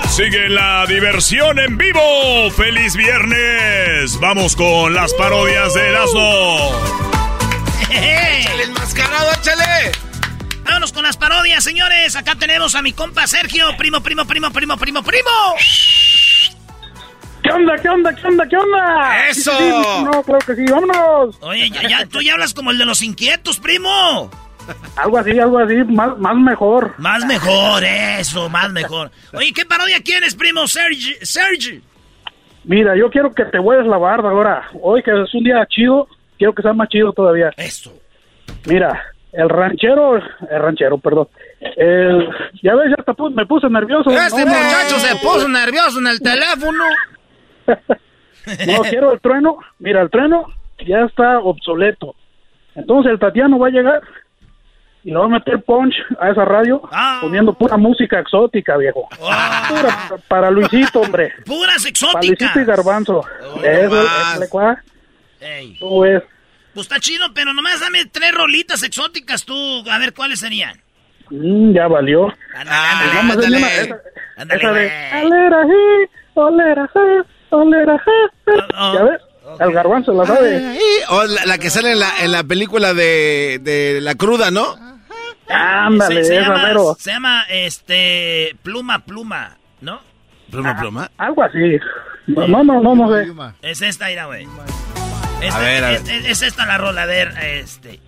Sigue 0.08 0.48
la 0.50 0.86
diversión 0.86 1.58
en 1.58 1.76
vivo. 1.76 2.50
¡Feliz 2.56 2.94
viernes! 2.96 4.18
Vamos 4.20 4.54
con 4.54 4.94
las 4.94 5.12
parodias 5.14 5.74
de 5.74 5.88
Erasmo. 5.88 6.72
¡Échale 7.90 8.62
enmascarado, 8.64 9.32
échale! 9.32 10.01
Vámonos 10.72 10.92
con 10.94 11.02
las 11.02 11.18
parodias, 11.18 11.62
señores. 11.62 12.16
Acá 12.16 12.34
tenemos 12.34 12.74
a 12.74 12.80
mi 12.80 12.94
compa 12.94 13.26
Sergio. 13.26 13.66
Primo, 13.76 14.02
primo, 14.02 14.24
primo, 14.24 14.50
primo, 14.50 14.78
primo, 14.78 15.02
primo. 15.02 15.30
¿Qué 17.42 17.50
onda, 17.50 17.76
qué 17.76 17.88
onda, 17.90 18.14
qué 18.14 18.26
onda, 18.26 18.48
qué 18.48 18.56
onda? 18.56 19.28
¡Eso! 19.28 19.50
Sí, 19.50 19.64
sí, 19.64 19.82
sí, 19.84 20.04
no, 20.04 20.22
claro 20.22 20.46
que 20.46 20.54
sí, 20.54 20.64
vámonos. 20.72 21.36
Oye, 21.42 21.68
ya, 21.68 21.86
ya, 21.86 22.06
tú 22.06 22.22
ya 22.22 22.32
hablas 22.32 22.54
como 22.54 22.70
el 22.70 22.78
de 22.78 22.86
los 22.86 23.02
inquietos, 23.02 23.58
primo. 23.58 24.30
Algo 24.96 25.18
así, 25.18 25.38
algo 25.38 25.58
así, 25.58 25.74
más, 25.74 26.16
más 26.16 26.36
mejor. 26.36 26.94
Más 26.96 27.22
mejor, 27.26 27.84
eso, 27.84 28.48
más 28.48 28.72
mejor. 28.72 29.10
Oye, 29.34 29.52
¿qué 29.52 29.66
parodia 29.66 30.02
quieres, 30.02 30.34
primo? 30.34 30.66
Sergi, 30.66 31.16
Sergi. 31.20 31.82
Mira, 32.64 32.96
yo 32.96 33.10
quiero 33.10 33.34
que 33.34 33.44
te 33.44 33.58
vuelvas 33.58 33.86
la 33.88 33.98
barba 33.98 34.30
ahora. 34.30 34.70
Hoy 34.80 35.02
que 35.02 35.10
es 35.10 35.34
un 35.34 35.44
día 35.44 35.66
chido, 35.68 36.08
quiero 36.38 36.54
que 36.54 36.62
sea 36.62 36.72
más 36.72 36.88
chido 36.88 37.12
todavía. 37.12 37.50
Eso. 37.58 37.92
Mira, 38.64 39.11
el 39.32 39.48
ranchero, 39.48 40.16
el 40.16 40.60
ranchero, 40.62 40.98
perdón. 40.98 41.28
El, 41.60 42.28
ya 42.62 42.74
ves, 42.74 42.90
ya 42.90 42.96
hasta 42.98 43.14
me 43.34 43.46
puse 43.46 43.68
nervioso. 43.70 44.10
Este 44.10 44.44
No, 44.44 44.50
muchacho 44.52 44.94
no, 44.96 44.98
se 45.00 45.16
puso 45.16 45.48
nervioso 45.48 45.98
en 46.00 46.06
el 46.09 46.20
teléfono. 46.20 46.84
No, 48.66 48.82
quiero 48.82 49.12
el 49.12 49.20
trueno. 49.20 49.59
Mira, 49.78 50.02
el 50.02 50.10
trueno 50.10 50.46
ya 50.84 51.02
está 51.04 51.38
obsoleto. 51.38 52.16
Entonces 52.74 53.12
el 53.12 53.18
Tatiano 53.20 53.56
va 53.59 53.68
a 53.68 53.70
llegar 53.70 54.00
y 55.04 55.10
le 55.10 55.16
va 55.16 55.26
a 55.26 55.28
meter 55.28 55.62
punch 55.62 55.94
a 56.18 56.30
esa 56.30 56.44
radio 56.44 56.82
poniendo 57.20 57.52
pura 57.52 57.76
música 57.76 58.18
exótica, 58.18 58.76
viejo. 58.78 59.09
Pura 59.16 60.09
pa- 60.09 60.16
para 60.26 60.50
Luisito, 60.50 61.02
hombre. 61.02 61.32
Puras 61.46 61.76
Para 61.76 61.88
exóticas. 61.88 62.26
Luisito 62.40 62.60
y 62.60 62.64
Garbanzo. 62.64 63.24
Eso, 63.62 64.48
cuá. 64.50 64.82
Ey. 65.40 65.76
¿Cómo 65.78 66.00
ves? 66.00 66.22
Pues 66.74 66.86
está 66.86 66.98
chido, 67.00 67.26
pero 67.34 67.52
nomás 67.52 67.80
dame 67.80 68.06
tres 68.06 68.32
rolitas 68.32 68.82
exóticas 68.82 69.44
tú. 69.44 69.84
A 69.90 69.98
ver 69.98 70.14
cuáles 70.14 70.40
serían. 70.40 70.80
Mm, 71.30 71.72
ya 71.74 71.86
valió. 71.88 72.32
Ándale, 72.54 73.14
Vamos 73.14 73.36
a 73.36 73.38
hacer 73.40 73.44
ándale. 73.46 73.56
una- 73.58 73.74
esa- 73.74 73.96
Ándale, 74.38 74.60
esa 74.62 74.72
de, 74.72 74.90
güey. 75.12 75.24
Olera, 75.24 75.62
sí, 75.64 76.10
olera, 76.34 76.90
sí, 76.92 77.28
olera, 77.50 78.02
sí". 78.04 78.52
¿Ya 78.94 79.02
ves? 79.04 79.20
El 79.60 79.72
garbanzo 79.72 80.12
la 80.14 80.24
sabe. 80.26 80.78
O 81.10 81.24
la, 81.24 81.44
la 81.46 81.58
que 81.58 81.68
sale 81.68 81.92
en 81.92 82.00
la, 82.00 82.20
en 82.20 82.32
la 82.32 82.44
película 82.44 82.94
de, 82.94 83.58
de 83.60 84.00
La 84.00 84.14
Cruda, 84.14 84.50
¿no? 84.50 84.76
Ándale, 85.48 86.22
se, 86.24 86.28
se 86.28 86.38
esa 86.38 86.48
llama, 86.54 86.94
se 86.98 87.10
llama, 87.10 87.44
este, 87.50 88.56
Pluma 88.62 89.00
Pluma, 89.00 89.58
¿no? 89.80 90.00
Pluma 90.50 90.76
Pluma. 90.78 91.10
Algo 91.18 91.42
así. 91.42 91.58
No, 92.28 92.46
no, 92.48 92.62
no, 92.64 92.80
no, 92.80 92.94
no 92.94 93.12
sé. 93.12 93.26
Es 93.62 93.82
esta, 93.82 94.06
mira, 94.06 94.26
güey. 94.26 94.46
Esta- 95.43 95.56
A 95.56 95.60
ver, 95.60 95.85
a 95.85 95.89
ver. 95.90 96.01
Es, 96.02 96.09
es- 96.09 96.24
es 96.27 96.43
esta 96.43 96.66
la 96.66 96.78
rola, 96.78 97.02
a 97.02 97.06
ver, 97.06 97.32
este. 97.43 98.01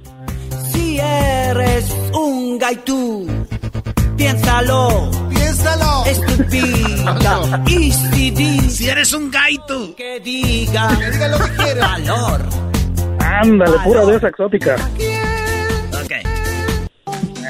Si 0.72 0.98
eres 0.98 1.90
un 2.12 2.58
gaitú, 2.58 3.46
piénsalo. 4.16 5.10
Piénsalo. 5.30 6.04
Estúpida. 6.06 7.62
Y 7.66 7.92
si 7.92 8.30
dices 8.30 8.76
Si 8.76 8.88
eres 8.88 9.12
un 9.12 9.30
gaito. 9.30 9.94
que 9.96 10.20
diga. 10.20 10.88
Que 10.98 11.10
diga 11.10 11.28
lo 11.28 11.38
que 11.38 11.50
quiera. 11.56 11.86
Valor. 11.88 12.40
Ándale, 13.20 13.78
pura 13.84 14.04
de 14.06 14.16
esa 14.16 14.28
exótica. 14.28 14.76
Ok. 15.92 16.12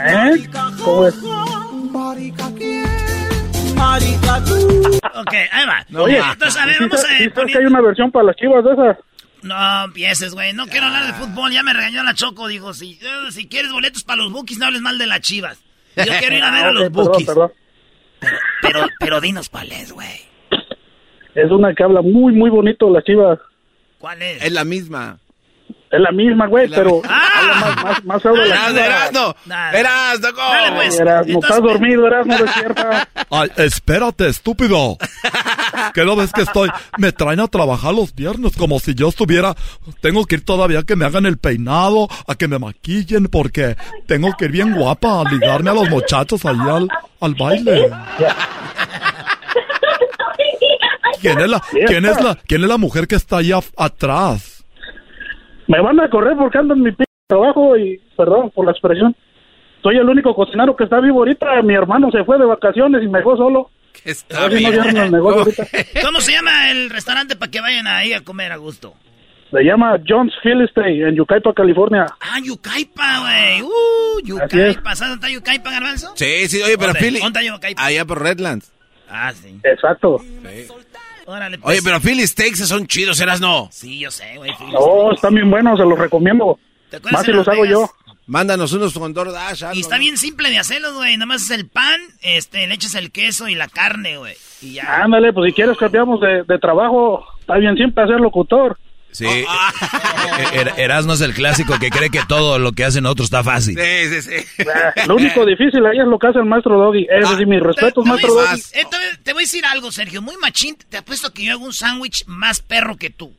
¿Eh? 0.07 0.49
¿Cómo 0.85 1.07
es? 1.07 1.15
Marica 3.75 4.43
tú. 4.45 4.55
Ok, 5.21 5.35
ahí 5.53 5.67
va. 5.67 6.01
Oye, 6.03 6.19
Entonces, 6.19 6.61
a 6.61 6.67
ver, 6.67 6.77
¿sí 6.77 6.85
vamos 6.85 7.05
a 7.05 7.09
sí 7.09 7.15
ver. 7.25 7.35
sabes 7.35 7.53
que 7.53 7.59
hay 7.59 7.65
una 7.67 7.81
versión 7.81 8.11
para 8.11 8.25
las 8.27 8.37
chivas 8.37 8.65
de 8.65 8.73
esas? 8.73 8.97
No 9.45 9.85
empieces, 9.85 10.33
güey. 10.35 10.53
No 10.55 10.67
quiero 10.67 10.87
hablar 10.87 11.07
de 11.07 11.13
fútbol. 11.13 11.53
Ya 11.53 11.63
me 11.63 11.73
regañó 11.75 12.03
la 12.03 12.15
Choco. 12.15 12.49
Dijo, 12.49 12.73
si, 12.73 12.99
eh, 13.03 13.31
si 13.31 13.47
quieres 13.47 13.71
boletos 13.73 14.03
para 14.03 14.23
los 14.23 14.33
Bookies, 14.33 14.59
no 14.59 14.67
hables 14.67 14.81
mal 14.81 14.97
de 14.99 15.07
las 15.07 15.21
chivas. 15.21 15.63
Yo 15.97 16.05
quiero 16.19 16.35
ir 16.37 16.43
a 16.43 16.51
ver 16.51 16.65
a 16.65 16.69
Ah, 16.69 16.73
los 16.73 16.83
perdón, 16.85 17.05
Bookies. 17.07 17.27
perdón. 17.27 17.53
Pero, 18.63 18.87
pero 18.99 19.21
dinos 19.21 19.51
cuál 19.51 19.71
es, 19.71 19.93
güey. 19.93 20.09
Es 21.35 21.51
una 21.51 21.75
que 21.75 21.83
habla 21.83 22.01
muy, 22.01 22.33
muy 22.33 22.49
bonito 22.49 22.87
de 22.87 22.93
las 22.93 23.05
chivas. 23.05 23.39
¿Cuál 23.99 24.23
es? 24.23 24.43
Es 24.43 24.53
la 24.53 24.65
misma. 24.65 25.19
Es 25.95 26.01
la 26.01 26.11
misma, 26.11 26.47
güey, 26.49 26.69
pero 26.69 27.01
Ah. 27.09 27.77
más, 27.85 28.05
más, 28.05 28.05
más 28.05 28.25
las 28.25 28.49
Erasno. 28.49 28.79
Erasno. 28.81 29.37
Dale. 29.45 29.79
Erasno, 29.81 30.29
pues. 30.77 30.99
Erasmo, 31.01 31.41
estás 31.41 31.63
dormido, 31.63 32.07
Erasmo, 32.07 32.37
despierta. 32.37 33.09
Ay, 33.31 33.49
espérate, 33.59 34.29
estúpido. 34.29 34.97
¿Qué 35.95 36.05
no 36.05 36.17
ves 36.17 36.33
que 36.33 36.43
estoy? 36.43 36.71
Me 36.99 37.13
traen 37.13 37.39
a 37.41 37.47
trabajar 37.49 37.95
los 37.95 38.15
viernes 38.15 38.57
como 38.57 38.81
si 38.81 38.95
yo 38.95 39.09
estuviera. 39.09 39.55
Tengo 40.01 40.25
que 40.25 40.37
ir 40.37 40.45
todavía 40.45 40.81
a 40.81 40.83
que 40.83 40.97
me 40.97 41.05
hagan 41.05 41.27
el 41.27 41.39
peinado, 41.39 42.09
a 42.27 42.35
que 42.35 42.49
me 42.49 42.59
maquillen, 42.59 43.27
porque 43.27 43.77
tengo 44.07 44.33
que 44.37 44.47
ir 44.47 44.51
bien 44.53 44.75
guapa 44.75 45.21
a 45.21 45.31
ligarme 45.31 45.71
a 45.71 45.75
los 45.75 45.89
muchachos 45.91 46.45
ahí 46.45 46.57
al, 46.59 46.89
al 47.21 47.35
baile. 47.35 47.91
¿Quién 51.21 51.41
es 51.41 51.49
la, 51.49 51.63
quién 51.87 52.05
es 52.05 52.21
la, 52.21 52.35
quién 52.47 52.63
es 52.63 52.69
la 52.69 52.77
mujer 52.79 53.07
que 53.07 53.15
está 53.15 53.39
ahí 53.39 53.49
af- 53.51 53.73
atrás? 53.77 54.54
Me 55.67 55.81
van 55.81 56.01
a 56.01 56.09
correr 56.11 56.37
porque 56.37 56.59
ando 56.59 56.75
en 56.75 56.83
mi 56.83 56.93
p 56.93 57.05
trabajo 57.27 57.77
y, 57.77 58.01
perdón 58.17 58.51
por 58.51 58.67
la 58.67 58.73
expresión. 58.73 59.17
soy 59.83 59.97
el 59.97 60.09
único 60.09 60.35
cocinero 60.35 60.77
que 60.77 60.85
está 60.85 61.01
vivo 61.01 61.21
ahorita. 61.21 61.63
Mi 61.63 61.75
hermano 61.75 62.11
se 62.11 62.25
fue 62.25 62.39
de 62.39 62.45
vacaciones 62.45 63.03
y 63.03 63.09
me 63.09 63.19
dejó 63.19 63.37
solo. 63.37 63.71
Está 64.05 64.47
Así 64.47 64.65
no. 64.65 65.45
¿Cómo 66.03 66.21
se 66.21 66.33
llama 66.33 66.71
el 66.71 66.91
restaurante 66.91 67.37
para 67.37 67.51
que 67.51 67.61
vayan 67.61 67.87
ahí 67.87 68.13
a 68.13 68.23
comer 68.23 68.53
a 68.53 68.57
gusto? 68.57 68.95
Se 69.51 69.63
llama 69.63 69.99
John's 70.07 70.35
Philistine 70.43 71.09
en 71.09 71.15
Yucaipa, 71.15 71.55
California. 71.55 72.07
Ah, 72.21 72.41
Yucaipa, 72.43 73.21
güey. 73.21 73.63
Uh, 73.63 74.21
Yucaipa. 74.25 74.97
¿Sabes 74.97 75.13
dónde 75.13 75.15
está 75.15 75.31
Yucaipa, 75.31 75.71
Garbanzo? 75.71 76.13
Sí, 76.17 76.49
sí, 76.49 76.61
oye, 76.61 76.77
pero. 76.77 76.93
Philly. 76.95 77.21
¿Dónde 77.21 77.39
está 77.39 77.55
Yucaipa? 77.55 77.85
Allá 77.85 78.05
por 78.05 78.21
Redlands. 78.21 78.73
Ah, 79.09 79.33
sí. 79.33 79.61
Exacto. 79.63 80.21
Órale, 81.27 81.59
pues. 81.59 81.73
Oye, 81.73 81.83
pero 81.83 82.01
Philly 82.01 82.27
Steaks 82.27 82.67
son 82.69 82.87
chidos, 82.87 83.21
¿eras 83.21 83.41
no? 83.41 83.69
Sí, 83.73 83.99
yo 83.99 84.11
sé, 84.11 84.37
güey. 84.37 84.51
No, 84.73 85.13
están 85.13 85.35
bien 85.35 85.51
buenos, 85.51 85.79
se 85.79 85.85
los 85.85 85.99
recomiendo. 85.99 86.59
acuerdas 86.89 87.13
Más 87.13 87.25
si 87.25 87.33
los 87.33 87.49
hago 87.49 87.65
yo. 87.65 87.91
Mándanos 88.27 88.73
unos 88.73 88.95
con 88.99 89.13
DoorDash. 89.13 89.65
algo, 89.65 89.77
Y 89.77 89.81
está 89.81 89.97
¿no? 89.97 90.01
bien 90.01 90.17
simple 90.17 90.49
de 90.51 90.59
hacerlo, 90.59 90.95
güey. 90.95 91.15
Nada 91.17 91.27
más 91.27 91.43
es 91.43 91.51
el 91.51 91.69
pan, 91.69 92.01
este, 92.23 92.67
le 92.67 92.75
echas 92.75 92.95
el 92.95 93.11
queso 93.11 93.49
y 93.49 93.55
la 93.55 93.69
carne, 93.69 94.17
güey. 94.17 94.35
Y 94.63 94.73
ya. 94.75 95.03
Ándale, 95.03 95.33
pues 95.35 95.51
si 95.51 95.55
quieres 95.55 95.77
cambiamos 95.77 96.21
de, 96.21 96.43
de 96.45 96.59
trabajo, 96.59 97.23
está 97.41 97.57
bien 97.59 97.77
siempre 97.77 98.07
ser 98.07 98.21
locutor. 98.21 98.79
Sí. 99.15 99.27
Eh, 99.27 99.45
Er- 100.53 100.75
Erasmo 100.77 101.13
es 101.13 101.21
el 101.21 101.33
clásico 101.35 101.79
que 101.79 101.89
cree 101.91 102.11
que 102.11 102.21
todo 102.29 102.59
lo 102.59 102.73
que 102.73 102.85
hacen 102.85 103.07
otros 103.07 103.27
está 103.27 103.45
fácil. 103.45 103.79
Sí, 103.79 104.21
sí, 104.21 104.23
sí. 104.43 104.65
Ah, 104.69 104.93
Lo 105.07 105.15
único 105.17 105.47
difícil 105.47 105.87
ahí 105.87 105.99
es 106.01 106.07
lo 106.07 106.19
que 106.19 106.27
hace 106.27 106.41
el 106.41 106.45
maestro 106.47 106.77
Doggy. 106.79 107.07
Ese 107.09 107.37
sí, 107.37 107.47
mis 107.47 107.61
respetos, 107.61 108.03
Te 108.05 108.11
voy, 108.11 108.21
maestro 108.21 108.41
a 108.41 108.43
Doggy. 108.43 108.57
decir- 108.57 108.81
eh, 108.81 109.17
te- 109.23 109.33
voy 109.33 109.43
a 109.43 109.47
decir 109.47 109.65
algo, 109.67 109.93
Sergio. 109.93 110.21
Muy 110.21 110.35
machín. 110.39 110.77
Te 110.91 110.97
apuesto 110.99 111.33
que 111.33 111.45
yo 111.45 111.53
hago 111.53 111.65
un 111.65 111.73
sándwich 111.73 112.25
más 112.27 112.61
perro 112.61 112.97
que 112.97 113.11
tú. 113.11 113.33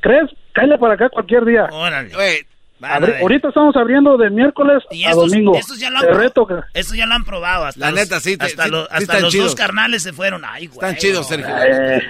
¿Crees? 0.00 0.30
Cállate 0.52 0.78
para 0.78 0.94
acá 0.94 1.08
cualquier 1.10 1.44
día. 1.44 1.64
Órale. 1.70 2.14
Oye, 2.16 2.46
a 2.82 2.98
Abri- 3.00 3.20
ahorita 3.20 3.48
estamos 3.48 3.74
abriendo 3.76 4.16
de 4.16 4.30
miércoles 4.30 4.82
Y 4.90 5.04
a 5.04 5.10
estos, 5.10 5.30
domingo. 5.30 5.56
estos 5.56 5.78
ya 5.78 5.90
lo 5.90 5.98
han 5.98 6.14
reto 6.18 6.46
que... 6.46 6.54
estos 6.74 6.96
ya 6.96 7.06
lo 7.06 7.14
han 7.14 7.24
probado. 7.24 7.66
Hasta 7.66 7.80
La 7.80 7.90
los, 7.90 8.00
neta, 8.00 8.20
sí, 8.20 8.36
te- 8.36 8.44
Hasta, 8.46 8.64
sí- 8.64 8.70
los, 8.70 8.82
sí 8.82 8.88
hasta 8.90 9.02
están 9.02 9.22
los 9.22 9.32
chidos. 9.32 9.46
dos 9.46 9.54
carnales 9.54 10.02
se 10.02 10.12
fueron. 10.12 10.42
Ay, 10.44 10.66
güey. 10.66 10.76
Están 10.78 10.96
chidos, 10.96 11.26
Sergio. 11.28 11.48
Eh, 11.58 12.02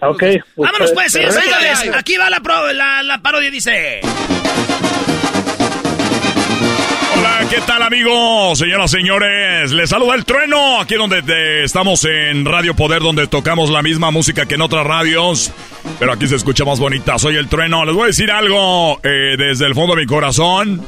ok. 0.00 0.18
pues, 0.18 0.42
Vámonos 0.56 0.92
pues, 0.92 1.12
señores, 1.12 1.34
reto- 1.36 1.42
señores. 1.44 1.96
Aquí 1.98 2.16
va 2.16 2.30
la, 2.30 2.40
pro- 2.40 2.72
la, 2.72 3.02
la 3.02 3.18
parodia, 3.18 3.50
dice. 3.50 4.00
Hola, 7.18 7.40
¿qué 7.50 7.60
tal 7.66 7.82
amigos? 7.82 8.58
Señoras, 8.58 8.90
señores, 8.90 9.72
les 9.72 9.88
saluda 9.90 10.14
el 10.14 10.24
trueno, 10.24 10.80
aquí 10.80 10.94
donde 10.96 11.22
te- 11.22 11.64
estamos 11.64 12.04
en 12.04 12.44
Radio 12.44 12.74
Poder, 12.74 13.00
donde 13.02 13.26
tocamos 13.26 13.70
la 13.70 13.82
misma 13.82 14.10
música 14.10 14.46
que 14.46 14.54
en 14.56 14.62
otras 14.62 14.86
radios, 14.86 15.50
pero 15.98 16.12
aquí 16.12 16.26
se 16.26 16.36
escucha 16.36 16.64
más 16.64 16.78
bonita. 16.78 17.18
Soy 17.18 17.36
el 17.36 17.48
trueno, 17.48 17.84
les 17.84 17.94
voy 17.94 18.04
a 18.04 18.06
decir 18.08 18.30
algo 18.30 19.00
eh, 19.02 19.36
desde 19.38 19.66
el 19.66 19.74
fondo 19.74 19.94
de 19.94 20.02
mi 20.02 20.06
corazón. 20.06 20.82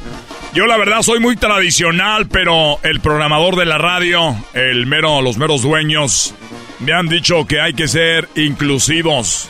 Yo 0.53 0.65
la 0.65 0.77
verdad 0.77 1.01
soy 1.03 1.19
muy 1.19 1.35
tradicional, 1.35 2.27
pero 2.27 2.79
el 2.83 2.99
programador 3.01 3.55
de 3.55 3.65
la 3.65 3.77
radio, 3.77 4.35
el 4.53 4.85
mero, 4.87 5.21
los 5.21 5.37
meros 5.37 5.61
dueños, 5.61 6.33
me 6.79 6.93
han 6.93 7.07
dicho 7.07 7.45
que 7.45 7.59
hay 7.59 7.73
que 7.73 7.87
ser 7.87 8.29
inclusivos 8.35 9.49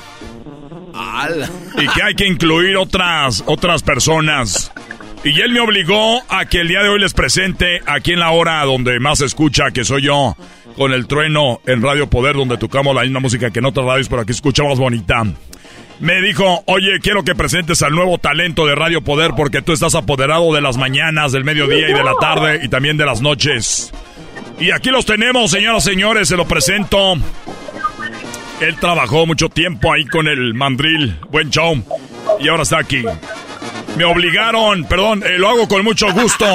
y 1.77 1.87
que 1.87 2.03
hay 2.03 2.15
que 2.15 2.27
incluir 2.27 2.77
otras, 2.77 3.43
otras 3.45 3.83
personas. 3.83 4.71
Y 5.23 5.41
él 5.41 5.51
me 5.51 5.59
obligó 5.59 6.21
a 6.29 6.45
que 6.45 6.61
el 6.61 6.69
día 6.69 6.81
de 6.81 6.89
hoy 6.89 6.99
les 6.99 7.13
presente 7.13 7.81
aquí 7.85 8.13
en 8.13 8.19
la 8.19 8.31
hora 8.31 8.63
donde 8.63 8.99
más 8.99 9.19
se 9.19 9.25
escucha, 9.25 9.71
que 9.71 9.83
soy 9.83 10.03
yo, 10.03 10.35
con 10.77 10.93
el 10.93 11.07
trueno 11.07 11.59
en 11.65 11.81
Radio 11.81 12.09
Poder, 12.09 12.35
donde 12.35 12.57
tocamos 12.57 12.95
la 12.95 13.01
misma 13.01 13.19
música 13.19 13.51
que 13.51 13.59
en 13.59 13.65
otras 13.65 13.85
radios, 13.85 14.07
pero 14.07 14.21
aquí 14.21 14.31
escucha 14.31 14.63
más 14.63 14.79
bonita. 14.79 15.23
Me 15.99 16.21
dijo, 16.21 16.63
oye, 16.67 16.99
quiero 17.01 17.23
que 17.23 17.35
presentes 17.35 17.81
al 17.81 17.93
nuevo 17.93 18.17
talento 18.17 18.65
de 18.65 18.75
Radio 18.75 19.01
Poder 19.01 19.31
porque 19.35 19.61
tú 19.61 19.73
estás 19.73 19.95
apoderado 19.95 20.53
de 20.53 20.61
las 20.61 20.77
mañanas, 20.77 21.33
del 21.33 21.43
mediodía 21.43 21.89
y 21.89 21.93
de 21.93 22.03
la 22.03 22.13
tarde 22.21 22.61
y 22.63 22.69
también 22.69 22.95
de 22.95 23.05
las 23.05 23.21
noches. 23.21 23.91
Y 24.59 24.71
aquí 24.71 24.89
los 24.89 25.05
tenemos, 25.05 25.51
señoras 25.51 25.85
y 25.85 25.89
señores, 25.91 26.27
se 26.27 26.35
lo 26.35 26.45
presento. 26.45 27.15
Él 28.59 28.75
trabajó 28.77 29.25
mucho 29.25 29.47
tiempo 29.47 29.93
ahí 29.93 30.05
con 30.05 30.27
el 30.27 30.53
mandril, 30.53 31.17
buen 31.29 31.49
show, 31.49 31.81
y 32.41 32.49
ahora 32.49 32.63
está 32.63 32.79
aquí. 32.79 33.03
Me 33.95 34.03
obligaron, 34.03 34.83
perdón, 34.83 35.23
eh, 35.25 35.37
lo 35.37 35.49
hago 35.49 35.67
con 35.67 35.83
mucho 35.83 36.11
gusto. 36.11 36.45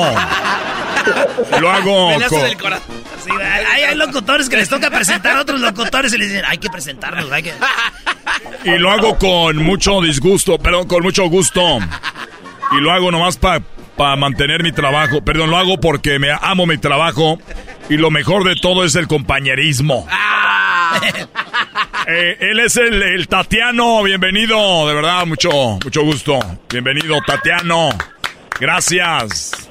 Lo 1.61 1.71
hago 1.71 2.11
con... 2.29 2.43
del 2.43 2.59
corazón. 2.59 2.95
Sí, 3.25 3.31
hay, 3.31 3.85
hay 3.85 3.97
locutores 3.97 4.51
que 4.51 4.57
les 4.57 4.69
toca 4.69 4.91
presentar 4.91 5.39
a 5.39 5.41
otros 5.41 5.59
locutores 5.61 6.13
y 6.13 6.19
les 6.19 6.29
dicen, 6.29 6.45
hay 6.47 6.59
que 6.59 6.69
presentarnos, 6.69 7.33
hay 7.33 7.43
que... 7.43 7.55
Y 8.65 8.79
lo 8.79 8.91
hago 8.91 9.17
con 9.19 9.57
mucho 9.57 10.03
disgusto, 10.03 10.59
perdón, 10.59 10.87
con 10.87 11.03
mucho 11.03 11.25
gusto. 11.29 11.79
Y 12.73 12.81
lo 12.81 12.93
hago 12.93 13.11
nomás 13.11 13.39
para 13.39 13.63
mantener 13.97 14.63
mi 14.63 14.73
trabajo. 14.73 15.23
Perdón, 15.25 15.51
lo 15.51 15.57
hago 15.57 15.79
porque 15.81 16.19
me 16.19 16.29
amo 16.41 16.67
mi 16.67 16.79
trabajo. 16.79 17.39
Y 17.89 17.97
lo 17.97 18.11
mejor 18.11 18.45
de 18.45 18.57
todo 18.57 18.85
es 18.85 18.95
el 18.97 19.07
compañerismo. 19.09 20.07
Eh, 22.07 22.37
él 22.39 22.61
es 22.61 22.77
el, 22.77 23.03
el 23.03 23.27
Tatiano, 23.29 24.03
bienvenido, 24.03 24.87
de 24.87 24.95
verdad, 24.95 25.25
mucho, 25.27 25.49
mucho 25.83 26.03
gusto. 26.05 26.39
Bienvenido, 26.71 27.17
Tatiano. 27.27 27.89
Gracias. 28.61 29.71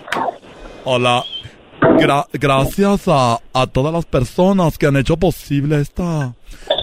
Hola. 0.84 1.24
Gra- 1.80 2.26
gracias 2.34 3.04
a, 3.08 3.40
a 3.54 3.68
todas 3.68 3.94
las 3.94 4.06
personas 4.06 4.78
que 4.80 4.88
han 4.88 4.98
hecho 4.98 5.16
posible 5.18 5.80
esta, 5.80 6.34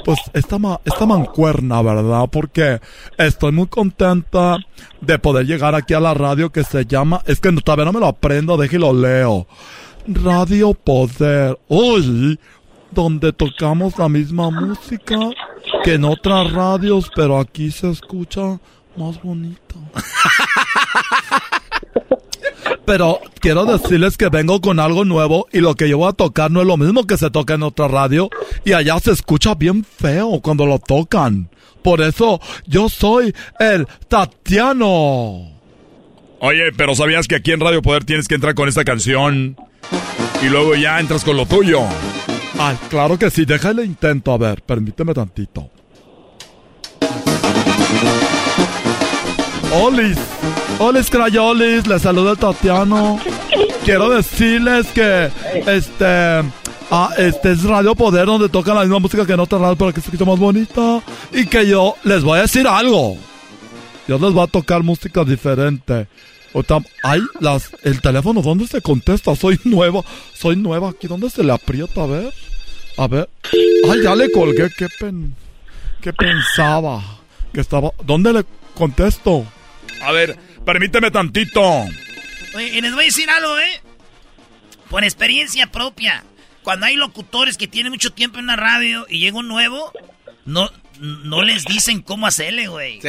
pues, 0.04 0.18
esta, 0.32 0.58
ma- 0.58 0.80
esta 0.84 1.06
mancuerna, 1.06 1.82
¿verdad? 1.82 2.28
Porque 2.30 2.80
estoy 3.18 3.52
muy 3.52 3.66
contenta 3.66 4.58
de 5.00 5.18
poder 5.18 5.46
llegar 5.46 5.74
aquí 5.74 5.94
a 5.94 6.00
la 6.00 6.14
radio 6.14 6.50
que 6.50 6.64
se 6.64 6.84
llama, 6.86 7.22
es 7.26 7.40
que 7.40 7.52
todavía 7.52 7.84
no 7.86 7.92
me 7.92 8.00
lo 8.00 8.06
aprendo, 8.06 8.56
déjelo 8.56 8.92
leo. 8.92 9.46
Radio 10.06 10.74
Poder. 10.74 11.58
Uy, 11.68 12.38
donde 12.90 13.32
tocamos 13.32 13.96
la 13.98 14.08
misma 14.08 14.50
música 14.50 15.16
que 15.84 15.94
en 15.94 16.04
otras 16.04 16.52
radios, 16.52 17.10
pero 17.14 17.38
aquí 17.38 17.70
se 17.70 17.90
escucha 17.90 18.58
más 18.96 19.22
bonito. 19.22 19.76
Pero 22.84 23.20
quiero 23.40 23.64
decirles 23.64 24.16
que 24.16 24.28
vengo 24.28 24.60
con 24.60 24.80
algo 24.80 25.04
nuevo 25.04 25.46
y 25.52 25.60
lo 25.60 25.74
que 25.74 25.88
yo 25.88 25.98
voy 25.98 26.08
a 26.08 26.12
tocar 26.12 26.50
no 26.50 26.60
es 26.60 26.66
lo 26.66 26.76
mismo 26.76 27.06
que 27.06 27.16
se 27.16 27.30
toca 27.30 27.54
en 27.54 27.62
otra 27.62 27.88
radio 27.88 28.30
y 28.64 28.72
allá 28.72 28.98
se 28.98 29.12
escucha 29.12 29.54
bien 29.54 29.84
feo 29.84 30.40
cuando 30.42 30.66
lo 30.66 30.78
tocan. 30.78 31.50
Por 31.82 32.00
eso 32.00 32.40
yo 32.66 32.88
soy 32.88 33.34
el 33.58 33.86
Tatiano. 34.08 35.52
Oye, 36.40 36.72
pero 36.76 36.94
¿sabías 36.94 37.28
que 37.28 37.36
aquí 37.36 37.52
en 37.52 37.60
Radio 37.60 37.82
Poder 37.82 38.04
tienes 38.04 38.26
que 38.26 38.34
entrar 38.34 38.54
con 38.54 38.68
esta 38.68 38.84
canción? 38.84 39.56
Y 40.42 40.46
luego 40.46 40.74
ya 40.74 40.98
entras 40.98 41.22
con 41.22 41.36
lo 41.36 41.46
tuyo. 41.46 41.80
Ay, 42.58 42.76
claro 42.88 43.18
que 43.18 43.30
sí, 43.30 43.44
déjale 43.44 43.84
intento, 43.84 44.32
a 44.32 44.38
ver, 44.38 44.62
permíteme 44.62 45.14
tantito. 45.14 45.70
Olis, 49.72 50.18
Olis 50.78 51.08
Crayolis, 51.10 51.86
les 51.86 52.02
saluda 52.02 52.34
Tatiano. 52.34 53.18
Quiero 53.84 54.10
decirles 54.10 54.86
que 54.88 55.30
este 55.66 56.04
ah, 56.90 57.10
este 57.16 57.52
es 57.52 57.62
Radio 57.62 57.94
Poder 57.94 58.26
donde 58.26 58.48
tocan 58.48 58.74
la 58.74 58.80
misma 58.82 58.98
música 58.98 59.24
que 59.24 59.32
en 59.32 59.40
otras 59.40 59.60
radios 59.60 59.78
para 59.78 59.92
que 59.92 60.00
se 60.00 60.08
escuche 60.08 60.24
más 60.28 60.38
bonita. 60.38 61.02
Y 61.32 61.46
que 61.46 61.66
yo 61.68 61.94
les 62.04 62.22
voy 62.24 62.38
a 62.38 62.42
decir 62.42 62.66
algo. 62.66 63.16
Yo 64.08 64.18
les 64.18 64.32
voy 64.32 64.42
a 64.42 64.46
tocar 64.48 64.82
música 64.82 65.24
diferente. 65.24 66.08
O 66.52 66.64
tam- 66.64 66.84
ay, 67.04 67.20
las, 67.38 67.70
el 67.84 68.00
teléfono, 68.00 68.42
¿dónde 68.42 68.66
se 68.66 68.80
contesta? 68.82 69.36
Soy 69.36 69.60
nueva, 69.62 70.02
soy 70.34 70.56
nueva 70.56 70.90
aquí, 70.90 71.06
¿dónde 71.06 71.30
se 71.30 71.44
le 71.44 71.52
aprieta? 71.52 72.02
A 72.02 72.06
ver, 72.06 72.34
a 72.96 73.06
ver. 73.06 73.28
Ay, 73.88 74.02
ya 74.02 74.16
le 74.16 74.32
colgué, 74.32 74.68
qué 74.76 74.88
pen, 74.98 75.32
qué 76.00 76.12
pensaba 76.12 77.00
que 77.52 77.60
estaba, 77.60 77.92
¿dónde 78.04 78.32
le 78.32 78.44
contesto? 78.74 79.44
A 80.00 80.12
ver, 80.12 80.38
permíteme 80.64 81.10
tantito. 81.10 81.62
Oye, 82.54 82.68
y 82.68 82.80
les 82.80 82.92
voy 82.92 83.04
a 83.04 83.06
decir 83.06 83.30
algo, 83.30 83.58
¿eh? 83.58 83.80
Por 84.88 85.04
experiencia 85.04 85.70
propia. 85.70 86.24
Cuando 86.62 86.86
hay 86.86 86.96
locutores 86.96 87.56
que 87.56 87.68
tienen 87.68 87.92
mucho 87.92 88.12
tiempo 88.12 88.38
en 88.38 88.46
la 88.46 88.56
radio 88.56 89.06
y 89.08 89.18
llega 89.18 89.38
un 89.38 89.48
nuevo, 89.48 89.92
no, 90.44 90.70
no 90.98 91.42
les 91.42 91.64
dicen 91.64 92.02
cómo 92.02 92.26
hacerle, 92.26 92.66
güey. 92.66 93.00
Sí, 93.00 93.08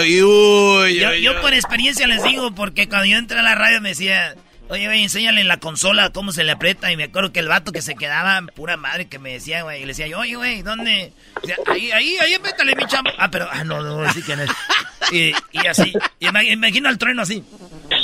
uy, 0.00 0.22
uy, 0.22 0.98
yo, 0.98 1.10
uy, 1.10 1.22
yo 1.22 1.40
por 1.40 1.52
experiencia 1.52 2.06
les 2.06 2.22
digo, 2.22 2.54
porque 2.54 2.88
cuando 2.88 3.06
yo 3.06 3.18
entré 3.18 3.38
a 3.38 3.42
la 3.42 3.54
radio 3.54 3.80
me 3.80 3.90
decía, 3.90 4.34
oye, 4.68 4.86
güey, 4.86 5.02
enséñale 5.02 5.40
en 5.40 5.48
la 5.48 5.58
consola 5.58 6.10
cómo 6.10 6.32
se 6.32 6.44
le 6.44 6.52
aprieta. 6.52 6.92
Y 6.92 6.96
me 6.96 7.04
acuerdo 7.04 7.32
que 7.32 7.40
el 7.40 7.48
vato 7.48 7.72
que 7.72 7.82
se 7.82 7.94
quedaba, 7.94 8.40
pura 8.54 8.76
madre, 8.76 9.06
que 9.06 9.18
me 9.18 9.32
decía, 9.32 9.62
güey, 9.62 9.78
y 9.78 9.86
le 9.86 9.88
decía 9.88 10.06
oye, 10.18 10.36
güey, 10.36 10.62
¿dónde? 10.62 11.12
Ahí, 11.66 11.90
ahí, 11.92 12.16
ahí, 12.18 12.34
apriétale, 12.34 12.74
mi 12.74 12.86
chamo. 12.86 13.10
Ah, 13.18 13.30
pero, 13.30 13.48
ah, 13.50 13.64
no, 13.64 13.82
no, 13.82 14.02
así 14.02 14.22
que 14.22 14.36
no 14.36 14.42
es. 14.42 14.50
Y, 15.12 15.32
así, 15.66 15.92
y 16.18 16.26
imagino 16.52 16.88
al 16.88 16.98
trueno 16.98 17.22
así. 17.22 17.44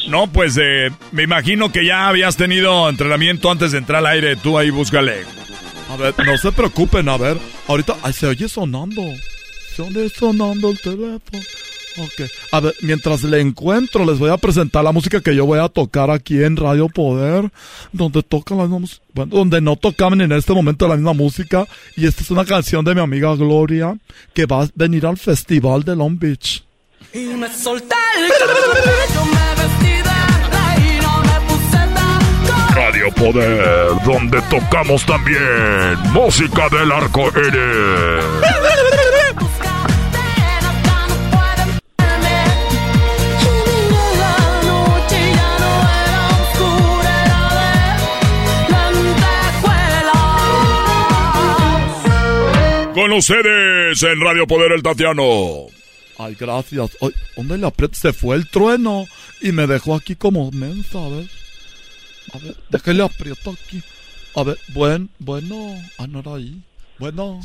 No, 0.09 0.29
pues 0.29 0.57
eh, 0.61 0.91
me 1.11 1.25
imagino 1.25 1.73
que 1.73 1.85
ya 1.85 2.07
habías 2.09 2.37
tenido 2.37 2.89
entrenamiento 2.89 3.51
antes 3.51 3.73
de 3.73 3.79
entrar 3.79 3.99
al 3.99 4.07
aire. 4.07 4.37
Tú 4.37 4.59
ahí 4.59 4.71
búscale. 4.71 5.25
A 5.91 5.97
ver, 5.97 6.15
no 6.25 6.39
se 6.39 6.53
preocupen, 6.53 7.09
a 7.09 7.19
ver, 7.19 7.37
ahorita, 7.69 7.97
se 8.13 8.27
oye 8.27 8.49
sonando, 8.49 9.03
se 9.77 10.09
sonando 10.09 10.71
el 10.71 10.81
teléfono. 10.81 11.43
Ok. 11.99 12.31
A 12.53 12.61
ver, 12.61 12.75
mientras 12.81 13.23
le 13.23 13.41
encuentro, 13.41 14.05
les 14.05 14.19
voy 14.19 14.31
a 14.31 14.37
presentar 14.37 14.83
la 14.85 14.93
música 14.93 15.21
que 15.21 15.35
yo 15.35 15.45
voy 15.45 15.59
a 15.59 15.69
tocar 15.69 16.11
aquí 16.11 16.43
en 16.43 16.57
Radio 16.57 16.89
Poder, 16.89 17.51
donde 17.93 18.23
tocan 18.23 18.59
la 18.59 18.65
misma 18.65 18.79
música, 18.81 19.03
bueno, 19.15 19.37
donde 19.37 19.61
no 19.61 19.77
tocaban 19.77 20.21
en 20.21 20.33
este 20.33 20.53
momento 20.53 20.89
la 20.89 20.97
misma 20.97 21.13
música. 21.13 21.67
Y 21.97 22.07
esta 22.07 22.23
es 22.23 22.31
una 22.31 22.45
canción 22.45 22.85
de 22.85 22.95
mi 22.95 23.01
amiga 23.01 23.35
Gloria, 23.37 23.97
que 24.35 24.47
va 24.47 24.63
a 24.63 24.69
venir 24.75 25.07
al 25.07 25.19
festival 25.19 25.83
de 25.83 25.97
Long 25.97 26.19
Beach. 26.19 26.65
Y 27.13 27.27
me 27.35 27.53
solté. 27.53 27.95
Radio 32.75 33.11
Poder, 33.15 33.91
donde 34.05 34.41
tocamos 34.43 35.05
también 35.05 35.99
música 36.13 36.69
del 36.71 36.91
arco 36.91 37.29
iris. 37.29 39.12
Con 53.03 53.15
ustedes 53.15 54.01
en 54.05 54.21
Radio 54.21 54.47
Poder 54.47 54.71
el 54.71 54.81
Tatiano. 54.81 55.67
Ay, 56.19 56.37
gracias. 56.39 56.97
Ay, 57.01 57.11
¿dónde 57.37 57.59
le 57.59 57.67
aprieto? 57.67 57.97
Se 57.97 58.13
fue 58.13 58.37
el 58.37 58.49
trueno 58.49 59.09
y 59.41 59.51
me 59.51 59.67
dejó 59.67 59.97
aquí 59.97 60.15
como 60.15 60.49
mensa, 60.53 61.05
a 61.05 61.09
ver. 61.09 61.27
A 62.33 62.39
ver, 62.39 62.55
déjale 62.71 63.03
aprieto 63.03 63.51
aquí. 63.51 63.83
A 64.37 64.45
ver, 64.45 64.57
buen, 64.69 65.11
bueno. 65.19 65.75
Ah, 65.99 66.07
no 66.07 66.21
era 66.21 66.37
ahí. 66.37 66.63
Bueno. 67.01 67.41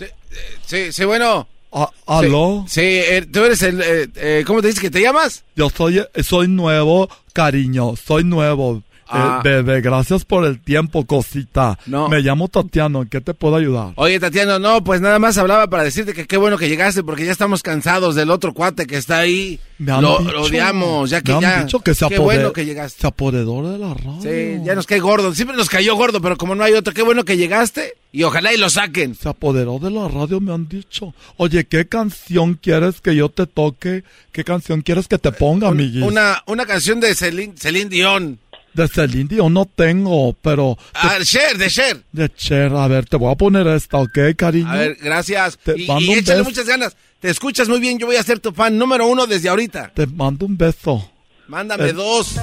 Sí, 0.64 0.92
sí, 0.92 1.06
bueno. 1.06 1.48
Ah, 1.72 1.90
¿Aló? 2.06 2.64
Sí, 2.68 2.82
eh, 2.84 3.26
tú 3.26 3.44
eres 3.44 3.64
el... 3.64 3.82
eh, 3.82 4.08
eh, 4.16 4.44
¿Cómo 4.46 4.62
te 4.62 4.68
dices 4.68 4.80
que 4.82 4.92
te 4.92 5.02
llamas? 5.02 5.44
Yo 5.56 5.72
soy, 5.72 6.04
soy 6.22 6.50
nuevo, 6.50 7.10
cariño. 7.34 7.96
Soy 7.96 8.24
nuevo. 8.24 8.84
Eh, 9.08 9.18
Ah. 9.20 9.42
bebé, 9.44 9.82
gracias 9.82 10.26
por 10.26 10.46
el 10.46 10.60
tiempo, 10.60 11.06
cosita. 11.06 11.80
No. 11.86 12.10
Me 12.10 12.20
llamo 12.20 12.48
Tatiano. 12.48 13.04
¿En 13.04 13.08
qué 13.10 13.22
te 13.22 13.34
puedo 13.34 13.56
ayudar? 13.56 13.94
Oye, 13.96 14.20
Tatiana, 14.20 14.60
no, 14.60 14.84
pues 14.84 15.00
nada 15.02 15.18
más 15.20 15.38
hablaba 15.38 15.68
para 15.68 15.84
decirte 15.84 16.14
que 16.14 16.26
qué 16.28 16.38
bueno 16.38 16.58
que 16.58 16.68
llegaste 16.70 17.04
porque 17.04 17.26
ya 17.26 17.32
estamos 17.32 17.64
cansados 17.64 18.16
del 18.16 18.30
otro 18.32 18.54
cuate 18.54 18.86
que 18.86 18.98
está 18.98 19.20
ahí. 19.20 19.60
Me 19.80 19.92
han 19.92 20.02
lo, 20.02 20.18
dicho- 20.20 20.32
lo 20.32 20.42
odiamos, 20.44 21.10
ya 21.10 21.22
que 21.22 21.32
me 21.32 21.38
han 21.38 21.42
ya. 21.42 21.64
dicho 21.64 21.80
que 21.82 21.94
se 21.94 22.08
qué 22.08 22.18
bueno 22.20 22.52
que 22.52 22.66
llegaste. 22.66 23.00
Se 23.02 23.08
apoderó 23.08 23.62
de 23.72 23.78
la 23.78 23.94
radio. 23.94 24.20
Sí, 24.22 24.62
ya 24.66 24.74
nos 24.76 24.88
cae 24.88 25.00
gordo. 25.00 25.34
Siempre 25.36 25.56
nos 25.56 25.70
cayó 25.70 25.96
gordo, 25.96 26.20
pero 26.22 26.36
como 26.36 26.56
no 26.56 26.64
hay 26.64 26.74
otro, 26.74 26.94
qué 26.94 27.04
bueno 27.04 27.24
que 27.24 27.38
llegaste 27.38 27.94
y 28.12 28.24
ojalá 28.24 28.52
y 28.54 28.58
lo 28.58 28.70
saquen. 28.72 29.14
Se 29.14 29.30
apoderó 29.30 29.78
de 29.78 29.92
la 29.92 30.08
radio, 30.08 30.40
me 30.42 30.52
han 30.54 30.68
dicho. 30.68 31.14
Oye, 31.38 31.66
¿qué 31.66 31.88
canción 31.88 32.56
quieres 32.56 33.02
que 33.02 33.16
yo 33.16 33.30
te 33.30 33.46
toque? 33.46 34.04
¿Qué 34.32 34.44
canción 34.44 34.82
quieres 34.82 35.08
que 35.08 35.20
te 35.20 35.32
ponga, 35.32 35.68
amiguis? 35.68 36.04
Una, 36.04 36.42
una 36.48 36.66
canción 36.66 37.00
de 37.00 37.14
Celine, 37.14 37.54
Celine 37.58 37.90
Dion. 37.90 38.40
De 38.78 38.88
Celine 38.88 39.28
Dion 39.28 39.52
no 39.54 39.66
tengo, 39.66 40.34
pero... 40.34 40.78
Ah, 40.94 41.18
Cher, 41.24 41.58
de 41.58 41.68
Cher. 41.68 42.04
De 42.12 42.30
Cher, 42.34 42.72
a 42.74 42.88
ver, 42.88 43.06
te 43.08 43.18
voy 43.18 43.32
a 43.32 43.36
poner 43.36 43.66
esta, 43.66 43.98
¿ok, 43.98 44.20
cariño? 44.38 44.70
A 44.70 44.76
ver, 44.76 44.98
gracias. 45.02 45.58
Te 45.58 45.82
y 45.82 45.88
mando 45.88 46.04
y 46.04 46.10
un 46.10 46.20
échale 46.20 46.38
beso. 46.40 46.50
muchas 46.52 46.68
ganas. 46.68 46.96
Te 47.20 47.30
escuchas 47.32 47.68
muy 47.68 47.80
bien, 47.80 47.98
yo 47.98 48.06
voy 48.06 48.18
a 48.18 48.24
ser 48.24 48.40
tu 48.40 48.52
fan 48.54 48.78
número 48.78 49.08
uno 49.08 49.26
desde 49.26 49.50
ahorita. 49.50 49.92
Te 49.96 50.06
mando 50.06 50.46
un 50.46 50.56
beso. 50.56 51.10
Mándame 51.48 51.88
Eh. 51.90 51.94
dos. 51.94 52.36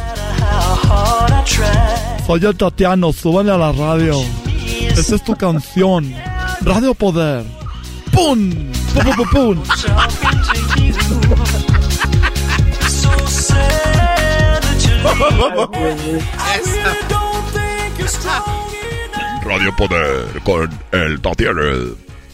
Soy 2.26 2.44
el 2.44 2.56
Tatiano, 2.56 3.12
súbale 3.12 3.52
a 3.52 3.56
la 3.56 3.70
radio. 3.70 4.16
Esa 4.90 5.14
es 5.14 5.22
tu 5.22 5.36
canción. 5.36 6.12
Radio 6.62 6.94
Poder. 6.94 7.44
¡Pum! 8.10 8.50
¡Pum, 8.92 9.04
pum, 9.04 9.16
pum, 9.30 9.30
pum! 9.30 9.62
Radio 19.44 19.76
Poder 19.76 20.40
con 20.42 20.70
el 20.92 21.20
Tatiano. 21.20 21.60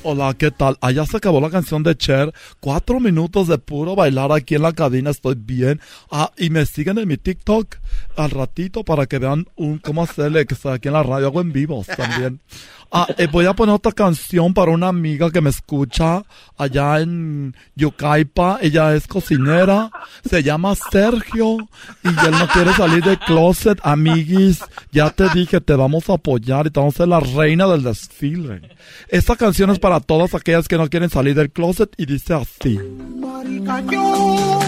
Hola, 0.02 0.34
¿qué 0.38 0.52
tal? 0.52 0.78
Allá 0.80 1.04
se 1.04 1.16
acabó 1.16 1.40
la 1.40 1.50
canción 1.50 1.82
de 1.82 1.96
Cher. 1.96 2.32
Cuatro 2.60 3.00
minutos 3.00 3.48
de 3.48 3.58
puro 3.58 3.96
bailar 3.96 4.30
aquí 4.32 4.54
en 4.54 4.62
la 4.62 4.72
cabina. 4.72 5.10
Estoy 5.10 5.34
bien. 5.36 5.80
Ah, 6.12 6.30
y 6.38 6.50
me 6.50 6.64
siguen 6.64 6.98
en 6.98 7.08
mi 7.08 7.16
TikTok 7.16 7.76
al 8.16 8.30
ratito 8.30 8.84
para 8.84 9.06
que 9.06 9.18
vean 9.18 9.46
un, 9.56 9.78
cómo 9.78 10.02
hacerle 10.02 10.46
que 10.46 10.54
estoy 10.54 10.74
aquí 10.74 10.88
en 10.88 10.94
la 10.94 11.02
radio. 11.02 11.28
Hago 11.28 11.40
en 11.40 11.52
vivos 11.52 11.86
también. 11.86 12.40
Ah, 12.92 13.06
eh, 13.18 13.28
voy 13.30 13.46
a 13.46 13.54
poner 13.54 13.72
otra 13.72 13.92
canción 13.92 14.52
para 14.52 14.72
una 14.72 14.88
amiga 14.88 15.30
que 15.30 15.40
me 15.40 15.50
escucha 15.50 16.24
allá 16.58 16.98
en 16.98 17.54
Yucaipa. 17.76 18.58
Ella 18.60 18.96
es 18.96 19.06
cocinera. 19.06 19.90
Se 20.28 20.42
llama 20.42 20.74
Sergio. 20.74 21.56
Y 22.02 22.08
él 22.08 22.32
no 22.32 22.48
quiere 22.48 22.72
salir 22.72 23.04
del 23.04 23.18
closet. 23.20 23.78
Amiguis, 23.84 24.64
ya 24.90 25.10
te 25.10 25.28
dije, 25.28 25.60
te 25.60 25.74
vamos 25.74 26.10
a 26.10 26.14
apoyar 26.14 26.66
y 26.66 26.70
te 26.70 26.80
vamos 26.80 26.96
a 26.96 26.98
ser 26.98 27.08
la 27.08 27.20
reina 27.20 27.68
del 27.68 27.84
desfile. 27.84 28.60
Esta 29.08 29.36
canción 29.36 29.70
es 29.70 29.78
para 29.78 30.00
todas 30.00 30.34
aquellas 30.34 30.66
que 30.66 30.76
no 30.76 30.88
quieren 30.88 31.10
salir 31.10 31.36
del 31.36 31.52
closet 31.52 31.94
y 31.96 32.06
dice 32.06 32.34
así. 32.34 32.76
Marica 33.20 33.84
yo, 33.88 34.60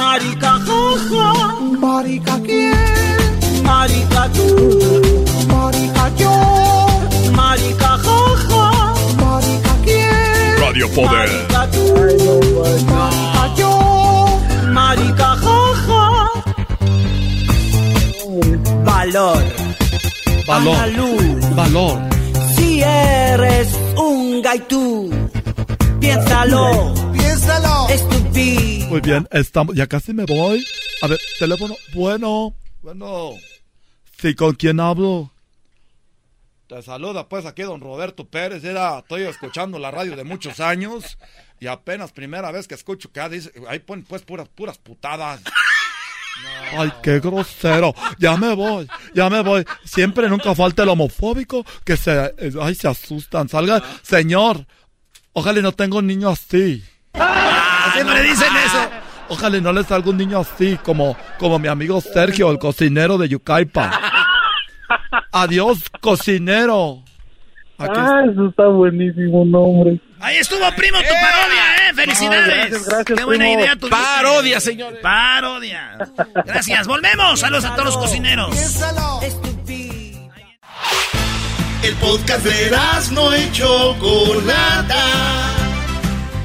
marica 0.00 0.52
jaja, 0.66 1.32
marica 1.78 2.34
quién, 2.46 3.62
marica 3.62 4.22
tú, 4.36 4.46
marica 5.52 6.04
yo, 6.20 6.34
marica 7.32 7.90
jaja, 8.04 8.64
marica 9.22 9.72
quién, 9.84 10.58
Radio 10.60 10.88
Poder. 10.94 11.28
marica 11.28 11.62
tú, 11.74 11.84
marica 12.96 13.54
yo, 13.58 13.72
marica 14.72 15.28
jaja. 15.44 16.04
Valor, 18.84 19.42
Valor. 20.46 20.76
andaluz. 20.76 21.54
Valor. 21.56 21.98
Si 22.56 22.82
eres 22.82 23.68
un 23.96 24.40
gaitú, 24.42 25.10
piénsalo, 26.00 26.94
piénsalo, 27.20 27.88
estúpido. 27.88 28.88
Muy 28.88 29.00
bien, 29.00 29.28
estamos, 29.30 29.74
ya 29.76 29.86
casi 29.86 30.12
me 30.12 30.24
voy. 30.24 30.64
A 31.02 31.06
ver, 31.06 31.20
teléfono. 31.38 31.76
Bueno, 31.94 32.54
bueno. 32.82 33.32
Sí, 34.20 34.34
¿con 34.34 34.54
quién 34.54 34.80
hablo? 34.80 35.30
Te 36.66 36.82
saluda 36.82 37.28
pues 37.28 37.46
aquí 37.46 37.62
don 37.62 37.80
Roberto 37.80 38.28
Pérez. 38.28 38.62
Era, 38.64 39.00
estoy 39.00 39.22
escuchando 39.22 39.78
la 39.78 39.90
radio 39.90 40.14
de 40.14 40.24
muchos 40.24 40.60
años 40.60 41.18
y 41.58 41.66
apenas 41.66 42.12
primera 42.12 42.52
vez 42.52 42.68
que 42.68 42.74
escucho 42.74 43.10
que 43.10 43.20
ah, 43.20 43.28
dice, 43.28 43.52
ahí 43.68 43.80
ponen 43.80 44.04
pues 44.04 44.22
puras, 44.22 44.48
puras 44.48 44.78
putadas. 44.78 45.40
Ay, 46.72 46.92
qué 47.02 47.18
grosero. 47.20 47.94
Ya 48.18 48.36
me 48.36 48.54
voy, 48.54 48.88
ya 49.14 49.28
me 49.28 49.42
voy. 49.42 49.64
Siempre 49.84 50.28
nunca 50.28 50.54
falta 50.54 50.84
el 50.84 50.88
homofóbico 50.88 51.64
que 51.84 51.96
se, 51.96 52.32
ay, 52.60 52.74
se 52.74 52.88
asustan. 52.88 53.48
Salga, 53.48 53.82
señor, 54.02 54.66
ojalá 55.32 55.58
y 55.58 55.62
no 55.62 55.72
tenga 55.72 55.98
un 55.98 56.06
niño 56.06 56.28
así. 56.28 56.82
Siempre 57.12 58.22
dicen 58.22 58.48
eso. 58.66 58.90
Ojalá 59.28 59.56
y 59.58 59.60
no 59.60 59.72
le 59.72 59.84
salga 59.84 60.10
un 60.10 60.16
niño 60.16 60.38
así, 60.40 60.76
como, 60.82 61.16
como 61.38 61.58
mi 61.58 61.68
amigo 61.68 62.00
Sergio, 62.00 62.50
el 62.50 62.58
cocinero 62.58 63.16
de 63.16 63.28
Yucaipa. 63.28 63.90
Adiós, 65.32 65.84
cocinero. 66.00 67.02
Aquí 67.78 67.92
Ah, 67.96 68.22
eso 68.30 68.48
está 68.48 68.66
buenísimo, 68.66 69.44
nombre. 69.44 70.00
Ahí 70.20 70.36
estuvo, 70.36 70.60
primo, 70.76 70.98
tu 70.98 71.04
parodia, 71.14 71.88
¿eh? 71.88 71.94
¡Felicidades! 71.94 72.46
gracias, 72.46 72.86
gracias, 72.88 73.18
¡Qué 73.18 73.24
buena 73.24 73.44
primo. 73.46 73.60
idea 73.60 73.76
tuviste! 73.76 73.96
Parodia, 73.96 74.60
señores. 74.60 75.00
¡Parodia! 75.00 75.96
Gracias, 76.44 76.86
volvemos. 76.86 77.40
Saludos 77.40 77.64
a 77.64 77.72
todos 77.74 77.86
los 77.86 77.96
cocineros. 77.96 78.54
El 81.82 81.94
podcast 81.94 82.44
de 82.44 82.76
no 83.12 83.34
y 83.36 83.50
Chocolata. 83.52 84.96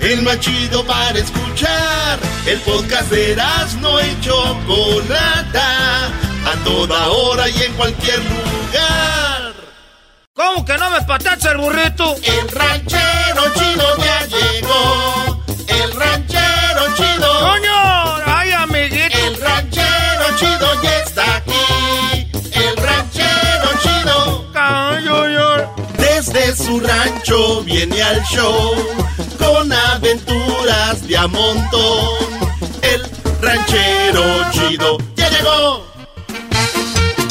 El 0.06 0.22
más 0.22 0.40
chido 0.40 0.86
para 0.86 1.18
escuchar. 1.18 2.20
El 2.46 2.60
podcast 2.60 3.10
de 3.10 3.36
no 3.82 4.00
y 4.00 4.22
Chocolata. 4.22 6.06
A 6.46 6.64
toda 6.64 7.08
hora 7.08 7.50
y 7.50 7.64
en 7.64 7.74
cualquier 7.74 8.20
lugar. 8.20 9.54
¿Cómo 10.32 10.64
que 10.64 10.78
no 10.78 10.92
me 10.92 11.02
patacha 11.02 11.54
el 11.54 11.58
burrito? 11.58 12.16
El 12.22 12.50
ranchero 12.50 13.44
chido 13.56 13.98
ya 13.98 14.28
llegó. 14.28 15.44
El 15.70 15.92
ranchero 15.94 16.96
chido. 16.96 17.40
¡Coño! 17.40 18.05
Su 26.56 26.80
rancho 26.80 27.62
viene 27.64 28.02
al 28.02 28.24
show 28.24 28.74
con 29.38 29.72
aventuras 29.72 31.06
de 31.08 31.18
a 31.18 31.28
montón. 31.28 32.10
El 32.82 33.04
ranchero 33.42 34.24
chido 34.52 34.98
ya 35.16 35.30
llegó. 35.30 35.86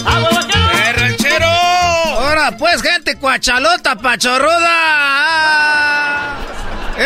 ¡Eh, 0.07 0.93
ranchero! 0.93 1.47
Ahora 1.47 2.57
pues, 2.59 2.83
gente 2.83 3.19
cuachalota, 3.19 3.97
pachorruda. 3.97 4.75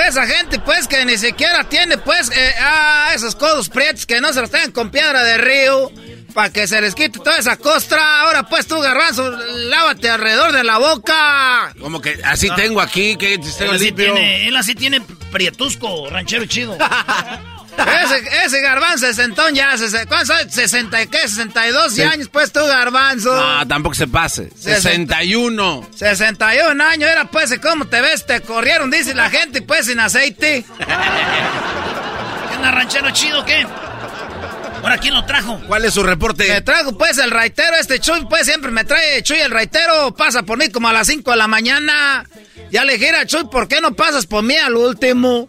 Esa 0.06 0.26
gente, 0.26 0.58
pues, 0.58 0.86
que 0.86 1.04
ni 1.04 1.16
siquiera 1.16 1.64
tiene, 1.64 1.96
pues, 1.98 2.30
eh, 2.30 2.54
ah, 2.60 3.12
esos 3.14 3.34
codos 3.34 3.68
prietos 3.68 4.04
que 4.04 4.20
no 4.20 4.32
se 4.32 4.40
los 4.40 4.50
tengan 4.50 4.72
con 4.72 4.90
piedra 4.90 5.22
de 5.22 5.38
río. 5.38 5.90
Para 6.34 6.52
que 6.52 6.66
se 6.66 6.80
les 6.80 6.94
quite 6.94 7.18
toda 7.18 7.38
esa 7.38 7.56
costra. 7.56 8.20
Ahora, 8.22 8.44
pues, 8.44 8.66
tú, 8.66 8.78
garbanzo, 8.80 9.30
lávate 9.30 10.10
alrededor 10.10 10.52
de 10.52 10.62
la 10.62 10.78
boca. 10.78 11.74
Como 11.80 12.00
que 12.00 12.20
así 12.24 12.48
tengo 12.54 12.80
aquí, 12.80 13.16
que 13.16 13.34
él 13.34 13.40
así, 13.72 13.92
tiene, 13.92 14.46
él 14.46 14.56
así 14.56 14.74
tiene 14.74 15.00
prietusco, 15.32 16.08
ranchero 16.10 16.44
chido. 16.46 16.76
ese, 18.04 18.44
ese 18.44 18.60
garbanzo 18.60 19.06
sesentón 19.06 19.54
ya, 19.54 19.70
¿cuántos 20.08 20.30
años? 20.30 20.54
¿60 20.54 21.08
qué? 21.08 21.28
¿62 21.28 22.10
años? 22.12 22.28
Pues 22.28 22.52
tú, 22.52 22.60
garbanzo. 22.66 23.34
No, 23.34 23.66
tampoco 23.66 23.94
se 23.94 24.06
pase. 24.06 24.50
61. 24.56 25.88
61 25.94 26.84
años, 26.84 27.10
era 27.10 27.24
pues, 27.26 27.58
¿cómo 27.60 27.86
te 27.86 28.00
ves? 28.00 28.26
Te 28.26 28.40
corrieron, 28.40 28.90
dice 28.90 29.14
la 29.14 29.30
gente, 29.30 29.62
pues, 29.62 29.86
sin 29.86 30.00
aceite. 30.00 30.64
¿Qué 30.78 32.70
ranchero 32.70 33.10
chido, 33.12 33.44
qué? 33.44 33.66
¿Ahora 34.88 35.02
quién 35.02 35.12
lo 35.12 35.26
trajo? 35.26 35.60
¿Cuál 35.68 35.84
es 35.84 35.92
su 35.92 36.02
reporte? 36.02 36.48
Me 36.48 36.62
trajo, 36.62 36.96
pues, 36.96 37.18
el 37.18 37.30
raitero, 37.30 37.76
este 37.76 38.00
Chuy, 38.00 38.24
pues, 38.24 38.46
siempre 38.46 38.70
me 38.70 38.84
trae 38.84 39.22
Chuy 39.22 39.36
el 39.36 39.50
raitero, 39.50 40.14
pasa 40.14 40.44
por 40.44 40.56
mí 40.56 40.70
como 40.70 40.88
a 40.88 40.94
las 40.94 41.08
5 41.08 41.30
de 41.30 41.36
la 41.36 41.46
mañana. 41.46 42.24
Ya 42.70 42.86
le 42.86 42.94
dije 42.94 43.10
a 43.10 43.26
Chuy, 43.26 43.44
¿por 43.52 43.68
qué 43.68 43.82
no 43.82 43.94
pasas 43.94 44.24
por 44.24 44.42
mí 44.42 44.56
al 44.56 44.74
último? 44.76 45.46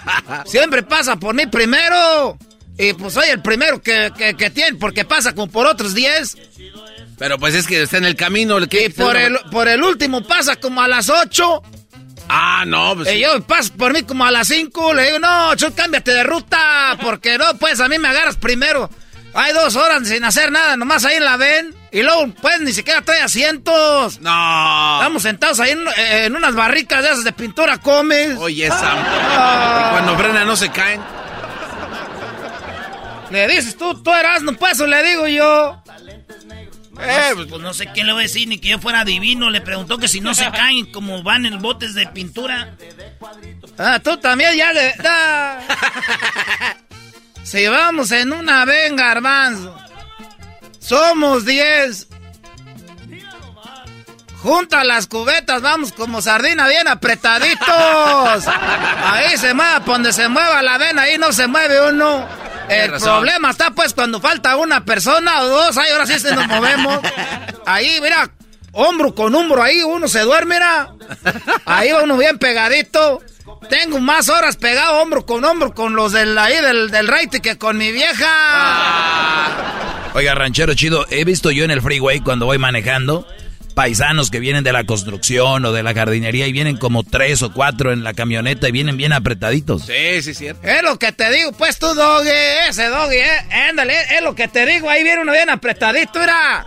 Siempre 0.46 0.82
pasa 0.84 1.16
por 1.16 1.34
mí 1.34 1.46
primero. 1.46 2.38
Y 2.78 2.94
pues 2.94 3.12
soy 3.12 3.28
el 3.28 3.42
primero 3.42 3.82
que, 3.82 4.10
que, 4.16 4.48
tiene, 4.48 4.78
porque 4.78 5.04
pasa 5.04 5.34
como 5.34 5.52
por 5.52 5.66
otros 5.66 5.94
10. 5.94 6.38
Pero 7.18 7.38
pues 7.38 7.54
es 7.56 7.66
que 7.66 7.82
está 7.82 7.98
en 7.98 8.06
el 8.06 8.16
camino. 8.16 8.58
Que 8.68 8.86
y 8.86 8.88
por 8.88 9.18
el, 9.18 9.38
por 9.50 9.68
el 9.68 9.82
último 9.82 10.22
pasa 10.22 10.56
como 10.56 10.80
a 10.80 10.88
las 10.88 11.10
8. 11.10 11.62
Ah, 12.28 12.64
no, 12.66 12.94
pues. 12.96 13.12
Y 13.12 13.20
yo 13.20 13.40
paso 13.42 13.72
por 13.74 13.92
mí 13.92 14.02
como 14.02 14.24
a 14.24 14.30
las 14.30 14.48
5. 14.48 14.94
Le 14.94 15.06
digo, 15.06 15.18
no, 15.18 15.54
Chuy, 15.54 15.72
cámbiate 15.72 16.12
de 16.12 16.22
ruta. 16.22 16.96
Porque 17.00 17.38
no, 17.38 17.54
pues 17.58 17.80
a 17.80 17.88
mí 17.88 17.98
me 17.98 18.08
agarras 18.08 18.36
primero. 18.36 18.90
Hay 19.34 19.52
dos 19.52 19.76
horas 19.76 20.08
sin 20.08 20.24
hacer 20.24 20.50
nada, 20.50 20.76
nomás 20.76 21.04
ahí 21.04 21.20
la 21.20 21.36
ven. 21.36 21.74
Y 21.92 22.02
luego, 22.02 22.28
pues, 22.40 22.60
ni 22.60 22.72
siquiera 22.72 23.02
trae 23.02 23.20
asientos. 23.20 24.20
No. 24.20 24.98
Estamos 24.98 25.22
sentados 25.22 25.60
ahí 25.60 25.76
en, 25.96 26.34
unas 26.34 26.54
barricas 26.54 27.02
de 27.02 27.10
esas 27.10 27.24
de 27.24 27.32
pintura 27.32 27.78
comes. 27.78 28.36
Oye, 28.38 28.66
esa. 28.66 28.78
Ah. 28.82 29.86
Y 29.86 29.92
cuando 29.92 30.18
frena 30.18 30.44
no 30.44 30.56
se 30.56 30.70
caen. 30.70 31.00
Le 33.30 33.46
dices 33.46 33.76
tú, 33.76 34.02
tú 34.02 34.12
eras, 34.12 34.42
no 34.42 34.54
paso, 34.54 34.86
le 34.86 35.02
digo 35.02 35.26
yo. 35.26 35.82
Eh, 37.00 37.30
pues, 37.34 37.46
pues, 37.48 37.62
no 37.62 37.74
sé 37.74 37.86
quién 37.92 38.06
le 38.06 38.12
voy 38.12 38.22
a 38.22 38.22
decir, 38.24 38.48
ni 38.48 38.58
que 38.58 38.68
yo 38.68 38.78
fuera 38.78 39.04
divino. 39.04 39.50
Le 39.50 39.60
preguntó 39.60 39.98
que 39.98 40.08
si 40.08 40.20
no 40.20 40.34
se 40.34 40.50
caen 40.50 40.86
como 40.92 41.22
van 41.22 41.46
en 41.46 41.60
botes 41.60 41.94
de 41.94 42.06
pintura. 42.08 42.76
Ah, 43.78 44.00
tú 44.02 44.16
también 44.16 44.56
ya 44.56 44.72
le... 44.72 44.94
si 47.44 47.66
vamos 47.68 48.10
en 48.10 48.32
una 48.32 48.64
venga, 48.64 49.06
garbanzo. 49.08 49.76
Somos 50.80 51.44
10. 51.44 52.08
Junta 54.42 54.84
las 54.84 55.08
cubetas, 55.08 55.60
vamos 55.62 55.92
como 55.92 56.22
sardina 56.22 56.68
bien 56.68 56.86
apretaditos. 56.86 58.46
Ahí 58.46 59.36
se 59.36 59.52
mueve, 59.52 59.80
donde 59.84 60.12
se 60.12 60.28
mueva 60.28 60.62
la 60.62 60.78
vena, 60.78 61.02
ahí 61.02 61.18
no 61.18 61.32
se 61.32 61.48
mueve 61.48 61.90
uno. 61.90 62.26
El 62.68 62.92
problema 62.92 63.50
está 63.50 63.70
pues 63.70 63.94
cuando 63.94 64.20
falta 64.20 64.56
una 64.56 64.84
persona 64.84 65.42
o 65.42 65.48
dos, 65.48 65.76
ahí 65.76 65.90
ahora 65.90 66.06
sí 66.06 66.18
se 66.18 66.34
nos 66.34 66.46
movemos. 66.46 67.00
Ahí, 67.66 67.98
mira, 68.00 68.30
hombro 68.72 69.14
con 69.14 69.34
hombro, 69.34 69.62
ahí 69.62 69.82
uno 69.82 70.08
se 70.08 70.20
duerme, 70.20 70.56
mira. 70.56 70.88
Ahí 71.64 71.92
va 71.92 72.02
uno 72.02 72.16
bien 72.16 72.38
pegadito. 72.38 73.20
Tengo 73.68 73.98
más 73.98 74.28
horas 74.28 74.56
pegado 74.56 75.00
hombro 75.00 75.26
con 75.26 75.44
hombro 75.44 75.74
con 75.74 75.94
los 75.94 76.12
del 76.12 76.36
ahí 76.38 76.60
del, 76.62 76.90
del 76.90 77.10
que 77.42 77.58
con 77.58 77.76
mi 77.76 77.92
vieja. 77.92 78.28
Oiga, 80.14 80.34
ranchero 80.34 80.74
chido, 80.74 81.06
he 81.10 81.24
visto 81.24 81.50
yo 81.50 81.64
en 81.64 81.70
el 81.70 81.82
freeway 81.82 82.20
cuando 82.20 82.46
voy 82.46 82.58
manejando 82.58 83.26
paisanos 83.78 84.32
que 84.32 84.40
vienen 84.40 84.64
de 84.64 84.72
la 84.72 84.82
construcción 84.82 85.64
o 85.64 85.70
de 85.70 85.84
la 85.84 85.94
jardinería 85.94 86.48
y 86.48 86.52
vienen 86.52 86.78
como 86.78 87.04
tres 87.04 87.42
o 87.42 87.52
cuatro 87.52 87.92
en 87.92 88.02
la 88.02 88.12
camioneta 88.12 88.68
y 88.68 88.72
vienen 88.72 88.96
bien 88.96 89.12
apretaditos. 89.12 89.82
Sí, 89.86 90.20
sí, 90.20 90.34
cierto. 90.34 90.66
Es 90.66 90.82
lo 90.82 90.98
que 90.98 91.12
te 91.12 91.30
digo, 91.30 91.52
pues 91.52 91.78
tú, 91.78 91.94
doggy, 91.94 92.28
ese 92.68 92.88
doggy, 92.88 93.18
eh, 93.18 93.68
ándale, 93.68 93.94
es 94.16 94.20
lo 94.20 94.34
que 94.34 94.48
te 94.48 94.66
digo, 94.66 94.90
ahí 94.90 95.04
viene 95.04 95.22
uno 95.22 95.30
bien 95.30 95.48
apretadito, 95.48 96.18
mira. 96.18 96.66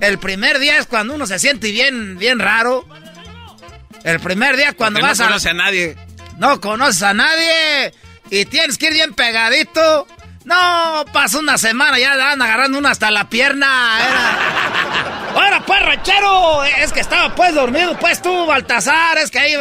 El 0.00 0.18
primer 0.18 0.58
día 0.58 0.78
es 0.78 0.86
cuando 0.86 1.14
uno 1.14 1.24
se 1.24 1.38
siente 1.38 1.70
bien, 1.70 2.18
bien 2.18 2.40
raro. 2.40 2.84
El 4.02 4.18
primer 4.18 4.56
día 4.56 4.72
cuando 4.72 5.00
vas 5.00 5.20
a... 5.20 5.26
No 5.26 5.28
conoce 5.28 5.50
a 5.50 5.54
nadie. 5.54 5.96
No 6.38 6.60
conoces 6.60 7.02
a 7.04 7.14
nadie 7.14 7.94
y 8.28 8.44
tienes 8.46 8.76
que 8.76 8.86
ir 8.86 8.94
bien 8.94 9.14
pegadito. 9.14 10.04
No, 10.44 11.04
pasó 11.12 11.40
una 11.40 11.58
semana, 11.58 11.98
ya 11.98 12.12
andan 12.12 12.42
agarrando 12.42 12.78
una 12.78 12.90
hasta 12.90 13.10
la 13.10 13.28
pierna. 13.28 13.98
Era. 14.00 15.20
Ahora, 15.34 15.62
pues, 15.66 15.80
ranchero. 15.82 16.64
Es 16.64 16.92
que 16.92 17.00
estaba, 17.00 17.34
pues, 17.34 17.54
dormido, 17.54 17.96
pues, 17.98 18.22
tú, 18.22 18.46
Baltasar. 18.46 19.18
Es 19.18 19.30
que 19.30 19.38
ahí. 19.38 19.54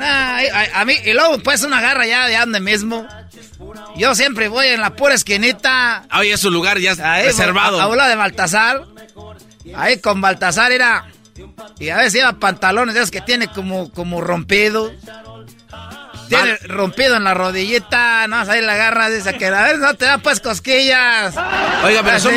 a, 0.00 0.84
mí, 0.84 0.94
y 1.04 1.12
luego, 1.12 1.38
pues, 1.38 1.62
una 1.62 1.80
garra 1.80 2.06
ya 2.06 2.26
de 2.26 2.36
ande 2.36 2.60
mismo. 2.60 3.06
Yo 3.96 4.14
siempre 4.14 4.48
voy 4.48 4.66
en 4.66 4.80
la 4.80 4.90
pura 4.90 5.14
esquinita. 5.14 6.04
Ahí 6.10 6.30
es 6.30 6.40
su 6.40 6.50
lugar 6.50 6.78
ya 6.78 6.94
reservado. 7.22 7.80
A, 7.80 8.04
a 8.04 8.08
de 8.08 8.16
Baltasar. 8.16 8.82
Ahí 9.74 10.00
con 10.00 10.20
Baltasar 10.20 10.72
era. 10.72 11.06
Y 11.78 11.90
a 11.90 11.98
veces 11.98 12.14
lleva 12.14 12.34
pantalones 12.34 12.94
de 12.94 13.00
esos 13.00 13.10
que 13.10 13.20
tiene 13.20 13.48
como, 13.48 13.90
como 13.90 14.20
rompido. 14.20 14.92
Tiene 16.28 16.56
rompido 16.68 17.16
en 17.16 17.24
la 17.24 17.34
rodillita, 17.34 18.26
no, 18.28 18.38
ahí 18.38 18.60
la 18.60 18.74
agarra, 18.74 19.08
dice 19.08 19.34
que 19.34 19.46
a 19.46 19.62
ver, 19.62 19.78
no 19.78 19.94
te 19.94 20.04
da 20.04 20.18
pues 20.18 20.40
cosquillas. 20.40 21.34
Oiga, 21.84 22.02
pero 22.02 22.20
son... 22.20 22.34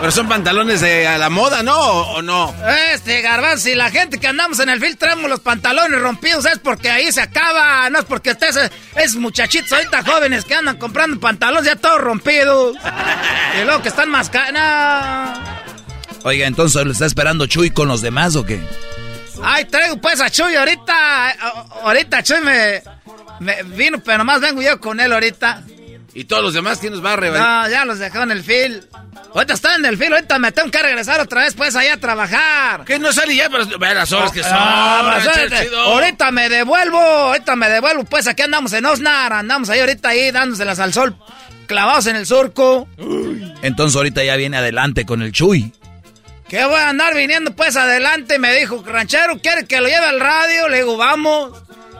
Pero 0.00 0.12
son 0.12 0.28
pantalones 0.28 0.82
de 0.82 1.06
a 1.06 1.16
la 1.16 1.30
moda, 1.30 1.62
¿no? 1.62 1.78
¿O, 1.78 2.20
no? 2.20 2.54
Este, 2.92 3.22
garbanzo, 3.22 3.70
y 3.70 3.74
la 3.74 3.90
gente 3.90 4.18
que 4.18 4.26
andamos 4.26 4.58
en 4.58 4.68
el 4.68 4.78
film 4.78 4.96
traemos 4.96 5.30
los 5.30 5.40
pantalones 5.40 5.98
rompidos 5.98 6.44
es 6.44 6.58
porque 6.58 6.90
ahí 6.90 7.10
se 7.10 7.22
acaba, 7.22 7.88
no 7.88 8.00
es 8.00 8.04
porque 8.04 8.30
estés, 8.30 8.70
es 8.96 9.16
muchachitos 9.16 9.72
ahorita 9.72 10.04
jóvenes 10.04 10.44
que 10.44 10.54
andan 10.54 10.76
comprando 10.76 11.18
pantalones 11.18 11.64
ya 11.64 11.76
todos 11.76 12.00
rompidos. 12.00 12.76
y 13.58 13.64
luego 13.64 13.80
que 13.80 13.88
están 13.88 14.10
más... 14.10 14.30
Oiga, 16.24 16.46
entonces, 16.46 16.84
¿lo 16.84 16.92
está 16.92 17.06
esperando 17.06 17.46
Chuy 17.46 17.70
con 17.70 17.88
los 17.88 18.02
demás 18.02 18.36
o 18.36 18.44
qué? 18.44 18.60
Ay, 19.42 19.64
traigo 19.66 19.96
pues 19.96 20.20
a 20.20 20.30
Chuy 20.30 20.54
ahorita. 20.54 21.30
Ahorita 21.82 22.22
Chuy 22.22 22.40
me, 22.40 22.82
vino, 23.76 23.98
pero 24.02 24.18
nomás 24.18 24.40
vengo 24.40 24.62
yo 24.62 24.80
con 24.80 25.00
él 25.00 25.12
ahorita. 25.12 25.62
¿Y 26.14 26.24
todos 26.24 26.42
los 26.44 26.54
demás 26.54 26.78
quién 26.78 26.92
nos 26.92 27.04
va 27.04 27.14
a 27.14 27.16
revelar? 27.16 27.64
No, 27.64 27.70
ya 27.70 27.84
los 27.84 27.98
dejó 27.98 28.22
en 28.22 28.30
el 28.30 28.44
fil. 28.44 28.84
Ahorita 29.34 29.54
está 29.54 29.74
en 29.74 29.84
el 29.84 29.98
fil, 29.98 30.12
ahorita 30.12 30.38
me 30.38 30.52
tengo 30.52 30.70
que 30.70 30.80
regresar 30.80 31.20
otra 31.20 31.42
vez 31.42 31.54
pues 31.54 31.74
allá 31.74 31.94
a 31.94 31.96
trabajar. 31.96 32.84
Que 32.84 33.00
no 33.00 33.12
sale 33.12 33.34
ya, 33.34 33.50
pero 33.50 33.66
ve 33.78 33.92
las 33.92 34.12
horas 34.12 34.30
que 34.30 34.44
son. 34.44 34.52
Ah, 34.54 35.18
ahorita 35.86 36.30
me 36.30 36.48
devuelvo, 36.48 36.98
ahorita 36.98 37.56
me 37.56 37.68
devuelvo, 37.68 38.04
pues 38.04 38.28
aquí 38.28 38.42
andamos 38.42 38.72
en 38.74 38.86
Osnar, 38.86 39.32
andamos 39.32 39.70
ahí 39.70 39.80
ahorita 39.80 40.10
ahí 40.10 40.30
dándoselas 40.30 40.78
al 40.78 40.92
sol, 40.92 41.16
clavados 41.66 42.06
en 42.06 42.14
el 42.14 42.26
surco. 42.26 42.86
Entonces 43.62 43.96
ahorita 43.96 44.22
ya 44.22 44.36
viene 44.36 44.58
adelante 44.58 45.04
con 45.04 45.20
el 45.20 45.32
Chuy. 45.32 45.72
¿Qué 46.54 46.64
voy 46.64 46.76
a 46.76 46.90
andar 46.90 47.16
viniendo 47.16 47.50
pues 47.56 47.74
adelante? 47.74 48.38
Me 48.38 48.54
dijo, 48.54 48.80
ranchero, 48.86 49.40
¿quiere 49.42 49.66
que 49.66 49.80
lo 49.80 49.88
lleve 49.88 50.06
al 50.06 50.20
radio? 50.20 50.68
Le 50.68 50.76
digo, 50.76 50.96
vamos. 50.96 51.50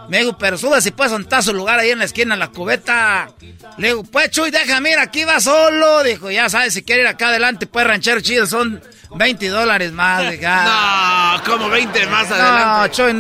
Me 0.09 0.21
dijo, 0.21 0.39
pero 0.39 0.57
sube 0.57 0.81
si 0.81 0.93
puedes 0.93 1.13
a 1.13 1.43
su 1.43 1.53
lugar 1.53 1.81
ahí 1.81 1.91
en 1.91 1.99
la 1.99 2.05
esquina, 2.05 2.35
en 2.35 2.39
la 2.39 2.53
cubeta. 2.53 3.33
Le 3.79 3.89
digo, 3.89 4.05
pues 4.05 4.31
Chuy, 4.31 4.53
déjame 4.53 4.93
ir, 4.93 5.01
aquí 5.01 5.25
va 5.25 5.41
solo. 5.41 6.05
Dijo, 6.05 6.31
ya 6.31 6.49
sabes, 6.49 6.73
si 6.73 6.85
quiere 6.85 7.03
ir 7.03 7.09
acá 7.09 7.31
adelante, 7.31 7.67
pues 7.67 7.85
ranchero 7.85 8.21
chido, 8.21 8.47
son 8.47 8.81
20 9.17 9.49
dólares 9.49 9.91
más. 9.91 10.23
no, 10.41 11.43
como 11.45 11.69
20 11.69 12.07
más 12.07 12.31
adelante. 12.31 12.65
No, 12.79 12.87
Chuy, 12.87 13.13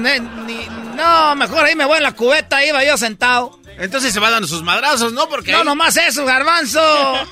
no, 0.95 1.35
mejor 1.35 1.65
ahí 1.65 1.75
me 1.75 1.85
voy 1.85 1.97
en 1.97 2.05
la 2.05 2.13
cubeta, 2.13 2.65
iba 2.65 2.85
yo 2.85 2.97
sentado. 2.97 3.59
Entonces 3.79 4.13
se 4.13 4.21
va 4.21 4.31
dando 4.31 4.47
sus 4.47 4.63
madrazos, 4.63 5.13
¿no? 5.13 5.29
Porque 5.29 5.53
no, 5.53 5.65
nomás 5.65 5.97
eso, 5.97 6.25
garbanzo. 6.25 6.81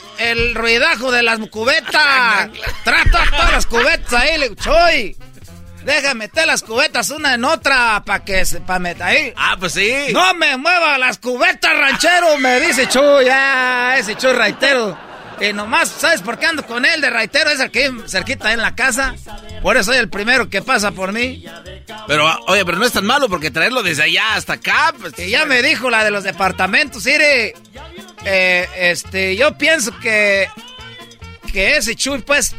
El 0.19 0.55
ruidajo 0.55 1.11
de 1.11 1.23
las 1.23 1.39
cubetas. 1.49 2.51
Trata 2.85 3.25
todas 3.31 3.53
las 3.53 3.67
cubetas 3.67 4.13
ahí, 4.13 4.39
le 4.39 4.55
Choy. 4.57 5.17
Deja 5.85 6.15
meter 6.15 6.47
las 6.47 6.63
cubetas 6.63 7.11
una 7.11 7.35
en 7.35 7.45
otra 7.45 8.03
para 8.07 8.25
que 8.25 8.45
se 8.45 8.61
pa 8.61 8.79
meter 8.79 9.03
ahí. 9.03 9.33
Ah, 9.37 9.57
pues 9.59 9.73
sí. 9.73 9.93
No 10.13 10.33
me 10.35 10.57
mueva 10.57 10.97
las 10.97 11.19
cubetas, 11.19 11.77
ranchero, 11.77 12.39
me 12.39 12.61
dice 12.61 12.89
Chuy. 12.89 13.25
Ya, 13.25 13.97
ese 13.99 14.15
Chuy 14.17 14.33
raitero. 14.33 15.12
Y 15.43 15.53
nomás, 15.53 15.89
¿sabes 15.89 16.23
por 16.23 16.39
qué 16.39 16.47
ando 16.47 16.65
con 16.65 16.85
él 16.85 17.01
de 17.01 17.11
raitero? 17.11 17.51
Es 17.51 17.61
aquí 17.61 17.81
cerquita 18.07 18.53
en 18.53 18.61
la 18.61 18.77
casa. 18.77 19.17
Por 19.61 19.77
eso 19.77 19.91
soy 19.91 19.97
el 19.97 20.09
primero 20.09 20.49
que 20.49 20.63
pasa 20.63 20.93
por 20.93 21.13
mí. 21.13 21.45
Pero, 22.07 22.29
oye, 22.47 22.65
pero 22.65 22.79
no 22.79 22.85
es 22.85 22.93
tan 22.93 23.05
malo 23.05 23.29
porque 23.29 23.51
traerlo 23.51 23.83
desde 23.83 24.05
allá 24.05 24.37
hasta 24.37 24.55
acá. 24.55 24.95
Pues, 24.99 25.15
ya 25.17 25.45
me 25.45 25.61
dijo 25.63 25.91
la 25.91 26.05
de 26.05 26.13
los 26.13 26.23
departamentos, 26.23 27.07
Ire. 27.07 27.55
Eh, 28.25 28.69
este, 28.77 29.37
yo 29.37 29.59
pienso 29.59 29.99
que. 29.99 30.49
Que 31.53 31.77
ese 31.77 31.97
Chuy, 31.97 32.23
pues. 32.23 32.55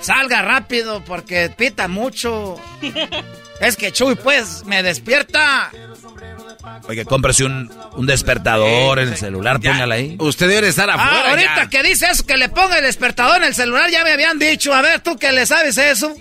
Salga 0.00 0.40
rápido 0.40 1.04
porque 1.04 1.52
pita 1.54 1.86
mucho. 1.86 2.56
es 3.60 3.76
que 3.76 3.92
Chuy, 3.92 4.14
pues, 4.14 4.64
me 4.64 4.82
despierta. 4.82 5.70
Oiga, 6.88 7.04
cómprese 7.04 7.44
un, 7.44 7.70
un 7.96 8.06
despertador 8.06 8.98
en 8.98 9.08
el 9.08 9.16
celular, 9.16 9.60
póngala 9.60 9.94
ahí. 9.96 10.16
Usted 10.18 10.48
debe 10.48 10.68
estar 10.68 10.88
afuera. 10.88 11.22
Ah, 11.26 11.30
ahorita 11.30 11.68
que 11.68 11.82
dice 11.82 12.06
eso, 12.10 12.24
que 12.26 12.36
le 12.36 12.48
ponga 12.48 12.78
el 12.78 12.84
despertador 12.84 13.36
en 13.38 13.44
el 13.44 13.54
celular, 13.54 13.90
ya 13.90 14.04
me 14.04 14.12
habían 14.12 14.38
dicho. 14.38 14.74
A 14.74 14.82
ver, 14.82 15.00
tú 15.00 15.16
que 15.16 15.32
le 15.32 15.46
sabes 15.46 15.76
eso. 15.78 16.14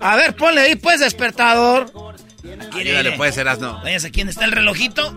A 0.00 0.16
ver, 0.16 0.34
ponle 0.34 0.60
ahí, 0.62 0.76
pues, 0.76 1.00
despertador. 1.00 1.92
Ayúdale, 2.72 3.12
puede 3.12 3.32
ser 3.32 3.48
asno. 3.48 3.80
Váyase, 3.82 4.10
¿quién 4.10 4.28
está 4.28 4.44
el 4.44 4.52
relojito? 4.52 5.14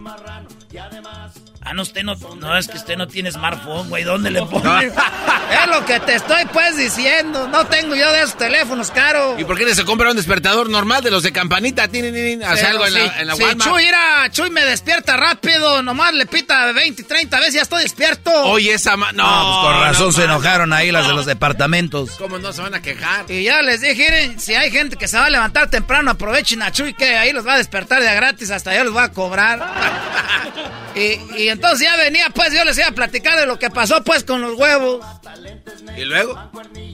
Ah, 1.64 1.74
no, 1.76 1.84
usted 1.84 2.02
no, 2.04 2.16
no, 2.16 2.58
es 2.58 2.68
que 2.68 2.78
usted 2.78 2.98
no 2.98 3.08
tiene 3.08 3.32
smartphone, 3.32 3.88
güey, 3.88 4.04
¿dónde 4.04 4.32
le 4.32 4.42
pone? 4.42 4.88
es 5.62 5.68
lo 5.68 5.86
que 5.86 6.00
te 6.00 6.16
estoy 6.16 6.44
pues 6.52 6.76
diciendo, 6.76 7.48
no 7.48 7.66
tengo 7.68 7.96
yo 7.96 8.12
de 8.12 8.22
esos 8.24 8.36
teléfonos 8.36 8.90
caros. 8.90 9.40
¿Y 9.40 9.44
por 9.44 9.58
qué 9.60 9.66
no 9.66 9.76
se 9.76 9.86
compra 9.86 10.10
un 10.10 10.16
despertador 10.16 10.70
normal 10.72 11.04
de 11.04 11.12
los 11.12 11.22
de 11.22 11.32
campanita? 11.32 11.88
¿Tienen 11.88 12.44
hace 12.44 12.66
algo 12.66 12.88
en 12.88 12.94
la, 12.96 13.20
en 13.22 13.28
la 13.28 13.36
sí, 13.36 13.44
Walmart? 13.44 13.70
Chuy, 13.70 13.86
mira, 13.86 14.30
Chuy 14.32 14.50
me 14.50 14.66
despierta 14.66 15.16
rápido, 15.18 15.84
nomás 15.84 16.14
le 16.16 16.26
pita 16.26 16.72
20, 16.72 17.04
30 17.04 17.40
veces, 17.40 17.54
ya 17.54 17.62
estoy 17.62 17.84
despierto. 17.84 18.32
Oye, 18.46 18.74
esa 18.74 18.98
ma... 18.98 19.12
No, 19.12 19.24
No, 19.24 19.62
pues 19.62 19.74
con 19.74 19.84
razón 19.84 20.06
no, 20.08 20.12
se 20.14 20.24
enojaron 20.24 20.74
ahí 20.74 20.92
las 20.92 21.08
de 21.08 21.14
los 21.14 21.28
departamentos. 21.28 22.12
¿Cómo 22.18 22.40
no 22.40 22.52
se 22.54 22.62
van 22.62 22.74
a 22.74 22.82
quejar? 22.82 23.26
Y 23.30 23.44
ya 23.44 23.62
les 23.62 23.82
dije, 23.82 24.04
miren, 24.10 24.40
si 24.40 24.56
hay 24.56 24.72
gente 24.72 24.96
que 24.96 25.08
se 25.08 25.18
va 25.18 25.28
a 25.28 25.30
levantar 25.30 25.70
temprano, 25.70 26.10
aprovechen 26.10 26.64
a 26.64 26.72
Chuy 26.72 26.96
que 26.96 27.18
ahí 27.18 27.34
los 27.34 27.46
va 27.46 27.54
a 27.54 27.58
despertar 27.58 28.02
de 28.02 28.14
gratis, 28.16 28.50
hasta 28.50 28.76
yo 28.76 28.84
les 28.84 28.92
voy 28.94 29.04
a 29.04 29.10
cobrar. 29.10 29.62
y, 30.96 31.20
y 31.38 31.51
entonces 31.52 31.82
ya 31.88 31.96
venía, 31.98 32.30
pues 32.34 32.54
yo 32.54 32.64
les 32.66 32.78
iba 32.78 32.88
a 32.88 32.92
platicar 32.92 33.40
de 33.40 33.46
lo 33.46 33.60
que 33.60 33.70
pasó 33.70 34.04
pues 34.04 34.24
con 34.24 34.42
los 34.42 34.58
huevos. 34.58 35.06
¿Y 35.98 36.06
luego? 36.06 36.34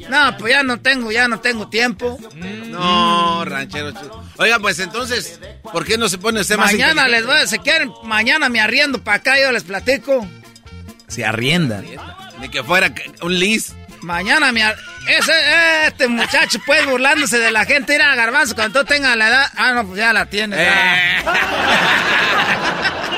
No, 0.09 0.37
pues 0.37 0.53
ya 0.53 0.63
no 0.63 0.79
tengo, 0.79 1.11
ya 1.11 1.27
no 1.27 1.39
tengo 1.39 1.69
tiempo. 1.69 2.17
No, 2.35 3.43
ranchero. 3.45 3.93
Oiga, 4.37 4.59
pues 4.59 4.79
entonces, 4.79 5.39
¿por 5.71 5.85
qué 5.85 5.97
no 5.97 6.09
se 6.09 6.17
pone 6.17 6.41
usted 6.41 6.57
más 6.57 6.71
Mañana 6.71 7.07
les 7.07 7.25
voy 7.25 7.37
a, 7.37 7.47
si 7.47 7.59
quieren, 7.59 7.91
mañana 8.03 8.49
me 8.49 8.59
arriendo 8.59 9.03
para 9.03 9.17
acá, 9.17 9.39
yo 9.39 9.51
les 9.51 9.63
platico. 9.63 10.27
Se 11.07 11.23
arrienda. 11.25 11.81
Ni 12.39 12.49
que 12.49 12.63
fuera 12.63 12.93
un 13.21 13.37
lis. 13.39 13.73
Mañana 14.01 14.51
me 14.51 14.61
ar- 14.63 14.77
ese, 15.07 15.31
este 15.87 16.07
muchacho 16.07 16.59
pues 16.65 16.85
burlándose 16.85 17.39
de 17.39 17.49
la 17.51 17.65
gente, 17.65 17.95
ir 17.95 18.01
a 18.01 18.13
garbanzo 18.15 18.53
cuando 18.55 18.81
tú 18.81 18.85
tengas 18.85 19.15
la 19.17 19.27
edad. 19.29 19.47
Ah, 19.55 19.71
no, 19.73 19.87
pues 19.87 19.97
ya 19.99 20.13
la 20.13 20.25
tienes. 20.27 20.59
ya. 20.59 21.23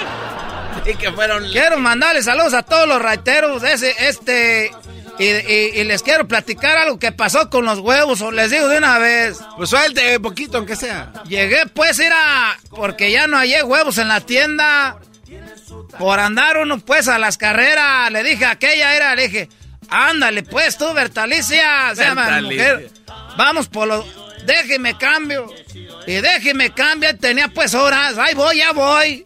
Y 0.85 0.95
que 0.95 1.11
fueron... 1.11 1.49
Quiero 1.51 1.77
mandarles 1.79 2.25
saludos 2.25 2.53
a 2.53 2.63
todos 2.63 2.87
los 2.87 3.01
raiteros, 3.01 3.63
ese, 3.63 3.93
este, 4.07 4.71
y, 5.19 5.25
y- 5.25 5.71
y 5.75 5.83
les 5.83 6.01
quiero 6.03 6.27
platicar 6.27 6.77
algo 6.77 6.97
que 6.99 7.11
pasó 7.11 7.49
con 7.49 7.65
los 7.65 7.79
huevos, 7.79 8.21
o 8.21 8.31
les 8.31 8.49
digo 8.51 8.67
de 8.67 8.77
una 8.77 8.97
vez. 8.97 9.37
Pues 9.57 9.69
suelte 9.69 10.19
poquito, 10.19 10.57
aunque 10.57 10.75
sea. 10.75 11.11
Llegué 11.27 11.65
pues 11.73 11.99
era 11.99 12.57
porque 12.69 13.11
ya 13.11 13.27
no 13.27 13.37
hallé 13.37 13.63
huevos 13.63 13.97
en 13.97 14.07
la 14.07 14.21
tienda. 14.21 14.97
Por 15.97 16.19
andar 16.19 16.57
uno 16.57 16.79
pues 16.79 17.07
a 17.07 17.19
las 17.19 17.37
carreras, 17.37 18.11
le 18.11 18.23
dije 18.23 18.45
a 18.45 18.51
aquella 18.51 18.95
era, 18.95 19.15
le 19.15 19.27
dije, 19.27 19.49
ándale 19.89 20.43
pues 20.43 20.77
tú, 20.77 20.91
Bertalicia, 20.93 21.93
se 21.95 22.03
llama 22.03 22.41
mujer. 22.41 22.89
Vamos 23.37 23.67
por 23.67 23.87
los, 23.87 24.05
déjeme 24.45 24.97
cambio. 24.97 25.51
Y 26.07 26.13
déjeme 26.21 26.71
cambio, 26.73 27.15
tenía 27.17 27.47
pues 27.49 27.73
horas, 27.73 28.17
ahí 28.17 28.33
voy, 28.33 28.57
ya 28.57 28.71
voy. 28.71 29.25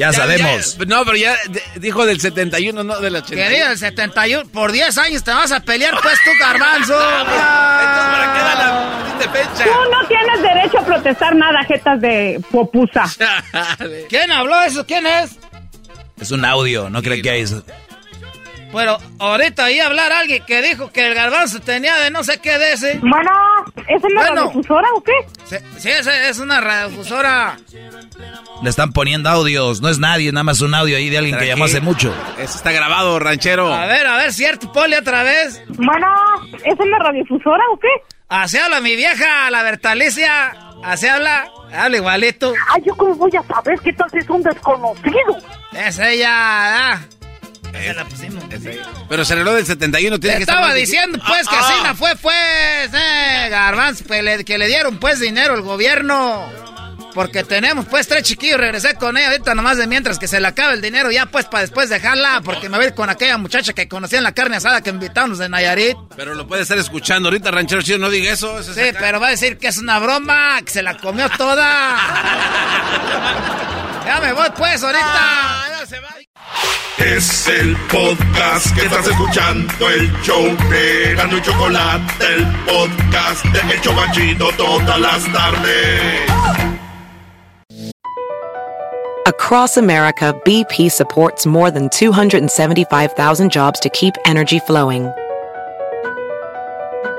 Ya, 0.00 0.14
sabemos. 0.14 0.78
ya, 0.78 0.84
no, 0.86 1.04
pero 1.04 1.16
ya 1.18 1.36
dijo 1.76 2.06
del 2.06 2.18
71, 2.22 2.82
no 2.82 3.00
del 3.00 3.16
81. 3.16 3.48
Querido, 3.50 3.70
el 3.70 3.76
71, 3.76 4.48
por 4.48 4.72
10 4.72 4.96
años 4.96 5.22
te 5.22 5.30
vas 5.30 5.52
a 5.52 5.60
pelear, 5.60 5.94
pues 6.00 6.18
tú, 6.24 6.30
garbanzo. 6.40 6.94
¿Para 7.26 8.32
qué 8.32 8.38
da 8.38 8.54
la 8.54 9.18
de 9.18 9.28
fecha? 9.28 9.64
Tú 9.64 9.90
no 9.90 10.08
tienes 10.08 10.40
derecho 10.40 10.78
a 10.78 10.84
protestar 10.86 11.36
nada, 11.36 11.62
jetas 11.64 12.00
de 12.00 12.40
popusa. 12.50 13.04
¿Quién 14.08 14.32
habló 14.32 14.58
eso? 14.62 14.86
¿Quién 14.86 15.06
es? 15.06 15.32
Es 16.18 16.30
un 16.30 16.46
audio, 16.46 16.88
no 16.88 17.02
cree 17.02 17.20
que 17.20 17.28
hay 17.28 17.42
eso. 17.42 17.62
Pero 18.72 18.98
ahorita 19.18 19.64
ahí 19.64 19.80
hablar 19.80 20.12
alguien 20.12 20.44
que 20.46 20.62
dijo 20.62 20.92
que 20.92 21.06
el 21.08 21.14
garbanzo 21.14 21.60
tenía 21.60 21.96
de 21.96 22.10
no 22.10 22.22
sé 22.22 22.38
qué 22.40 22.56
de 22.58 22.72
ese. 22.74 22.98
Bueno, 23.00 23.30
¿es 23.88 24.02
una 24.04 24.20
Bueno. 24.20 24.34
radiodifusora 24.36 24.88
o 24.94 25.02
qué? 25.02 25.12
Sí, 25.44 25.56
sí, 25.78 25.88
esa 25.90 26.28
es 26.28 26.38
una 26.38 26.60
radiodifusora. 26.60 27.56
Le 28.62 28.70
están 28.70 28.92
poniendo 28.92 29.28
audios, 29.28 29.80
no 29.80 29.88
es 29.88 29.98
nadie, 29.98 30.30
nada 30.32 30.44
más 30.44 30.60
un 30.60 30.74
audio 30.74 30.96
ahí 30.96 31.08
de 31.10 31.18
alguien 31.18 31.38
que 31.38 31.46
llamó 31.46 31.64
hace 31.64 31.80
mucho. 31.80 32.14
Eso 32.38 32.56
está 32.58 32.70
grabado, 32.72 33.18
ranchero. 33.18 33.72
A 33.74 33.86
ver, 33.86 34.06
a 34.06 34.16
ver, 34.18 34.32
cierto, 34.32 34.70
Poli, 34.72 34.94
otra 34.94 35.22
vez. 35.24 35.62
Bueno, 35.68 36.06
¿es 36.64 36.78
una 36.78 36.98
radiodifusora 36.98 37.64
o 37.72 37.78
qué? 37.78 37.88
Así 38.28 38.56
habla 38.58 38.80
mi 38.80 38.94
vieja, 38.94 39.50
la 39.50 39.62
Bertalicia. 39.64 40.54
Así 40.84 41.06
habla, 41.08 41.44
habla 41.74 41.96
igualito. 41.96 42.52
Ay, 42.68 42.82
¿yo 42.86 42.94
cómo 42.96 43.14
voy 43.16 43.32
a 43.36 43.42
saber 43.42 43.78
qué 43.80 43.92
tal 43.92 44.08
si 44.10 44.18
es 44.18 44.30
un 44.30 44.42
desconocido? 44.42 45.36
Es 45.72 45.98
ella, 45.98 46.30
ah. 46.92 47.00
Se 47.72 47.94
la 47.94 48.04
pusimos. 48.04 48.44
Pero 49.08 49.24
se 49.24 49.32
arregló 49.32 49.54
del 49.54 49.66
71, 49.66 50.20
tiene 50.20 50.34
Te 50.34 50.38
que 50.38 50.42
estaba 50.50 50.74
difícil. 50.74 50.98
diciendo, 51.00 51.18
pues, 51.26 51.48
que 51.48 51.56
Ah, 51.56 51.60
así 51.60 51.74
ah. 51.86 51.94
fue, 51.94 52.14
pues, 52.16 52.90
eh, 52.94 53.48
garbanzo, 53.50 54.04
pues, 54.06 54.22
le- 54.22 54.44
que 54.44 54.58
le 54.58 54.66
dieron, 54.66 54.98
pues, 54.98 55.18
dinero 55.20 55.54
al 55.54 55.62
gobierno. 55.62 56.46
Porque 57.14 57.42
tenemos, 57.42 57.86
pues, 57.86 58.06
tres 58.06 58.22
chiquillos, 58.22 58.60
regresé 58.60 58.94
con 58.94 59.16
ella 59.16 59.30
ahorita 59.32 59.52
nomás 59.56 59.76
de 59.76 59.88
mientras 59.88 60.16
que 60.20 60.28
se 60.28 60.38
le 60.40 60.46
acaba 60.46 60.74
el 60.74 60.80
dinero 60.80 61.10
ya, 61.10 61.26
pues, 61.26 61.44
para 61.46 61.62
después 61.62 61.88
dejarla, 61.88 62.40
porque 62.44 62.68
me 62.68 62.76
voy 62.76 62.84
a 62.84 62.88
ir 62.90 62.94
con 62.94 63.10
aquella 63.10 63.36
muchacha 63.36 63.72
que 63.72 63.88
conocía 63.88 64.18
en 64.18 64.24
la 64.24 64.32
carne 64.32 64.54
asada 64.56 64.80
que 64.80 64.90
invitamos 64.90 65.38
de 65.38 65.48
Nayarit. 65.48 65.96
Pero 66.16 66.34
lo 66.36 66.46
puede 66.46 66.62
estar 66.62 66.78
escuchando 66.78 67.28
ahorita, 67.28 67.50
ranchero 67.50 67.82
chido, 67.82 67.98
no 67.98 68.10
diga 68.10 68.32
eso. 68.32 68.60
eso 68.60 68.70
es 68.70 68.76
Sí, 68.76 68.90
acá. 68.90 68.98
pero 69.00 69.18
va 69.18 69.26
a 69.26 69.30
decir 69.30 69.58
que 69.58 69.66
es 69.66 69.78
una 69.78 69.98
broma, 69.98 70.60
que 70.64 70.70
se 70.70 70.84
la 70.84 70.98
comió 70.98 71.28
toda. 71.30 71.96
ya 74.06 74.20
me 74.20 74.32
voy, 74.32 74.48
pues, 74.56 74.82
ahorita. 74.82 75.66
Es 76.98 77.48
el 77.48 77.74
podcast 77.90 78.74
que 78.74 78.82
estás 78.84 79.06
escuchando, 79.06 79.88
el 79.88 80.12
show 80.20 80.44
de 80.68 81.14
Gano 81.14 81.38
y 81.38 81.40
Chocolate, 81.40 82.04
el 82.34 82.46
podcast 82.66 83.42
de 83.46 83.60
El 83.72 83.80
Chobachito 83.80 84.50
todas 84.58 85.00
las 85.00 85.24
tardes. 85.32 86.30
Across 89.26 89.78
America, 89.78 90.34
BP 90.44 90.90
supports 90.90 91.46
more 91.46 91.70
than 91.70 91.88
275,000 91.88 93.50
jobs 93.50 93.80
to 93.80 93.88
keep 93.88 94.12
energy 94.26 94.58
flowing. 94.58 95.10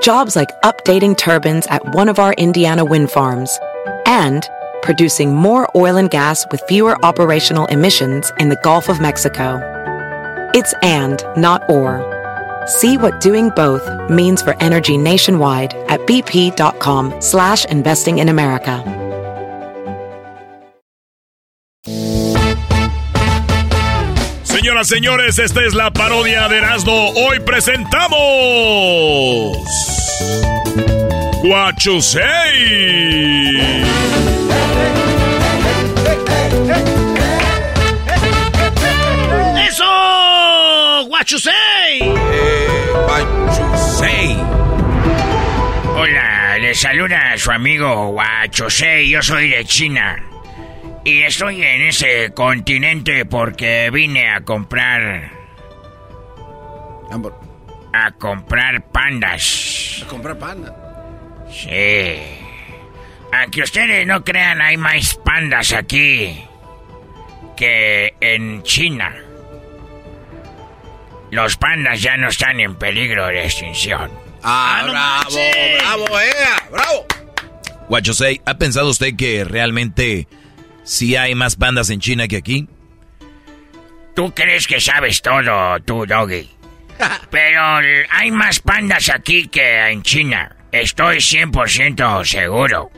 Jobs 0.00 0.36
like 0.36 0.50
updating 0.62 1.16
turbines 1.16 1.66
at 1.66 1.82
one 1.96 2.08
of 2.08 2.20
our 2.20 2.32
Indiana 2.34 2.84
wind 2.84 3.10
farms 3.10 3.58
and 4.06 4.48
producing 4.82 5.34
more 5.34 5.70
oil 5.76 5.96
and 5.96 6.10
gas 6.10 6.44
with 6.50 6.60
fewer 6.68 7.02
operational 7.04 7.66
emissions 7.66 8.32
in 8.38 8.48
the 8.48 8.60
Gulf 8.62 8.88
of 8.88 9.00
Mexico. 9.00 9.60
It's 10.54 10.74
and, 10.82 11.24
not 11.36 11.62
or. 11.70 12.02
See 12.66 12.96
what 12.96 13.20
doing 13.20 13.50
both 13.56 13.82
means 14.10 14.42
for 14.42 14.54
energy 14.60 14.98
nationwide 14.98 15.74
at 15.88 16.00
bp.com 16.00 17.20
slash 17.20 17.64
investing 17.66 18.18
in 18.18 18.28
America. 18.28 18.82
Señoras, 24.44 24.86
señores, 24.86 25.38
esta 25.38 25.64
es 25.64 25.74
la 25.74 25.90
parodia 25.90 26.48
de 26.48 26.58
Erasmo. 26.58 27.10
Hoy 27.16 27.40
presentamos... 27.40 28.12
Guachusei. 31.42 32.22
¡Eso! 39.66 41.04
¡Guachusei! 41.08 42.14
Guachusei. 43.06 44.36
Hola, 45.96 46.58
le 46.58 46.74
saluda 46.76 47.32
a 47.32 47.38
su 47.38 47.50
amigo 47.50 48.12
Guachosei. 48.12 49.10
Yo 49.10 49.20
soy 49.20 49.50
de 49.50 49.64
China. 49.64 50.22
Y 51.04 51.22
estoy 51.22 51.60
en 51.60 51.82
ese 51.88 52.32
continente 52.32 53.24
porque 53.24 53.90
vine 53.92 54.30
a 54.30 54.42
comprar. 54.42 55.32
A 57.92 58.12
comprar 58.12 58.86
pandas. 58.92 60.02
A 60.04 60.06
comprar 60.06 60.38
pandas. 60.38 60.81
Sí. 61.52 62.18
Aunque 63.32 63.62
ustedes 63.62 64.06
no 64.06 64.24
crean, 64.24 64.60
hay 64.60 64.76
más 64.76 65.14
pandas 65.24 65.72
aquí 65.72 66.44
que 67.56 68.14
en 68.20 68.62
China. 68.62 69.14
Los 71.30 71.56
pandas 71.56 72.02
ya 72.02 72.16
no 72.16 72.28
están 72.28 72.60
en 72.60 72.74
peligro 72.76 73.26
de 73.26 73.44
extinción. 73.44 74.10
Ah, 74.42 74.82
bravo, 74.84 76.06
bravo, 76.06 76.20
eh, 76.20 76.34
bravo. 76.70 77.06
Guachosei, 77.88 78.40
¿ha 78.44 78.58
pensado 78.58 78.90
usted 78.90 79.16
que 79.16 79.44
realmente 79.44 80.28
sí 80.84 81.16
hay 81.16 81.34
más 81.34 81.56
pandas 81.56 81.90
en 81.90 82.00
China 82.00 82.28
que 82.28 82.36
aquí? 82.36 82.68
Tú 84.14 84.32
crees 84.34 84.66
que 84.66 84.80
sabes 84.80 85.22
todo, 85.22 85.80
tú, 85.80 86.04
Doggy. 86.06 86.50
Pero 87.30 87.80
hay 88.10 88.30
más 88.30 88.60
pandas 88.60 89.08
aquí 89.08 89.48
que 89.48 89.88
en 89.88 90.02
China. 90.02 90.56
Estoy 90.72 91.18
100% 91.18 92.24
seguro. 92.24 92.90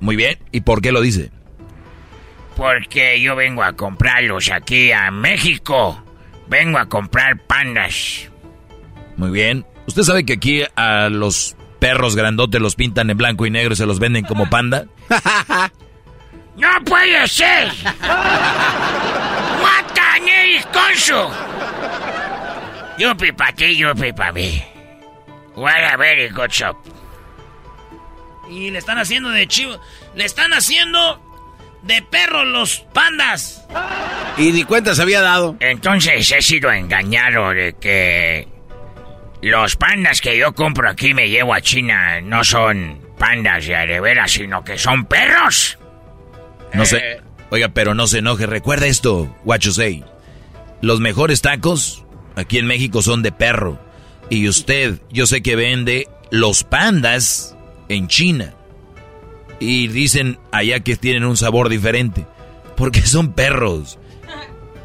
Muy 0.00 0.16
bien, 0.16 0.38
¿y 0.52 0.60
por 0.60 0.82
qué 0.82 0.92
lo 0.92 1.00
dice? 1.00 1.30
Porque 2.56 3.20
yo 3.22 3.34
vengo 3.36 3.62
a 3.62 3.72
comprarlos 3.72 4.50
aquí 4.50 4.92
a 4.92 5.10
México. 5.10 6.04
Vengo 6.46 6.78
a 6.78 6.86
comprar 6.86 7.38
pandas. 7.46 8.30
Muy 9.16 9.30
bien. 9.30 9.64
¿Usted 9.86 10.02
sabe 10.02 10.26
que 10.26 10.34
aquí 10.34 10.62
a 10.76 11.08
los 11.08 11.56
perros 11.78 12.16
grandotes 12.16 12.60
los 12.60 12.76
pintan 12.76 13.08
en 13.08 13.16
blanco 13.16 13.46
y 13.46 13.50
negro 13.50 13.72
y 13.72 13.76
se 13.76 13.86
los 13.86 13.98
venden 13.98 14.24
como 14.24 14.50
panda? 14.50 14.84
¡No 16.56 16.68
puede 16.84 17.26
ser! 17.26 17.72
¡Matan 19.62 20.28
el 20.28 20.62
conso! 20.66 21.30
Yupi 22.98 23.32
pa 23.32 23.52
ti, 23.52 23.74
yupi 23.76 24.12
pa 24.12 24.30
mí. 24.32 24.62
What 25.56 25.92
a 25.92 25.96
very 25.96 26.28
good 26.30 26.50
shop. 26.50 26.76
Y 28.48 28.70
le 28.70 28.78
están 28.78 28.98
haciendo 28.98 29.30
de 29.30 29.46
chivo. 29.46 29.80
Le 30.14 30.24
están 30.24 30.52
haciendo 30.52 31.20
de 31.82 32.02
perro 32.02 32.44
los 32.44 32.80
pandas. 32.92 33.64
Y 34.36 34.52
ni 34.52 34.64
cuenta 34.64 34.94
se 34.94 35.02
había 35.02 35.20
dado. 35.20 35.56
Entonces 35.60 36.30
he 36.32 36.42
sido 36.42 36.70
engañado 36.72 37.50
de 37.50 37.74
que 37.74 38.48
los 39.42 39.76
pandas 39.76 40.20
que 40.20 40.36
yo 40.36 40.52
compro 40.52 40.88
aquí 40.88 41.14
me 41.14 41.28
llevo 41.28 41.54
a 41.54 41.60
China 41.60 42.20
no 42.20 42.44
son 42.44 43.00
pandas 43.18 43.66
de 43.66 43.86
de 43.86 44.00
veras, 44.00 44.32
sino 44.32 44.64
que 44.64 44.78
son 44.78 45.04
perros. 45.04 45.78
No 46.72 46.84
sé. 46.84 47.20
Oiga, 47.50 47.68
pero 47.68 47.94
no 47.94 48.06
se 48.06 48.18
enoje. 48.18 48.46
Recuerda 48.46 48.86
esto, 48.86 49.34
Say. 49.60 50.04
Los 50.82 51.00
mejores 51.00 51.42
tacos 51.42 52.04
aquí 52.36 52.58
en 52.58 52.66
México 52.66 53.02
son 53.02 53.22
de 53.22 53.32
perro. 53.32 53.89
Y 54.30 54.48
usted, 54.48 55.00
yo 55.10 55.26
sé 55.26 55.42
que 55.42 55.56
vende 55.56 56.08
los 56.30 56.64
pandas 56.64 57.56
en 57.88 58.06
China. 58.06 58.54
Y 59.58 59.88
dicen 59.88 60.38
allá 60.52 60.80
que 60.80 60.96
tienen 60.96 61.24
un 61.24 61.36
sabor 61.36 61.68
diferente. 61.68 62.24
Porque 62.76 63.02
son 63.02 63.32
perros. 63.34 63.98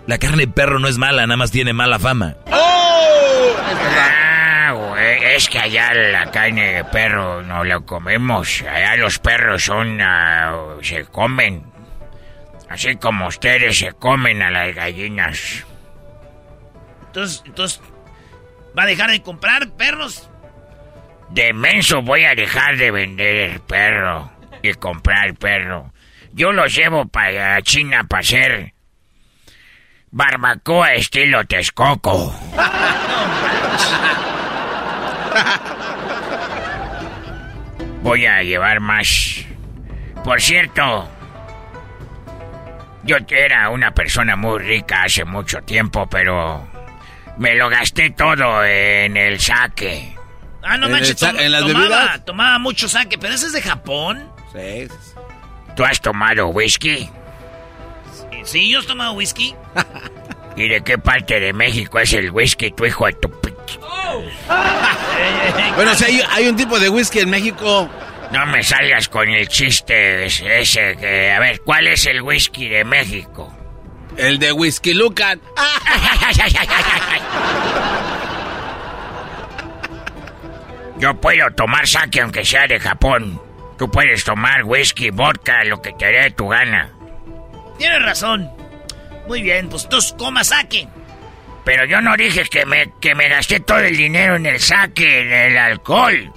La 0.08 0.18
carne 0.18 0.46
de 0.46 0.48
perro 0.48 0.80
no 0.80 0.88
es 0.88 0.98
mala, 0.98 1.26
nada 1.26 1.38
más 1.38 1.52
tiene 1.52 1.74
mala 1.74 2.00
fama. 2.00 2.36
¡Oh! 2.52 3.56
Ah, 3.98 4.74
güey, 4.76 5.36
es 5.36 5.48
que 5.48 5.60
allá 5.60 5.94
la 5.94 6.32
carne 6.32 6.74
de 6.74 6.84
perro 6.84 7.44
no 7.44 7.64
la 7.64 7.80
comemos. 7.82 8.64
Allá 8.64 8.98
los 8.98 9.20
perros 9.20 9.64
son. 9.64 10.02
ah, 10.02 10.76
se 10.82 11.06
comen. 11.06 11.64
Así 12.70 12.96
como 12.96 13.28
ustedes 13.28 13.78
se 13.78 13.94
comen 13.94 14.42
a 14.42 14.50
las 14.50 14.74
gallinas. 14.74 15.64
Entonces, 17.08 17.44
entonces, 17.46 17.82
¿va 18.78 18.84
a 18.84 18.88
dejar 18.88 19.12
de 19.12 19.22
comprar 19.22 19.70
perros? 19.72 20.30
De 21.30 21.54
menso 21.54 22.02
voy 22.02 22.26
a 22.26 22.36
dejar 22.36 22.76
de 22.78 22.92
vender 22.92 23.62
perro 23.62 24.32
y 24.62 24.74
comprar 24.74 25.34
perro. 25.36 25.94
Yo 26.34 26.52
los 26.52 26.76
llevo 26.76 27.08
para 27.08 27.62
China 27.62 28.04
para 28.04 28.20
hacer 28.20 28.74
barbacoa 30.12 30.94
estilo 30.94 31.46
Texcoco. 31.46 32.36
Voy 38.02 38.26
a 38.26 38.44
llevar 38.44 38.80
más. 38.82 39.46
Por 40.24 40.40
cierto, 40.40 41.10
yo 43.04 43.18
era 43.30 43.70
una 43.70 43.92
persona 43.92 44.36
muy 44.36 44.60
rica 44.60 45.04
hace 45.04 45.26
mucho 45.26 45.62
tiempo, 45.64 46.08
pero 46.08 46.68
me 47.38 47.56
lo 47.56 47.70
gasté 47.70 48.10
todo 48.12 48.64
en 48.66 49.18
el 49.18 49.40
saque. 49.40 50.16
Ah, 50.64 50.78
no 50.78 50.88
¿En 50.88 50.94
manches, 50.94 51.18
tom- 51.18 51.38
en 51.40 51.52
las 51.52 51.62
tomaba, 51.62 51.80
bebidas? 51.88 52.26
tomaba 52.26 52.60
mucho 52.60 52.88
saque, 52.90 53.18
pero 53.18 53.34
ese 53.36 53.48
es 53.48 53.54
de 53.54 53.62
Japón. 53.62 54.30
Sí. 54.52 54.88
¿Tú 55.76 55.84
has 55.86 56.00
tomado 56.02 56.48
whisky? 56.48 57.10
Sí, 58.44 58.70
yo 58.72 58.80
he 58.80 58.84
tomado 58.86 59.14
whisky. 59.14 59.54
¿Y 60.56 60.70
de 60.70 60.82
qué 60.82 60.98
parte 60.98 61.40
de 61.40 61.52
México 61.54 62.00
es 62.00 62.14
el 62.14 62.32
whisky, 62.32 62.72
tu 62.72 62.86
hijo 62.86 63.06
de 63.08 63.14
tu... 63.14 63.30
pi- 63.42 63.54
Bueno, 65.76 65.94
si 65.96 66.06
hay, 66.06 66.22
hay 66.32 66.48
un 66.48 66.56
tipo 66.56 66.80
de 66.80 66.90
whisky 66.90 67.20
en 67.20 67.30
México. 67.30 67.90
No 68.32 68.46
me 68.48 68.64
salgas 68.64 69.08
con 69.10 69.30
el 69.30 69.48
chiste 69.48 70.26
ese, 70.26 70.60
ese 70.62 70.96
que... 70.98 71.32
A 71.32 71.40
ver, 71.40 71.62
¿cuál 71.62 71.88
es 71.88 72.06
el 72.06 72.22
whisky 72.22 72.68
de 72.70 72.84
México? 72.86 73.54
El 74.18 74.40
de 74.40 74.52
Whisky 74.52 74.94
Lucan. 74.94 75.42
Yo 80.98 81.14
puedo 81.20 81.52
tomar 81.52 81.88
sake 81.88 82.22
aunque 82.22 82.46
sea 82.46 82.68
de 82.68 82.80
Japón. 82.80 83.42
Tú 83.78 83.92
puedes 83.92 84.24
tomar 84.24 84.64
whisky, 84.64 85.10
vodka, 85.10 85.64
lo 85.66 85.82
que 85.82 85.92
te 85.94 86.06
dé 86.06 86.32
tu 86.32 86.48
gana. 86.48 86.90
Tienes 87.78 88.02
razón. 88.02 88.50
Muy 89.28 89.42
bien, 89.42 89.68
pues 89.68 89.90
tú 89.90 89.98
comas 90.18 90.48
saque. 90.48 90.88
Pero 91.66 91.86
yo 91.86 92.00
no 92.00 92.16
dije 92.16 92.44
que 92.46 92.66
me, 92.66 92.92
que 93.02 93.16
me 93.16 93.28
gasté 93.28 93.60
todo 93.60 93.80
el 93.80 93.98
dinero 93.98 94.36
en 94.36 94.46
el 94.46 94.60
saque, 94.62 95.22
en 95.22 95.34
el 95.34 95.58
alcohol. 95.58 96.32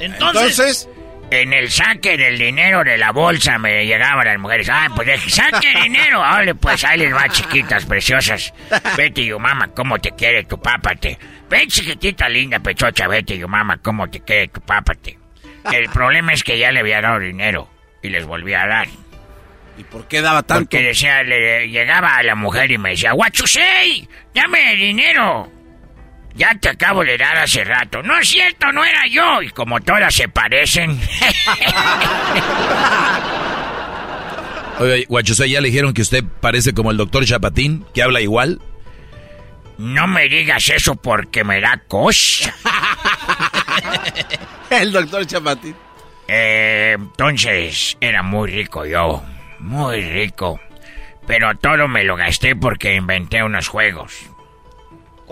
Entonces- 0.00 0.88
En 1.32 1.50
el 1.54 1.70
saque 1.70 2.18
del 2.18 2.36
dinero 2.36 2.84
de 2.84 2.98
la 2.98 3.10
bolsa 3.10 3.56
me 3.56 3.86
llegaban 3.86 4.26
las 4.26 4.38
mujeres. 4.38 4.68
Ah, 4.68 4.88
pues 4.94 5.08
saque 5.32 5.72
dinero. 5.82 6.20
Ole, 6.20 6.54
pues 6.54 6.84
ahí 6.84 6.98
les 6.98 7.14
va, 7.14 7.26
chiquitas, 7.30 7.86
preciosas. 7.86 8.52
Vete, 8.98 9.24
yo 9.24 9.38
mamá, 9.38 9.68
cómo 9.68 9.98
te 9.98 10.10
quiere 10.10 10.44
tu 10.44 10.60
pápate. 10.60 11.18
Ven, 11.48 11.68
chiquitita, 11.68 12.28
linda, 12.28 12.58
pechocha, 12.60 13.08
vete, 13.08 13.38
yo 13.38 13.48
mamá, 13.48 13.78
cómo 13.78 14.10
te 14.10 14.20
quiere 14.20 14.48
tu 14.48 14.60
pápate. 14.60 15.18
El 15.72 15.88
problema 15.88 16.34
es 16.34 16.44
que 16.44 16.58
ya 16.58 16.70
le 16.70 16.80
había 16.80 17.00
dado 17.00 17.18
dinero 17.18 17.66
y 18.02 18.10
les 18.10 18.26
volví 18.26 18.52
a 18.52 18.66
dar. 18.66 18.88
¿Y 19.78 19.84
por 19.84 20.06
qué 20.08 20.20
daba 20.20 20.42
tanto? 20.42 20.64
Porque 20.64 20.82
decía, 20.82 21.22
le, 21.22 21.66
llegaba 21.70 22.16
a 22.16 22.22
la 22.22 22.34
mujer 22.34 22.70
y 22.72 22.76
me 22.76 22.90
decía, 22.90 23.12
¡Guachusei! 23.12 24.06
¡Dame 24.34 24.76
dinero! 24.76 25.50
Ya 26.34 26.54
te 26.58 26.70
acabo 26.70 27.04
de 27.04 27.18
dar 27.18 27.36
hace 27.38 27.64
rato. 27.64 28.02
No 28.02 28.18
es 28.18 28.28
cierto, 28.28 28.72
no 28.72 28.84
era 28.84 29.06
yo. 29.06 29.42
Y 29.42 29.50
como 29.50 29.80
todas 29.80 30.14
se 30.14 30.28
parecen. 30.28 30.98
Oye, 34.78 35.06
Guachusei, 35.08 35.50
¿ya 35.50 35.60
le 35.60 35.68
dijeron 35.68 35.92
que 35.92 36.02
usted 36.02 36.24
parece 36.40 36.72
como 36.72 36.90
el 36.90 36.96
doctor 36.96 37.24
Chapatín, 37.24 37.84
que 37.94 38.02
habla 38.02 38.20
igual? 38.20 38.60
No 39.78 40.06
me 40.06 40.28
digas 40.28 40.68
eso 40.70 40.96
porque 40.96 41.44
me 41.44 41.60
da 41.60 41.82
cosa. 41.86 42.54
el 44.70 44.92
doctor 44.92 45.26
Chapatín. 45.26 45.74
Eh, 46.28 46.96
entonces, 46.98 47.96
era 48.00 48.22
muy 48.22 48.50
rico 48.50 48.86
yo. 48.86 49.22
Muy 49.58 50.02
rico. 50.02 50.60
Pero 51.26 51.54
todo 51.56 51.88
me 51.88 52.04
lo 52.04 52.16
gasté 52.16 52.56
porque 52.56 52.94
inventé 52.94 53.42
unos 53.42 53.68
juegos. 53.68 54.31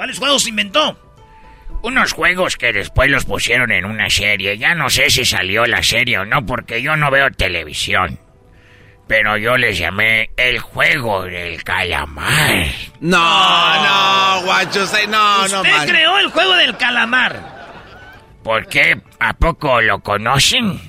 ¿Cuáles 0.01 0.19
juegos 0.19 0.49
inventó? 0.49 0.99
Unos 1.83 2.15
juegos 2.15 2.57
que 2.57 2.73
después 2.73 3.11
los 3.11 3.27
pusieron 3.27 3.71
en 3.71 3.85
una 3.85 4.09
serie. 4.09 4.57
Ya 4.57 4.75
no 4.75 4.89
sé 4.89 5.11
si 5.11 5.27
salió 5.27 5.67
la 5.67 5.83
serie 5.83 6.21
o 6.21 6.25
no 6.25 6.47
porque 6.47 6.81
yo 6.81 6.97
no 6.97 7.11
veo 7.11 7.31
televisión. 7.31 8.19
Pero 9.07 9.37
yo 9.37 9.59
les 9.59 9.77
llamé 9.77 10.31
el 10.39 10.59
juego 10.59 11.25
del 11.25 11.63
calamar. 11.65 12.65
No, 13.01 13.19
no, 13.19 14.43
guacho, 14.47 14.87
no, 15.07 15.47
no. 15.49 15.61
Usted 15.61 15.87
creó 15.87 16.19
el 16.19 16.31
juego 16.31 16.55
del 16.55 16.79
calamar. 16.79 17.39
¿Por 18.43 18.69
qué? 18.69 19.03
¿A 19.19 19.35
poco 19.35 19.83
lo 19.83 19.99
conocen? 19.99 20.81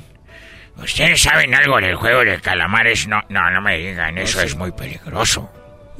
¿Ustedes 0.77 1.21
saben 1.21 1.53
algo 1.53 1.81
del 1.81 1.95
juego 1.95 2.23
del 2.23 2.41
calamar? 2.41 2.88
Es 2.88 3.09
no, 3.09 3.21
no, 3.27 3.51
no 3.51 3.59
me 3.59 3.77
digan, 3.77 4.17
eso 4.17 4.41
es 4.41 4.55
muy 4.55 4.71
peligroso. 4.71 5.51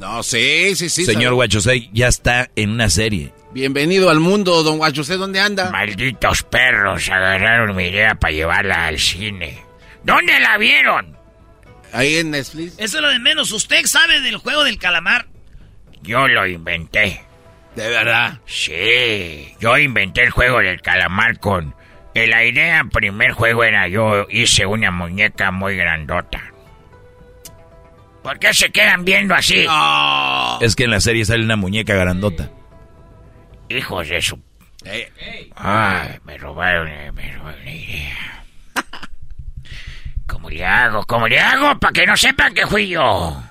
No, 0.02 0.24
sí, 0.24 0.74
sí, 0.74 0.88
sí. 0.88 1.04
Señor 1.04 1.34
Guachosei, 1.34 1.88
ya 1.92 2.08
está 2.08 2.50
en 2.56 2.70
una 2.70 2.90
serie. 2.90 3.32
Bienvenido 3.52 4.10
al 4.10 4.18
mundo, 4.18 4.64
don 4.64 4.78
Guachosei, 4.78 5.16
¿dónde 5.16 5.38
anda? 5.38 5.70
Malditos 5.70 6.42
perros, 6.42 7.08
agarraron 7.08 7.76
mi 7.76 7.84
idea 7.84 8.16
para 8.16 8.32
llevarla 8.32 8.88
al 8.88 8.98
cine. 8.98 9.62
¿Dónde 10.02 10.40
la 10.40 10.58
vieron? 10.58 11.16
Ahí 11.92 12.16
en 12.16 12.32
Netflix. 12.32 12.74
Eso 12.78 12.96
es 12.96 13.02
lo 13.02 13.10
de 13.10 13.20
menos. 13.20 13.52
¿Usted 13.52 13.86
sabe 13.86 14.20
del 14.22 14.38
juego 14.38 14.64
del 14.64 14.76
calamar? 14.76 15.26
Yo 16.02 16.26
lo 16.26 16.48
inventé. 16.48 17.22
¿De 17.76 17.88
verdad? 17.88 18.40
Sí, 18.44 19.54
yo 19.60 19.78
inventé 19.78 20.24
el 20.24 20.30
juego 20.30 20.58
del 20.58 20.82
calamar 20.82 21.38
con... 21.38 21.76
La 22.16 22.44
idea, 22.44 22.82
primer 22.92 23.30
juego 23.30 23.62
era 23.62 23.86
yo 23.86 24.26
hice 24.28 24.66
una 24.66 24.90
muñeca 24.90 25.52
muy 25.52 25.76
grandota. 25.76 26.51
¿Por 28.22 28.38
qué 28.38 28.54
se 28.54 28.70
quedan 28.70 29.04
viendo 29.04 29.34
así? 29.34 29.66
Es 30.60 30.76
que 30.76 30.84
en 30.84 30.90
la 30.90 31.00
serie 31.00 31.24
sale 31.24 31.44
una 31.44 31.56
muñeca 31.56 31.94
grandota. 31.94 32.50
Hijos 33.68 34.08
de 34.08 34.22
su... 34.22 34.38
Ay, 35.56 36.18
me 36.24 36.38
robaron, 36.38 36.88
eh, 36.88 37.12
me 37.12 37.32
robaron 37.32 37.64
la 37.64 37.70
idea. 37.70 38.44
¿Cómo 40.26 40.50
le 40.50 40.64
hago? 40.64 41.04
¿Cómo 41.06 41.28
le 41.28 41.38
hago? 41.38 41.78
Para 41.78 41.92
que 41.92 42.06
no 42.06 42.16
sepan 42.16 42.54
que 42.54 42.66
fui 42.66 42.88
yo. 42.88 43.42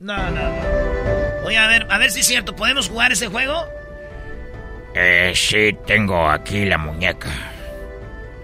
No, 0.00 0.16
no, 0.16 0.30
no. 0.30 1.46
Oye, 1.46 1.58
a 1.58 1.66
ver, 1.68 1.86
a 1.90 1.98
ver 1.98 2.10
si 2.10 2.20
es 2.20 2.26
cierto. 2.26 2.54
¿Podemos 2.56 2.88
jugar 2.88 3.12
ese 3.12 3.28
juego? 3.28 3.64
Eh, 4.94 5.32
sí, 5.34 5.76
tengo 5.86 6.28
aquí 6.28 6.64
la 6.64 6.78
muñeca. 6.78 7.30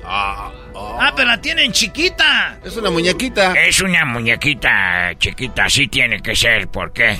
Ah, 0.04 0.52
ah, 1.00 1.12
pero 1.16 1.28
la 1.28 1.40
tienen 1.40 1.72
chiquita. 1.72 2.58
Es 2.64 2.76
una 2.76 2.90
muñequita. 2.90 3.52
Es 3.54 3.80
una 3.80 4.04
muñequita 4.04 5.12
chiquita, 5.18 5.64
así 5.64 5.88
tiene 5.88 6.20
que 6.20 6.34
ser. 6.36 6.68
¿Por 6.68 6.92
qué? 6.92 7.18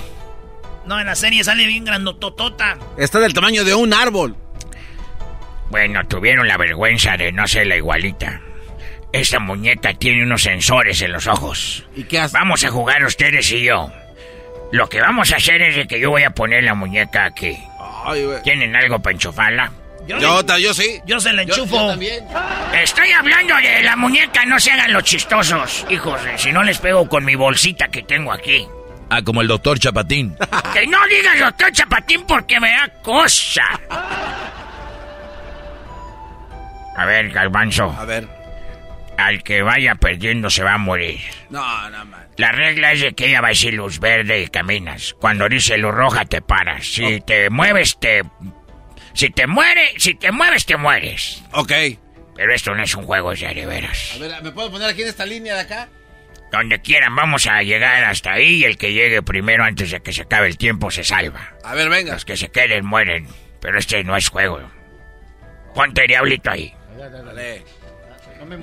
No, 0.87 1.01
en 1.01 1.07
la 1.07 1.17
serie 1.17 1.43
sale 1.43 1.67
bien 1.67 1.85
grandototota. 1.85 2.79
Está 2.97 3.19
del 3.19 3.35
tamaño 3.35 3.65
de 3.65 3.75
un 3.75 3.93
árbol. 3.93 4.37
Bueno, 5.71 6.07
tuvieron 6.07 6.47
la 6.47 6.57
vergüenza 6.57 7.17
de 7.17 7.33
no 7.33 7.47
ser 7.47 7.67
la 7.67 7.77
igualita. 7.77 8.41
Esta 9.13 9.41
muñeca 9.41 9.95
tiene 9.95 10.23
unos 10.23 10.43
sensores 10.43 11.01
en 11.03 11.13
los 11.13 11.27
ojos. 11.27 11.85
¿Y 11.97 12.05
qué 12.05 12.21
hace? 12.21 12.37
Vamos 12.37 12.65
a 12.65 12.71
jugar 12.71 13.05
ustedes 13.05 13.51
y 13.51 13.63
yo. 13.65 13.91
Lo 14.73 14.89
que 14.89 15.01
vamos 15.01 15.33
a 15.33 15.37
hacer 15.37 15.63
es 15.63 15.77
de 15.77 15.87
que 15.87 15.99
yo 15.99 16.11
voy 16.11 16.23
a 16.25 16.31
poner 16.31 16.65
la 16.65 16.75
muñeca 16.75 17.25
aquí. 17.25 17.57
¿Tienen 18.45 18.77
algo 18.77 19.01
para 19.01 19.15
enchufarla? 19.15 19.73
Yo, 20.07 20.43
yo, 20.59 20.75
sí. 20.75 21.01
Yo 21.05 21.21
se 21.21 21.33
la 21.33 21.43
enchufo. 21.43 21.93
Estoy 22.73 23.11
hablando 23.11 23.57
de 23.57 23.83
la 23.83 23.97
muñeca, 23.97 24.45
no 24.45 24.59
se 24.61 24.71
hagan 24.71 24.93
los 24.93 25.03
chistosos. 25.03 25.87
Hijos, 25.91 26.21
si 26.37 26.53
no 26.53 26.63
les 26.63 26.79
pego 26.79 27.09
con 27.09 27.25
mi 27.25 27.35
bolsita 27.35 27.89
que 27.89 28.03
tengo 28.03 28.33
aquí. 28.33 28.67
Ah, 29.11 29.23
como 29.23 29.41
el 29.41 29.49
doctor 29.49 29.79
Chapatín. 29.79 30.37
que 30.73 30.87
no 30.87 31.07
digas 31.07 31.39
doctor 31.39 31.73
Chapatín 31.73 32.25
porque 32.27 32.59
me 32.61 32.71
da 32.71 32.89
cosa. 33.03 33.65
A 36.97 37.05
ver, 37.05 37.31
Galvanzo. 37.31 37.95
A 37.99 38.05
ver. 38.05 38.29
Al 39.19 39.43
que 39.43 39.63
vaya 39.63 39.95
perdiendo 39.95 40.51
se 40.51 40.63
va 40.63 40.75
a 40.75 40.79
morir. 40.79 41.21
No, 41.51 41.91
no, 41.91 42.05
man. 42.05 42.27
La 42.37 42.53
regla 42.53 42.93
es 42.93 43.01
de 43.01 43.15
que 43.15 43.29
ella 43.29 43.41
va 43.41 43.49
a 43.49 43.51
decir 43.51 43.75
luz 43.75 43.99
verde 43.99 44.43
y 44.43 44.49
caminas. 44.49 45.15
Cuando 45.19 45.49
dice 45.49 45.79
luz 45.79 45.95
roja 45.95 46.27
te 46.27 46.43
paras. 46.43 46.87
Si 46.87 47.21
te 47.23 47.49
mueves 47.49 47.99
te... 47.99 48.23
Si 49.17 49.31
te 49.31 49.47
muere, 49.47 49.95
si 49.97 50.15
te 50.15 50.31
mueves 50.31 50.67
te 50.67 50.77
mueres. 50.77 51.43
Ok. 51.53 51.73
Pero 52.37 52.53
esto 52.55 52.75
no 52.75 52.83
es 52.83 52.95
un 52.95 53.05
juego 53.05 53.33
ya 53.33 53.55
de 53.55 53.65
veras. 53.65 54.13
A 54.15 54.19
ver, 54.19 54.43
¿me 54.43 54.53
puedo 54.53 54.71
poner 54.71 54.91
aquí 54.91 55.01
en 55.01 55.09
esta 55.09 55.25
línea 55.25 55.55
de 55.55 55.61
acá? 55.63 55.89
Donde 56.53 56.83
quieran, 56.83 57.17
vamos 57.17 57.47
a 57.47 57.63
llegar 57.63 58.05
hasta 58.05 58.33
ahí 58.35 58.57
y 58.57 58.65
el 58.65 58.77
que 58.77 58.93
llegue 58.93 59.23
primero 59.23 59.65
antes 59.65 59.91
de 59.91 60.03
que 60.03 60.13
se 60.13 60.23
acabe 60.23 60.49
el 60.49 60.59
tiempo 60.59 60.91
se 60.91 61.03
salva. 61.03 61.55
A 61.65 61.75
ver, 61.75 61.89
venga. 61.89 62.13
Los 62.13 62.27
que 62.27 62.37
se 62.37 62.51
queden 62.51 62.85
mueren. 62.85 63.27
Pero 63.63 63.79
este 63.79 64.05
no 64.05 64.15
es 64.19 64.29
juego. 64.29 64.61
Ponte 65.75 66.07
diablito 66.07 66.51
ahí. 66.51 66.75
Dale, 66.99 67.23
dale. 67.23 67.65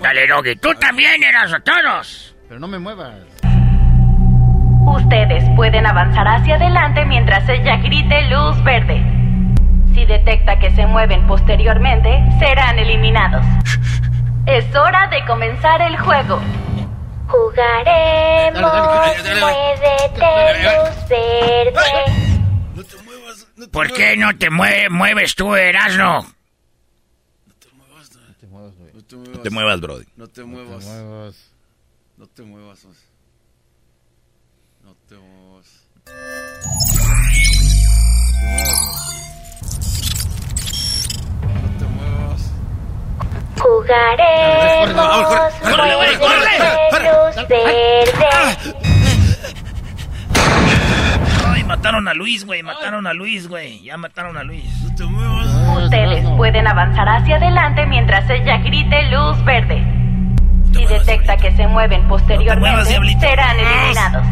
Dale, 0.01 0.27
Doggy. 0.27 0.55
Tú 0.57 0.75
también 0.75 1.23
eras 1.23 1.51
a 1.51 1.59
todos. 1.61 2.35
Pero 2.47 2.59
no 2.59 2.67
me 2.67 2.77
muevas. 2.77 3.15
Ustedes 4.85 5.43
pueden 5.55 5.87
avanzar 5.87 6.27
hacia 6.27 6.55
adelante 6.55 7.05
mientras 7.05 7.49
ella 7.49 7.77
grite 7.77 8.29
luz 8.29 8.63
verde. 8.63 9.22
Si 10.03 10.07
detecta 10.07 10.59
que 10.59 10.69
se 10.75 10.85
mueven 10.85 11.25
posteriormente, 11.27 12.09
serán 12.37 12.77
eliminados. 12.77 13.41
Es 14.45 14.75
hora 14.75 15.07
de 15.07 15.23
comenzar 15.25 15.81
el 15.81 15.97
juego. 15.97 16.41
Jugaremos. 17.29 18.61
Muévete, 19.39 20.25
luz 20.61 21.07
verde. 21.07 21.79
¿Por 23.71 23.93
qué 23.93 24.17
no 24.17 24.37
te 24.37 24.49
mueve, 24.49 24.89
mueves 24.89 25.35
tú, 25.35 25.55
Erasno? 25.55 26.23
No 27.47 27.53
te 27.57 27.69
muevas. 27.71 28.13
No 28.13 28.33
te 28.35 28.47
muevas, 28.47 28.73
No 29.29 29.39
te 29.39 29.49
muevas, 29.49 29.79
Brody. 29.79 30.05
No 30.17 30.27
te 30.27 30.43
muevas. 30.43 30.83
No 32.17 32.27
te 32.27 32.43
muevas. 32.43 32.83
No 34.83 34.95
te 34.97 35.15
muevas. 35.15 35.87
No 36.05 36.92
Jugaremos. 43.63 45.53
Muévete, 45.63 46.27
luz 46.99 47.47
verde. 47.47 48.27
Ay, 51.47 51.63
mataron 51.63 52.07
a 52.09 52.13
Luis, 52.13 52.45
güey. 52.45 52.61
Mataron 52.61 53.07
a 53.07 53.13
Luis, 53.13 53.47
güey. 53.47 53.81
Ya 53.81 53.95
mataron 53.95 54.37
a 54.37 54.43
Luis. 54.43 54.65
Ustedes 55.77 56.29
pueden 56.35 56.67
avanzar 56.67 57.07
hacia 57.07 57.37
adelante 57.37 57.85
mientras 57.85 58.29
ella 58.29 58.57
grite 58.57 59.03
luz 59.03 59.43
verde. 59.45 59.81
Si 60.73 60.85
detecta 60.85 61.37
que 61.37 61.55
se 61.55 61.65
mueven 61.67 62.05
posteriormente, 62.09 63.19
serán 63.19 63.57
eliminados. 63.59 64.25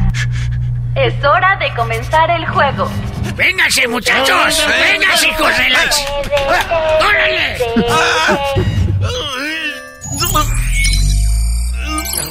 Es 0.96 1.24
hora 1.24 1.56
de 1.56 1.74
comenzar 1.74 2.30
el 2.32 2.46
juego. 2.48 2.92
¡Vénganse, 3.36 3.88
muchachos! 3.88 4.68
¡Vénganse, 4.68 5.30
hijos 5.30 5.58
de 5.58 5.70
las... 5.70 6.06
¡Órale! 7.00 7.58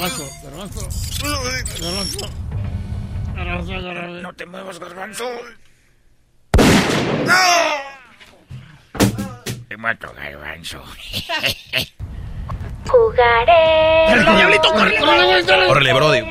Garbanzo, 0.00 0.24
garbanzo. 0.42 0.80
Garbanzo. 1.78 2.24
Garbanzo, 3.36 3.72
garbanzo. 3.82 4.22
No 4.22 4.32
te 4.32 4.46
muevas, 4.46 4.78
garbanzo. 4.78 5.28
Te 9.68 9.76
mato, 9.76 10.10
garbanzo. 10.16 10.82
Jugaremos. 12.88 14.36
diablito, 14.36 14.72
córrele, 14.72 15.68
Órale, 15.68 15.92
Brody. 15.92 16.22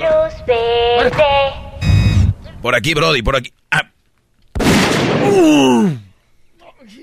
Por 2.63 2.73
aquí, 2.73 2.95
Brody, 2.95 3.21
por 3.21 3.35
aquí. 3.35 3.53
Ah, 3.69 3.83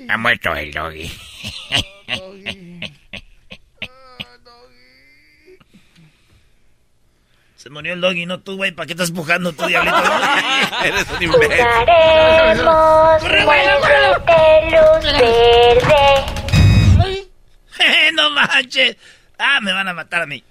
Ha 0.08 0.16
muerto 0.16 0.52
el 0.56 0.72
doggy. 0.72 1.12
Se 7.66 7.70
murió 7.70 7.94
el 7.94 8.00
doggy, 8.00 8.26
no 8.26 8.38
tú, 8.38 8.54
güey. 8.54 8.70
¿Para 8.70 8.86
qué 8.86 8.92
estás 8.92 9.10
pujando 9.10 9.52
tú, 9.52 9.66
diablito? 9.66 9.96
Eres 10.84 11.04
un 11.10 11.20
imbécil. 11.20 11.64
Jugaremos. 11.66 13.22
Muévete, 13.44 14.70
luz 14.70 15.02
verde. 15.18 16.04
no 18.14 18.30
manches. 18.30 18.96
Ah, 19.36 19.58
me 19.60 19.72
van 19.72 19.88
a 19.88 19.94
matar 19.94 20.22
a 20.22 20.26
mí. 20.26 20.44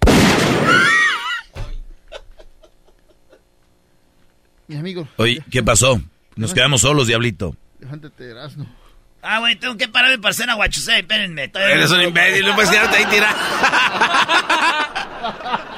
Mi 4.68 4.76
amigo. 4.76 5.08
Oye, 5.16 5.42
¿qué 5.50 5.64
pasó? 5.64 6.02
Nos 6.36 6.54
quedamos 6.54 6.82
solos, 6.82 7.08
diablito. 7.08 7.56
Levántate, 7.80 8.30
Erasmo. 8.32 8.66
Ah, 9.22 9.40
güey, 9.40 9.56
tengo 9.56 9.78
que 9.78 9.88
pararme 9.88 10.18
para 10.18 10.32
hacer 10.32 10.50
aguachusé, 10.50 11.00
espérenme. 11.00 11.50
Eres 11.54 11.92
un 11.92 12.02
imbécil, 12.02 12.46
no 12.46 12.56
puedes 12.56 12.70
quedarte 12.70 12.98
ahí 12.98 13.06
tirado. 13.06 13.38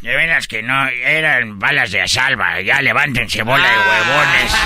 De 0.00 0.14
veras 0.14 0.46
que 0.46 0.62
no, 0.62 0.88
eran 0.88 1.58
balas 1.58 1.90
de 1.90 2.00
asalva. 2.00 2.60
Ya 2.60 2.80
levántense, 2.80 3.42
bola 3.42 3.68
de 3.68 3.78
huevones. 3.78 4.56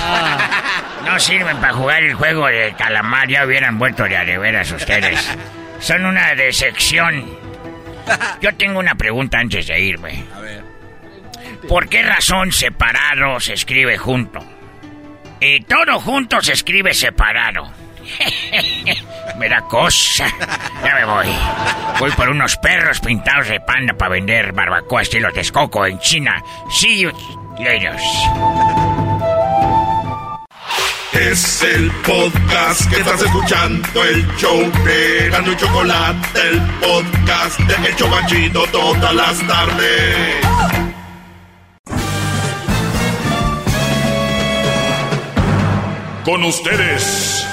No 1.05 1.19
sirven 1.19 1.57
para 1.57 1.73
jugar 1.73 2.03
el 2.03 2.13
juego 2.13 2.47
de 2.47 2.73
calamar. 2.77 3.27
Ya 3.27 3.45
hubieran 3.45 3.77
vuelto 3.77 4.03
de 4.03 4.15
a 4.17 4.25
de 4.25 4.37
veras 4.37 4.71
ustedes. 4.71 5.37
Son 5.79 6.05
una 6.05 6.35
decepción. 6.35 7.25
Yo 8.41 8.55
tengo 8.55 8.79
una 8.79 8.95
pregunta 8.95 9.39
antes 9.39 9.67
de 9.67 9.79
irme. 9.79 10.23
A 10.35 10.39
ver. 10.39 10.63
¿Por 11.67 11.89
qué 11.89 12.03
razón 12.03 12.51
separado 12.51 13.39
se 13.39 13.53
escribe 13.53 13.97
junto? 13.97 14.39
Y 15.39 15.61
todo 15.61 15.99
junto 15.99 16.41
se 16.41 16.53
escribe 16.53 16.93
separado. 16.93 17.82
me 19.37 19.49
da 19.49 19.61
cosa. 19.61 20.27
Ya 20.83 20.95
me 20.95 21.05
voy. 21.05 21.27
Voy 21.99 22.11
por 22.11 22.29
unos 22.29 22.57
perros 22.57 22.99
pintados 22.99 23.47
de 23.47 23.59
panda 23.59 23.93
para 23.93 24.11
vender 24.11 24.51
barbacoa 24.51 25.01
estilo 25.01 25.31
Texcoco 25.31 25.85
en 25.85 25.99
China. 25.99 26.43
See 26.69 26.99
you 26.99 27.11
later. 27.59 27.95
Es 31.13 31.61
el 31.61 31.91
podcast 32.05 32.89
que 32.89 32.99
estás 32.99 33.21
escuchando, 33.21 34.03
el 34.03 34.27
show 34.35 34.59
de 34.83 35.29
Gano 35.29 35.51
y 35.51 35.55
Chocolate, 35.57 36.41
el 36.49 36.59
podcast 36.79 37.59
de 37.59 37.87
El 37.87 37.95
Chobachito 37.95 38.65
todas 38.71 39.13
las 39.13 39.47
tardes. 39.47 40.43
Con 46.25 46.43
ustedes. 46.45 47.52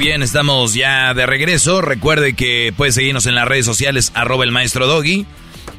bien, 0.00 0.22
estamos 0.22 0.72
ya 0.72 1.12
de 1.12 1.26
regreso. 1.26 1.82
Recuerde 1.82 2.32
que 2.32 2.72
puede 2.74 2.90
seguirnos 2.90 3.26
en 3.26 3.34
las 3.34 3.46
redes 3.46 3.66
sociales, 3.66 4.12
arroba 4.14 4.44
el 4.44 4.50
maestro 4.50 4.86
Doggy. 4.86 5.26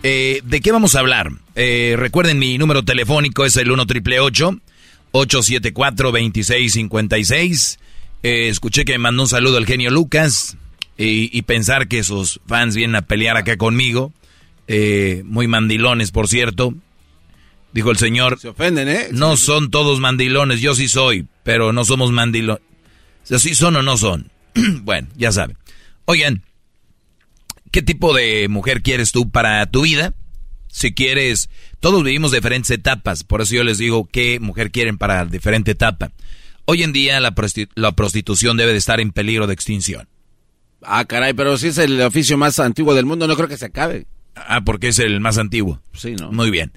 Eh, 0.04 0.42
¿De 0.44 0.62
qué 0.62 0.72
vamos 0.72 0.94
a 0.96 1.00
hablar? 1.00 1.32
Eh, 1.56 1.96
recuerden, 1.98 2.38
mi 2.38 2.60
número 2.60 2.84
telefónico 2.84 3.46
es 3.46 3.58
el 3.58 3.72
1 3.72 3.88
triple 3.88 4.20
874 4.20 6.12
2656 6.12 7.80
eh, 8.22 8.50
escuché 8.50 8.86
que 8.86 8.92
me 8.92 9.00
mandó 9.00 9.24
un 9.24 9.28
saludo 9.28 9.58
al 9.58 9.66
genio 9.66 9.90
Lucas 9.90 10.56
y, 11.00 11.36
y, 11.36 11.42
pensar 11.42 11.88
que 11.88 12.04
sus 12.04 12.40
fans 12.46 12.76
vienen 12.76 12.98
a 12.98 13.02
pelear 13.02 13.38
acá 13.38 13.58
conmigo. 13.58 14.14
Eh, 14.68 15.24
muy 15.26 15.48
mandilones, 15.48 16.12
por 16.12 16.28
cierto. 16.28 16.76
Dijo 17.74 17.90
el 17.90 17.98
señor. 17.98 18.38
Se 18.40 18.50
ofenden, 18.50 18.88
¿eh? 18.88 19.08
No 19.12 19.36
son 19.36 19.72
todos 19.72 20.00
mandilones, 20.00 20.62
yo 20.62 20.76
sí 20.76 20.88
soy, 20.88 21.26
pero 21.44 21.74
no 21.74 21.86
somos 21.86 22.12
mandilones. 22.12 22.62
O 23.24 23.28
sea, 23.28 23.40
¿sí 23.40 23.56
son 23.56 23.76
o 23.76 23.82
no 23.82 23.98
son? 23.98 24.32
bueno, 24.84 25.08
ya 25.16 25.32
saben. 25.32 25.58
Oigan, 26.06 26.44
¿qué 27.72 27.82
tipo 27.82 28.14
de 28.14 28.48
mujer 28.50 28.82
quieres 28.82 29.12
tú 29.12 29.30
para 29.30 29.66
tu 29.68 29.82
vida? 29.82 30.14
Si 30.68 30.94
quieres, 30.94 31.50
todos 31.80 32.04
vivimos 32.04 32.32
diferentes 32.32 32.72
etapas, 32.72 33.24
por 33.24 33.42
eso 33.42 33.56
yo 33.56 33.64
les 33.64 33.78
digo 33.78 34.08
qué 34.10 34.40
mujer 34.40 34.72
quieren 34.72 34.98
para 34.98 35.26
diferente 35.26 35.72
etapa. 35.72 36.12
Hoy 36.66 36.84
en 36.84 36.94
día 36.94 37.20
la, 37.20 37.32
prostitu 37.36 37.74
la, 37.76 37.92
prostitución 37.92 38.56
debe 38.56 38.72
de 38.72 38.78
estar 38.78 39.00
en 39.00 39.12
peligro 39.12 39.48
de 39.48 39.54
extinción. 39.54 40.08
Ah, 40.82 41.06
caray, 41.06 41.34
pero 41.34 41.58
si 41.58 41.68
es 41.68 41.78
el 41.78 42.02
oficio 42.02 42.38
más 42.38 42.60
antiguo 42.60 42.94
del 42.94 43.06
mundo, 43.06 43.28
no 43.28 43.36
creo 43.36 43.48
que 43.48 43.58
se 43.58 43.66
acabe. 43.66 44.06
Ah, 44.36 44.62
porque 44.62 44.88
es 44.88 45.00
el 45.00 45.20
más 45.20 45.38
antiguo. 45.38 45.82
Sí, 45.94 46.16
¿no? 46.16 46.32
Muy 46.32 46.50
bien. 46.50 46.72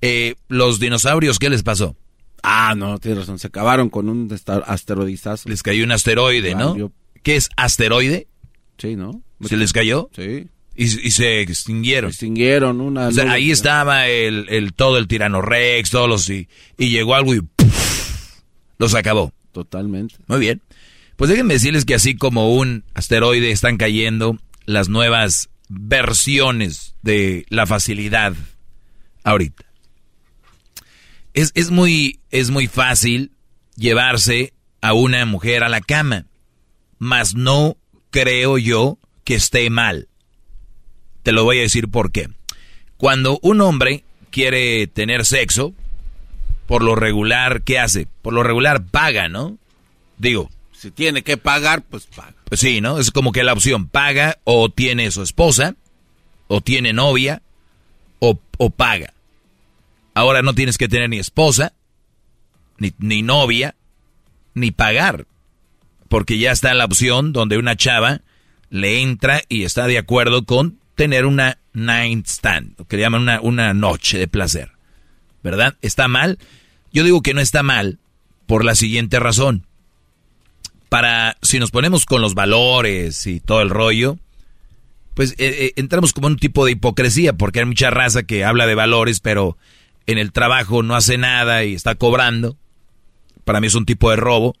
Eh, 0.00 0.36
¿Los 0.48 0.78
dinosaurios 0.78 1.38
qué 1.38 1.50
les 1.50 1.62
pasó? 1.62 1.96
Ah, 2.42 2.74
no, 2.76 2.98
tienes 2.98 3.20
razón. 3.20 3.38
Se 3.38 3.48
acabaron 3.48 3.90
con 3.90 4.08
un 4.08 4.32
asteroidizazo. 4.66 5.48
Les 5.48 5.62
cayó 5.62 5.84
un 5.84 5.92
asteroide, 5.92 6.54
¿no? 6.54 6.76
Yo... 6.76 6.92
¿Qué 7.22 7.36
es 7.36 7.50
asteroide? 7.56 8.28
Sí, 8.78 8.96
¿no? 8.96 9.22
¿Se 9.42 9.56
les 9.56 9.72
cayó? 9.72 10.10
Sí. 10.14 10.48
Y, 10.74 10.84
y, 10.84 11.10
se 11.10 11.40
extinguieron. 11.42 12.10
Se 12.10 12.16
extinguieron 12.16 12.80
una. 12.80 13.08
O 13.08 13.12
sea, 13.12 13.32
ahí 13.32 13.50
estaba 13.50 14.06
el, 14.08 14.46
el, 14.48 14.72
todo 14.72 14.96
el 14.98 15.08
tiranorex, 15.08 15.90
todos 15.90 16.08
los 16.08 16.30
y, 16.30 16.48
y 16.78 16.88
llegó 16.88 17.14
algo 17.14 17.34
y 17.34 17.40
¡puf! 17.42 18.40
los 18.78 18.94
acabó. 18.94 19.32
Totalmente. 19.52 20.14
Muy 20.26 20.38
bien. 20.38 20.62
Pues 21.16 21.28
déjenme 21.28 21.54
decirles 21.54 21.84
que 21.84 21.94
así 21.94 22.14
como 22.14 22.54
un 22.54 22.84
asteroide 22.94 23.50
están 23.50 23.76
cayendo 23.76 24.38
las 24.64 24.88
nuevas 24.88 25.50
versiones 25.68 26.94
de 27.02 27.44
la 27.50 27.66
facilidad 27.66 28.34
ahorita. 29.22 29.64
Es, 31.34 31.52
es, 31.54 31.70
muy, 31.70 32.20
es 32.30 32.50
muy 32.50 32.66
fácil 32.66 33.32
llevarse 33.76 34.52
a 34.80 34.92
una 34.92 35.24
mujer 35.26 35.62
a 35.62 35.68
la 35.68 35.80
cama, 35.80 36.26
mas 36.98 37.34
no 37.34 37.76
creo 38.10 38.58
yo 38.58 38.98
que 39.24 39.34
esté 39.34 39.70
mal. 39.70 40.08
Te 41.22 41.32
lo 41.32 41.44
voy 41.44 41.58
a 41.58 41.62
decir 41.62 41.88
por 41.88 42.12
qué. 42.12 42.28
Cuando 42.96 43.38
un 43.42 43.60
hombre 43.60 44.04
quiere 44.30 44.86
tener 44.86 45.24
sexo, 45.24 45.74
por 46.66 46.82
lo 46.82 46.94
regular, 46.94 47.62
¿qué 47.62 47.78
hace? 47.78 48.06
Por 48.22 48.32
lo 48.32 48.42
regular 48.42 48.84
paga, 48.84 49.28
¿no? 49.28 49.58
Digo. 50.18 50.50
Si 50.72 50.90
tiene 50.90 51.22
que 51.22 51.36
pagar, 51.36 51.82
pues 51.82 52.06
paga. 52.06 52.34
Pues 52.44 52.60
sí, 52.60 52.80
¿no? 52.80 52.98
Es 52.98 53.10
como 53.10 53.32
que 53.32 53.44
la 53.44 53.52
opción 53.52 53.88
paga 53.88 54.38
o 54.44 54.70
tiene 54.70 55.10
su 55.10 55.22
esposa, 55.22 55.74
o 56.48 56.60
tiene 56.60 56.92
novia, 56.92 57.42
o, 58.18 58.38
o 58.56 58.70
paga. 58.70 59.12
Ahora 60.20 60.42
no 60.42 60.52
tienes 60.52 60.76
que 60.76 60.86
tener 60.86 61.08
ni 61.08 61.18
esposa, 61.18 61.72
ni, 62.76 62.92
ni 62.98 63.22
novia, 63.22 63.74
ni 64.52 64.70
pagar. 64.70 65.24
Porque 66.10 66.36
ya 66.36 66.52
está 66.52 66.74
la 66.74 66.84
opción 66.84 67.32
donde 67.32 67.56
una 67.56 67.74
chava 67.74 68.20
le 68.68 69.00
entra 69.00 69.40
y 69.48 69.64
está 69.64 69.86
de 69.86 69.96
acuerdo 69.96 70.44
con 70.44 70.78
tener 70.94 71.24
una 71.24 71.56
night 71.72 72.26
stand, 72.26 72.86
que 72.86 72.96
le 72.96 73.02
llaman 73.02 73.22
una, 73.22 73.40
una 73.40 73.72
noche 73.72 74.18
de 74.18 74.28
placer. 74.28 74.72
¿Verdad? 75.42 75.78
¿Está 75.80 76.06
mal? 76.06 76.38
Yo 76.92 77.02
digo 77.02 77.22
que 77.22 77.32
no 77.32 77.40
está 77.40 77.62
mal 77.62 77.98
por 78.44 78.62
la 78.62 78.74
siguiente 78.74 79.20
razón. 79.20 79.64
Para, 80.90 81.38
si 81.40 81.58
nos 81.58 81.70
ponemos 81.70 82.04
con 82.04 82.20
los 82.20 82.34
valores 82.34 83.26
y 83.26 83.40
todo 83.40 83.62
el 83.62 83.70
rollo, 83.70 84.18
pues 85.14 85.32
eh, 85.32 85.36
eh, 85.38 85.72
entramos 85.76 86.12
como 86.12 86.26
un 86.26 86.36
tipo 86.36 86.66
de 86.66 86.72
hipocresía, 86.72 87.32
porque 87.32 87.60
hay 87.60 87.64
mucha 87.64 87.88
raza 87.88 88.24
que 88.24 88.44
habla 88.44 88.66
de 88.66 88.74
valores, 88.74 89.20
pero 89.20 89.56
en 90.06 90.18
el 90.18 90.32
trabajo 90.32 90.82
no 90.82 90.96
hace 90.96 91.18
nada 91.18 91.64
y 91.64 91.74
está 91.74 91.94
cobrando. 91.94 92.56
Para 93.44 93.60
mí 93.60 93.66
es 93.66 93.74
un 93.74 93.86
tipo 93.86 94.10
de 94.10 94.16
robo. 94.16 94.54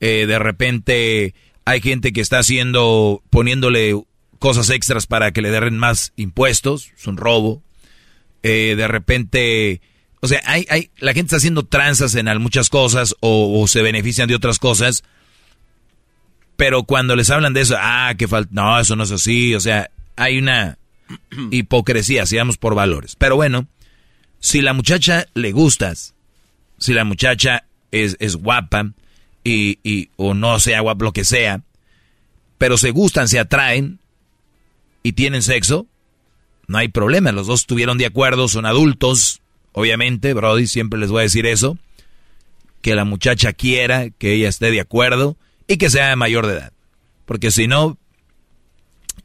Eh, 0.00 0.26
de 0.26 0.38
repente 0.38 1.34
hay 1.64 1.80
gente 1.80 2.12
que 2.12 2.20
está 2.20 2.38
haciendo, 2.38 3.22
poniéndole 3.30 3.94
cosas 4.38 4.70
extras 4.70 5.06
para 5.06 5.32
que 5.32 5.42
le 5.42 5.50
den 5.50 5.78
más 5.78 6.12
impuestos, 6.16 6.92
es 6.96 7.06
un 7.06 7.16
robo. 7.16 7.62
Eh, 8.42 8.74
de 8.76 8.86
repente, 8.86 9.80
o 10.20 10.28
sea, 10.28 10.40
hay, 10.44 10.66
hay, 10.70 10.90
la 10.98 11.12
gente 11.12 11.26
está 11.26 11.36
haciendo 11.36 11.64
tranzas 11.64 12.14
en 12.14 12.26
muchas 12.40 12.68
cosas 12.68 13.16
o, 13.20 13.66
se 13.66 13.82
benefician 13.82 14.28
de 14.28 14.36
otras 14.36 14.58
cosas, 14.58 15.02
pero 16.56 16.84
cuando 16.84 17.16
les 17.16 17.30
hablan 17.30 17.54
de 17.54 17.62
eso, 17.62 17.74
ah, 17.78 18.14
que 18.16 18.28
falta, 18.28 18.50
no, 18.52 18.78
eso 18.78 18.94
no 18.94 19.02
es 19.02 19.10
así, 19.10 19.54
o 19.54 19.60
sea, 19.60 19.90
hay 20.14 20.38
una 20.38 20.78
hipocresía, 21.50 22.26
si 22.26 22.36
por 22.60 22.74
valores. 22.74 23.16
Pero 23.16 23.36
bueno, 23.36 23.66
si 24.40 24.62
la 24.62 24.72
muchacha 24.72 25.26
le 25.34 25.52
gustas, 25.52 26.14
si 26.78 26.92
la 26.92 27.04
muchacha 27.04 27.64
es, 27.90 28.16
es 28.20 28.36
guapa 28.36 28.92
y, 29.44 29.78
y, 29.82 30.10
o 30.16 30.34
no 30.34 30.58
sea 30.60 30.80
guapa, 30.80 31.04
lo 31.04 31.12
que 31.12 31.24
sea, 31.24 31.62
pero 32.58 32.78
se 32.78 32.90
gustan, 32.90 33.28
se 33.28 33.38
atraen 33.38 33.98
y 35.02 35.12
tienen 35.12 35.42
sexo, 35.42 35.86
no 36.66 36.78
hay 36.78 36.88
problema. 36.88 37.32
Los 37.32 37.46
dos 37.46 37.60
estuvieron 37.60 37.98
de 37.98 38.06
acuerdo, 38.06 38.48
son 38.48 38.66
adultos, 38.66 39.40
obviamente, 39.72 40.34
Brody, 40.34 40.66
siempre 40.66 40.98
les 40.98 41.10
voy 41.10 41.20
a 41.20 41.22
decir 41.22 41.46
eso. 41.46 41.78
Que 42.82 42.94
la 42.94 43.04
muchacha 43.04 43.52
quiera, 43.52 44.10
que 44.10 44.34
ella 44.34 44.48
esté 44.48 44.70
de 44.70 44.80
acuerdo 44.80 45.36
y 45.66 45.76
que 45.76 45.90
sea 45.90 46.14
mayor 46.16 46.46
de 46.46 46.54
edad. 46.54 46.72
Porque 47.24 47.50
si 47.50 47.66
no, 47.66 47.98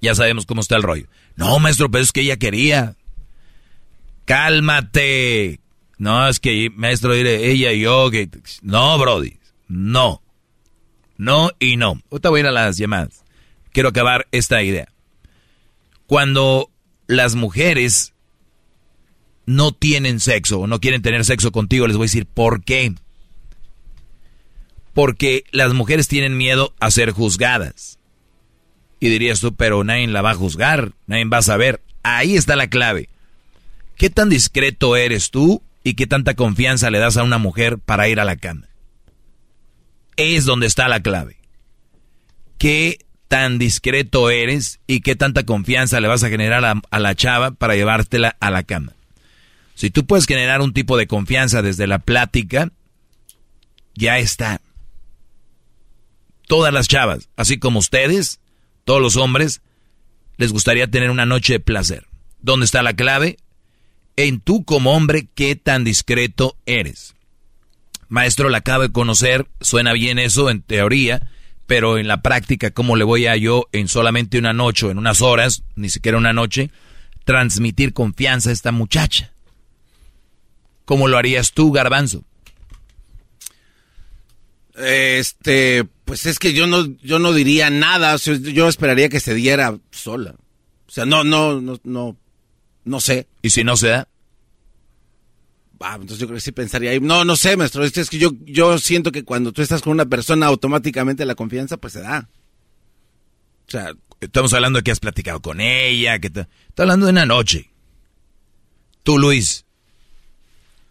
ya 0.01 0.15
sabemos 0.15 0.45
cómo 0.45 0.61
está 0.61 0.75
el 0.75 0.83
rollo. 0.83 1.07
No, 1.35 1.59
maestro, 1.59 1.89
pero 1.89 2.03
es 2.03 2.11
que 2.11 2.21
ella 2.21 2.38
quería. 2.38 2.95
Cálmate. 4.32 5.60
No, 5.98 6.26
es 6.30 6.40
que, 6.40 6.70
maestro, 6.74 7.14
ella 7.14 7.74
y 7.74 7.82
yo, 7.82 8.10
que... 8.10 8.30
No, 8.62 8.98
Brody, 8.98 9.34
no. 9.68 10.22
No 11.18 11.52
y 11.60 11.76
no. 11.76 12.02
Ahorita 12.10 12.30
voy 12.30 12.40
a 12.40 12.44
ir 12.44 12.48
a 12.48 12.52
las 12.53 12.78
llamadas. 12.78 13.26
Quiero 13.74 13.90
acabar 13.90 14.30
esta 14.32 14.64
idea. 14.64 14.88
Cuando 16.08 16.72
las 17.08 17.36
mujeres 17.36 18.14
no 19.45 19.74
tienen 19.74 20.22
sexo 20.22 20.62
o 20.62 20.68
no 20.68 20.80
quieren 20.80 21.02
tener 21.02 21.26
sexo 21.26 21.52
contigo, 21.52 21.86
les 21.86 21.98
voy 21.98 22.06
a 22.06 22.08
decir 22.08 22.26
por 22.26 22.64
qué. 22.64 22.94
Porque 24.94 25.44
las 25.52 25.74
mujeres 25.74 26.08
tienen 26.08 26.38
miedo 26.38 26.74
a 26.80 26.90
ser 26.90 27.12
juzgadas. 27.12 27.99
Y 29.02 29.10
dirías 29.10 29.41
tú, 29.41 29.53
pero 29.56 29.84
nadie 29.84 30.08
la 30.08 30.22
va 30.22 30.32
a 30.32 30.36
juzgar, 30.36 30.94
nadie 31.06 31.26
va 31.26 31.40
a 31.40 31.41
saber. 31.41 31.82
Ahí 32.02 32.38
está 32.38 32.56
la 32.56 32.70
clave. 32.70 33.10
¿Qué 34.02 34.10
tan 34.10 34.30
discreto 34.30 34.95
eres 34.95 35.30
tú 35.30 35.61
y 35.84 35.94
qué 35.94 36.07
tanta 36.07 36.34
confianza 36.34 36.90
le 36.90 36.98
das 36.98 37.18
a 37.18 37.23
una 37.23 37.38
mujer 37.38 37.78
para 37.78 38.10
ir 38.10 38.19
a 38.19 38.26
la 38.26 38.36
cama? 38.36 38.68
Es 40.15 40.45
donde 40.45 40.65
está 40.65 40.88
la 40.88 41.03
clave. 41.03 41.38
¿Qué 42.57 43.06
tan 43.28 43.60
discreto 43.60 44.32
eres 44.32 44.80
y 44.88 45.02
qué 45.02 45.15
tanta 45.15 45.44
confianza 45.44 45.99
le 45.99 46.07
vas 46.07 46.23
a 46.23 46.30
generar 46.30 46.65
a, 46.65 46.99
la 46.99 47.14
chava 47.14 47.52
para 47.52 47.76
llevártela 47.76 48.36
a 48.40 48.49
la 48.49 48.64
cama? 48.64 48.95
Si 49.76 49.91
tú 49.91 50.07
puedes 50.07 50.26
generar 50.26 50.61
un 50.61 50.73
tipo 50.73 50.98
de 50.98 51.06
confianza 51.06 51.61
desde 51.61 51.86
la 51.86 51.99
plática, 51.99 52.72
ya 53.94 54.18
está. 54.18 54.61
Todas 56.48 56.73
las 56.73 56.88
chavas, 56.88 57.30
así 57.36 57.60
como 57.60 57.78
ustedes, 57.78 58.40
todos 58.84 58.99
los 58.99 59.15
hombres, 59.15 59.61
les 60.38 60.52
gustaría 60.52 60.90
tener 60.90 61.11
una 61.11 61.28
noche 61.28 61.53
de 61.53 61.60
placer. 61.60 62.07
¿Dónde 62.40 62.65
está 62.65 62.82
la 62.82 62.95
clave? 62.95 63.38
En 64.15 64.39
tú 64.39 64.63
como 64.65 64.93
hombre, 64.93 65.27
qué 65.33 65.55
tan 65.55 65.83
discreto 65.83 66.57
eres. 66.65 67.15
Maestro, 68.09 68.49
la 68.49 68.59
acabo 68.59 68.83
de 68.83 68.91
conocer, 68.91 69.47
suena 69.61 69.93
bien 69.93 70.19
eso 70.19 70.49
en 70.49 70.61
teoría, 70.61 71.29
pero 71.65 71.97
en 71.97 72.07
la 72.07 72.21
práctica, 72.21 72.71
¿cómo 72.71 72.97
le 72.97 73.05
voy 73.05 73.27
a 73.27 73.38
yo 73.38 73.69
en 73.71 73.88
solamente 73.88 74.38
una 74.38 74.51
noche, 74.51 74.89
en 74.89 74.97
unas 74.97 75.21
horas, 75.21 75.63
ni 75.75 75.89
siquiera 75.89 76.17
una 76.17 76.33
noche, 76.33 76.71
transmitir 77.23 77.93
confianza 77.93 78.49
a 78.49 78.53
esta 78.53 78.73
muchacha? 78.73 79.31
¿Cómo 80.83 81.07
lo 81.07 81.17
harías 81.17 81.53
tú, 81.53 81.71
Garbanzo? 81.71 82.25
Este, 84.75 85.85
pues 86.03 86.25
es 86.25 86.39
que 86.39 86.51
yo 86.51 86.67
no, 86.67 86.85
yo 87.01 87.19
no 87.19 87.31
diría 87.31 87.69
nada, 87.69 88.17
yo 88.17 88.67
esperaría 88.67 89.07
que 89.07 89.21
se 89.21 89.33
diera 89.33 89.77
sola. 89.91 90.35
O 90.88 90.91
sea, 90.91 91.05
no, 91.05 91.23
no, 91.23 91.61
no, 91.61 91.79
no, 91.85 92.17
no 92.84 92.99
sé. 92.99 93.28
¿Y 93.41 93.49
si 93.52 93.64
no 93.64 93.78
se 93.78 93.90
da? 93.90 94.08
Ah, 95.80 95.95
entonces 95.95 96.20
yo 96.20 96.28
creo 96.28 96.38
que 96.38 96.41
sí 96.41 96.52
pensaría 96.52 96.91
ahí. 96.91 96.99
No, 96.99 97.26
no 97.26 97.36
sé, 97.36 97.58
maestro. 97.58 97.84
Es 97.84 98.10
que 98.10 98.18
yo, 98.18 98.32
yo 98.41 98.78
siento 98.78 99.12
que 99.12 99.24
cuando 99.24 99.52
tú 99.52 99.62
estás 99.62 99.82
con 99.82 99.94
una 99.94 100.06
persona, 100.06 100.45
automáticamente 100.45 101.26
la 101.26 101.36
confianza, 101.36 101.78
pues 101.78 101.94
se 101.94 102.02
da. 102.02 102.30
O 103.68 103.72
sea, 103.72 103.94
estamos 104.20 104.53
hablando 104.53 104.80
de 104.80 104.84
que 104.84 104.91
has 104.91 104.99
platicado 104.99 105.41
con 105.41 105.60
ella, 105.60 106.20
que 106.20 106.30
te... 106.30 106.41
Estoy 106.41 106.84
hablando 106.84 107.08
de 107.08 107.12
una 107.14 107.26
noche. 107.26 107.72
Tú, 109.03 109.18
Luis. 109.18 109.66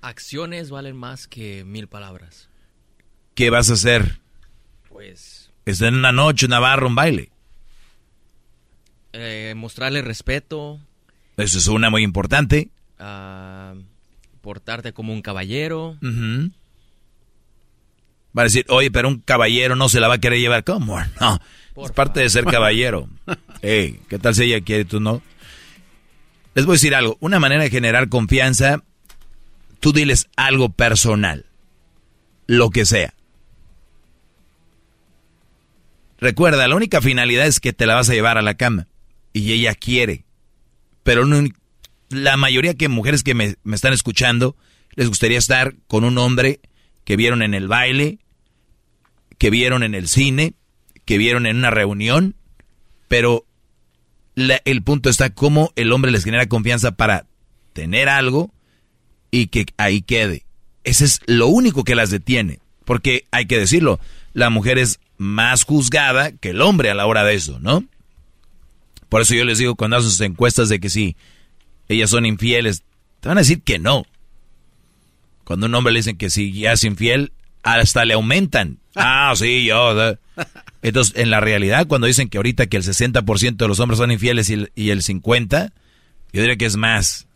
Acciones 0.00 0.70
valen 0.70 0.96
más 0.96 1.28
que 1.28 1.64
mil 1.64 1.86
palabras. 1.86 2.48
¿Qué 3.34 3.50
vas 3.50 3.70
a 3.70 3.74
hacer? 3.74 4.20
Pues... 4.88 5.50
Es 5.66 5.80
en 5.82 5.94
una 5.94 6.10
noche, 6.10 6.46
una 6.46 6.58
barra, 6.58 6.86
un 6.86 6.94
baile. 6.94 7.30
Eh, 9.12 9.54
mostrarle 9.56 10.02
respeto. 10.02 10.80
Eso 11.40 11.58
es 11.58 11.66
una 11.68 11.90
muy 11.90 12.02
importante. 12.02 12.70
Uh, 12.98 13.80
portarte 14.40 14.92
como 14.92 15.12
un 15.12 15.22
caballero. 15.22 15.96
Va 18.36 18.42
a 18.42 18.44
decir, 18.44 18.64
oye, 18.68 18.90
pero 18.90 19.08
un 19.08 19.20
caballero 19.20 19.74
no 19.74 19.88
se 19.88 20.00
la 20.00 20.08
va 20.08 20.14
a 20.14 20.18
querer 20.18 20.38
llevar. 20.38 20.64
¿Cómo? 20.64 20.98
No. 21.20 21.40
es 21.84 21.92
parte 21.92 22.20
de 22.20 22.28
ser 22.28 22.44
caballero. 22.44 23.08
hey, 23.62 24.00
¿qué 24.08 24.18
tal 24.18 24.34
si 24.34 24.44
ella 24.44 24.60
quiere 24.60 24.84
tú 24.84 25.00
no? 25.00 25.22
Les 26.54 26.66
voy 26.66 26.74
a 26.74 26.76
decir 26.76 26.94
algo. 26.94 27.16
Una 27.20 27.38
manera 27.38 27.62
de 27.62 27.70
generar 27.70 28.08
confianza, 28.08 28.82
tú 29.78 29.92
diles 29.92 30.28
algo 30.36 30.68
personal. 30.68 31.46
Lo 32.46 32.70
que 32.70 32.84
sea. 32.84 33.14
Recuerda, 36.18 36.68
la 36.68 36.76
única 36.76 37.00
finalidad 37.00 37.46
es 37.46 37.60
que 37.60 37.72
te 37.72 37.86
la 37.86 37.94
vas 37.94 38.10
a 38.10 38.14
llevar 38.14 38.36
a 38.36 38.42
la 38.42 38.54
cama. 38.54 38.88
Y 39.32 39.52
ella 39.52 39.74
quiere. 39.74 40.24
Pero 41.02 41.24
no, 41.24 41.46
la 42.08 42.36
mayoría 42.36 42.74
de 42.74 42.88
mujeres 42.88 43.22
que 43.22 43.34
me, 43.34 43.56
me, 43.62 43.76
están 43.76 43.92
escuchando 43.92 44.56
les 44.94 45.08
gustaría 45.08 45.38
estar 45.38 45.74
con 45.86 46.04
un 46.04 46.18
hombre 46.18 46.60
que 47.04 47.16
vieron 47.16 47.42
en 47.42 47.54
el 47.54 47.68
baile, 47.68 48.18
que 49.38 49.50
vieron 49.50 49.82
en 49.82 49.94
el 49.94 50.08
cine, 50.08 50.54
que 51.04 51.18
vieron 51.18 51.46
en 51.46 51.56
una 51.56 51.70
reunión, 51.70 52.34
pero 53.08 53.46
la, 54.34 54.60
el 54.64 54.82
punto 54.82 55.08
está 55.08 55.30
cómo 55.30 55.72
el 55.76 55.92
hombre 55.92 56.10
les 56.10 56.24
genera 56.24 56.46
confianza 56.46 56.92
para 56.92 57.26
tener 57.72 58.08
algo 58.08 58.52
y 59.30 59.46
que 59.46 59.66
ahí 59.76 60.02
quede. 60.02 60.44
Ese 60.84 61.04
es 61.04 61.20
lo 61.26 61.46
único 61.46 61.84
que 61.84 61.94
las 61.94 62.10
detiene, 62.10 62.58
porque 62.84 63.26
hay 63.30 63.46
que 63.46 63.58
decirlo, 63.58 64.00
la 64.32 64.50
mujer 64.50 64.78
es 64.78 65.00
más 65.16 65.64
juzgada 65.64 66.32
que 66.32 66.50
el 66.50 66.62
hombre 66.62 66.90
a 66.90 66.94
la 66.94 67.06
hora 67.06 67.24
de 67.24 67.34
eso, 67.34 67.60
¿no? 67.60 67.84
Por 69.10 69.20
eso 69.20 69.34
yo 69.34 69.44
les 69.44 69.58
digo 69.58 69.74
cuando 69.74 69.98
hacen 69.98 70.10
sus 70.10 70.20
encuestas 70.22 70.70
de 70.70 70.80
que 70.80 70.88
sí, 70.88 71.16
ellas 71.88 72.08
son 72.08 72.24
infieles, 72.24 72.84
te 73.20 73.28
van 73.28 73.36
a 73.36 73.42
decir 73.42 73.60
que 73.60 73.78
no. 73.78 74.06
Cuando 75.44 75.66
un 75.66 75.74
hombre 75.74 75.92
le 75.92 75.98
dicen 75.98 76.16
que 76.16 76.30
sí, 76.30 76.52
ya 76.52 76.72
es 76.72 76.84
infiel, 76.84 77.32
hasta 77.62 78.06
le 78.06 78.14
aumentan. 78.14 78.78
Ah, 78.96 79.32
sí, 79.36 79.66
yo. 79.66 79.94
Entonces, 80.82 81.16
en 81.16 81.30
la 81.30 81.38
realidad, 81.38 81.86
cuando 81.86 82.08
dicen 82.08 82.28
que 82.28 82.38
ahorita 82.38 82.66
que 82.66 82.76
el 82.76 82.82
60% 82.82 83.56
de 83.56 83.68
los 83.68 83.78
hombres 83.78 83.98
son 83.98 84.10
infieles 84.10 84.50
y 84.50 84.54
el, 84.54 84.72
y 84.74 84.90
el 84.90 85.02
50%, 85.02 85.72
yo 86.32 86.40
diría 86.40 86.56
que 86.56 86.66
es 86.66 86.76
más. 86.76 87.28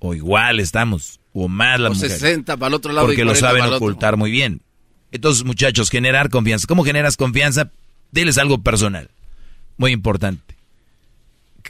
O 0.00 0.12
igual 0.12 0.58
estamos. 0.58 1.20
O 1.32 1.46
más 1.46 1.78
la 1.78 1.90
o 1.90 1.94
mujer. 1.94 2.10
60 2.10 2.56
para 2.56 2.66
el 2.66 2.74
otro 2.74 2.92
lado. 2.92 3.06
Porque 3.06 3.22
y 3.22 3.24
lo 3.24 3.36
saben 3.36 3.62
ocultar 3.62 4.16
muy 4.16 4.32
bien. 4.32 4.60
Entonces, 5.12 5.44
muchachos, 5.44 5.88
generar 5.88 6.30
confianza. 6.30 6.66
¿Cómo 6.66 6.82
generas 6.82 7.16
confianza? 7.16 7.70
Diles 8.10 8.38
algo 8.38 8.58
personal. 8.58 9.08
Muy 9.76 9.92
importante. 9.92 10.56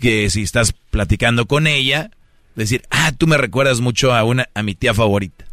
Que 0.01 0.31
si 0.31 0.43
estás 0.43 0.73
platicando 0.73 1.47
con 1.47 1.67
ella, 1.67 2.11
decir, 2.55 2.83
ah, 2.91 3.13
tú 3.17 3.27
me 3.27 3.37
recuerdas 3.37 3.81
mucho 3.81 4.15
a 4.15 4.25
una, 4.25 4.49
a 4.55 4.63
mi 4.63 4.75
tía 4.75 4.95
favorita. 4.95 5.47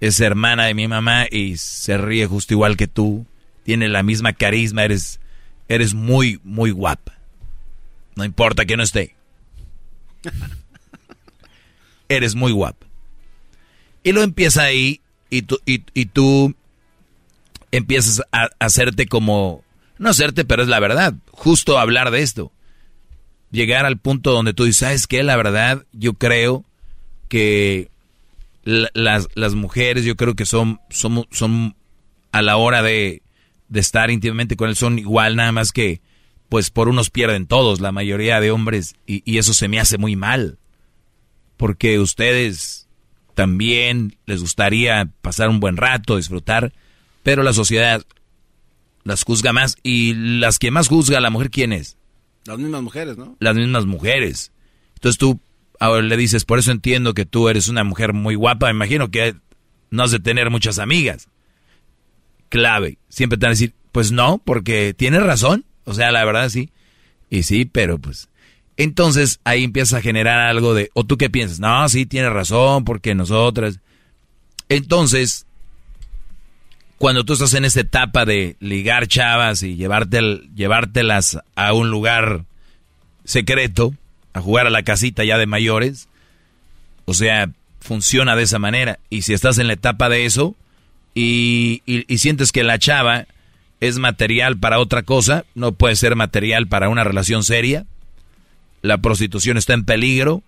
Es 0.00 0.20
hermana 0.20 0.66
de 0.66 0.74
mi 0.74 0.88
mamá 0.88 1.26
y 1.30 1.56
se 1.56 1.98
ríe 1.98 2.26
justo 2.26 2.54
igual 2.54 2.76
que 2.76 2.88
tú. 2.88 3.26
Tiene 3.64 3.88
la 3.88 4.02
misma 4.02 4.32
carisma, 4.32 4.84
eres, 4.84 5.20
eres 5.68 5.94
muy, 5.94 6.40
muy 6.42 6.70
guapa. 6.70 7.14
No 8.16 8.24
importa 8.24 8.64
que 8.64 8.76
no 8.76 8.82
esté. 8.82 9.14
eres 12.08 12.34
muy 12.34 12.52
guapa. 12.52 12.86
Y 14.02 14.12
lo 14.12 14.22
empieza 14.22 14.62
ahí 14.62 15.00
y 15.28 15.42
tú, 15.42 15.58
y, 15.66 15.84
y 15.94 16.06
tú 16.06 16.54
empiezas 17.70 18.22
a, 18.32 18.48
hacerte 18.58 19.06
como, 19.06 19.64
no 19.98 20.10
hacerte, 20.10 20.44
pero 20.44 20.62
es 20.62 20.68
la 20.68 20.80
verdad, 20.80 21.14
justo 21.30 21.78
hablar 21.78 22.10
de 22.10 22.22
esto. 22.22 22.52
Llegar 23.50 23.86
al 23.86 23.98
punto 23.98 24.32
donde 24.32 24.54
tú 24.54 24.64
dices, 24.64 24.78
¿sabes 24.78 25.06
qué? 25.06 25.22
La 25.22 25.36
verdad, 25.36 25.84
yo 25.92 26.14
creo 26.14 26.64
que 27.28 27.90
la, 28.64 28.90
las, 28.94 29.28
las 29.34 29.54
mujeres, 29.54 30.04
yo 30.04 30.16
creo 30.16 30.34
que 30.34 30.46
son, 30.46 30.80
son, 30.90 31.26
son 31.30 31.74
a 32.32 32.42
la 32.42 32.56
hora 32.56 32.82
de, 32.82 33.22
de 33.70 33.80
estar 33.80 34.10
íntimamente 34.10 34.56
con 34.56 34.68
él, 34.68 34.76
son 34.76 34.98
igual, 34.98 35.36
nada 35.36 35.52
más 35.52 35.72
que, 35.72 36.00
pues 36.50 36.70
por 36.70 36.88
unos 36.88 37.08
pierden 37.08 37.46
todos, 37.46 37.80
la 37.80 37.92
mayoría 37.92 38.40
de 38.40 38.50
hombres, 38.50 38.96
y, 39.06 39.38
eso 39.38 39.54
se 39.54 39.68
me 39.68 39.80
hace 39.80 39.96
muy 39.96 40.16
mal. 40.16 40.58
Porque 41.56 41.98
ustedes 42.00 42.88
también 43.34 44.16
les 44.26 44.40
gustaría 44.40 45.08
pasar 45.22 45.48
un 45.48 45.60
buen 45.60 45.76
rato, 45.76 46.16
disfrutar, 46.16 46.72
pero 47.22 47.42
la 47.42 47.52
sociedad 47.52 48.04
las 49.04 49.22
juzga 49.22 49.52
más. 49.52 49.76
Y 49.82 50.14
las 50.14 50.58
que 50.58 50.70
más 50.70 50.88
juzga 50.88 51.20
la 51.20 51.30
mujer, 51.30 51.50
¿quién 51.50 51.72
es? 51.72 51.96
Las 52.46 52.58
mismas 52.58 52.82
mujeres, 52.82 53.16
¿no? 53.16 53.36
Las 53.40 53.54
mismas 53.54 53.86
mujeres. 53.86 54.52
Entonces 54.94 55.18
tú 55.18 55.40
ahora 55.78 56.02
le 56.02 56.16
dices, 56.16 56.44
por 56.44 56.58
eso 56.58 56.70
entiendo 56.70 57.14
que 57.14 57.26
tú 57.26 57.48
eres 57.48 57.68
una 57.68 57.84
mujer 57.84 58.12
muy 58.12 58.34
guapa. 58.34 58.66
Me 58.66 58.72
imagino 58.72 59.10
que 59.10 59.34
no 59.90 60.02
has 60.02 60.10
de 60.10 60.20
tener 60.20 60.50
muchas 60.50 60.78
amigas. 60.78 61.28
Clave. 62.48 62.98
Siempre 63.08 63.38
te 63.38 63.46
van 63.46 63.50
a 63.50 63.54
decir, 63.54 63.74
pues 63.92 64.12
no, 64.12 64.38
porque 64.44 64.94
tienes 64.94 65.22
razón. 65.22 65.64
O 65.84 65.94
sea, 65.94 66.12
la 66.12 66.24
verdad 66.24 66.48
sí. 66.48 66.70
Y 67.30 67.44
sí, 67.44 67.64
pero 67.64 67.98
pues. 67.98 68.28
Entonces 68.76 69.40
ahí 69.44 69.64
empieza 69.64 69.98
a 69.98 70.02
generar 70.02 70.38
algo 70.40 70.74
de, 70.74 70.90
o 70.94 71.04
tú 71.04 71.18
qué 71.18 71.28
piensas, 71.28 71.60
no, 71.60 71.86
sí, 71.88 72.06
tienes 72.06 72.32
razón, 72.32 72.84
porque 72.84 73.14
nosotras. 73.14 73.80
Entonces, 74.70 75.46
cuando 77.00 77.24
tú 77.24 77.32
estás 77.32 77.54
en 77.54 77.64
esta 77.64 77.80
etapa 77.80 78.26
de 78.26 78.56
ligar 78.60 79.06
chavas 79.06 79.62
y 79.62 79.76
llevártelas 79.76 81.38
a 81.56 81.72
un 81.72 81.90
lugar 81.90 82.44
secreto, 83.24 83.94
a 84.34 84.42
jugar 84.42 84.66
a 84.66 84.70
la 84.70 84.82
casita 84.82 85.24
ya 85.24 85.38
de 85.38 85.46
mayores, 85.46 86.10
o 87.06 87.14
sea, 87.14 87.48
funciona 87.80 88.36
de 88.36 88.42
esa 88.42 88.58
manera. 88.58 88.98
Y 89.08 89.22
si 89.22 89.32
estás 89.32 89.56
en 89.56 89.68
la 89.68 89.72
etapa 89.72 90.10
de 90.10 90.26
eso 90.26 90.56
y, 91.14 91.80
y, 91.86 92.18
sientes 92.18 92.52
que 92.52 92.64
la 92.64 92.78
chava 92.78 93.24
es 93.80 93.96
material 93.96 94.58
para 94.58 94.78
otra 94.78 95.02
cosa, 95.02 95.46
no 95.54 95.72
puede 95.72 95.96
ser 95.96 96.16
material 96.16 96.66
para 96.66 96.90
una 96.90 97.02
relación 97.02 97.44
seria, 97.44 97.86
la 98.82 98.98
prostitución 98.98 99.56
está 99.56 99.72
en 99.72 99.86
peligro 99.86 100.42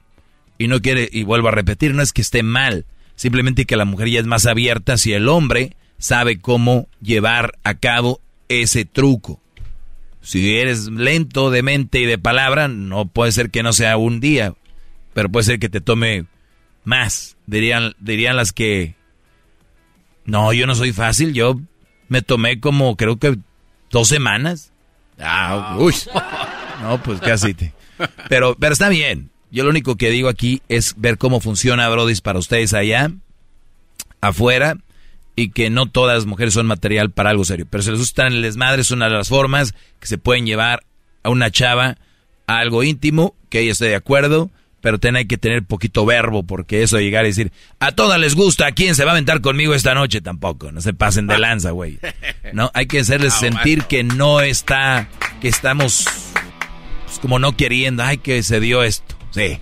y 0.58 0.68
no 0.68 0.82
quiere, 0.82 1.08
y 1.10 1.22
vuelvo 1.22 1.48
a 1.48 1.52
repetir, 1.52 1.94
no 1.94 2.02
es 2.02 2.12
que 2.12 2.20
esté 2.20 2.42
mal, 2.42 2.84
simplemente 3.16 3.64
que 3.64 3.76
la 3.78 3.86
mujer 3.86 4.10
ya 4.10 4.20
es 4.20 4.26
más 4.26 4.44
abierta 4.44 4.98
si 4.98 5.14
el 5.14 5.30
hombre 5.30 5.76
sabe 6.02 6.40
cómo 6.40 6.88
llevar 7.00 7.56
a 7.62 7.74
cabo 7.74 8.20
ese 8.48 8.84
truco. 8.84 9.40
Si 10.20 10.56
eres 10.56 10.88
lento 10.88 11.52
de 11.52 11.62
mente 11.62 12.00
y 12.00 12.06
de 12.06 12.18
palabra, 12.18 12.66
no 12.66 13.06
puede 13.06 13.30
ser 13.30 13.50
que 13.50 13.62
no 13.62 13.72
sea 13.72 13.96
un 13.96 14.18
día, 14.18 14.52
pero 15.14 15.28
puede 15.28 15.44
ser 15.44 15.58
que 15.60 15.68
te 15.68 15.80
tome 15.80 16.26
más. 16.82 17.36
Dirían, 17.46 17.94
dirían 18.00 18.34
las 18.34 18.52
que, 18.52 18.96
no, 20.24 20.52
yo 20.52 20.66
no 20.66 20.74
soy 20.74 20.92
fácil, 20.92 21.34
yo 21.34 21.60
me 22.08 22.20
tomé 22.20 22.58
como 22.58 22.96
creo 22.96 23.20
que 23.20 23.38
dos 23.90 24.08
semanas. 24.08 24.72
Ah, 25.20 25.76
uy. 25.78 25.94
No, 26.82 27.00
pues 27.00 27.20
casi 27.20 27.54
te. 27.54 27.72
Pero, 28.28 28.56
pero 28.58 28.72
está 28.72 28.88
bien. 28.88 29.30
Yo 29.52 29.62
lo 29.62 29.70
único 29.70 29.94
que 29.94 30.10
digo 30.10 30.28
aquí 30.28 30.62
es 30.68 30.94
ver 30.96 31.18
cómo 31.18 31.38
funciona 31.38 31.88
Brody 31.88 32.16
para 32.16 32.40
ustedes 32.40 32.74
allá, 32.74 33.12
afuera, 34.20 34.76
y 35.36 35.50
que 35.50 35.70
no 35.70 35.86
todas 35.86 36.16
las 36.16 36.26
mujeres 36.26 36.54
son 36.54 36.66
material 36.66 37.10
para 37.10 37.30
algo 37.30 37.44
serio. 37.44 37.66
Pero 37.68 37.82
si 37.82 37.90
les 37.90 37.98
gusta 37.98 38.26
el 38.26 38.42
desmadre, 38.42 38.82
es 38.82 38.90
una 38.90 39.08
de 39.08 39.16
las 39.16 39.28
formas 39.28 39.74
que 40.00 40.06
se 40.06 40.18
pueden 40.18 40.46
llevar 40.46 40.84
a 41.22 41.30
una 41.30 41.50
chava 41.50 41.98
a 42.46 42.58
algo 42.58 42.82
íntimo, 42.82 43.34
que 43.48 43.60
ella 43.60 43.72
esté 43.72 43.86
de 43.86 43.94
acuerdo, 43.94 44.50
pero 44.80 44.98
tiene 44.98 45.26
que 45.26 45.38
tener 45.38 45.62
poquito 45.62 46.04
verbo, 46.04 46.42
porque 46.42 46.82
eso 46.82 46.96
de 46.96 47.04
llegar 47.04 47.24
y 47.24 47.28
decir, 47.28 47.52
a 47.78 47.92
todas 47.92 48.18
les 48.18 48.34
gusta, 48.34 48.66
¿a 48.66 48.72
quién 48.72 48.94
se 48.94 49.04
va 49.04 49.12
a 49.12 49.14
aventar 49.14 49.40
conmigo 49.40 49.74
esta 49.74 49.94
noche? 49.94 50.20
Tampoco, 50.20 50.72
no 50.72 50.80
se 50.80 50.92
pasen 50.92 51.26
de 51.26 51.38
lanza, 51.38 51.70
güey. 51.70 51.98
No, 52.52 52.70
hay 52.74 52.84
que 52.84 53.00
hacerles 53.00 53.32
ah, 53.36 53.38
sentir 53.38 53.84
que 53.84 54.02
no 54.02 54.42
está, 54.42 55.08
que 55.40 55.48
estamos 55.48 56.04
pues, 57.06 57.18
como 57.18 57.38
no 57.38 57.56
queriendo, 57.56 58.02
ay, 58.02 58.18
que 58.18 58.42
se 58.42 58.60
dio 58.60 58.82
esto. 58.82 59.14
Sí. 59.30 59.58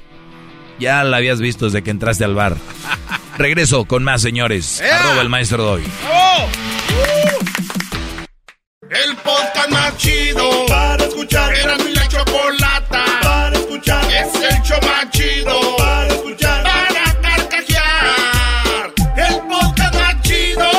Ya 0.80 1.04
la 1.04 1.18
habías 1.18 1.40
visto 1.40 1.66
desde 1.66 1.82
que 1.82 1.90
entraste 1.90 2.24
al 2.24 2.34
bar. 2.34 2.56
Regreso 3.36 3.84
con 3.84 4.02
más, 4.02 4.22
señores. 4.22 4.80
Arroba 4.80 5.20
el 5.20 5.28
maestro 5.28 5.62
doy. 5.62 5.82
El 8.90 9.16
podcast 9.16 9.70
más 9.70 9.96
chido 9.98 10.66
para 10.66 11.04
escuchar. 11.04 11.54
Era 11.54 11.76
mi 11.78 11.92
la 11.92 12.08
chocolata 12.08 13.04
para 13.22 13.56
escuchar. 13.58 14.04
Es 14.10 14.34
el 14.34 14.62
show 14.62 14.78
más 14.82 15.10
chido 15.10 15.76
para 15.76 16.08
escuchar. 16.08 16.62
Para 16.64 17.20
carcajear. 17.20 18.92
El 19.16 19.34
podcast 19.48 19.94
más 19.94 20.22
chido. 20.22 20.70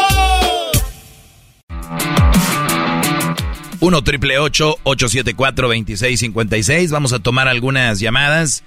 1 3.80 4.02
triple 4.04 4.40
874 4.40 5.68
2656. 5.68 6.92
Vamos 6.92 7.14
a 7.14 7.20
tomar 7.20 7.48
algunas 7.48 8.00
llamadas. 8.00 8.64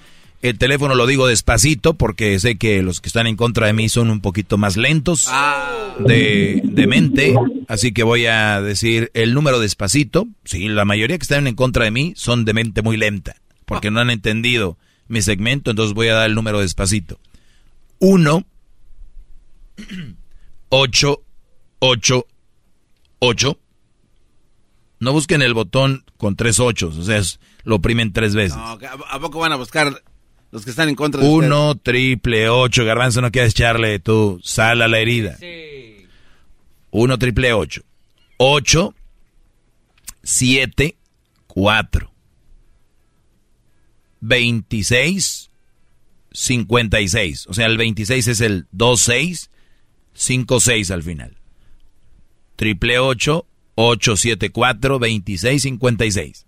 El 0.49 0.59
teléfono 0.59 0.93
lo 0.93 1.07
digo 1.07 1.25
despacito 1.25 1.95
porque 1.95 2.39
sé 2.39 2.55
que 2.59 2.83
los 2.83 3.01
que 3.01 3.07
están 3.07 3.25
en 3.25 3.35
contra 3.35 3.65
de 3.65 3.73
mí 3.73 3.89
son 3.89 4.11
un 4.11 4.21
poquito 4.21 4.59
más 4.59 4.77
lentos 4.77 5.25
ah. 5.27 5.95
de, 5.97 6.85
mente. 6.87 7.33
Así 7.67 7.93
que 7.93 8.03
voy 8.03 8.27
a 8.27 8.61
decir 8.61 9.09
el 9.15 9.33
número 9.33 9.59
despacito. 9.59 10.27
Sí, 10.43 10.67
la 10.67 10.85
mayoría 10.85 11.17
que 11.17 11.23
están 11.23 11.47
en 11.47 11.55
contra 11.55 11.85
de 11.85 11.89
mí 11.89 12.13
son 12.15 12.45
de 12.45 12.53
mente 12.53 12.83
muy 12.83 12.95
lenta 12.95 13.37
porque 13.65 13.89
no 13.89 14.01
han 14.01 14.11
entendido 14.11 14.77
mi 15.07 15.23
segmento. 15.23 15.71
Entonces 15.71 15.95
voy 15.95 16.09
a 16.09 16.13
dar 16.13 16.29
el 16.29 16.35
número 16.35 16.59
despacito. 16.59 17.19
1 17.97 18.45
8 20.69 21.23
8 21.79 22.27
8 23.17 23.59
no 24.99 25.11
busquen 25.11 25.41
el 25.41 25.55
botón 25.55 26.03
con 26.17 26.35
tres 26.35 26.59
ochos, 26.59 26.97
o 26.97 27.03
sea, 27.03 27.21
lo 27.63 27.75
oprimen 27.77 28.13
tres 28.13 28.35
veces. 28.35 28.57
¿A 28.57 29.19
poco 29.19 29.39
van 29.39 29.51
a 29.51 29.55
buscar 29.55 30.01
los 30.55 30.63
que 30.63 30.71
están 30.71 30.87
en 30.87 30.95
contra 30.95 31.21
de 31.21 31.27
Uno, 31.27 31.75
triple, 31.75 32.47
ocho. 32.47 32.85
Garbanzo, 32.85 33.19
no 33.19 33.29
quieres 33.29 33.51
echarle 33.51 33.99
tu 33.99 34.39
sal 34.41 34.81
a 34.81 34.87
la 34.87 34.99
herida. 34.99 35.35
Sí. 35.35 36.07
Uno, 36.91 37.19
triple, 37.19 37.51
ocho. 37.51 37.81
Ocho, 38.37 38.95
siete, 40.23 40.95
cuatro. 41.45 42.13
Veintiséis, 44.21 45.51
cincuenta 46.31 47.01
y 47.01 47.09
seis. 47.09 47.47
O 47.47 47.53
sea, 47.53 47.65
el 47.65 47.75
veintiséis 47.75 48.29
es 48.29 48.39
el 48.39 48.65
dos, 48.71 49.01
seis, 49.01 49.49
cinco, 50.13 50.61
seis 50.61 50.89
al 50.89 51.03
final. 51.03 51.35
Triple 52.55 52.97
ocho, 52.99 53.45
ocho, 53.75 54.15
siete, 54.15 54.51
cuatro, 54.51 54.99
veintiséis, 54.99 55.63
cincuenta 55.63 56.05
y 56.05 56.11
seis. 56.11 56.45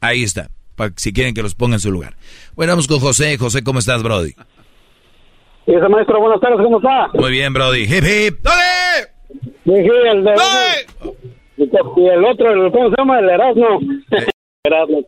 Ahí 0.00 0.22
está 0.22 0.52
si 0.96 1.12
quieren 1.12 1.34
que 1.34 1.42
los 1.42 1.54
ponga 1.54 1.74
en 1.76 1.80
su 1.80 1.90
lugar. 1.90 2.14
Bueno, 2.54 2.72
vamos 2.72 2.88
con 2.88 3.00
José. 3.00 3.36
José, 3.38 3.62
¿cómo 3.62 3.78
estás, 3.78 4.02
Brody? 4.02 4.34
Ese 5.66 5.88
maestro, 5.88 6.20
buenas 6.20 6.40
tardes, 6.40 6.60
¿cómo 6.62 6.78
está? 6.78 7.08
Muy 7.12 7.30
bien, 7.30 7.52
Brody. 7.52 7.82
Hip, 7.82 8.04
hip. 8.04 8.38
¡Dale! 8.42 9.18
el 9.66 10.24
de... 10.24 10.34
Y 11.96 12.06
el 12.06 12.24
otro, 12.24 12.50
el, 12.50 12.72
¿cómo 12.72 12.88
se 12.88 12.94
llama? 12.96 13.18
El 13.18 13.28
Erasmo. 13.28 13.80
Erasmo. 14.64 15.04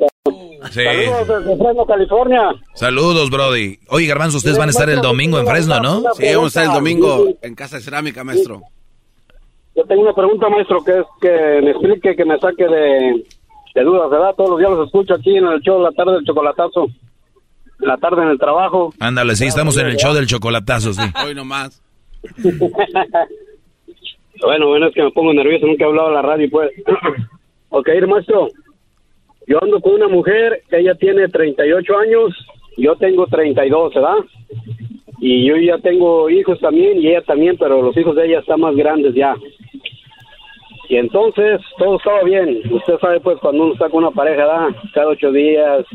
Sí. 0.70 0.84
Saludos 0.84 1.28
desde 1.28 1.56
Fresno, 1.56 1.86
California. 1.86 2.42
Saludos, 2.74 3.30
Brody. 3.30 3.78
Oye, 3.88 4.06
Garbanzo, 4.06 4.36
ustedes 4.36 4.58
van 4.58 4.68
a 4.68 4.72
estar 4.72 4.90
el 4.90 5.00
domingo 5.00 5.38
en 5.38 5.46
Fresno, 5.46 5.80
¿no? 5.80 6.02
Sí, 6.14 6.26
vamos 6.34 6.44
a 6.44 6.60
estar 6.60 6.64
el 6.64 6.72
domingo 6.72 7.24
en 7.40 7.54
Casa 7.54 7.76
de 7.76 7.82
Cerámica, 7.82 8.22
maestro. 8.22 8.60
Yo 9.74 9.84
tengo 9.84 10.02
una 10.02 10.12
pregunta, 10.12 10.48
maestro, 10.50 10.84
que 10.84 10.98
es 10.98 11.06
que 11.22 11.62
me 11.62 11.70
explique, 11.70 12.16
que 12.16 12.24
me 12.24 12.38
saque 12.38 12.64
de, 12.64 13.24
de 13.74 13.82
dudas, 13.82 14.10
¿verdad? 14.10 14.34
Todos 14.36 14.50
los 14.50 14.58
días 14.58 14.70
los 14.70 14.86
escucho 14.86 15.14
aquí 15.14 15.36
en 15.36 15.46
el 15.46 15.60
show 15.60 15.78
de 15.78 15.84
la 15.84 15.92
tarde 15.92 16.12
del 16.14 16.24
chocolatazo. 16.24 16.88
En 17.80 17.88
la 17.88 17.96
tarde 17.96 18.22
en 18.22 18.28
el 18.28 18.38
trabajo. 18.38 18.92
Ándale, 18.98 19.36
sí, 19.36 19.46
estamos 19.46 19.76
en 19.78 19.86
el 19.86 19.96
show 19.96 20.12
del 20.12 20.26
chocolatazo, 20.26 20.92
sí. 20.92 21.02
Hoy 21.24 21.34
nomás. 21.34 21.82
bueno, 24.42 24.68
bueno, 24.68 24.88
es 24.88 24.94
que 24.94 25.02
me 25.02 25.10
pongo 25.12 25.32
nervioso, 25.32 25.66
nunca 25.66 25.84
he 25.84 25.88
hablado 25.88 26.08
a 26.08 26.12
la 26.12 26.22
radio, 26.22 26.48
pues. 26.50 26.70
ok, 27.70 27.88
maestro. 28.06 28.48
Yo 29.46 29.62
ando 29.62 29.80
con 29.80 29.94
una 29.94 30.08
mujer, 30.08 30.62
ella 30.70 30.94
tiene 30.94 31.26
38 31.28 31.98
años, 31.98 32.46
yo 32.76 32.94
tengo 32.96 33.26
32, 33.26 33.94
¿verdad? 33.94 34.16
Y 35.18 35.46
yo 35.46 35.56
ya 35.56 35.78
tengo 35.78 36.30
hijos 36.30 36.60
también, 36.60 37.00
y 37.00 37.08
ella 37.08 37.22
también, 37.22 37.56
pero 37.58 37.82
los 37.82 37.96
hijos 37.96 38.14
de 38.16 38.26
ella 38.26 38.40
están 38.40 38.60
más 38.60 38.76
grandes 38.76 39.14
ya. 39.14 39.34
Y 40.90 40.96
entonces 40.96 41.60
todo 41.78 41.98
estaba 41.98 42.24
bien. 42.24 42.62
Usted 42.68 42.98
sabe, 42.98 43.20
pues, 43.20 43.38
cuando 43.38 43.62
uno 43.62 43.72
está 43.74 43.88
con 43.88 44.02
una 44.02 44.10
pareja, 44.10 44.44
¿da? 44.44 44.74
cada 44.92 45.10
ocho 45.10 45.30
días 45.30 45.86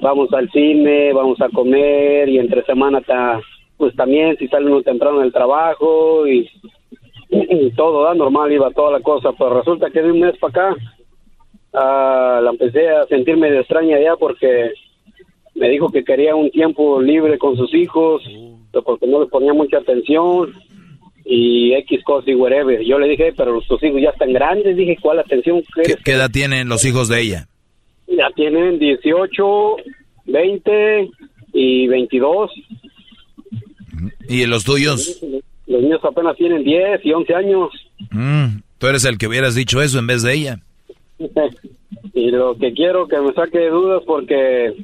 vamos 0.00 0.32
al 0.32 0.50
cine, 0.50 1.12
vamos 1.12 1.38
a 1.42 1.50
comer 1.50 2.30
y 2.30 2.38
entre 2.38 2.64
semana 2.64 3.00
está, 3.00 3.42
pues 3.76 3.94
también 3.94 4.34
si 4.38 4.48
sale 4.48 4.66
uno 4.66 4.82
temprano 4.82 5.18
del 5.18 5.34
trabajo 5.34 6.26
y, 6.26 6.48
todo, 7.76 8.04
da 8.04 8.14
normal, 8.14 8.50
iba 8.50 8.70
toda 8.70 8.92
la 8.92 9.00
cosa. 9.00 9.32
Pero 9.36 9.58
resulta 9.58 9.90
que 9.90 10.00
de 10.00 10.12
un 10.12 10.20
mes 10.20 10.38
para 10.38 10.70
acá 10.70 10.76
ah, 11.74 12.40
la 12.42 12.52
empecé 12.52 12.88
a 12.88 13.04
sentirme 13.08 13.50
de 13.50 13.60
extraña 13.60 14.00
ya 14.00 14.16
porque 14.16 14.72
me 15.54 15.68
dijo 15.68 15.90
que 15.90 16.04
quería 16.04 16.34
un 16.34 16.50
tiempo 16.50 17.02
libre 17.02 17.36
con 17.36 17.54
sus 17.54 17.74
hijos, 17.74 18.22
porque 18.82 19.06
no 19.06 19.20
les 19.20 19.28
ponía 19.28 19.52
mucha 19.52 19.76
atención 19.76 20.54
y 21.24 21.74
X 21.74 22.02
cosa 22.04 22.30
y 22.30 22.34
whatever. 22.34 22.82
Yo 22.82 22.98
le 22.98 23.08
dije, 23.08 23.32
pero 23.36 23.60
tus 23.62 23.82
hijos 23.82 24.00
ya 24.00 24.10
están 24.10 24.32
grandes. 24.32 24.76
Dije, 24.76 24.96
¿cuál 25.00 25.18
atención? 25.20 25.62
¿Qué, 25.84 25.96
¿Qué 26.04 26.12
edad 26.12 26.30
tienen 26.30 26.68
los 26.68 26.84
hijos 26.84 27.08
de 27.08 27.20
ella? 27.20 27.48
Ya 28.08 28.28
tienen 28.34 28.78
18, 28.78 29.76
20 30.26 31.10
y 31.52 31.86
22. 31.88 32.50
¿Y 34.28 34.46
los 34.46 34.64
tuyos? 34.64 35.20
Los 35.66 35.82
míos 35.82 36.00
apenas 36.02 36.36
tienen 36.36 36.64
10 36.64 37.04
y 37.04 37.12
11 37.12 37.34
años. 37.34 37.70
Mm, 38.10 38.60
tú 38.78 38.86
eres 38.86 39.04
el 39.04 39.18
que 39.18 39.28
hubieras 39.28 39.54
dicho 39.54 39.80
eso 39.80 39.98
en 39.98 40.06
vez 40.06 40.22
de 40.22 40.34
ella. 40.34 40.58
y 42.14 42.30
lo 42.30 42.56
que 42.56 42.72
quiero 42.72 43.06
que 43.06 43.18
me 43.18 43.32
saque 43.32 43.58
de 43.58 43.70
dudas 43.70 44.02
porque 44.06 44.74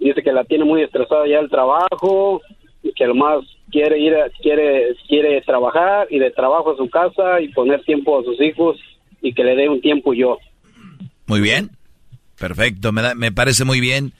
dice 0.00 0.22
que 0.22 0.32
la 0.32 0.44
tiene 0.44 0.64
muy 0.64 0.82
estresada 0.82 1.26
ya 1.26 1.38
el 1.38 1.50
trabajo 1.50 2.42
que 2.92 3.06
lo 3.06 3.14
más 3.14 3.44
quiere 3.70 3.98
ir, 3.98 4.14
quiere, 4.40 4.94
quiere 5.08 5.40
trabajar 5.42 6.06
y 6.10 6.18
de 6.18 6.30
trabajo 6.30 6.72
a 6.72 6.76
su 6.76 6.88
casa 6.88 7.40
y 7.40 7.48
poner 7.48 7.82
tiempo 7.84 8.20
a 8.20 8.24
sus 8.24 8.40
hijos 8.40 8.78
y 9.22 9.32
que 9.32 9.44
le 9.44 9.56
dé 9.56 9.68
un 9.68 9.80
tiempo 9.80 10.12
yo. 10.12 10.38
Muy 11.26 11.40
bien, 11.40 11.70
perfecto, 12.38 12.92
me, 12.92 13.14
me 13.14 13.32
parece 13.32 13.64
muy 13.64 13.80
bien 13.80 14.12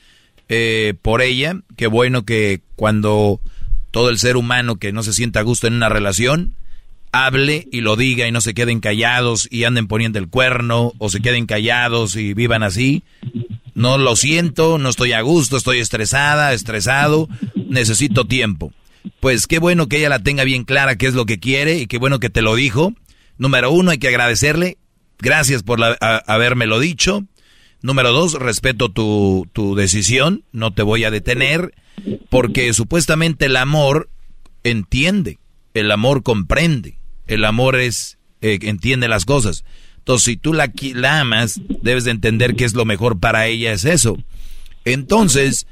eh, 0.48 0.94
por 1.00 1.22
ella. 1.22 1.54
Qué 1.76 1.86
bueno 1.86 2.24
que 2.24 2.60
cuando 2.76 3.40
todo 3.90 4.10
el 4.10 4.18
ser 4.18 4.36
humano 4.36 4.76
que 4.76 4.92
no 4.92 5.02
se 5.02 5.12
sienta 5.12 5.40
a 5.40 5.44
gusto 5.44 5.66
en 5.66 5.74
una 5.74 5.88
relación 5.88 6.54
hable 7.12 7.68
y 7.70 7.80
lo 7.80 7.94
diga 7.94 8.26
y 8.26 8.32
no 8.32 8.40
se 8.40 8.54
queden 8.54 8.80
callados 8.80 9.46
y 9.50 9.64
anden 9.64 9.86
poniendo 9.86 10.18
el 10.18 10.28
cuerno 10.28 10.92
o 10.98 11.08
se 11.08 11.22
queden 11.22 11.46
callados 11.46 12.16
y 12.16 12.34
vivan 12.34 12.64
así. 12.64 13.04
No 13.74 13.98
lo 13.98 14.16
siento, 14.16 14.78
no 14.78 14.88
estoy 14.88 15.12
a 15.12 15.20
gusto, 15.20 15.56
estoy 15.56 15.80
estresada, 15.80 16.52
estresado, 16.52 17.28
necesito 17.68 18.26
tiempo. 18.26 18.72
pues 19.20 19.46
qué 19.46 19.58
bueno 19.58 19.88
que 19.88 19.98
ella 19.98 20.08
la 20.08 20.22
tenga 20.22 20.44
bien 20.44 20.64
clara 20.64 20.96
qué 20.96 21.06
es 21.06 21.14
lo 21.14 21.26
que 21.26 21.38
quiere 21.38 21.78
y 21.78 21.86
qué 21.86 21.98
bueno 21.98 22.20
que 22.20 22.30
te 22.30 22.42
lo 22.42 22.54
dijo. 22.54 22.94
Número 23.36 23.70
uno, 23.70 23.90
hay 23.90 23.98
que 23.98 24.08
agradecerle. 24.08 24.78
Gracias 25.18 25.62
por 25.62 25.80
la, 25.80 25.92
habérmelo 26.26 26.78
dicho. 26.78 27.24
Número 27.82 28.12
dos, 28.12 28.34
respeto 28.34 28.90
tu, 28.90 29.46
tu 29.52 29.74
decisión, 29.74 30.44
no 30.52 30.72
te 30.72 30.82
voy 30.82 31.04
a 31.04 31.10
detener, 31.10 31.74
porque 32.30 32.72
supuestamente 32.72 33.44
el 33.44 33.56
amor 33.56 34.08
entiende, 34.62 35.38
el 35.74 35.90
amor 35.90 36.22
comprende, 36.22 36.96
el 37.26 37.44
amor 37.44 37.76
es, 37.76 38.16
eh, 38.40 38.58
entiende 38.62 39.06
las 39.06 39.26
cosas. 39.26 39.64
Entonces, 40.04 40.24
si 40.26 40.36
tú 40.36 40.52
la, 40.52 40.70
la 40.96 41.20
amas, 41.20 41.62
debes 41.80 42.04
de 42.04 42.10
entender 42.10 42.56
que 42.56 42.66
es 42.66 42.74
lo 42.74 42.84
mejor 42.84 43.18
para 43.18 43.46
ella, 43.46 43.72
es 43.72 43.86
eso. 43.86 44.18
Entonces, 44.84 45.66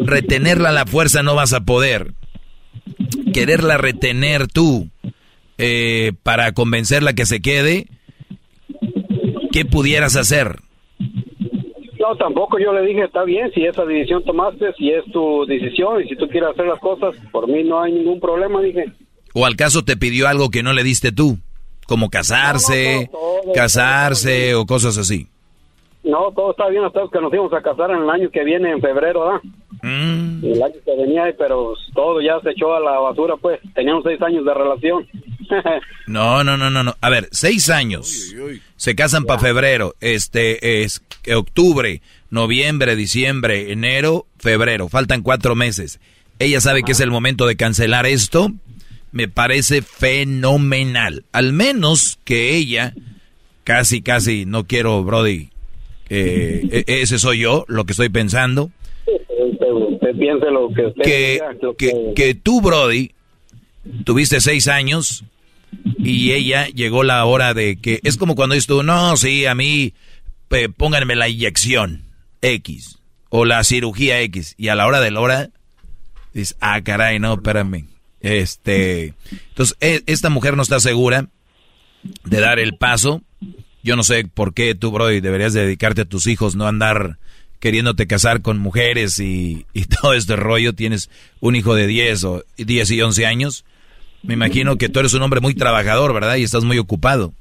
retenerla 0.00 0.70
a 0.70 0.72
la 0.72 0.86
fuerza 0.86 1.22
no 1.22 1.34
vas 1.34 1.52
a 1.52 1.60
poder. 1.60 2.14
Quererla 3.34 3.76
retener 3.76 4.46
tú 4.46 4.88
eh, 5.58 6.12
para 6.22 6.52
convencerla 6.52 7.12
que 7.12 7.26
se 7.26 7.42
quede, 7.42 7.88
¿qué 9.52 9.66
pudieras 9.66 10.16
hacer? 10.16 10.60
No, 10.98 12.16
tampoco 12.18 12.58
yo 12.58 12.72
le 12.72 12.86
dije, 12.86 13.04
está 13.04 13.24
bien, 13.24 13.52
si 13.52 13.66
esa 13.66 13.84
decisión 13.84 14.24
tomaste, 14.24 14.72
si 14.78 14.92
es 14.92 15.04
tu 15.12 15.44
decisión 15.44 16.02
y 16.02 16.08
si 16.08 16.16
tú 16.16 16.26
quieres 16.26 16.48
hacer 16.54 16.64
las 16.64 16.80
cosas, 16.80 17.14
por 17.30 17.46
mí 17.48 17.64
no 17.64 17.82
hay 17.82 17.92
ningún 17.92 18.18
problema, 18.18 18.62
dije. 18.62 18.86
¿O 19.34 19.44
al 19.44 19.56
caso 19.56 19.84
te 19.84 19.98
pidió 19.98 20.26
algo 20.26 20.48
que 20.48 20.62
no 20.62 20.72
le 20.72 20.84
diste 20.84 21.12
tú? 21.12 21.38
Como 21.90 22.08
casarse, 22.08 23.10
casarse 23.52 24.54
o 24.54 24.64
cosas 24.64 24.96
así. 24.96 25.26
No, 26.04 26.30
todo 26.36 26.52
está 26.52 26.68
bien 26.68 26.84
hasta 26.84 27.00
que 27.12 27.20
nos 27.20 27.34
íbamos 27.34 27.52
a 27.52 27.60
casar 27.60 27.90
en 27.90 28.02
el 28.02 28.10
año 28.10 28.30
que 28.30 28.44
viene, 28.44 28.70
en 28.70 28.80
febrero, 28.80 29.24
¿verdad? 29.24 29.40
Mm. 29.82 30.44
El 30.44 30.62
año 30.62 30.74
que 30.84 30.96
venía, 30.96 31.34
pero 31.36 31.74
todo 31.92 32.20
ya 32.20 32.38
se 32.44 32.50
echó 32.50 32.72
a 32.72 32.78
la 32.78 33.00
basura, 33.00 33.34
pues. 33.38 33.58
Teníamos 33.74 34.04
seis 34.04 34.22
años 34.22 34.44
de 34.44 34.54
relación. 34.54 35.08
no, 36.06 36.44
no, 36.44 36.56
no, 36.56 36.70
no, 36.70 36.84
no. 36.84 36.94
A 37.00 37.10
ver, 37.10 37.28
seis 37.32 37.68
años. 37.70 38.36
Se 38.76 38.94
casan 38.94 39.24
para 39.24 39.40
febrero. 39.40 39.94
Este 40.00 40.84
es 40.84 41.02
octubre, 41.36 42.02
noviembre, 42.30 42.94
diciembre, 42.94 43.72
enero, 43.72 44.26
febrero. 44.38 44.88
Faltan 44.88 45.22
cuatro 45.22 45.56
meses. 45.56 45.98
Ella 46.38 46.60
sabe 46.60 46.84
que 46.84 46.92
es 46.92 47.00
el 47.00 47.10
momento 47.10 47.48
de 47.48 47.56
cancelar 47.56 48.06
esto. 48.06 48.52
Me 49.12 49.28
parece 49.28 49.82
fenomenal. 49.82 51.24
Al 51.32 51.52
menos 51.52 52.18
que 52.24 52.54
ella, 52.56 52.94
casi, 53.64 54.02
casi, 54.02 54.46
no 54.46 54.66
quiero, 54.66 55.02
Brody, 55.02 55.50
eh, 56.08 56.84
e, 56.86 57.02
ese 57.02 57.18
soy 57.18 57.40
yo, 57.40 57.64
lo 57.68 57.84
que 57.84 57.92
estoy 57.92 58.08
pensando. 58.08 58.70
Usted, 59.06 60.16
piense 60.18 60.46
lo 60.50 60.68
que 60.68 60.92
que, 61.02 61.40
que, 61.76 62.12
que 62.14 62.34
tú, 62.34 62.60
Brody, 62.60 63.12
tuviste 64.04 64.40
seis 64.40 64.68
años 64.68 65.24
y 65.98 66.32
ella 66.32 66.66
llegó 66.66 67.04
la 67.04 67.24
hora 67.24 67.54
de 67.54 67.76
que 67.76 68.00
es 68.02 68.16
como 68.16 68.34
cuando 68.34 68.54
dices 68.54 68.66
tú, 68.66 68.82
no, 68.82 69.16
sí, 69.16 69.46
a 69.46 69.54
mí 69.54 69.94
pónganme 70.76 71.16
la 71.16 71.28
inyección 71.28 72.02
X 72.42 72.98
o 73.28 73.44
la 73.44 73.62
cirugía 73.64 74.20
X 74.22 74.54
y 74.58 74.68
a 74.68 74.74
la 74.74 74.86
hora 74.86 75.00
de 75.00 75.10
la 75.10 75.20
hora 75.20 75.50
dices, 76.34 76.56
ah, 76.60 76.80
caray, 76.82 77.18
no, 77.18 77.34
espérame. 77.34 77.86
Este, 78.20 79.14
entonces, 79.48 79.76
e, 79.80 80.02
esta 80.06 80.30
mujer 80.30 80.56
no 80.56 80.62
está 80.62 80.80
segura 80.80 81.26
de 82.24 82.40
dar 82.40 82.58
el 82.58 82.76
paso. 82.76 83.22
Yo 83.82 83.96
no 83.96 84.02
sé 84.02 84.26
por 84.26 84.52
qué 84.52 84.74
tú, 84.74 84.90
bro, 84.90 85.06
deberías 85.06 85.54
dedicarte 85.54 86.02
a 86.02 86.06
tus 86.06 86.26
hijos, 86.26 86.54
no 86.54 86.66
andar 86.66 87.16
queriéndote 87.60 88.06
casar 88.06 88.42
con 88.42 88.58
mujeres 88.58 89.20
y, 89.20 89.66
y 89.72 89.84
todo 90.00 90.14
este 90.14 90.36
rollo. 90.36 90.74
Tienes 90.74 91.10
un 91.40 91.56
hijo 91.56 91.74
de 91.74 91.86
10 91.86 92.24
o 92.24 92.42
10 92.56 92.90
y 92.90 93.02
11 93.02 93.26
años. 93.26 93.64
Me 94.22 94.34
imagino 94.34 94.76
que 94.76 94.88
tú 94.88 95.00
eres 95.00 95.14
un 95.14 95.22
hombre 95.22 95.40
muy 95.40 95.54
trabajador, 95.54 96.12
¿verdad? 96.12 96.36
Y 96.36 96.42
estás 96.42 96.64
muy 96.64 96.78
ocupado. 96.78 97.32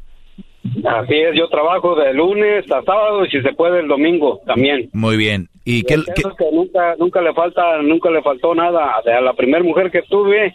Así 0.86 1.16
es, 1.16 1.36
yo 1.36 1.48
trabajo 1.48 1.96
de 1.96 2.14
lunes 2.14 2.70
a 2.72 2.82
sábado 2.84 3.26
y 3.26 3.30
si 3.30 3.42
se 3.42 3.54
puede 3.54 3.80
el 3.80 3.88
domingo 3.88 4.42
también. 4.46 4.90
Muy 4.94 5.16
bien. 5.18 5.48
¿Y 5.64 5.84
qué, 5.84 5.96
que 6.16 6.24
nunca 6.52 6.96
nunca 6.98 7.22
le 7.22 7.34
falta 7.34 7.82
nunca 7.82 8.10
le 8.10 8.22
faltó 8.22 8.54
nada 8.56 8.94
a 9.06 9.22
la 9.22 9.34
primera 9.34 9.64
mujer 9.64 9.90
que 9.92 10.02
tuve 10.04 10.54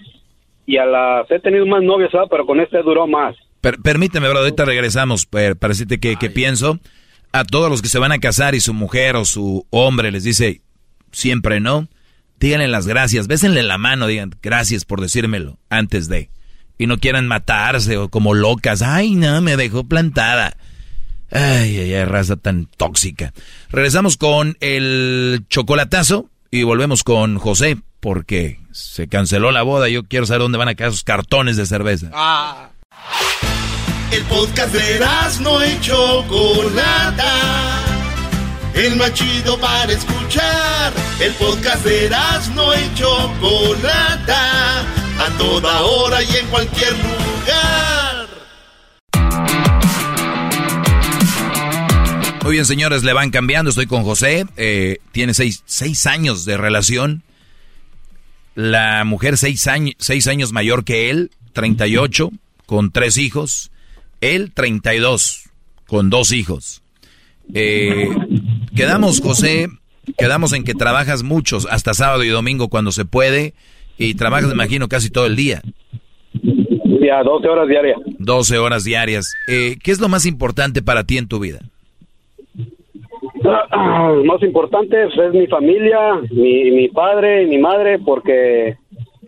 y 0.67 0.79
a 0.79 0.87
las 0.87 1.31
he 1.31 1.39
tenido 1.41 1.67
más 1.67 1.83
novias, 1.83 2.11
pero 2.31 2.47
con 2.47 2.61
este 2.61 2.83
duró 2.83 3.07
más. 3.07 3.37
permíteme, 3.83 4.29
bro, 4.29 4.39
ahorita 4.39 4.65
regresamos 4.65 5.27
para 5.27 5.55
decirte 5.55 5.99
que, 5.99 6.17
que 6.17 6.31
pienso 6.31 6.79
a 7.33 7.45
todos 7.45 7.71
los 7.71 7.83
que 7.83 7.89
se 7.89 7.99
van 7.99 8.13
a 8.13 8.19
casar 8.19 8.55
y 8.55 8.61
su 8.61 8.75
mujer 8.75 9.17
o 9.17 9.25
su 9.25 9.67
hombre 9.71 10.11
les 10.11 10.25
dice 10.25 10.63
siempre 11.11 11.61
no 11.61 11.89
díganle 12.45 12.69
las 12.69 12.87
gracias, 12.87 13.27
bésenle 13.27 13.63
la 13.63 13.79
mano, 13.79 14.07
digan 14.07 14.35
gracias 14.43 14.85
por 14.85 15.01
decírmelo 15.01 15.59
antes 15.71 16.09
de. 16.09 16.31
Y 16.77 16.87
no 16.87 16.99
quieran 16.99 17.29
matarse 17.29 17.97
o 17.97 18.09
como 18.09 18.35
locas. 18.35 18.83
Ay, 18.83 19.15
no, 19.15 19.41
me 19.41 19.57
dejó 19.57 19.85
plantada. 19.85 20.57
Ay, 21.31 21.79
ay, 21.79 21.95
ay, 21.95 22.05
raza 22.05 22.37
tan 22.37 22.67
tóxica. 22.67 23.33
Regresamos 23.71 24.17
con 24.17 24.57
el 24.61 25.45
chocolatazo 25.49 26.29
y 26.51 26.65
volvemos 26.65 27.05
con 27.05 27.39
José 27.39 27.79
porque 28.05 28.61
se 28.71 29.09
canceló 29.09 29.51
la 29.51 29.63
boda. 29.63 29.89
Yo 29.89 30.05
quiero 30.05 30.27
saber 30.27 30.43
dónde 30.43 30.59
van 30.59 30.69
a 30.69 30.75
quedar 30.75 30.91
esos 30.91 31.05
cartones 31.05 31.57
de 31.57 31.65
cerveza. 31.65 32.11
Ah. 32.13 32.69
El 34.11 34.23
podcast 34.25 34.75
de 34.75 35.01
no 35.41 35.63
hecho 35.63 36.23
Chocolata 36.29 37.81
el 38.75 38.97
más 38.97 39.15
chido 39.15 39.59
para 39.59 39.91
escuchar. 39.91 40.93
El 41.19 41.33
podcast 41.33 41.83
de 41.87 42.11
no 42.55 42.75
y 42.75 42.95
Chocolata, 42.95 44.81
a 44.81 45.39
toda 45.39 45.81
hora 45.81 46.23
y 46.23 46.37
en 46.37 46.47
cualquier 46.49 46.93
lugar. 46.93 48.29
Muy 52.43 52.53
bien, 52.53 52.67
señores, 52.67 53.03
le 53.03 53.15
van 53.15 53.31
cambiando. 53.31 53.71
Estoy 53.71 53.87
con 53.87 54.05
José. 54.05 54.45
Eh, 54.59 54.99
tiene 55.13 55.33
seis, 55.33 55.63
seis, 55.65 56.07
años 56.07 56.45
de 56.45 56.59
relación. 56.59 57.23
La 58.55 59.05
mujer 59.05 59.37
seis 59.37 59.67
años, 59.67 59.95
seis 59.99 60.27
años 60.29 60.53
mayor 60.53 60.85
que 60.85 61.11
él, 61.11 61.31
38, 61.53 62.31
con 62.67 62.91
tres 62.91 63.19
hijos. 63.19 63.71
Él, 64.21 64.53
32, 64.53 65.51
con 65.87 66.11
dos 66.11 66.33
hijos. 66.33 66.83
Eh, 67.53 68.09
quedamos, 68.75 69.21
José, 69.21 69.69
quedamos 70.17 70.53
en 70.53 70.65
que 70.65 70.75
trabajas 70.75 71.23
muchos, 71.23 71.67
hasta 71.71 71.95
sábado 71.95 72.25
y 72.25 72.29
domingo 72.29 72.69
cuando 72.69 72.93
se 72.93 73.05
puede, 73.05 73.55
y 73.99 74.15
trabajas, 74.15 74.49
me 74.49 74.55
imagino, 74.55 74.89
casi 74.89 75.11
todo 75.11 75.27
el 75.27 75.37
día. 75.37 75.63
Ya, 76.43 77.23
12 77.23 77.49
horas 77.49 77.69
diarias. 77.69 77.99
12 78.19 78.59
horas 78.59 78.85
diarias. 78.85 79.27
Eh, 79.49 79.77
¿Qué 79.83 79.91
es 79.91 80.01
lo 80.01 80.09
más 80.09 80.27
importante 80.27 80.83
para 80.83 81.05
ti 81.05 81.19
en 81.19 81.29
tu 81.29 81.39
vida? 81.39 81.61
Más 84.25 84.43
importante 84.43 84.97
es 85.05 85.35
mi 85.35 85.47
familia, 85.47 86.21
mi, 86.31 86.71
mi 86.71 86.89
padre 86.89 87.43
y 87.43 87.47
mi 87.47 87.59
madre, 87.59 87.99
porque 87.99 88.77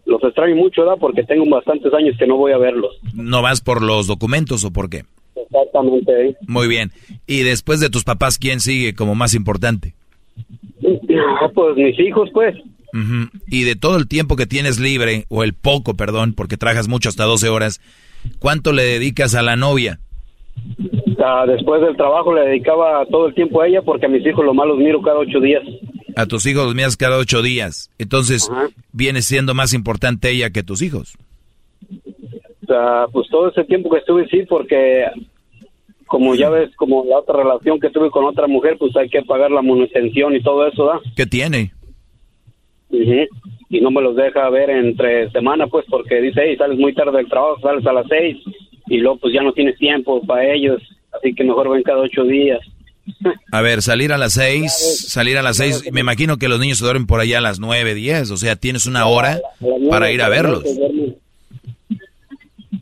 los 0.07 0.23
extraño 0.23 0.57
mucho, 0.57 0.83
¿verdad? 0.83 0.97
Porque 0.99 1.25
tengo 1.25 1.45
bastantes 1.49 1.93
años 1.93 2.17
que 2.19 2.27
no 2.27 2.37
voy 2.37 2.53
a 2.53 2.59
verlos. 2.59 2.97
¿No 3.15 3.43
vas 3.43 3.61
por 3.61 3.83
los 3.83 4.07
documentos 4.07 4.65
o 4.65 4.73
por 4.73 4.89
qué? 4.89 5.05
Exactamente. 5.35 6.29
¿eh? 6.29 6.37
Muy 6.47 6.69
bien. 6.69 6.93
¿Y 7.27 7.43
después 7.43 7.81
de 7.81 7.91
tus 7.91 8.05
papás, 8.05 8.39
quién 8.39 8.61
sigue 8.61 8.95
como 8.95 9.15
más 9.15 9.35
importante? 9.35 9.95
Ah, 10.83 11.51
pues 11.55 11.77
mis 11.77 11.99
hijos, 11.99 12.31
pues. 12.33 12.57
Y 13.49 13.65
de 13.65 13.77
todo 13.77 13.99
el 13.99 14.09
tiempo 14.09 14.37
que 14.37 14.47
tienes 14.47 14.81
libre, 14.81 15.27
o 15.29 15.45
el 15.45 15.53
poco, 15.53 15.95
perdón, 15.95 16.33
porque 16.33 16.57
trabajas 16.57 16.89
mucho 16.89 17.11
hasta 17.11 17.25
12 17.25 17.51
horas, 17.51 17.83
¿cuánto 18.39 18.73
le 18.73 18.85
dedicas 18.85 19.35
a 19.35 19.43
la 19.43 19.57
novia? 19.57 20.01
Después 21.47 21.81
del 21.81 21.97
trabajo 21.97 22.33
le 22.35 22.43
dedicaba 22.43 23.05
todo 23.07 23.27
el 23.27 23.35
tiempo 23.35 23.61
a 23.61 23.69
ella 23.69 23.83
porque 23.83 24.07
a 24.07 24.09
mis 24.09 24.25
hijos 24.27 24.45
lo 24.45 24.55
malos 24.55 24.79
miro 24.79 25.01
cada 25.03 25.19
ocho 25.19 25.41
días. 25.41 25.63
A 26.17 26.27
tus 26.27 26.47
hijos 26.47 26.65
los 26.65 26.75
miras 26.75 26.97
cada 26.97 27.19
ocho 27.19 27.43
días. 27.43 27.91
Entonces, 27.99 28.51
¿viene 28.93 29.23
siendo 29.23 29.55
más 29.55 29.75
importante 29.75 30.31
ella 30.31 30.51
que 30.51 30.63
tus 30.63 30.83
hijos? 30.83 31.17
pues 33.13 33.29
todo 33.31 33.49
ese 33.49 33.65
tiempo 33.65 33.91
que 33.91 33.99
estuve 33.99 34.27
sí, 34.29 34.43
porque 34.49 35.05
como 36.07 36.35
ya 36.35 36.51
ves, 36.51 36.75
como 36.77 37.05
la 37.05 37.19
otra 37.19 37.37
relación 37.37 37.81
que 37.81 37.91
tuve 37.91 38.11
con 38.11 38.25
otra 38.25 38.47
mujer, 38.47 38.77
pues 38.79 38.97
hay 38.97 39.09
que 39.09 39.23
pagar 39.23 39.51
la 39.51 39.63
manutención 39.63 40.35
y 40.35 40.43
todo 40.43 40.67
eso, 40.67 40.85
¿da? 40.87 41.01
¿Qué 41.17 41.27
tiene? 41.27 41.73
Y 42.91 43.81
no 43.81 43.91
me 43.91 44.01
los 44.01 44.15
deja 44.15 44.49
ver 44.51 44.71
entre 44.71 45.31
semana, 45.31 45.67
pues, 45.67 45.85
porque 45.89 46.21
dice, 46.21 46.41
hey, 46.45 46.57
sales 46.57 46.79
muy 46.79 46.95
tarde 46.95 47.19
del 47.19 47.29
trabajo, 47.29 47.61
sales 47.61 47.85
a 47.87 47.93
las 47.93 48.07
seis, 48.09 48.37
y 48.87 48.99
luego 48.99 49.19
pues 49.19 49.35
ya 49.35 49.43
no 49.43 49.53
tienes 49.53 49.77
tiempo 49.79 50.21
para 50.25 50.53
ellos, 50.53 50.81
así 51.17 51.35
que 51.35 51.45
mejor 51.45 51.71
ven 51.71 51.83
cada 51.83 52.01
ocho 52.01 52.25
días. 52.25 52.61
A 53.53 53.61
ver, 53.61 53.83
salir 53.83 54.13
a 54.13 54.19
las 54.19 54.33
seis, 54.33 54.73
salir 55.09 55.39
a 55.39 55.43
las 55.43 55.59
seis, 55.59 55.85
me 55.93 56.01
imagino 56.01 56.39
que 56.39 56.49
los 56.49 56.59
niños 56.59 56.79
se 56.79 56.85
duermen 56.85 57.07
por 57.07 57.21
allá 57.21 57.39
a 57.39 57.41
las 57.41 57.61
nueve, 57.61 57.95
diez, 57.95 58.31
o 58.31 58.37
sea, 58.37 58.57
tienes 58.57 58.87
una 58.87 59.07
hora 59.07 59.41
para 59.91 60.11
ir 60.11 60.23
a 60.23 60.29
verlos. 60.29 60.65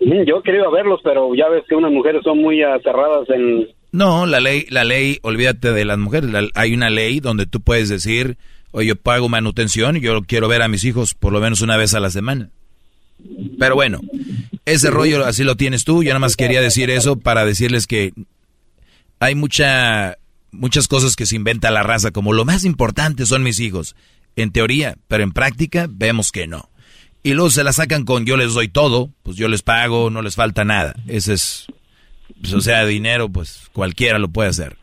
Yo 0.01 0.39
he 0.39 0.43
querido 0.43 0.71
verlos, 0.71 1.01
pero 1.05 1.35
ya 1.35 1.49
ves 1.49 1.65
que 1.69 1.75
unas 1.75 1.93
mujeres 1.93 2.23
son 2.25 2.39
muy 2.39 2.63
aterradas 2.63 3.29
en... 3.31 3.69
No, 3.93 4.27
la 4.27 4.41
ley, 4.41 4.67
la 4.71 4.85
ley, 4.85 5.19
olvídate 5.23 5.73
de 5.73 5.85
las 5.85 5.99
mujeres. 5.99 6.31
hay 6.55 6.75
una 6.75 6.91
ley 6.91 7.21
donde 7.21 7.47
tú 7.47 7.61
puedes 7.61 7.89
decir, 7.89 8.37
Oye, 8.77 8.89
yo 8.89 8.97
pago 8.97 9.29
manutención 9.29 9.97
y 9.97 10.01
yo 10.01 10.21
quiero 10.23 10.49
ver 10.49 10.61
a 10.61 10.67
mis 10.67 10.83
hijos 10.83 11.15
por 11.15 11.33
lo 11.33 11.39
menos 11.39 11.61
una 11.63 11.77
vez 11.77 11.95
a 11.95 12.01
la 12.01 12.11
semana. 12.11 12.51
Pero 13.59 13.75
bueno, 13.75 14.01
ese 14.65 14.91
rollo 14.91 15.25
así 15.25 15.45
lo 15.45 15.57
tienes 15.57 15.85
tú. 15.85 16.03
Yo 16.03 16.11
nada 16.11 16.21
más 16.21 16.37
quería 16.37 16.61
decir 16.61 16.91
eso 16.91 17.17
para 17.17 17.45
decirles 17.45 17.87
que 17.87 18.13
hay 19.21 19.35
mucha, 19.35 20.19
muchas 20.53 20.89
cosas 20.89 21.17
que 21.17 21.27
se 21.27 21.37
inventa 21.37 21.71
la 21.71 21.83
raza, 21.83 22.11
como 22.11 22.33
lo 22.33 22.45
más 22.45 22.65
importante 22.65 23.27
son 23.27 23.43
mis 23.43 23.61
hijos. 23.61 23.97
En 24.37 24.51
teoría, 24.51 24.97
pero 25.07 25.23
en 25.23 25.33
práctica 25.33 25.87
vemos 25.89 26.33
que 26.33 26.47
no. 26.47 26.69
Y 27.23 27.35
luego 27.35 27.51
se 27.51 27.65
la 27.65 27.73
sacan 27.73 28.05
con 28.05 28.27
yo 28.27 28.37
les 28.37 28.53
doy 28.53 28.69
todo, 28.69 29.11
pues 29.23 29.37
yo 29.37 29.49
les 29.49 29.63
pago, 29.63 30.11
no 30.11 30.23
les 30.23 30.35
falta 30.35 30.65
nada. 30.65 30.95
Ese 31.07 31.35
es, 31.35 31.67
pues, 32.41 32.53
o 32.53 32.61
sea, 32.61 32.85
dinero, 32.85 33.31
pues 33.31 33.71
cualquiera 33.73 34.19
lo 34.19 34.29
puede 34.29 34.51
hacer. 34.51 34.77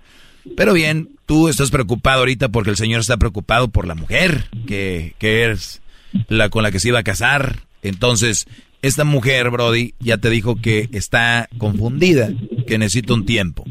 Pero 0.58 0.74
bien, 0.74 1.10
tú 1.28 1.50
estás 1.50 1.70
preocupado 1.70 2.20
ahorita 2.20 2.50
porque 2.50 2.72
el 2.72 2.78
señor 2.78 3.02
está 3.02 3.18
preocupado 3.18 3.68
por 3.68 3.86
la 3.86 3.94
mujer 3.94 4.50
que, 4.66 5.14
que 5.20 5.52
es 5.52 5.82
la 6.28 6.50
con 6.50 6.64
la 6.64 6.72
que 6.72 6.80
se 6.80 6.88
iba 6.88 7.00
a 7.00 7.04
casar. 7.04 7.60
Entonces, 7.82 8.48
esta 8.82 9.04
mujer, 9.04 9.50
Brody, 9.50 9.94
ya 10.00 10.18
te 10.18 10.30
dijo 10.30 10.56
que 10.56 10.90
está 10.92 11.48
confundida, 11.58 12.32
que 12.68 12.78
necesita 12.78 13.14
un 13.14 13.26
tiempo. 13.26 13.64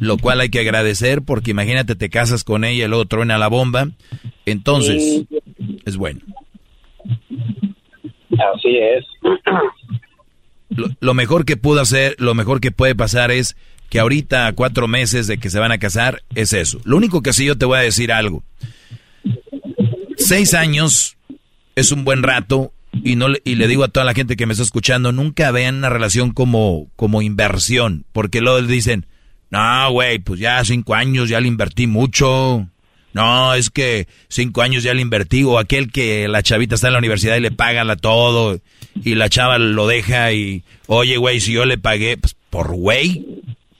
Lo 0.00 0.16
cual 0.16 0.40
hay 0.40 0.48
que 0.48 0.60
agradecer 0.60 1.22
porque 1.22 1.50
imagínate, 1.50 1.94
te 1.94 2.08
casas 2.10 2.44
con 2.44 2.64
ella 2.64 2.84
y 2.84 2.88
luego 2.88 3.04
truena 3.04 3.38
la 3.38 3.48
bomba. 3.48 3.88
Entonces, 4.46 5.24
es 5.84 5.96
bueno. 5.96 6.20
Así 8.54 8.78
es. 8.78 9.04
Lo, 10.70 10.88
lo, 10.98 11.14
mejor 11.14 11.44
que 11.44 11.56
pudo 11.56 11.80
hacer, 11.80 12.16
lo 12.18 12.34
mejor 12.34 12.60
que 12.60 12.72
puede 12.72 12.96
pasar 12.96 13.30
es 13.30 13.54
que 13.90 14.00
ahorita, 14.00 14.48
a 14.48 14.54
cuatro 14.54 14.88
meses 14.88 15.28
de 15.28 15.38
que 15.38 15.48
se 15.48 15.60
van 15.60 15.70
a 15.70 15.78
casar, 15.78 16.22
es 16.34 16.52
eso. 16.52 16.80
Lo 16.84 16.96
único 16.96 17.22
que 17.22 17.32
sí 17.32 17.44
yo 17.44 17.56
te 17.56 17.64
voy 17.64 17.78
a 17.78 17.82
decir 17.82 18.10
algo. 18.10 18.42
Seis 20.16 20.52
años 20.52 21.16
es 21.76 21.92
un 21.92 22.04
buen 22.04 22.24
rato 22.24 22.72
y 23.02 23.16
no 23.16 23.28
y 23.44 23.54
le 23.56 23.66
digo 23.66 23.84
a 23.84 23.88
toda 23.88 24.04
la 24.04 24.14
gente 24.14 24.36
que 24.36 24.46
me 24.46 24.52
está 24.52 24.62
escuchando, 24.62 25.12
nunca 25.12 25.50
vean 25.50 25.76
una 25.76 25.88
relación 25.88 26.32
como, 26.32 26.88
como 26.96 27.22
inversión, 27.22 28.04
porque 28.12 28.40
luego 28.40 28.62
dicen, 28.62 29.06
no, 29.50 29.90
güey, 29.90 30.18
pues 30.18 30.40
ya 30.40 30.64
cinco 30.64 30.94
años 30.94 31.28
ya 31.28 31.40
le 31.40 31.48
invertí 31.48 31.86
mucho. 31.86 32.68
No, 33.12 33.54
es 33.54 33.70
que 33.70 34.08
cinco 34.28 34.62
años 34.62 34.82
ya 34.82 34.92
le 34.92 35.00
invertí, 35.00 35.44
o 35.44 35.60
aquel 35.60 35.92
que 35.92 36.26
la 36.26 36.42
chavita 36.42 36.74
está 36.74 36.88
en 36.88 36.94
la 36.94 36.98
universidad 36.98 37.36
y 37.36 37.40
le 37.40 37.52
paga 37.52 37.84
la 37.84 37.94
todo, 37.94 38.58
y 39.04 39.14
la 39.14 39.28
chava 39.28 39.58
lo 39.58 39.86
deja 39.86 40.32
y, 40.32 40.64
oye, 40.88 41.16
güey, 41.16 41.40
si 41.40 41.52
yo 41.52 41.64
le 41.64 41.78
pagué, 41.78 42.16
pues 42.16 42.34
por 42.50 42.74
güey, 42.74 43.24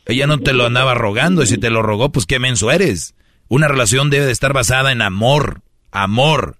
ella 0.07 0.29
no 0.29 0.39
te 0.39 0.53
lo 0.53 0.67
andaba 0.67 0.95
rogando, 0.95 1.43
y 1.43 1.49
si 1.49 1.59
te 1.59 1.71
lo 1.71 1.83
rogó, 1.83 2.13
pues 2.13 2.27
qué 2.27 2.39
menso 2.39 2.71
eres. 2.71 3.15
Una 3.49 3.67
relación 3.67 4.09
debe 4.09 4.27
de 4.27 4.33
estar 4.33 4.53
basada 4.53 4.93
en 4.93 5.03
amor, 5.03 5.63
amor, 5.91 6.57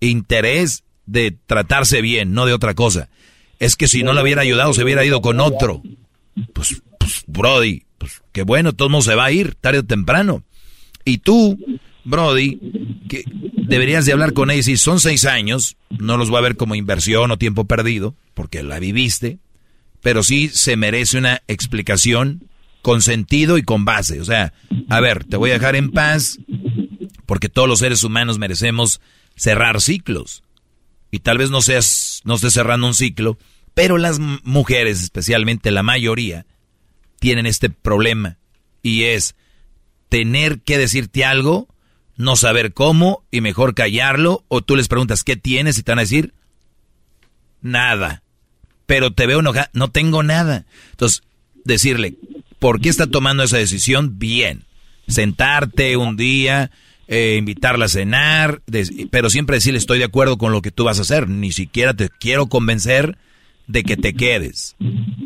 interés 0.00 0.84
de 1.06 1.36
tratarse 1.46 2.02
bien, 2.02 2.32
no 2.32 2.46
de 2.46 2.52
otra 2.52 2.74
cosa. 2.74 3.08
Es 3.58 3.76
que 3.76 3.88
si 3.88 4.02
no 4.02 4.12
le 4.12 4.22
hubiera 4.22 4.42
ayudado, 4.42 4.74
se 4.74 4.84
hubiera 4.84 5.04
ido 5.04 5.22
con 5.22 5.40
otro. 5.40 5.82
Pues, 6.52 6.82
pues 6.98 7.24
Brody, 7.26 7.84
pues 7.98 8.22
qué 8.32 8.42
bueno, 8.42 8.72
todo 8.74 8.88
el 8.88 8.92
mundo 8.92 9.04
se 9.04 9.14
va 9.14 9.26
a 9.26 9.32
ir, 9.32 9.54
tarde 9.54 9.78
o 9.78 9.84
temprano. 9.84 10.42
Y 11.04 11.18
tú, 11.18 11.58
Brody, 12.04 12.58
que 13.08 13.24
deberías 13.54 14.04
de 14.04 14.12
hablar 14.12 14.32
con 14.32 14.50
ella. 14.50 14.62
Si 14.62 14.76
son 14.76 15.00
seis 15.00 15.24
años, 15.24 15.76
no 15.98 16.16
los 16.16 16.32
va 16.32 16.38
a 16.38 16.42
ver 16.42 16.56
como 16.56 16.74
inversión 16.74 17.30
o 17.30 17.38
tiempo 17.38 17.64
perdido, 17.64 18.14
porque 18.34 18.62
la 18.62 18.78
viviste, 18.78 19.38
pero 20.02 20.22
sí 20.22 20.48
se 20.48 20.76
merece 20.76 21.18
una 21.18 21.42
explicación 21.48 22.42
con 22.82 23.00
sentido 23.02 23.56
y 23.56 23.62
con 23.62 23.84
base. 23.84 24.20
O 24.20 24.24
sea, 24.24 24.52
a 24.88 25.00
ver, 25.00 25.24
te 25.24 25.36
voy 25.36 25.50
a 25.50 25.54
dejar 25.54 25.76
en 25.76 25.90
paz, 25.90 26.38
porque 27.24 27.48
todos 27.48 27.68
los 27.68 27.78
seres 27.78 28.04
humanos 28.04 28.38
merecemos 28.38 29.00
cerrar 29.34 29.80
ciclos 29.80 30.42
y 31.16 31.18
tal 31.18 31.38
vez 31.38 31.48
no 31.50 31.62
seas, 31.62 32.20
no 32.24 32.34
estés 32.34 32.52
cerrando 32.52 32.86
un 32.86 32.94
ciclo, 32.94 33.38
pero 33.72 33.96
las 33.96 34.18
mujeres, 34.18 35.02
especialmente 35.02 35.70
la 35.70 35.82
mayoría, 35.82 36.44
tienen 37.18 37.46
este 37.46 37.70
problema 37.70 38.36
y 38.82 39.04
es 39.04 39.34
tener 40.10 40.60
que 40.60 40.76
decirte 40.76 41.24
algo, 41.24 41.68
no 42.16 42.36
saber 42.36 42.74
cómo 42.74 43.24
y 43.30 43.40
mejor 43.40 43.74
callarlo 43.74 44.44
o 44.48 44.60
tú 44.60 44.76
les 44.76 44.88
preguntas 44.88 45.24
qué 45.24 45.36
tienes 45.36 45.78
y 45.78 45.82
te 45.82 45.90
van 45.90 46.00
a 46.00 46.02
decir 46.02 46.34
nada. 47.62 48.22
Pero 48.84 49.12
te 49.12 49.26
veo 49.26 49.40
enojada, 49.40 49.70
no 49.72 49.90
tengo 49.90 50.22
nada. 50.22 50.66
Entonces, 50.90 51.22
decirle, 51.64 52.16
¿por 52.58 52.82
qué 52.82 52.90
está 52.90 53.06
tomando 53.06 53.42
esa 53.42 53.56
decisión? 53.56 54.18
Bien. 54.18 54.64
Sentarte 55.08 55.96
un 55.96 56.18
día, 56.18 56.70
eh, 57.08 57.36
invitarla 57.38 57.86
a 57.86 57.88
cenar, 57.88 58.62
pero 59.10 59.30
siempre 59.30 59.56
decirle 59.56 59.78
estoy 59.78 59.98
de 59.98 60.04
acuerdo 60.04 60.38
con 60.38 60.52
lo 60.52 60.62
que 60.62 60.70
tú 60.70 60.84
vas 60.84 60.98
a 60.98 61.02
hacer, 61.02 61.28
ni 61.28 61.52
siquiera 61.52 61.94
te 61.94 62.08
quiero 62.08 62.46
convencer 62.46 63.16
de 63.66 63.82
que 63.84 63.96
te 63.96 64.14
quedes. 64.14 64.76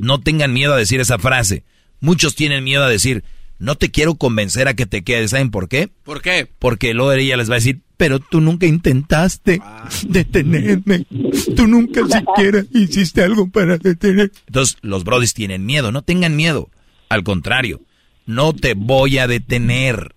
No 0.01 0.21
tengan 0.21 0.53
miedo 0.53 0.75
a 0.75 0.79
decir 0.79 1.01
esa 1.01 1.19
frase. 1.19 1.65
Muchos 2.01 2.35
tienen 2.35 2.65
miedo 2.65 2.85
a 2.85 2.89
decir, 2.89 3.25
no 3.59 3.75
te 3.75 3.91
quiero 3.91 4.15
convencer 4.15 4.69
a 4.69 4.75
que 4.75 4.87
te 4.87 5.03
quedes. 5.03 5.31
¿Saben 5.31 5.51
por 5.51 5.69
qué? 5.69 5.91
¿Por 6.03 6.23
qué? 6.23 6.49
Porque 6.59 6.95
luego 6.95 7.13
ella 7.13 7.37
les 7.37 7.51
va 7.51 7.55
a 7.55 7.59
decir, 7.59 7.81
pero 7.97 8.19
tú 8.19 8.41
nunca 8.41 8.67
intentaste 8.67 9.61
detenerme. 10.09 11.07
Tú 11.55 11.67
nunca 11.67 12.01
siquiera 12.07 12.65
hiciste 12.73 13.23
algo 13.23 13.51
para 13.51 13.77
detener. 13.77 14.33
Entonces, 14.47 14.79
los 14.81 15.05
brodis 15.05 15.35
tienen 15.35 15.67
miedo. 15.67 15.93
No 15.93 16.01
tengan 16.01 16.37
miedo. 16.37 16.71
Al 17.11 17.23
contrario, 17.23 17.83
no 18.25 18.55
te 18.55 18.73
voy 18.75 19.19
a 19.19 19.27
detener. 19.27 20.15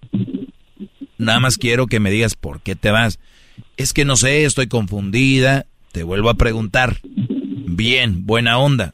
Nada 1.17 1.39
más 1.39 1.57
quiero 1.57 1.87
que 1.87 1.99
me 1.99 2.11
digas 2.11 2.35
por 2.35 2.61
qué 2.61 2.75
te 2.75 2.91
vas. 2.91 3.19
Es 3.77 3.93
que 3.93 4.05
no 4.05 4.15
sé, 4.15 4.45
estoy 4.45 4.67
confundida. 4.67 5.65
Te 5.91 6.03
vuelvo 6.03 6.29
a 6.29 6.35
preguntar. 6.35 6.99
Bien, 7.03 8.25
buena 8.25 8.57
onda. 8.57 8.93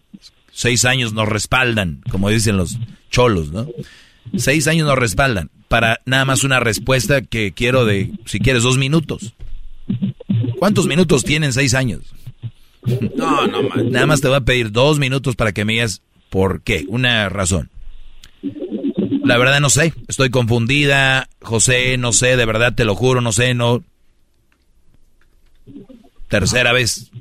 Seis 0.51 0.85
años 0.85 1.13
nos 1.13 1.29
respaldan, 1.29 2.01
como 2.09 2.29
dicen 2.29 2.57
los 2.57 2.77
cholos, 3.09 3.51
¿no? 3.51 3.67
Seis 4.35 4.67
años 4.67 4.87
nos 4.87 4.97
respaldan. 4.97 5.49
Para 5.67 6.01
nada 6.05 6.25
más 6.25 6.43
una 6.43 6.59
respuesta 6.59 7.21
que 7.21 7.53
quiero 7.53 7.85
de, 7.85 8.11
si 8.25 8.39
quieres, 8.39 8.63
dos 8.63 8.77
minutos. 8.77 9.33
¿Cuántos 10.59 10.87
minutos 10.87 11.23
tienen 11.23 11.53
seis 11.53 11.73
años? 11.73 12.01
No, 13.15 13.47
no, 13.47 13.63
man. 13.63 13.91
Nada 13.91 14.05
más 14.05 14.21
te 14.21 14.27
voy 14.27 14.37
a 14.37 14.41
pedir 14.41 14.71
dos 14.71 14.99
minutos 14.99 15.35
para 15.35 15.51
que 15.51 15.65
me 15.65 15.73
digas 15.73 16.01
por 16.29 16.61
qué, 16.61 16.85
una 16.87 17.29
razón. 17.29 17.69
La 19.29 19.37
verdad 19.37 19.59
no 19.59 19.69
sé, 19.69 19.93
estoy 20.07 20.31
confundida, 20.31 21.29
José, 21.43 21.99
no 21.99 22.13
sé, 22.13 22.35
de 22.35 22.45
verdad 22.45 22.73
te 22.73 22.83
lo 22.83 22.95
juro, 22.95 23.21
no 23.21 23.31
sé, 23.31 23.53
no. 23.53 23.83
Tercera 26.27 26.73
vez. 26.73 27.11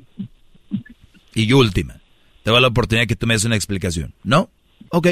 Y 1.35 1.53
última. 1.53 2.01
Te 2.41 2.49
va 2.49 2.61
la 2.61 2.69
oportunidad 2.69 3.05
que 3.05 3.15
tú 3.15 3.27
me 3.27 3.35
des 3.35 3.43
una 3.43 3.55
explicación. 3.55 4.15
¿No? 4.23 4.49
Ok. 4.89 5.09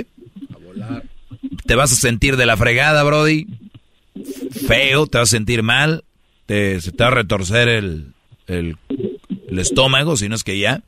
Te 1.67 1.75
vas 1.75 1.91
a 1.91 1.95
sentir 1.95 2.35
de 2.35 2.47
la 2.47 2.57
fregada, 2.57 3.03
Brody. 3.03 3.45
Feo, 4.65 5.05
te 5.05 5.19
vas 5.19 5.29
a 5.29 5.37
sentir 5.37 5.61
mal. 5.61 6.03
Te, 6.47 6.81
se 6.81 6.91
te 6.91 7.03
va 7.03 7.09
a 7.09 7.13
retorcer 7.13 7.67
el, 7.67 8.15
el, 8.47 8.75
el 9.47 9.59
estómago, 9.59 10.17
si 10.17 10.29
no 10.29 10.35
es 10.35 10.43
que 10.43 10.57
ya. 10.57 10.81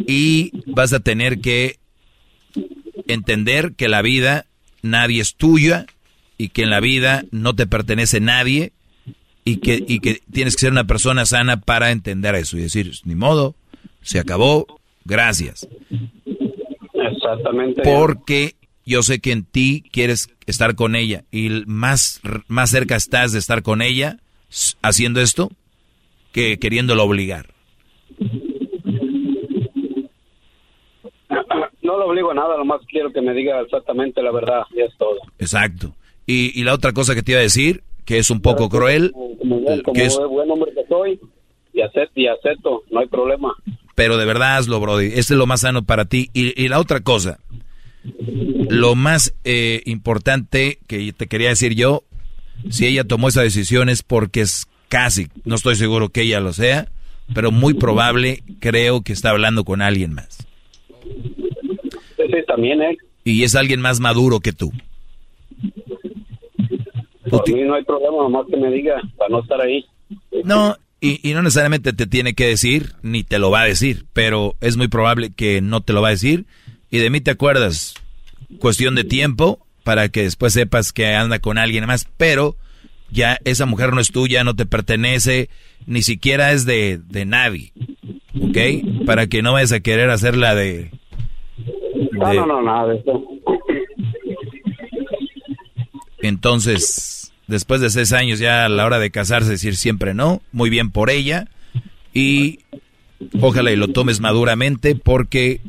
Y 0.00 0.50
vas 0.66 0.92
a 0.92 0.98
tener 0.98 1.40
que 1.40 1.78
entender 3.06 3.74
que 3.76 3.88
la 3.88 4.02
vida 4.02 4.46
nadie 4.82 5.22
es 5.22 5.34
tuya 5.34 5.86
y 6.36 6.48
que 6.48 6.62
en 6.62 6.70
la 6.70 6.80
vida 6.80 7.24
no 7.30 7.54
te 7.54 7.66
pertenece 7.66 8.20
nadie 8.20 8.72
y 9.44 9.56
que, 9.58 9.82
y 9.86 10.00
que 10.00 10.20
tienes 10.32 10.56
que 10.56 10.60
ser 10.60 10.72
una 10.72 10.86
persona 10.86 11.26
sana 11.26 11.60
para 11.60 11.90
entender 11.90 12.34
eso 12.34 12.56
y 12.56 12.62
decir, 12.62 12.92
ni 13.04 13.14
modo, 13.14 13.54
se 14.02 14.18
acabó, 14.18 14.66
gracias. 15.04 15.66
Exactamente. 16.94 17.82
Porque 17.82 18.56
yo 18.84 19.02
sé 19.02 19.20
que 19.20 19.32
en 19.32 19.44
ti 19.44 19.84
quieres 19.92 20.30
estar 20.46 20.74
con 20.74 20.96
ella 20.96 21.24
y 21.30 21.48
más, 21.66 22.20
más 22.48 22.70
cerca 22.70 22.96
estás 22.96 23.32
de 23.32 23.38
estar 23.38 23.62
con 23.62 23.82
ella 23.82 24.18
haciendo 24.82 25.20
esto 25.20 25.50
que 26.32 26.58
queriéndolo 26.58 27.04
obligar. 27.04 27.51
No 31.92 31.98
lo 31.98 32.06
obligo 32.06 32.30
a 32.30 32.34
nada, 32.34 32.56
nomás 32.56 32.80
quiero 32.88 33.12
que 33.12 33.20
me 33.20 33.34
diga 33.34 33.60
exactamente 33.60 34.22
la 34.22 34.32
verdad, 34.32 34.62
y 34.74 34.80
es 34.80 34.96
todo. 34.96 35.18
Exacto. 35.38 35.94
Y, 36.26 36.58
y 36.58 36.64
la 36.64 36.74
otra 36.74 36.92
cosa 36.92 37.14
que 37.14 37.22
te 37.22 37.32
iba 37.32 37.40
a 37.40 37.42
decir, 37.42 37.82
que 38.04 38.18
es 38.18 38.30
un 38.30 38.40
poco 38.40 38.68
cruel. 38.68 39.12
Como, 39.12 39.62
que 39.92 40.04
es... 40.04 40.16
buen 40.16 40.50
hombre 40.50 40.72
que 40.72 40.86
soy, 40.88 41.20
y 41.72 41.82
acepto, 41.82 42.20
y 42.20 42.26
acepto, 42.28 42.82
no 42.90 43.00
hay 43.00 43.08
problema. 43.08 43.54
Pero 43.94 44.16
de 44.16 44.24
verdad 44.24 44.56
hazlo, 44.56 44.80
Brody. 44.80 45.06
Este 45.06 45.20
es 45.20 45.30
lo 45.30 45.46
más 45.46 45.60
sano 45.60 45.82
para 45.82 46.06
ti. 46.06 46.30
Y, 46.32 46.60
y 46.60 46.68
la 46.68 46.80
otra 46.80 47.00
cosa, 47.00 47.38
lo 48.68 48.94
más 48.94 49.34
eh, 49.44 49.82
importante 49.84 50.78
que 50.86 51.12
te 51.12 51.26
quería 51.26 51.50
decir 51.50 51.74
yo, 51.74 52.04
si 52.70 52.86
ella 52.86 53.04
tomó 53.04 53.28
esa 53.28 53.42
decisión 53.42 53.90
es 53.90 54.02
porque 54.02 54.40
es 54.40 54.66
casi, 54.88 55.28
no 55.44 55.56
estoy 55.56 55.76
seguro 55.76 56.08
que 56.08 56.22
ella 56.22 56.40
lo 56.40 56.52
sea, 56.52 56.88
pero 57.34 57.50
muy 57.50 57.74
probable 57.74 58.42
creo 58.60 59.02
que 59.02 59.12
está 59.12 59.30
hablando 59.30 59.64
con 59.64 59.82
alguien 59.82 60.14
más 60.14 60.46
también, 62.46 62.82
¿eh? 62.82 62.96
Y 63.24 63.44
es 63.44 63.54
alguien 63.54 63.80
más 63.80 64.00
maduro 64.00 64.40
que 64.40 64.52
tú. 64.52 64.72
Por 67.30 67.48
mí 67.48 67.62
no 67.62 67.74
hay 67.74 67.84
problema, 67.84 68.16
nomás 68.18 68.46
que 68.50 68.56
me 68.56 68.70
diga, 68.70 69.00
para 69.16 69.30
no 69.30 69.40
estar 69.40 69.60
ahí. 69.60 69.84
No, 70.44 70.76
y, 71.00 71.26
y, 71.28 71.34
no 71.34 71.42
necesariamente 71.42 71.92
te 71.92 72.06
tiene 72.06 72.34
que 72.34 72.46
decir, 72.46 72.94
ni 73.02 73.22
te 73.22 73.38
lo 73.38 73.50
va 73.50 73.62
a 73.62 73.66
decir, 73.66 74.04
pero 74.12 74.54
es 74.60 74.76
muy 74.76 74.88
probable 74.88 75.32
que 75.34 75.60
no 75.60 75.80
te 75.80 75.92
lo 75.92 76.02
va 76.02 76.08
a 76.08 76.12
decir. 76.12 76.46
Y 76.90 76.98
de 76.98 77.10
mí 77.10 77.20
te 77.20 77.30
acuerdas, 77.30 77.94
cuestión 78.58 78.94
de 78.94 79.04
tiempo 79.04 79.64
para 79.82 80.08
que 80.08 80.22
después 80.22 80.52
sepas 80.52 80.92
que 80.92 81.14
anda 81.14 81.38
con 81.38 81.58
alguien 81.58 81.86
más, 81.86 82.06
pero 82.16 82.56
ya 83.10 83.38
esa 83.44 83.66
mujer 83.66 83.92
no 83.92 84.00
es 84.00 84.10
tuya, 84.10 84.44
no 84.44 84.54
te 84.54 84.66
pertenece, 84.66 85.48
ni 85.86 86.02
siquiera 86.02 86.52
es 86.52 86.64
de, 86.64 86.98
de 86.98 87.24
nadie, 87.24 87.72
¿ok? 88.40 89.04
Para 89.06 89.26
que 89.26 89.42
no 89.42 89.52
vayas 89.52 89.72
a 89.72 89.80
querer 89.80 90.10
hacerla 90.10 90.54
de... 90.54 90.90
de... 92.12 92.36
No, 92.36 92.46
no, 92.46 92.62
nada 92.62 92.88
de 92.88 92.96
eso. 92.98 93.22
Entonces, 96.22 97.32
después 97.48 97.80
de 97.80 97.90
seis 97.90 98.12
años 98.12 98.38
ya 98.38 98.64
a 98.64 98.68
la 98.68 98.86
hora 98.86 98.98
de 98.98 99.10
casarse 99.10 99.50
decir 99.50 99.76
siempre 99.76 100.14
no, 100.14 100.40
muy 100.52 100.70
bien 100.70 100.90
por 100.90 101.10
ella 101.10 101.48
y 102.14 102.60
ojalá 103.40 103.72
y 103.72 103.76
lo 103.76 103.88
tomes 103.88 104.20
maduramente 104.20 104.94
porque, 104.94 105.60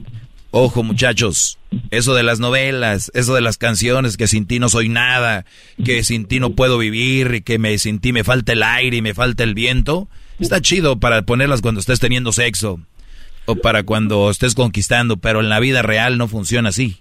ojo 0.51 0.83
muchachos, 0.83 1.57
eso 1.89 2.13
de 2.13 2.23
las 2.23 2.39
novelas, 2.39 3.11
eso 3.15 3.33
de 3.33 3.41
las 3.41 3.57
canciones, 3.57 4.15
que 4.15 4.27
sin 4.27 4.45
ti 4.45 4.59
no 4.59 4.69
soy 4.69 4.89
nada, 4.89 5.45
que 5.83 6.03
sin 6.03 6.25
ti 6.25 6.39
no 6.39 6.51
puedo 6.51 6.77
vivir, 6.77 7.35
y 7.35 7.41
que 7.41 7.57
me, 7.57 7.77
sin 7.79 7.99
ti 7.99 8.13
me 8.13 8.23
falta 8.23 8.53
el 8.53 8.63
aire 8.63 8.97
y 8.97 9.01
me 9.01 9.13
falta 9.13 9.43
el 9.43 9.55
viento, 9.55 10.07
está 10.39 10.61
chido 10.61 10.99
para 10.99 11.23
ponerlas 11.23 11.61
cuando 11.61 11.79
estés 11.79 11.99
teniendo 11.99 12.31
sexo 12.31 12.79
o 13.45 13.55
para 13.55 13.83
cuando 13.83 14.29
estés 14.29 14.55
conquistando, 14.55 15.17
pero 15.17 15.41
en 15.41 15.49
la 15.49 15.59
vida 15.59 15.81
real 15.81 16.17
no 16.17 16.27
funciona 16.27 16.69
así. 16.69 16.97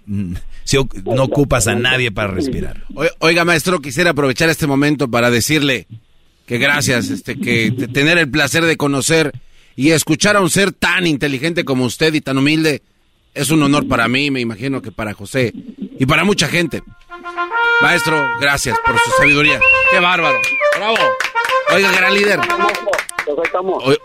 Si 0.63 0.77
no 1.05 1.23
ocupas 1.23 1.67
a 1.67 1.75
nadie 1.75 2.11
para 2.11 2.31
respirar. 2.31 2.83
Oiga, 3.19 3.45
maestro, 3.45 3.81
quisiera 3.81 4.11
aprovechar 4.11 4.49
este 4.49 4.67
momento 4.67 5.09
para 5.09 5.29
decirle 5.31 5.87
que 6.45 6.57
gracias, 6.57 7.09
este, 7.09 7.37
que 7.37 7.71
tener 7.93 8.17
el 8.17 8.29
placer 8.29 8.65
de 8.65 8.77
conocer 8.77 9.31
y 9.75 9.91
escuchar 9.91 10.35
a 10.35 10.41
un 10.41 10.49
ser 10.49 10.71
tan 10.71 11.07
inteligente 11.07 11.63
como 11.63 11.85
usted 11.85 12.13
y 12.13 12.21
tan 12.21 12.37
humilde 12.37 12.81
es 13.33 13.49
un 13.49 13.63
honor 13.63 13.87
para 13.87 14.07
mí, 14.07 14.29
me 14.29 14.41
imagino 14.41 14.81
que 14.81 14.91
para 14.91 15.13
José 15.13 15.53
y 15.99 16.05
para 16.05 16.23
mucha 16.23 16.47
gente. 16.47 16.83
Maestro, 17.81 18.37
gracias 18.39 18.77
por 18.85 18.97
su 18.97 19.11
sabiduría. 19.17 19.59
¡Qué 19.91 19.99
bárbaro! 19.99 20.39
¡Bravo! 20.75 20.97
Oiga, 21.73 21.91
gran 21.91 22.13
líder. 22.13 22.39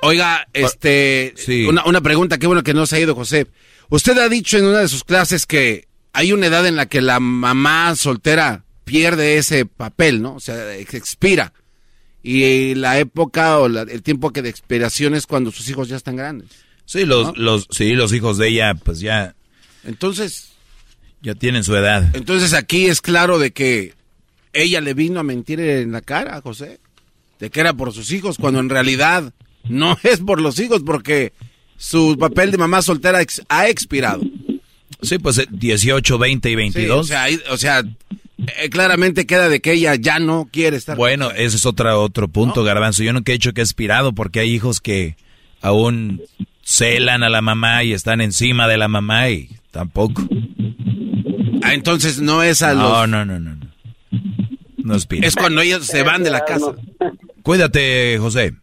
oiga, 0.02 0.46
este, 0.52 1.34
una, 1.68 1.84
una, 1.84 2.00
pregunta, 2.00 2.38
qué 2.38 2.46
bueno 2.46 2.62
que 2.62 2.74
no 2.74 2.86
se 2.86 2.96
ha 2.96 3.00
ido, 3.00 3.14
José. 3.14 3.46
Usted 3.90 4.18
ha 4.18 4.28
dicho 4.28 4.58
en 4.58 4.66
una 4.66 4.78
de 4.78 4.88
sus 4.88 5.04
clases 5.04 5.46
que 5.46 5.88
hay 6.12 6.32
una 6.32 6.46
edad 6.46 6.66
en 6.66 6.76
la 6.76 6.86
que 6.86 7.00
la 7.00 7.20
mamá 7.20 7.94
soltera 7.96 8.64
pierde 8.84 9.36
ese 9.38 9.66
papel, 9.66 10.22
¿no? 10.22 10.34
O 10.34 10.40
sea, 10.40 10.74
expira. 10.76 11.52
Y 12.22 12.74
la 12.74 12.98
época 12.98 13.58
o 13.58 13.66
el 13.66 14.02
tiempo 14.02 14.32
que 14.32 14.42
de 14.42 14.48
expiración 14.48 15.14
es 15.14 15.26
cuando 15.26 15.50
sus 15.50 15.68
hijos 15.68 15.88
ya 15.88 15.96
están 15.96 16.16
grandes. 16.16 16.48
Sí, 16.84 17.04
los, 17.04 17.36
los, 17.36 17.68
sí, 17.70 17.92
los 17.92 18.12
hijos 18.12 18.38
de 18.38 18.48
ella, 18.48 18.74
pues 18.74 19.00
ya. 19.00 19.34
Entonces. 19.84 20.47
Ya 21.22 21.34
tienen 21.34 21.64
su 21.64 21.74
edad. 21.74 22.14
Entonces 22.14 22.54
aquí 22.54 22.86
es 22.86 23.00
claro 23.00 23.38
de 23.38 23.50
que 23.50 23.94
ella 24.52 24.80
le 24.80 24.94
vino 24.94 25.20
a 25.20 25.24
mentir 25.24 25.60
en 25.60 25.92
la 25.92 26.00
cara, 26.00 26.40
José. 26.40 26.78
De 27.38 27.50
que 27.50 27.60
era 27.60 27.72
por 27.72 27.92
sus 27.92 28.10
hijos, 28.10 28.36
cuando 28.38 28.60
en 28.60 28.68
realidad 28.68 29.32
no 29.68 29.96
es 30.02 30.20
por 30.20 30.40
los 30.40 30.58
hijos, 30.58 30.82
porque 30.84 31.32
su 31.76 32.16
papel 32.18 32.50
de 32.50 32.58
mamá 32.58 32.82
soltera 32.82 33.20
ha 33.48 33.68
expirado. 33.68 34.22
Sí, 35.02 35.18
pues 35.18 35.40
18, 35.50 36.14
eh, 36.14 36.18
20 36.18 36.50
y 36.50 36.54
22. 36.54 36.98
o 36.98 37.04
sea, 37.04 37.26
o 37.50 37.56
sea 37.56 37.82
eh, 38.38 38.70
claramente 38.70 39.26
queda 39.26 39.48
de 39.48 39.60
que 39.60 39.72
ella 39.72 39.94
ya 39.94 40.18
no 40.18 40.48
quiere 40.50 40.76
estar. 40.76 40.96
Bueno, 40.96 41.30
ese 41.30 41.56
es 41.56 41.66
otro, 41.66 42.00
otro 42.00 42.28
punto, 42.28 42.64
Garbanzo. 42.64 43.02
Yo 43.02 43.12
nunca 43.12 43.32
he 43.32 43.34
dicho 43.34 43.52
que 43.52 43.60
ha 43.60 43.64
expirado, 43.64 44.12
porque 44.12 44.40
hay 44.40 44.50
hijos 44.50 44.80
que 44.80 45.16
aún 45.60 46.22
celan 46.64 47.22
a 47.22 47.28
la 47.28 47.42
mamá 47.42 47.82
y 47.82 47.92
están 47.92 48.20
encima 48.20 48.68
de 48.68 48.76
la 48.76 48.88
mamá 48.88 49.30
y 49.30 49.50
tampoco. 49.70 50.22
Ah, 51.68 51.74
entonces 51.74 52.20
no 52.20 52.42
es 52.42 52.62
a 52.62 52.74
los... 52.74 52.82
No, 52.82 53.06
no, 53.06 53.24
no, 53.24 53.38
no. 53.38 53.56
No 54.78 54.94
es, 54.94 55.06
es 55.10 55.34
cuando 55.36 55.60
ellos 55.60 55.86
se 55.86 56.02
van 56.02 56.24
de 56.24 56.30
la 56.30 56.44
casa. 56.44 56.72
Cuídate, 57.42 58.18
José. 58.18 58.54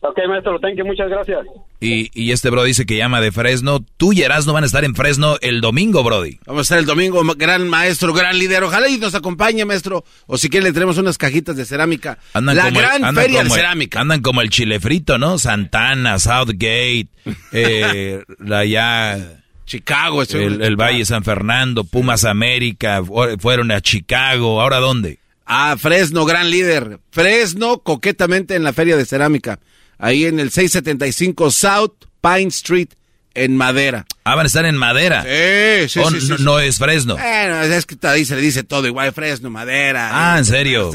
Ok, 0.00 0.18
maestro, 0.28 0.60
thank 0.60 0.76
you, 0.76 0.84
muchas 0.84 1.08
gracias. 1.08 1.46
Y, 1.80 2.10
y 2.12 2.32
este 2.32 2.50
bro 2.50 2.62
dice 2.62 2.84
que 2.84 2.98
llama 2.98 3.22
de 3.22 3.32
Fresno. 3.32 3.82
Tú 3.96 4.12
y 4.12 4.20
Erasmo 4.20 4.52
van 4.52 4.62
a 4.62 4.66
estar 4.66 4.84
en 4.84 4.94
Fresno 4.94 5.38
el 5.40 5.62
domingo, 5.62 6.02
Brody. 6.04 6.38
Vamos 6.44 6.60
a 6.60 6.62
estar 6.62 6.78
el 6.78 6.84
domingo, 6.84 7.22
gran 7.36 7.66
maestro, 7.68 8.12
gran 8.12 8.38
líder. 8.38 8.62
Ojalá 8.64 8.90
y 8.90 8.98
nos 8.98 9.14
acompañe, 9.14 9.64
maestro. 9.64 10.04
O 10.26 10.36
si 10.36 10.50
quiere 10.50 10.66
le 10.66 10.72
tenemos 10.74 10.98
unas 10.98 11.16
cajitas 11.16 11.56
de 11.56 11.64
cerámica. 11.64 12.18
Andan 12.34 12.56
la 12.56 12.70
gran 12.70 13.14
feria 13.14 13.44
de 13.44 13.48
cerámica. 13.48 14.00
andan 14.00 14.20
como 14.20 14.42
el 14.42 14.50
chile 14.50 14.78
frito, 14.78 15.16
¿no? 15.16 15.38
Santana, 15.38 16.18
Southgate, 16.18 17.08
eh, 17.52 18.22
la 18.38 18.66
ya... 18.66 19.40
Chicago. 19.66 20.22
El, 20.22 20.62
el 20.62 20.76
Valle 20.76 21.04
San 21.04 21.24
Fernando, 21.24 21.84
Pumas 21.84 22.24
América, 22.24 23.02
fueron 23.38 23.70
a 23.70 23.80
Chicago. 23.80 24.60
¿Ahora 24.60 24.78
dónde? 24.78 25.18
Ah, 25.46 25.76
Fresno, 25.78 26.24
gran 26.24 26.50
líder. 26.50 27.00
Fresno, 27.10 27.78
coquetamente 27.78 28.54
en 28.54 28.62
la 28.62 28.72
feria 28.72 28.96
de 28.96 29.04
cerámica 29.04 29.58
ahí 29.98 30.24
en 30.24 30.40
el 30.40 30.50
675 30.50 31.50
South 31.50 32.04
Pine 32.20 32.48
Street 32.48 32.88
en 33.34 33.56
Madera. 33.56 34.06
Ah, 34.26 34.36
van 34.36 34.44
a 34.44 34.46
estar 34.46 34.64
en 34.64 34.76
Madera. 34.76 35.22
Sí, 35.22 36.00
sí, 36.00 36.20
sí, 36.20 36.32
no, 36.38 36.58
es 36.58 36.78
Fresno. 36.78 37.16
Bueno, 37.16 37.60
es 37.60 37.84
que 37.84 37.94
ahí 38.06 38.24
se 38.24 38.34
le 38.36 38.40
dice 38.40 38.62
todo 38.62 38.86
igual, 38.86 39.12
Fresno, 39.12 39.50
Madera. 39.50 40.08
Ah, 40.12 40.38
¿en 40.38 40.46
serio? 40.46 40.90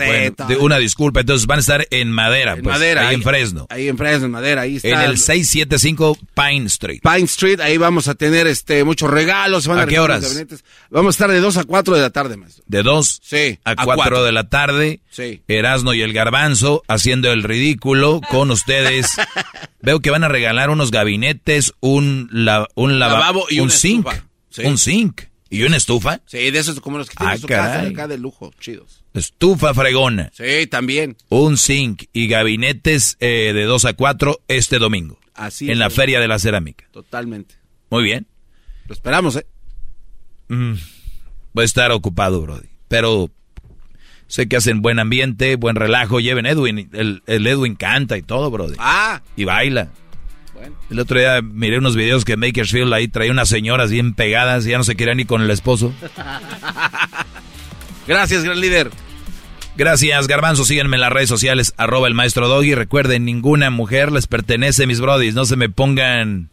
una 0.59 0.79
disculpa, 0.79 1.19
entonces 1.19 1.45
van 1.45 1.57
a 1.57 1.61
estar 1.61 1.87
en 1.91 2.11
Madera, 2.11 2.53
en 2.53 2.63
pues, 2.63 2.73
Madera, 2.73 3.07
ahí, 3.07 3.15
en 3.15 3.21
Fresno. 3.21 3.67
Ahí 3.69 3.87
en 3.87 3.99
Fresno, 3.99 4.25
en 4.25 4.31
Madera, 4.31 4.61
ahí 4.61 4.77
está. 4.77 4.87
En 4.87 5.01
el 5.01 5.19
675 5.19 6.17
Pine 6.33 6.65
Street. 6.65 7.01
Pine 7.03 7.25
Street, 7.25 7.59
ahí 7.59 7.77
vamos 7.77 8.07
a 8.07 8.15
tener 8.15 8.47
este 8.47 8.83
muchos 8.83 9.11
regalos. 9.11 9.67
Van 9.67 9.77
¿A, 9.77 9.85
qué 9.85 9.99
horas? 9.99 10.43
Vamos 10.89 11.09
a 11.09 11.15
estar 11.15 11.31
de 11.31 11.39
2 11.39 11.57
a 11.57 11.63
4 11.65 11.95
de 11.95 12.01
la 12.01 12.09
tarde, 12.09 12.35
maestro. 12.35 12.63
¿De 12.65 12.81
2 12.81 13.19
sí, 13.23 13.59
a 13.63 13.75
4 13.75 14.23
de 14.23 14.31
la 14.31 14.49
tarde? 14.49 15.01
Sí. 15.11 15.43
Erasno 15.47 15.93
y 15.93 16.01
el 16.01 16.13
Garbanzo 16.13 16.83
haciendo 16.87 17.31
el 17.31 17.43
ridículo 17.43 18.21
con 18.31 18.49
ustedes. 18.49 19.17
Veo 19.81 20.01
que 20.01 20.09
van 20.09 20.23
a 20.23 20.27
regalar 20.27 20.69
unos 20.69 20.91
gabinetes, 20.91 21.73
un, 21.79 22.29
un 22.75 22.99
lavabo 23.19 23.45
y 23.49 23.59
un 23.59 23.69
zinc. 23.69 24.07
Un 24.63 24.77
zinc. 24.77 25.21
¿Y 25.51 25.63
una 25.63 25.77
estufa? 25.77 26.21
Sí, 26.27 26.51
de 26.51 26.59
esos 26.59 26.79
como 26.79 26.99
los 26.99 27.09
que 27.09 27.15
tienen 27.15 27.35
ah, 27.35 27.37
su 27.39 27.47
casa 27.47 27.81
acá 27.81 28.07
de 28.07 28.19
lujo, 28.19 28.51
chidos. 28.59 29.03
Estufa 29.15 29.73
fregona. 29.73 30.31
Sí, 30.31 30.67
también. 30.67 31.17
Un 31.29 31.57
zinc 31.57 32.03
y 32.13 32.27
gabinetes 32.27 33.17
eh, 33.19 33.51
de 33.53 33.63
2 33.63 33.85
a 33.85 33.93
4 33.93 34.41
este 34.47 34.77
domingo. 34.77 35.19
Así 35.33 35.71
En 35.71 35.79
la 35.79 35.89
Feria 35.89 36.19
de 36.19 36.27
la 36.27 36.37
Cerámica. 36.37 36.85
Totalmente. 36.91 37.55
Muy 37.89 38.03
bien. 38.03 38.27
Lo 38.87 38.93
esperamos, 38.93 39.37
¿eh? 39.37 39.47
Mm, 40.49 40.73
voy 41.53 41.61
a 41.63 41.65
estar 41.65 41.91
ocupado, 41.91 42.41
Brody. 42.41 42.67
Pero 42.87 43.31
sé 44.27 44.47
que 44.47 44.57
hacen 44.57 44.81
buen 44.81 44.99
ambiente, 44.99 45.55
buen 45.55 45.75
relajo. 45.75 46.19
Lleven 46.19 46.45
Edwin. 46.45 46.89
El, 46.93 47.23
el 47.25 47.47
Edwin 47.47 47.75
canta 47.75 48.17
y 48.17 48.21
todo, 48.21 48.51
Brody. 48.51 48.75
Ah. 48.77 49.23
Y 49.35 49.45
baila. 49.45 49.89
El 50.89 50.99
otro 50.99 51.19
día 51.19 51.41
miré 51.41 51.77
unos 51.77 51.95
videos 51.95 52.25
que 52.25 52.37
Makersfield 52.37 52.93
ahí 52.93 53.07
traía 53.07 53.31
unas 53.31 53.49
señoras 53.49 53.91
bien 53.91 54.13
pegadas 54.13 54.65
y 54.65 54.71
ya 54.71 54.77
no 54.77 54.83
se 54.83 54.95
quería 54.95 55.13
ni 55.13 55.25
con 55.25 55.41
el 55.41 55.51
esposo. 55.51 55.93
Gracias, 58.07 58.43
gran 58.43 58.59
líder. 58.59 58.89
Gracias, 59.77 60.27
Garbanzo. 60.27 60.65
Síganme 60.65 60.97
en 60.97 61.01
las 61.01 61.13
redes 61.13 61.29
sociales, 61.29 61.73
arroba 61.77 62.07
el 62.07 62.13
maestro 62.13 62.47
Doggy. 62.47 62.75
Recuerden, 62.75 63.23
ninguna 63.23 63.69
mujer 63.69 64.11
les 64.11 64.27
pertenece, 64.27 64.87
mis 64.87 64.99
brodis. 64.99 65.35
No 65.35 65.45
se 65.45 65.55
me 65.55 65.69
pongan 65.69 66.49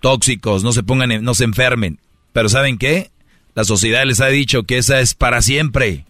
tóxicos, 0.00 0.62
no 0.62 0.72
se 0.72 0.82
pongan, 0.82 1.22
no 1.22 1.34
se 1.34 1.44
enfermen. 1.44 1.98
Pero 2.32 2.48
¿saben 2.48 2.78
qué? 2.78 3.10
La 3.54 3.64
sociedad 3.64 4.04
les 4.06 4.20
ha 4.20 4.28
dicho 4.28 4.62
que 4.62 4.78
esa 4.78 5.00
es 5.00 5.14
para 5.14 5.42
siempre. 5.42 6.04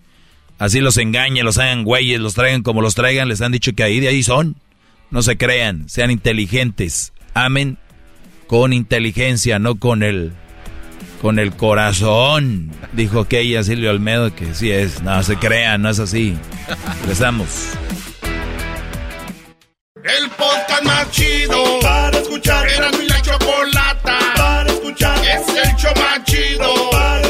Así 0.58 0.80
los 0.80 0.98
engañen, 0.98 1.46
los 1.46 1.56
hagan 1.56 1.84
güeyes, 1.84 2.20
los 2.20 2.34
traigan 2.34 2.62
como 2.62 2.82
los 2.82 2.94
traigan. 2.94 3.28
Les 3.28 3.40
han 3.40 3.52
dicho 3.52 3.72
que 3.72 3.82
ahí 3.82 3.98
de 3.98 4.08
ahí 4.08 4.22
son. 4.22 4.56
No 5.10 5.22
se 5.22 5.38
crean, 5.38 5.88
sean 5.88 6.10
inteligentes 6.10 7.14
amen 7.34 7.78
con 8.46 8.72
inteligencia, 8.72 9.58
no 9.58 9.76
con 9.76 10.02
el 10.02 10.32
con 11.20 11.38
el 11.38 11.52
corazón. 11.52 12.70
Dijo 12.92 13.26
que 13.26 13.40
ella 13.40 13.62
Silvio 13.62 13.90
Almedo 13.90 14.34
que 14.34 14.54
sí 14.54 14.70
es, 14.70 15.02
no 15.02 15.22
se 15.22 15.36
crean, 15.36 15.82
no 15.82 15.90
es 15.90 15.98
así. 15.98 16.36
Empezamos. 17.02 17.74
El 19.96 20.30
podcast 20.30 20.82
más 20.84 21.10
chido 21.10 21.78
para 21.80 22.18
escuchar. 22.18 22.66
Era 22.68 22.90
mi 22.92 23.06
la 23.06 23.20
chocolata 23.20 24.18
para 24.36 24.72
escuchar. 24.72 25.18
Es 25.18 25.48
el 25.48 25.76
show 25.76 25.92
más 25.96 26.24
chido 26.24 26.90
para 26.90 27.29